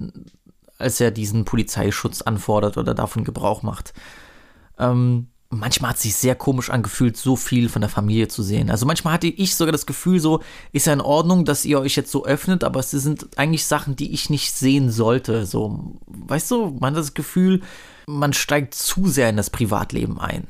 als 0.77 0.99
er 0.99 1.11
diesen 1.11 1.45
Polizeischutz 1.45 2.21
anfordert 2.21 2.77
oder 2.77 2.93
davon 2.93 3.23
Gebrauch 3.23 3.63
macht. 3.63 3.93
Ähm, 4.77 5.27
manchmal 5.49 5.91
hat 5.91 5.97
es 5.97 6.03
sich 6.03 6.15
sehr 6.15 6.35
komisch 6.35 6.69
angefühlt, 6.69 7.17
so 7.17 7.35
viel 7.35 7.69
von 7.69 7.81
der 7.81 7.89
Familie 7.89 8.27
zu 8.27 8.43
sehen. 8.43 8.69
Also 8.69 8.85
manchmal 8.85 9.15
hatte 9.15 9.27
ich 9.27 9.55
sogar 9.55 9.71
das 9.71 9.85
Gefühl, 9.85 10.19
so 10.19 10.41
ist 10.71 10.87
ja 10.87 10.93
in 10.93 11.01
Ordnung, 11.01 11.43
dass 11.45 11.65
ihr 11.65 11.79
euch 11.79 11.95
jetzt 11.95 12.11
so 12.11 12.25
öffnet, 12.25 12.63
aber 12.63 12.79
es 12.79 12.91
sind 12.91 13.37
eigentlich 13.37 13.65
Sachen, 13.65 13.95
die 13.95 14.13
ich 14.13 14.29
nicht 14.29 14.53
sehen 14.53 14.91
sollte. 14.91 15.45
So, 15.45 15.95
weißt 16.07 16.51
du, 16.51 16.77
man 16.79 16.93
hat 16.93 17.01
das 17.01 17.15
Gefühl, 17.15 17.61
man 18.05 18.33
steigt 18.33 18.75
zu 18.75 19.07
sehr 19.07 19.29
in 19.29 19.37
das 19.37 19.49
Privatleben 19.49 20.19
ein. 20.19 20.47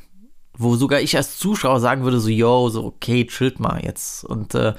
Wo 0.57 0.75
sogar 0.75 0.99
ich 0.99 1.15
als 1.15 1.37
Zuschauer 1.37 1.79
sagen 1.79 2.03
würde, 2.03 2.19
so, 2.19 2.29
yo, 2.29 2.67
so, 2.67 2.83
okay, 2.85 3.25
chillt 3.25 3.61
mal 3.61 3.81
jetzt. 3.81 4.25
Und 4.25 4.53
äh, 4.55 4.73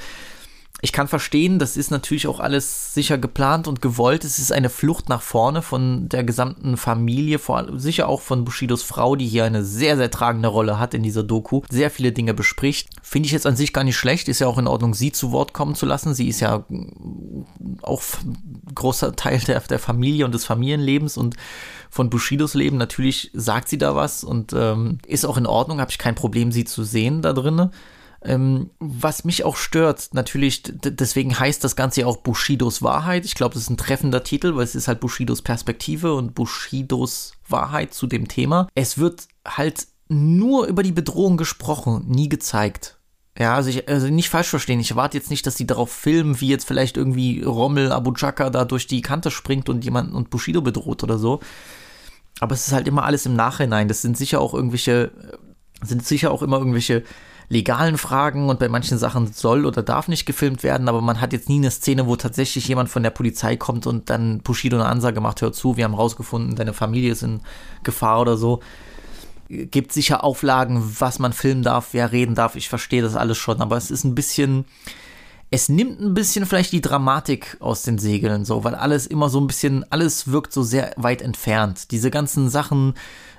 ich 0.83 0.93
kann 0.93 1.09
verstehen, 1.09 1.59
das 1.59 1.76
ist 1.76 1.91
natürlich 1.91 2.26
auch 2.26 2.41
alles 2.41 2.95
sicher 2.95 3.18
geplant 3.18 3.68
und 3.68 3.83
gewollt. 3.83 4.24
Es 4.24 4.39
ist 4.39 4.51
eine 4.53 4.70
Flucht 4.70 5.09
nach 5.09 5.20
vorne 5.20 5.61
von 5.61 6.09
der 6.09 6.24
gesamten 6.24 6.76
Familie, 6.76 7.39
vor 7.39 7.59
allem 7.59 7.78
sicher 7.78 8.09
auch 8.09 8.22
von 8.22 8.45
Bushidos 8.45 8.83
Frau, 8.83 9.14
die 9.14 9.26
hier 9.26 9.45
eine 9.45 9.62
sehr, 9.62 9.97
sehr 9.99 10.11
tragende 10.11 10.49
Rolle 10.49 10.78
hat 10.78 10.95
in 10.95 11.03
dieser 11.03 11.22
Doku, 11.22 11.62
sehr 11.70 11.91
viele 11.91 12.12
Dinge 12.12 12.33
bespricht. 12.33 12.89
Finde 13.03 13.26
ich 13.26 13.33
jetzt 13.33 13.47
an 13.47 13.57
sich 13.57 13.72
gar 13.72 13.85
nicht 13.85 13.97
schlecht, 13.97 14.28
ist 14.28 14.39
ja 14.39 14.47
auch 14.47 14.59
in 14.59 14.66
Ordnung, 14.66 14.95
sie 14.95 15.12
zu 15.12 15.33
Wort 15.33 15.53
kommen 15.53 15.74
zu 15.74 15.85
lassen. 15.85 16.14
Sie 16.14 16.28
ist 16.28 16.41
ja 16.41 16.64
auch 17.83 18.03
großer 18.74 19.14
Teil 19.16 19.41
der, 19.41 19.61
der 19.61 19.78
Familie 19.78 20.24
und 20.24 20.33
des 20.33 20.47
Familienlebens 20.47 21.18
und 21.18 21.37
von 21.91 22.09
Bushidos 22.09 22.55
Leben. 22.55 22.78
Natürlich 22.78 23.31
sagt 23.35 23.68
sie 23.68 23.78
da 23.78 23.95
was 23.95 24.24
und 24.24 24.55
ähm, 24.55 24.99
ist 25.07 25.26
auch 25.26 25.37
in 25.37 25.47
Ordnung, 25.47 25.81
habe 25.81 25.91
ich 25.91 25.99
kein 25.99 26.14
Problem, 26.14 26.53
sie 26.53 26.64
zu 26.64 26.85
sehen 26.85 27.20
da 27.20 27.35
drinnen. 27.35 27.70
Ähm, 28.23 28.71
was 28.79 29.25
mich 29.25 29.45
auch 29.45 29.57
stört, 29.57 30.11
natürlich, 30.12 30.62
deswegen 30.64 31.39
heißt 31.39 31.64
das 31.64 31.75
Ganze 31.75 32.03
ja 32.03 32.07
auch 32.07 32.18
Bushidos 32.18 32.83
Wahrheit. 32.83 33.25
Ich 33.25 33.35
glaube, 33.35 33.55
das 33.55 33.62
ist 33.62 33.71
ein 33.71 33.79
treffender 33.79 34.23
Titel, 34.23 34.57
weil 34.57 34.64
es 34.64 34.75
ist 34.75 34.89
halt 34.89 35.01
Bushidos 35.01 35.41
Perspektive 35.41 36.14
und 36.14 36.35
Bushidos 36.35 37.33
Wahrheit 37.49 37.95
zu 37.95 38.07
dem 38.07 38.29
Thema. 38.29 38.68
Es 38.75 38.99
wird 38.99 39.29
halt 39.47 39.87
nur 40.09 40.66
über 40.66 40.83
die 40.83 40.93
Bedrohung 40.93 41.37
gesprochen, 41.39 42.05
nie 42.09 42.29
gezeigt. 42.29 42.99
Ja, 43.39 43.55
also, 43.55 43.71
ich, 43.71 43.89
also 43.89 44.09
nicht 44.09 44.29
falsch 44.29 44.49
verstehen. 44.49 44.81
Ich 44.81 44.91
erwarte 44.91 45.16
jetzt 45.16 45.31
nicht, 45.31 45.47
dass 45.47 45.57
sie 45.57 45.66
darauf 45.66 45.91
filmen, 45.91 46.41
wie 46.43 46.49
jetzt 46.49 46.66
vielleicht 46.66 46.99
irgendwie 46.99 47.43
Rommel 47.43 47.91
Abu 47.91 48.12
Chaka 48.12 48.51
da 48.51 48.66
durch 48.66 48.87
die 48.87 49.01
Kante 49.01 49.31
springt 49.31 49.71
und 49.71 49.83
jemanden 49.85 50.14
und 50.14 50.29
Bushido 50.29 50.61
bedroht 50.61 51.03
oder 51.03 51.16
so. 51.16 51.41
Aber 52.41 52.55
es 52.55 52.66
ist 52.66 52.75
halt 52.75 52.87
immer 52.87 53.05
alles 53.05 53.25
im 53.25 53.35
Nachhinein. 53.35 53.89
Das 53.89 54.03
sind 54.03 54.18
sicher 54.18 54.41
auch 54.41 54.53
irgendwelche, 54.53 55.12
sind 55.83 56.05
sicher 56.05 56.33
auch 56.33 56.43
immer 56.43 56.59
irgendwelche 56.59 57.05
legalen 57.51 57.98
Fragen 57.98 58.48
und 58.48 58.61
bei 58.61 58.68
manchen 58.68 58.96
Sachen 58.96 59.32
soll 59.32 59.66
oder 59.66 59.82
darf 59.82 60.07
nicht 60.07 60.24
gefilmt 60.24 60.62
werden, 60.62 60.88
aber 60.88 61.01
man 61.01 61.20
hat 61.20 61.32
jetzt 61.32 61.48
nie 61.48 61.59
eine 61.59 61.72
Szene, 61.72 62.07
wo 62.07 62.14
tatsächlich 62.14 62.68
jemand 62.68 62.88
von 62.88 63.03
der 63.03 63.11
Polizei 63.11 63.57
kommt 63.57 63.88
und 63.88 64.08
dann 64.08 64.38
Bushido 64.38 64.76
eine 64.76 64.87
Ansage 64.87 65.20
macht, 65.20 65.42
hör 65.42 65.53
zu, 65.53 65.76
wir 65.76 65.84
haben 65.84 65.95
rausgefunden, 65.95 66.54
deine 66.54 66.72
Familie 66.72 67.11
ist 67.11 67.25
in 67.25 67.41
Gefahr 67.83 68.20
oder 68.20 68.37
so. 68.37 68.61
Gibt 69.49 69.92
sicher 69.92 70.22
Auflagen, 70.22 70.96
was 71.00 71.18
man 71.18 71.33
filmen 71.33 71.64
darf, 71.64 71.88
wer 71.91 72.12
reden 72.12 72.37
darf, 72.37 72.54
ich 72.54 72.68
verstehe 72.68 73.03
das 73.03 73.16
alles 73.16 73.37
schon, 73.37 73.61
aber 73.61 73.76
es 73.76 73.91
ist 73.91 74.04
ein 74.04 74.14
bisschen, 74.14 74.64
es 75.50 75.68
nimmt 75.68 76.00
ein 76.00 76.14
bisschen 76.14 76.46
vielleicht 76.46 76.70
die 76.70 76.80
Dramatik 76.80 77.57
aus 77.58 77.83
den 77.83 77.99
Segeln, 77.99 78.45
so, 78.45 78.62
weil 78.62 78.76
alles 78.76 79.08
immer 79.08 79.29
so 79.29 79.41
ein 79.41 79.49
bisschen, 79.49 79.84
alles 79.91 80.30
wirkt 80.30 80.53
so 80.53 80.62
sehr 80.62 80.92
weit 80.96 81.20
entfernt. 81.20 81.91
Diese 81.91 82.12
ganzen 82.12 82.49
Sachen, 82.49 82.95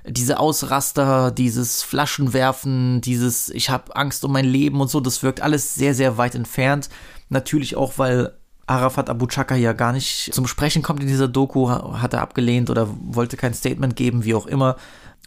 diese 0.08 0.40
Ausraster, 0.40 1.32
dieses 1.32 1.84
Flaschenwerfen, 1.84 3.02
dieses 3.02 3.50
ich 3.50 3.70
habe 3.70 3.96
Angst 3.96 4.26
um 4.26 4.32
mein 4.32 4.46
Leben 4.46 4.82
und 4.82 4.90
so, 4.90 5.00
das 5.00 5.24
wirkt 5.24 5.42
alles 5.42 5.76
sehr, 5.76 5.94
sehr 5.94 6.18
weit 6.18 6.36
entfernt. 6.36 6.90
Natürlich 7.30 7.76
auch, 7.76 7.98
weil 7.98 8.34
Arafat 8.68 9.10
Abu 9.10 9.28
Chaka 9.28 9.56
ja 9.56 9.74
gar 9.74 9.92
nicht 9.94 10.34
zum 10.34 10.48
Sprechen 10.48 10.82
kommt 10.82 11.02
in 11.02 11.08
dieser 11.08 11.28
Doku, 11.28 11.70
hat 11.70 12.14
er 12.14 12.22
abgelehnt 12.22 12.70
oder 12.70 12.88
wollte 13.04 13.38
kein 13.38 13.54
Statement 13.54 13.96
geben, 13.96 14.24
wie 14.24 14.36
auch 14.36 14.48
immer. 14.48 14.78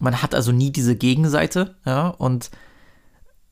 Man 0.00 0.22
hat 0.22 0.34
also 0.34 0.50
nie 0.50 0.72
diese 0.72 0.96
Gegenseite, 0.96 1.76
ja, 1.84 2.08
und 2.08 2.50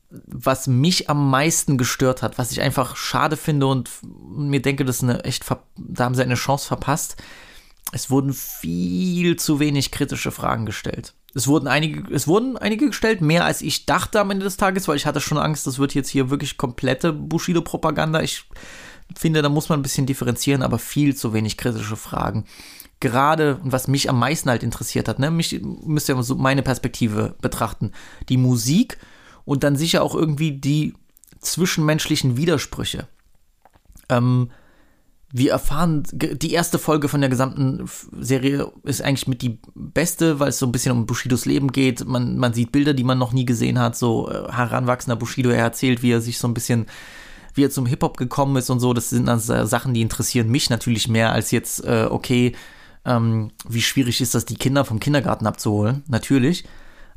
was 0.09 0.67
mich 0.67 1.09
am 1.09 1.29
meisten 1.29 1.77
gestört 1.77 2.21
hat, 2.21 2.37
was 2.37 2.51
ich 2.51 2.61
einfach 2.61 2.95
schade 2.95 3.37
finde 3.37 3.67
und 3.67 3.89
mir 4.03 4.61
denke, 4.61 4.85
das 4.85 4.97
ist 4.97 5.03
eine 5.03 5.23
echt, 5.23 5.43
da 5.75 6.05
haben 6.05 6.15
sie 6.15 6.21
eine 6.21 6.35
Chance 6.35 6.67
verpasst, 6.67 7.17
es 7.91 8.09
wurden 8.09 8.33
viel 8.33 9.35
zu 9.35 9.59
wenig 9.59 9.91
kritische 9.91 10.31
Fragen 10.31 10.65
gestellt. 10.65 11.13
Es 11.35 11.47
wurden 11.47 11.67
einige, 11.67 12.13
es 12.13 12.27
wurden 12.27 12.57
einige 12.57 12.87
gestellt, 12.87 13.21
mehr 13.21 13.45
als 13.45 13.61
ich 13.61 13.85
dachte 13.85 14.19
am 14.19 14.31
Ende 14.31 14.45
des 14.45 14.57
Tages, 14.57 14.87
weil 14.87 14.97
ich 14.97 15.05
hatte 15.05 15.19
schon 15.19 15.37
Angst, 15.37 15.65
das 15.65 15.79
wird 15.79 15.95
jetzt 15.95 16.09
hier 16.09 16.29
wirklich 16.29 16.57
komplette 16.57 17.11
Bushido-Propaganda. 17.11 18.21
Ich 18.21 18.45
finde, 19.15 19.41
da 19.41 19.49
muss 19.49 19.69
man 19.69 19.79
ein 19.79 19.83
bisschen 19.83 20.05
differenzieren, 20.05 20.61
aber 20.61 20.79
viel 20.79 21.15
zu 21.15 21.33
wenig 21.33 21.57
kritische 21.57 21.95
Fragen. 21.95 22.45
gerade 22.99 23.57
und 23.57 23.71
was 23.71 23.87
mich 23.87 24.09
am 24.09 24.17
meisten 24.17 24.49
halt 24.49 24.63
interessiert 24.63 25.07
hat, 25.09 25.19
ne, 25.19 25.29
mich 25.29 25.59
müsst 25.61 26.07
ihr 26.07 26.23
so 26.23 26.35
meine 26.35 26.63
Perspektive 26.63 27.35
betrachten. 27.41 27.91
Die 28.29 28.37
Musik 28.37 28.97
und 29.43 29.63
dann 29.63 29.75
sicher 29.75 30.03
auch 30.03 30.15
irgendwie 30.15 30.53
die 30.53 30.93
zwischenmenschlichen 31.41 32.37
Widersprüche. 32.37 33.07
Ähm, 34.07 34.51
wir 35.35 35.51
erfahren, 35.51 36.03
die 36.13 36.53
erste 36.53 36.77
Folge 36.77 37.09
von 37.09 37.19
der 37.19 37.29
gesamten 37.29 37.89
Serie 38.19 38.71
ist 38.83 39.01
eigentlich 39.01 39.27
mit 39.27 39.41
die 39.41 39.57
beste, 39.73 40.39
weil 40.39 40.49
es 40.49 40.59
so 40.59 40.67
ein 40.67 40.71
bisschen 40.71 40.91
um 40.91 41.07
Bushidos 41.07 41.45
Leben 41.45 41.71
geht. 41.71 42.05
Man, 42.05 42.37
man 42.37 42.53
sieht 42.53 42.71
Bilder, 42.71 42.93
die 42.93 43.03
man 43.03 43.17
noch 43.17 43.33
nie 43.33 43.43
gesehen 43.43 43.79
hat, 43.79 43.97
so 43.97 44.29
äh, 44.29 44.51
heranwachsender 44.51 45.15
Bushido. 45.15 45.49
Er 45.49 45.63
erzählt, 45.63 46.03
wie 46.03 46.11
er 46.11 46.21
sich 46.21 46.37
so 46.37 46.47
ein 46.47 46.53
bisschen, 46.53 46.85
wie 47.55 47.63
er 47.63 47.71
zum 47.71 47.87
Hip-Hop 47.87 48.15
gekommen 48.15 48.57
ist 48.57 48.69
und 48.69 48.79
so. 48.79 48.93
Das 48.93 49.09
sind 49.09 49.25
dann 49.25 49.39
Sachen, 49.39 49.95
die 49.95 50.03
interessieren 50.03 50.49
mich 50.49 50.69
natürlich 50.69 51.07
mehr 51.07 51.31
als 51.31 51.49
jetzt, 51.49 51.83
äh, 51.83 52.07
okay, 52.07 52.53
ähm, 53.03 53.49
wie 53.67 53.81
schwierig 53.81 54.21
ist 54.21 54.35
das, 54.35 54.45
die 54.45 54.55
Kinder 54.55 54.85
vom 54.85 54.99
Kindergarten 54.99 55.47
abzuholen. 55.47 56.03
Natürlich. 56.07 56.63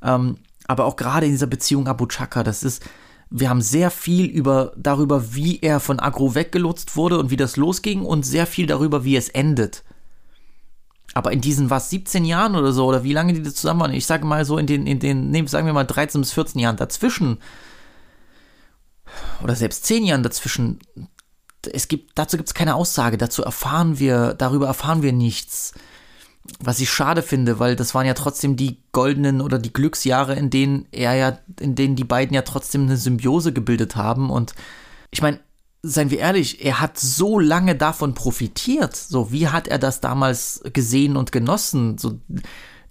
Ähm, 0.03 0.39
aber 0.67 0.87
auch 0.87 0.97
gerade 0.97 1.27
in 1.27 1.33
dieser 1.33 1.47
Beziehung 1.47 1.87
Abu 1.87 2.07
Chaka, 2.07 2.43
das 2.43 2.63
ist, 2.63 2.83
wir 3.31 3.51
haben 3.51 3.61
sehr 3.61 3.91
viel 3.91 4.27
über, 4.27 4.73
darüber, 4.77 5.35
wie 5.35 5.61
er 5.61 5.81
von 5.81 5.99
Agro 5.99 6.35
weggelotst 6.35 6.97
wurde 6.97 7.19
und 7.19 7.31
wie 7.31 7.37
das 7.37 7.57
losging 7.57 8.03
und 8.03 8.25
sehr 8.25 8.47
viel 8.47 8.67
darüber, 8.67 9.05
wie 9.05 9.17
es 9.17 9.29
endet. 9.29 9.83
Aber 11.15 11.33
in 11.33 11.41
diesen, 11.41 11.71
was, 11.71 11.91
17 11.91 12.25
Jahren 12.25 12.57
oder 12.57 12.73
so, 12.73 12.87
oder 12.87 13.03
wie 13.03 13.13
lange 13.13 13.33
die 13.33 13.43
zusammen 13.43 13.81
waren, 13.81 13.93
ich 13.93 14.07
sage 14.07 14.27
mal 14.27 14.45
so 14.45 14.59
in 14.59 14.67
den, 14.67 14.87
in 14.87 15.01
den, 15.01 15.31
nee, 15.31 15.45
sagen 15.47 15.67
wir 15.67 15.73
mal 15.73 15.85
13 15.85 16.21
bis 16.21 16.33
14 16.33 16.61
Jahren 16.61 16.77
dazwischen, 16.77 17.39
oder 19.43 19.57
selbst 19.57 19.87
10 19.87 20.05
Jahren 20.05 20.23
dazwischen, 20.23 20.79
es 21.73 21.89
gibt, 21.89 22.19
dazu 22.19 22.37
gibt 22.37 22.49
es 22.49 22.55
keine 22.55 22.75
Aussage, 22.75 23.19
dazu 23.19 23.43
erfahren 23.43 23.99
wir, 23.99 24.35
darüber 24.35 24.67
erfahren 24.67 25.03
wir 25.03 25.13
nichts 25.13 25.73
was 26.61 26.81
ich 26.81 26.91
schade 26.91 27.23
finde, 27.23 27.59
weil 27.59 27.77
das 27.77 27.95
waren 27.95 28.07
ja 28.07 28.15
trotzdem 28.15 28.57
die 28.57 28.83
goldenen 28.93 29.41
oder 29.41 29.59
die 29.59 29.73
Glücksjahre, 29.73 30.35
in 30.35 30.51
denen 30.51 30.87
er 30.93 31.15
ja, 31.15 31.39
in 31.61 31.75
denen 31.75 31.97
die 31.97 32.05
beiden 32.05 32.35
ja 32.35 32.43
trotzdem 32.43 32.83
eine 32.83 32.97
Symbiose 32.97 33.53
gebildet 33.53 33.97
haben. 33.97 34.31
Und 34.31 34.55
ich 35.11 35.23
meine, 35.23 35.41
seien 35.83 36.11
wir 36.11 36.19
ehrlich, 36.19 36.65
er 36.65 36.81
hat 36.81 36.99
so 36.99 37.39
lange 37.39 37.75
davon 37.75 38.15
profitiert. 38.15 38.97
So, 38.97 39.33
wie 39.33 39.49
hat 39.49 39.69
er 39.69 39.79
das 39.79 40.01
damals 40.01 40.63
gesehen 40.73 41.17
und 41.17 41.33
genossen? 41.33 41.99
So, 41.99 42.19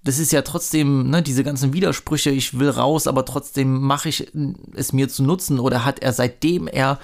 das 0.04 0.20
ist 0.20 0.32
ja 0.32 0.42
trotzdem, 0.44 1.10
ne, 1.10 1.22
diese 1.22 1.44
ganzen 1.44 1.74
Widersprüche, 1.74 2.30
ich 2.30 2.60
will 2.60 2.70
raus, 2.70 3.08
aber 3.08 3.26
trotzdem 3.26 3.82
mache 3.82 4.10
ich 4.10 4.32
es 4.74 4.94
mir 4.94 5.10
zu 5.10 5.24
nutzen. 5.24 5.60
Oder 5.60 5.84
hat 5.84 6.00
er 6.00 6.14
seitdem 6.14 6.68
er 6.68 7.00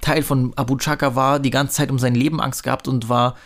Teil 0.00 0.22
von 0.22 0.52
Abu 0.56 0.76
Chaka 0.76 1.14
war, 1.14 1.40
die 1.40 1.50
ganze 1.50 1.76
Zeit 1.76 1.90
um 1.90 1.98
sein 1.98 2.14
Leben 2.14 2.40
Angst 2.40 2.62
gehabt 2.62 2.88
und 2.88 3.08
war 3.08 3.36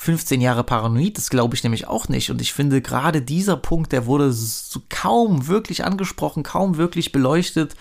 15 0.00 0.40
Jahre 0.40 0.62
paranoid, 0.62 1.18
das 1.18 1.28
glaube 1.28 1.56
ich 1.56 1.64
nämlich 1.64 1.88
auch 1.88 2.08
nicht. 2.08 2.30
Und 2.30 2.40
ich 2.40 2.52
finde 2.52 2.80
gerade 2.80 3.20
dieser 3.20 3.56
Punkt, 3.56 3.90
der 3.90 4.06
wurde 4.06 4.30
so 4.32 4.80
kaum 4.88 5.48
wirklich 5.48 5.84
angesprochen, 5.84 6.44
kaum 6.44 6.76
wirklich 6.76 7.10
beleuchtet. 7.10 7.74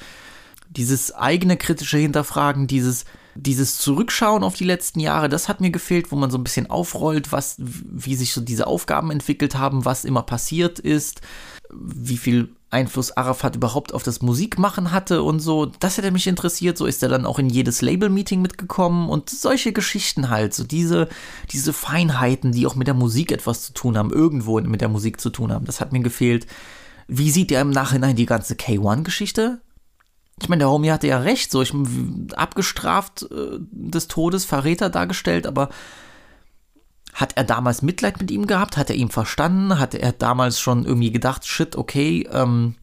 Dieses 0.72 1.14
eigene 1.14 1.58
kritische 1.58 2.00
Hinterfragen, 2.00 2.66
dieses, 2.66 3.06
dieses 3.36 3.78
Zurückschauen 3.78 4.44
auf 4.44 4.56
die 4.56 4.64
letzten 4.64 5.00
Jahre, 5.00 5.30
das 5.30 5.48
hat 5.48 5.62
mir 5.62 5.70
gefehlt, 5.70 6.12
wo 6.12 6.16
man 6.16 6.32
so 6.32 6.40
ein 6.40 6.44
bisschen 6.44 6.72
aufrollt, 6.72 7.32
was, 7.32 7.58
wie 7.60 8.16
sich 8.16 8.34
so 8.34 8.42
diese 8.42 8.66
Aufgaben 8.66 9.12
entwickelt 9.12 9.56
haben, 9.56 9.86
was 9.86 10.04
immer 10.04 10.24
passiert 10.24 10.80
ist, 10.80 11.22
wie 11.72 12.18
viel 12.18 12.50
Einfluss 12.70 13.16
Arafat 13.16 13.56
überhaupt 13.56 13.94
auf 13.94 14.04
das 14.04 14.22
Musikmachen 14.22 14.92
hatte 14.92 15.24
und 15.24 15.40
so. 15.40 15.68
Das 15.68 15.98
hätte 15.98 16.12
mich 16.12 16.28
interessiert. 16.28 16.78
So 16.78 16.86
ist 16.86 17.02
er 17.02 17.08
dann 17.08 17.26
auch 17.26 17.40
in 17.40 17.50
jedes 17.50 17.82
Label-Meeting 17.82 18.42
mitgekommen 18.42 19.10
und 19.10 19.30
solche 19.30 19.72
Geschichten 19.72 20.30
halt. 20.30 20.54
So 20.54 20.66
diese, 20.66 21.08
diese 21.52 21.72
Feinheiten, 21.72 22.52
die 22.52 22.68
auch 22.68 22.76
mit 22.76 22.88
der 22.88 22.94
Musik 22.94 23.32
etwas 23.32 23.64
zu 23.64 23.74
tun 23.74 23.98
haben, 23.98 24.12
irgendwo 24.12 24.60
mit 24.60 24.82
der 24.82 24.90
Musik 24.90 25.22
zu 25.22 25.30
tun 25.30 25.54
haben. 25.54 25.66
Das 25.66 25.80
hat 25.80 25.94
mir 25.94 26.02
gefehlt. 26.02 26.46
Wie 27.08 27.32
sieht 27.32 27.54
er 27.54 27.62
im 27.62 27.70
Nachhinein 27.70 28.18
die 28.18 28.26
ganze 28.26 28.56
K1-Geschichte? 28.56 29.62
Ich 30.42 30.50
meine, 30.50 30.60
der 30.60 30.70
Homie 30.70 30.92
hatte 30.92 31.08
ja 31.08 31.20
recht, 31.20 31.50
so 31.50 31.62
ich 31.62 31.74
abgestraft 32.36 33.24
äh, 33.32 33.60
des 33.72 34.08
Todes, 34.08 34.46
Verräter 34.46 34.90
dargestellt, 34.90 35.48
aber 35.48 35.70
hat 37.18 37.36
er 37.36 37.44
damals 37.44 37.82
Mitleid 37.82 38.20
mit 38.20 38.30
ihm 38.30 38.46
gehabt? 38.46 38.78
Hat 38.78 38.92
er 38.92 38.96
ihn 38.96 39.10
verstanden? 39.10 39.80
Hatte 39.80 40.00
er 40.00 40.12
damals 40.12 40.60
schon 40.60 40.86
irgendwie 40.86 41.12
gedacht, 41.12 41.48
shit, 41.48 41.76
okay, 41.76 42.30
ähm, 42.32 42.76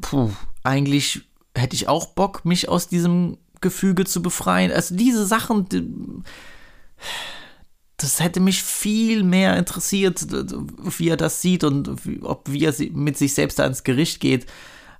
puh, 0.00 0.30
eigentlich 0.62 1.22
hätte 1.56 1.74
ich 1.74 1.88
auch 1.88 2.06
Bock, 2.06 2.44
mich 2.44 2.68
aus 2.68 2.86
diesem 2.86 3.36
Gefüge 3.60 4.04
zu 4.04 4.22
befreien? 4.22 4.70
Also 4.70 4.94
diese 4.94 5.26
Sachen, 5.26 6.22
das 7.96 8.20
hätte 8.20 8.38
mich 8.38 8.62
viel 8.62 9.24
mehr 9.24 9.56
interessiert, 9.56 10.24
wie 10.30 11.08
er 11.08 11.16
das 11.16 11.42
sieht 11.42 11.64
und 11.64 12.06
wie, 12.06 12.22
ob 12.22 12.48
wie 12.48 12.64
er 12.64 12.74
mit 12.92 13.18
sich 13.18 13.34
selbst 13.34 13.58
da 13.58 13.66
ins 13.66 13.82
Gericht 13.82 14.20
geht. 14.20 14.46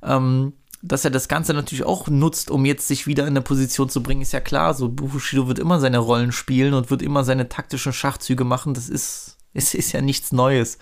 Ähm, 0.03 0.55
dass 0.83 1.05
er 1.05 1.11
das 1.11 1.29
Ganze 1.29 1.53
natürlich 1.53 1.85
auch 1.85 2.09
nutzt, 2.09 2.51
um 2.51 2.65
jetzt 2.65 2.89
sich 2.89 3.07
wieder 3.07 3.25
in 3.25 3.31
eine 3.31 3.43
Position 3.43 3.91
zu 3.91 4.03
bringen, 4.03 4.23
ist 4.23 4.33
ja 4.33 4.41
klar. 4.41 4.75
So 4.75 4.89
Bushido 4.89 5.47
wird 5.47 5.59
immer 5.59 5.79
seine 5.79 5.99
Rollen 5.99 6.33
spielen 6.33 6.75
und 6.75 6.91
wird 6.91 7.03
immer 7.03 7.23
seine 7.25 7.49
taktischen 7.49 7.93
Schachzüge 7.93 8.45
machen. 8.45 8.73
Das 8.73 8.89
ist, 8.89 9.37
es 9.53 9.75
ist 9.75 9.93
ja 9.93 10.01
nichts 10.01 10.33
Neues. 10.33 10.79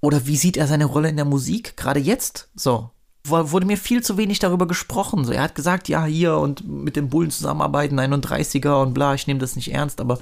Oder 0.00 0.26
wie 0.26 0.36
sieht 0.36 0.58
er 0.58 0.66
seine 0.66 0.84
Rolle 0.84 1.08
in 1.08 1.16
der 1.16 1.24
Musik? 1.24 1.76
Gerade 1.76 2.00
jetzt? 2.00 2.50
So. 2.54 2.90
Wurde 3.26 3.64
mir 3.64 3.78
viel 3.78 4.02
zu 4.02 4.18
wenig 4.18 4.38
darüber 4.38 4.66
gesprochen. 4.66 5.24
So, 5.24 5.32
er 5.32 5.42
hat 5.42 5.54
gesagt, 5.54 5.88
ja, 5.88 6.04
hier 6.04 6.36
und 6.36 6.68
mit 6.68 6.94
den 6.94 7.08
Bullen 7.08 7.30
zusammenarbeiten, 7.30 7.98
31er 7.98 8.82
und 8.82 8.92
bla, 8.92 9.14
ich 9.14 9.26
nehme 9.26 9.40
das 9.40 9.56
nicht 9.56 9.72
ernst, 9.72 10.02
aber 10.02 10.18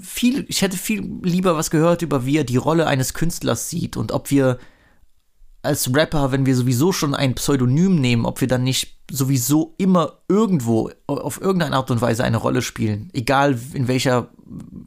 viel, 0.00 0.46
ich 0.48 0.62
hätte 0.62 0.76
viel 0.76 1.18
lieber 1.22 1.56
was 1.56 1.70
gehört 1.70 2.02
über, 2.02 2.24
wie 2.24 2.38
er 2.38 2.44
die 2.44 2.56
Rolle 2.56 2.86
eines 2.86 3.14
Künstlers 3.14 3.68
sieht 3.68 3.96
und 3.96 4.12
ob 4.12 4.30
wir 4.30 4.58
als 5.66 5.94
Rapper, 5.94 6.32
wenn 6.32 6.46
wir 6.46 6.56
sowieso 6.56 6.92
schon 6.92 7.14
ein 7.14 7.34
Pseudonym 7.34 8.00
nehmen, 8.00 8.24
ob 8.24 8.40
wir 8.40 8.48
dann 8.48 8.62
nicht 8.62 8.96
sowieso 9.10 9.74
immer 9.78 10.14
irgendwo 10.28 10.90
auf 11.06 11.40
irgendeine 11.40 11.76
Art 11.76 11.90
und 11.90 12.00
Weise 12.00 12.24
eine 12.24 12.38
Rolle 12.38 12.62
spielen. 12.62 13.10
Egal 13.12 13.58
in 13.74 13.88
welcher, 13.88 14.28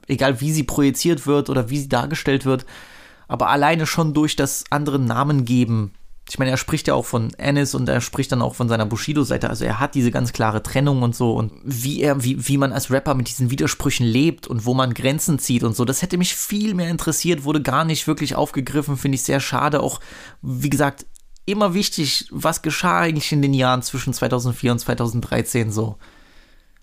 egal 0.07 0.41
wie 0.41 0.51
sie 0.51 0.63
projiziert 0.63 1.27
wird 1.27 1.49
oder 1.49 1.69
wie 1.69 1.79
sie 1.79 1.89
dargestellt 1.89 2.45
wird. 2.45 2.65
Aber 3.27 3.49
alleine 3.49 3.85
schon 3.85 4.13
durch 4.13 4.35
das 4.35 4.63
andere 4.71 4.97
Namen 4.97 5.45
geben 5.45 5.91
ich 6.29 6.37
meine, 6.37 6.51
er 6.51 6.57
spricht 6.57 6.87
ja 6.87 6.93
auch 6.93 7.05
von 7.05 7.33
Ennis 7.35 7.73
und 7.73 7.89
er 7.89 8.01
spricht 8.01 8.31
dann 8.31 8.43
auch 8.43 8.53
von 8.53 8.69
seiner 8.69 8.85
Bushido-Seite. 8.85 9.49
Also 9.49 9.65
er 9.65 9.79
hat 9.79 9.95
diese 9.95 10.11
ganz 10.11 10.31
klare 10.31 10.61
Trennung 10.61 11.01
und 11.01 11.15
so 11.15 11.33
und 11.33 11.51
wie 11.63 12.01
er, 12.01 12.23
wie, 12.23 12.47
wie 12.47 12.57
man 12.57 12.71
als 12.71 12.91
Rapper 12.91 13.15
mit 13.15 13.29
diesen 13.29 13.49
Widersprüchen 13.49 14.05
lebt 14.05 14.45
und 14.45 14.65
wo 14.65 14.75
man 14.75 14.93
Grenzen 14.93 15.39
zieht 15.39 15.63
und 15.63 15.75
so. 15.75 15.85
Das 15.85 16.03
hätte 16.03 16.19
mich 16.19 16.35
viel 16.35 16.75
mehr 16.75 16.91
interessiert, 16.91 17.45
wurde 17.45 17.63
gar 17.63 17.83
nicht 17.83 18.05
wirklich 18.05 18.35
aufgegriffen, 18.35 18.95
finde 18.95 19.15
ich 19.15 19.23
sehr 19.23 19.39
schade. 19.39 19.81
Auch, 19.81 20.01
wie 20.43 20.69
gesagt, 20.69 21.07
immer 21.45 21.73
wichtig, 21.73 22.27
was 22.29 22.61
geschah 22.61 22.99
eigentlich 22.99 23.31
in 23.31 23.41
den 23.41 23.55
Jahren 23.55 23.81
zwischen 23.81 24.13
2004 24.13 24.71
und 24.71 24.79
2013 24.79 25.71
so 25.71 25.97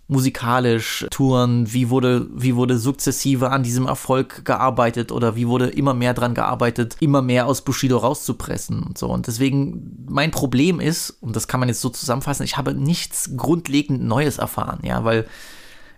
musikalisch, 0.09 1.05
Touren, 1.11 1.73
wie 1.73 1.91
wurde, 1.91 2.29
wie 2.33 2.55
wurde 2.55 2.79
sukzessive 2.79 3.51
an 3.51 3.65
diesem 3.65 3.87
Erfolg 3.87 4.45
gearbeitet 4.45 5.11
oder 5.11 5.35
wie 5.35 5.49
wurde 5.49 5.67
immer 5.67 5.95
mehr 5.95 6.15
dran 6.15 6.35
gearbeitet, 6.35 6.97
immer 7.01 7.23
mehr 7.23 7.47
aus 7.47 7.63
Bushido 7.63 7.99
rauszupressen 7.99 8.83
und 8.85 8.99
so. 8.99 9.09
Und 9.09 9.27
deswegen, 9.27 10.07
mein 10.09 10.31
Problem 10.31 10.79
ist, 10.79 11.11
und 11.21 11.35
das 11.35 11.49
kann 11.49 11.59
man 11.59 11.69
jetzt 11.69 11.81
so 11.81 11.89
zusammenfassen, 11.89 12.45
ich 12.45 12.57
habe 12.57 12.73
nichts 12.73 13.33
grundlegend 13.37 14.05
Neues 14.05 14.39
erfahren, 14.39 14.79
ja, 14.85 15.03
weil 15.03 15.27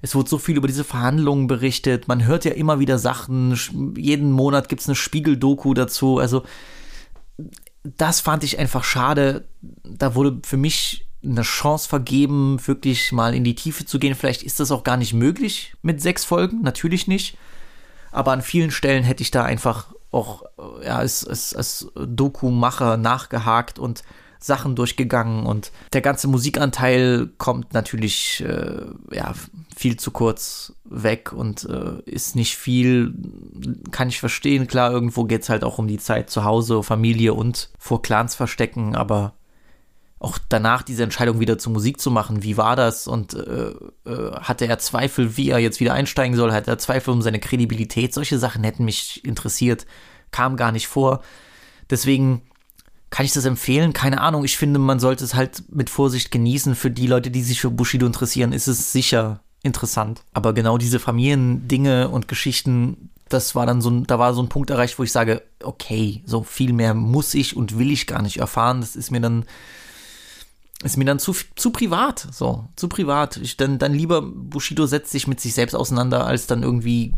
es 0.00 0.14
wurde 0.14 0.30
so 0.30 0.38
viel 0.38 0.56
über 0.56 0.68
diese 0.68 0.84
Verhandlungen 0.84 1.46
berichtet, 1.46 2.08
man 2.08 2.24
hört 2.24 2.46
ja 2.46 2.52
immer 2.52 2.78
wieder 2.78 2.98
Sachen, 2.98 3.58
jeden 3.96 4.30
Monat 4.30 4.70
gibt 4.70 4.80
es 4.80 4.88
eine 4.88 4.94
Spiegel-Doku 4.94 5.74
dazu, 5.74 6.18
also 6.18 6.44
das 7.96 8.20
fand 8.20 8.44
ich 8.44 8.58
einfach 8.58 8.84
schade. 8.84 9.48
Da 9.84 10.14
wurde 10.14 10.40
für 10.44 10.56
mich 10.56 11.07
eine 11.22 11.42
Chance 11.42 11.88
vergeben, 11.88 12.58
wirklich 12.66 13.12
mal 13.12 13.34
in 13.34 13.44
die 13.44 13.54
Tiefe 13.54 13.84
zu 13.84 13.98
gehen. 13.98 14.14
Vielleicht 14.14 14.42
ist 14.42 14.60
das 14.60 14.70
auch 14.70 14.84
gar 14.84 14.96
nicht 14.96 15.14
möglich 15.14 15.74
mit 15.82 16.00
sechs 16.00 16.24
Folgen, 16.24 16.62
natürlich 16.62 17.08
nicht. 17.08 17.36
Aber 18.10 18.32
an 18.32 18.42
vielen 18.42 18.70
Stellen 18.70 19.04
hätte 19.04 19.22
ich 19.22 19.30
da 19.30 19.44
einfach 19.44 19.88
auch 20.10 20.44
ja, 20.82 20.96
als, 20.96 21.26
als, 21.26 21.54
als 21.54 21.88
Doku-Macher 21.94 22.96
nachgehakt 22.96 23.78
und 23.78 24.02
Sachen 24.40 24.76
durchgegangen 24.76 25.46
und 25.46 25.72
der 25.92 26.00
ganze 26.00 26.28
Musikanteil 26.28 27.28
kommt 27.38 27.74
natürlich 27.74 28.44
äh, 28.46 28.84
ja, 29.10 29.34
viel 29.76 29.96
zu 29.96 30.12
kurz 30.12 30.74
weg 30.84 31.32
und 31.32 31.64
äh, 31.64 32.00
ist 32.04 32.36
nicht 32.36 32.56
viel, 32.56 33.14
kann 33.90 34.08
ich 34.08 34.20
verstehen. 34.20 34.68
Klar, 34.68 34.92
irgendwo 34.92 35.24
geht 35.24 35.42
es 35.42 35.48
halt 35.48 35.64
auch 35.64 35.78
um 35.78 35.88
die 35.88 35.98
Zeit 35.98 36.30
zu 36.30 36.44
Hause, 36.44 36.84
Familie 36.84 37.34
und 37.34 37.70
vor 37.78 38.00
Clans 38.00 38.36
verstecken, 38.36 38.94
aber 38.94 39.34
auch 40.20 40.38
danach 40.48 40.82
diese 40.82 41.04
Entscheidung 41.04 41.38
wieder 41.38 41.58
zur 41.58 41.72
Musik 41.72 42.00
zu 42.00 42.10
machen, 42.10 42.42
wie 42.42 42.56
war 42.56 42.74
das 42.74 43.06
und 43.06 43.34
äh, 43.34 43.70
äh, 44.04 44.32
hatte 44.40 44.66
er 44.66 44.78
Zweifel, 44.78 45.36
wie 45.36 45.50
er 45.50 45.58
jetzt 45.58 45.80
wieder 45.80 45.94
einsteigen 45.94 46.36
soll, 46.36 46.52
hatte 46.52 46.70
er 46.70 46.78
Zweifel 46.78 47.10
um 47.10 47.22
seine 47.22 47.38
Kredibilität, 47.38 48.12
solche 48.12 48.38
Sachen 48.38 48.64
hätten 48.64 48.84
mich 48.84 49.24
interessiert, 49.24 49.86
kam 50.30 50.56
gar 50.56 50.72
nicht 50.72 50.88
vor. 50.88 51.22
Deswegen 51.88 52.42
kann 53.10 53.24
ich 53.24 53.32
das 53.32 53.44
empfehlen? 53.44 53.92
Keine 53.92 54.20
Ahnung, 54.20 54.44
ich 54.44 54.58
finde, 54.58 54.78
man 54.78 55.00
sollte 55.00 55.24
es 55.24 55.34
halt 55.34 55.62
mit 55.70 55.88
Vorsicht 55.88 56.30
genießen. 56.30 56.74
Für 56.74 56.90
die 56.90 57.06
Leute, 57.06 57.30
die 57.30 57.42
sich 57.42 57.60
für 57.60 57.70
Bushido 57.70 58.04
interessieren, 58.04 58.52
ist 58.52 58.66
es 58.66 58.92
sicher 58.92 59.40
interessant. 59.62 60.24
Aber 60.34 60.52
genau 60.52 60.76
diese 60.76 60.98
Familiendinge 60.98 62.10
und 62.10 62.28
Geschichten 62.28 63.10
das 63.28 63.54
war 63.54 63.66
dann 63.66 63.80
so 63.80 63.90
ein, 63.90 64.04
da 64.04 64.18
war 64.18 64.34
so 64.34 64.42
ein 64.42 64.48
Punkt 64.48 64.70
erreicht, 64.70 64.98
wo 64.98 65.02
ich 65.02 65.12
sage, 65.12 65.42
okay, 65.62 66.22
so 66.24 66.42
viel 66.42 66.72
mehr 66.72 66.94
muss 66.94 67.34
ich 67.34 67.56
und 67.56 67.78
will 67.78 67.90
ich 67.90 68.06
gar 68.06 68.22
nicht 68.22 68.38
erfahren. 68.38 68.80
Das 68.80 68.96
ist 68.96 69.10
mir 69.10 69.20
dann, 69.20 69.44
ist 70.84 70.96
mir 70.96 71.04
dann 71.04 71.18
zu, 71.18 71.34
zu 71.56 71.70
privat, 71.70 72.28
so, 72.30 72.68
zu 72.76 72.88
privat. 72.88 73.36
Ich 73.38 73.56
dann, 73.56 73.78
dann 73.78 73.92
lieber 73.92 74.22
Bushido 74.22 74.86
setzt 74.86 75.10
sich 75.10 75.26
mit 75.26 75.40
sich 75.40 75.54
selbst 75.54 75.74
auseinander, 75.74 76.26
als 76.26 76.46
dann 76.46 76.62
irgendwie 76.62 77.14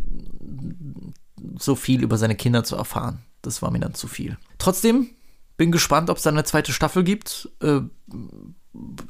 so 1.58 1.74
viel 1.74 2.02
über 2.02 2.16
seine 2.16 2.36
Kinder 2.36 2.64
zu 2.64 2.76
erfahren. 2.76 3.22
Das 3.42 3.60
war 3.60 3.70
mir 3.70 3.80
dann 3.80 3.94
zu 3.94 4.08
viel. 4.08 4.38
Trotzdem 4.58 5.10
bin 5.56 5.72
gespannt, 5.72 6.08
ob 6.08 6.16
es 6.16 6.22
da 6.22 6.30
eine 6.30 6.44
zweite 6.44 6.72
Staffel 6.72 7.04
gibt. 7.04 7.50
Äh, 7.60 7.80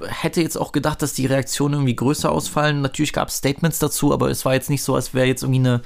hätte 0.07 0.41
jetzt 0.41 0.57
auch 0.57 0.73
gedacht, 0.73 1.01
dass 1.03 1.13
die 1.13 1.27
Reaktionen 1.27 1.75
irgendwie 1.75 1.97
größer 1.97 2.33
ausfallen. 2.33 2.81
Natürlich 2.81 3.13
gab 3.13 3.29
es 3.29 3.37
Statements 3.37 3.79
dazu, 3.79 4.13
aber 4.13 4.31
es 4.31 4.45
war 4.45 4.55
jetzt 4.55 4.71
nicht 4.71 4.83
so, 4.83 4.97
als 4.97 5.15
wäre 5.15 5.27
jetzt 5.27 5.43
irgendwie 5.43 5.61
eine 5.61 5.83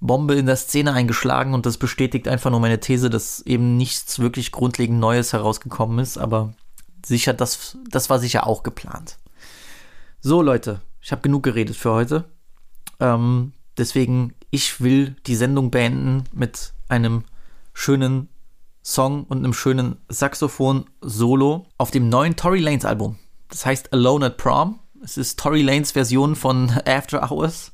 Bombe 0.00 0.34
in 0.34 0.46
der 0.46 0.56
Szene 0.56 0.92
eingeschlagen 0.92 1.54
und 1.54 1.66
das 1.66 1.76
bestätigt 1.76 2.28
einfach 2.28 2.50
nur 2.50 2.60
meine 2.60 2.80
These, 2.80 3.10
dass 3.10 3.40
eben 3.42 3.76
nichts 3.76 4.18
wirklich 4.18 4.52
grundlegend 4.52 4.98
Neues 4.98 5.32
herausgekommen 5.32 5.98
ist, 5.98 6.18
aber 6.18 6.54
sicher, 7.04 7.32
das, 7.32 7.78
das 7.88 8.10
war 8.10 8.18
sicher 8.18 8.46
auch 8.46 8.62
geplant. 8.62 9.18
So, 10.20 10.42
Leute, 10.42 10.82
ich 11.00 11.12
habe 11.12 11.22
genug 11.22 11.42
geredet 11.42 11.76
für 11.76 11.92
heute. 11.92 12.24
Ähm, 12.98 13.52
deswegen, 13.78 14.34
ich 14.50 14.80
will 14.80 15.16
die 15.26 15.36
Sendung 15.36 15.70
beenden 15.70 16.24
mit 16.32 16.72
einem 16.88 17.24
schönen 17.72 18.28
Song 18.82 19.24
und 19.24 19.38
einem 19.38 19.52
schönen 19.52 19.96
Saxophon-Solo 20.08 21.66
auf 21.78 21.90
dem 21.90 22.08
neuen 22.08 22.36
Tory 22.36 22.60
Lanes 22.60 22.84
Album. 22.84 23.18
Das 23.48 23.66
heißt 23.66 23.92
Alone 23.92 24.26
at 24.26 24.36
Prom. 24.36 24.80
Es 25.02 25.16
ist 25.16 25.38
Tory 25.38 25.62
Lanes 25.62 25.92
Version 25.92 26.36
von 26.36 26.70
After 26.84 27.30
Hours. 27.30 27.72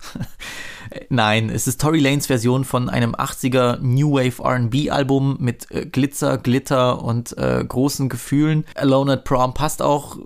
Nein, 1.08 1.50
es 1.50 1.66
ist 1.66 1.80
Tory 1.80 1.98
Lanes 1.98 2.28
Version 2.28 2.64
von 2.64 2.88
einem 2.88 3.16
80er 3.16 3.78
New 3.80 4.12
Wave 4.12 4.40
RB 4.40 4.92
Album 4.92 5.36
mit 5.40 5.68
äh, 5.72 5.86
Glitzer, 5.86 6.38
Glitter 6.38 7.02
und 7.02 7.36
äh, 7.36 7.64
großen 7.66 8.08
Gefühlen. 8.08 8.64
Alone 8.76 9.14
at 9.14 9.24
Prom 9.24 9.54
passt 9.54 9.82
auch. 9.82 10.16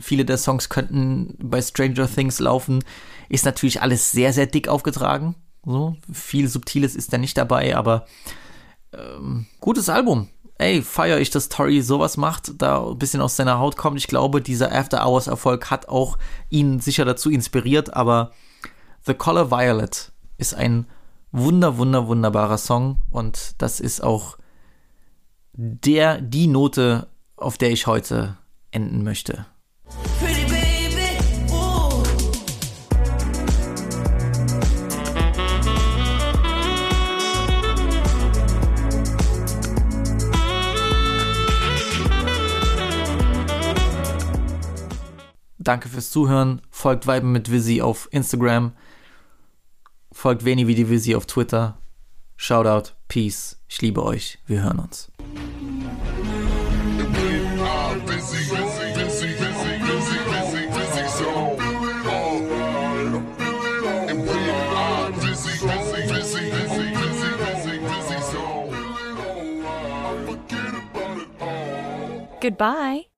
Viele 0.00 0.24
der 0.24 0.38
Songs 0.38 0.68
könnten 0.68 1.36
bei 1.42 1.60
Stranger 1.60 2.08
Things 2.08 2.38
laufen. 2.38 2.84
Ist 3.28 3.44
natürlich 3.44 3.82
alles 3.82 4.12
sehr, 4.12 4.32
sehr 4.32 4.46
dick 4.46 4.68
aufgetragen. 4.68 5.34
So, 5.64 5.96
viel 6.12 6.48
Subtiles 6.48 6.94
ist 6.94 7.12
da 7.12 7.18
nicht 7.18 7.36
dabei, 7.36 7.76
aber 7.76 8.06
ähm, 8.92 9.46
gutes 9.60 9.88
Album. 9.88 10.28
Ey, 10.60 10.82
feiere 10.82 11.20
ich, 11.20 11.30
dass 11.30 11.48
Tori 11.48 11.80
sowas 11.80 12.18
macht, 12.18 12.60
da 12.60 12.86
ein 12.86 12.98
bisschen 12.98 13.22
aus 13.22 13.34
seiner 13.34 13.58
Haut 13.58 13.78
kommt. 13.78 13.96
Ich 13.96 14.08
glaube, 14.08 14.42
dieser 14.42 14.70
After 14.70 15.06
Hours 15.06 15.26
Erfolg 15.26 15.70
hat 15.70 15.88
auch 15.88 16.18
ihn 16.50 16.80
sicher 16.80 17.06
dazu 17.06 17.30
inspiriert, 17.30 17.94
aber 17.94 18.32
The 19.06 19.14
Color 19.14 19.50
Violet 19.50 20.12
ist 20.36 20.52
ein 20.52 20.86
wunder, 21.32 21.78
wunder, 21.78 22.08
wunderbarer 22.08 22.58
Song 22.58 23.00
und 23.10 23.54
das 23.56 23.80
ist 23.80 24.02
auch 24.02 24.36
der, 25.54 26.20
die 26.20 26.46
Note, 26.46 27.08
auf 27.36 27.56
der 27.56 27.70
ich 27.70 27.86
heute 27.86 28.36
enden 28.70 29.02
möchte. 29.02 29.46
Danke 45.70 45.88
fürs 45.88 46.10
Zuhören. 46.10 46.62
Folgt 46.68 47.06
Weiben 47.06 47.30
mit 47.30 47.52
Visi 47.52 47.80
auf 47.80 48.08
Instagram. 48.10 48.72
Folgt 50.10 50.44
Veni 50.44 50.66
wie 50.66 50.74
die 50.74 50.90
Visi 50.90 51.14
auf 51.14 51.26
Twitter. 51.26 51.78
Shoutout, 52.36 52.94
Peace. 53.06 53.56
Ich 53.68 53.80
liebe 53.80 54.02
euch. 54.02 54.40
Wir 54.46 54.64
hören 54.64 54.80
uns. 54.80 55.12
Goodbye. 72.40 73.09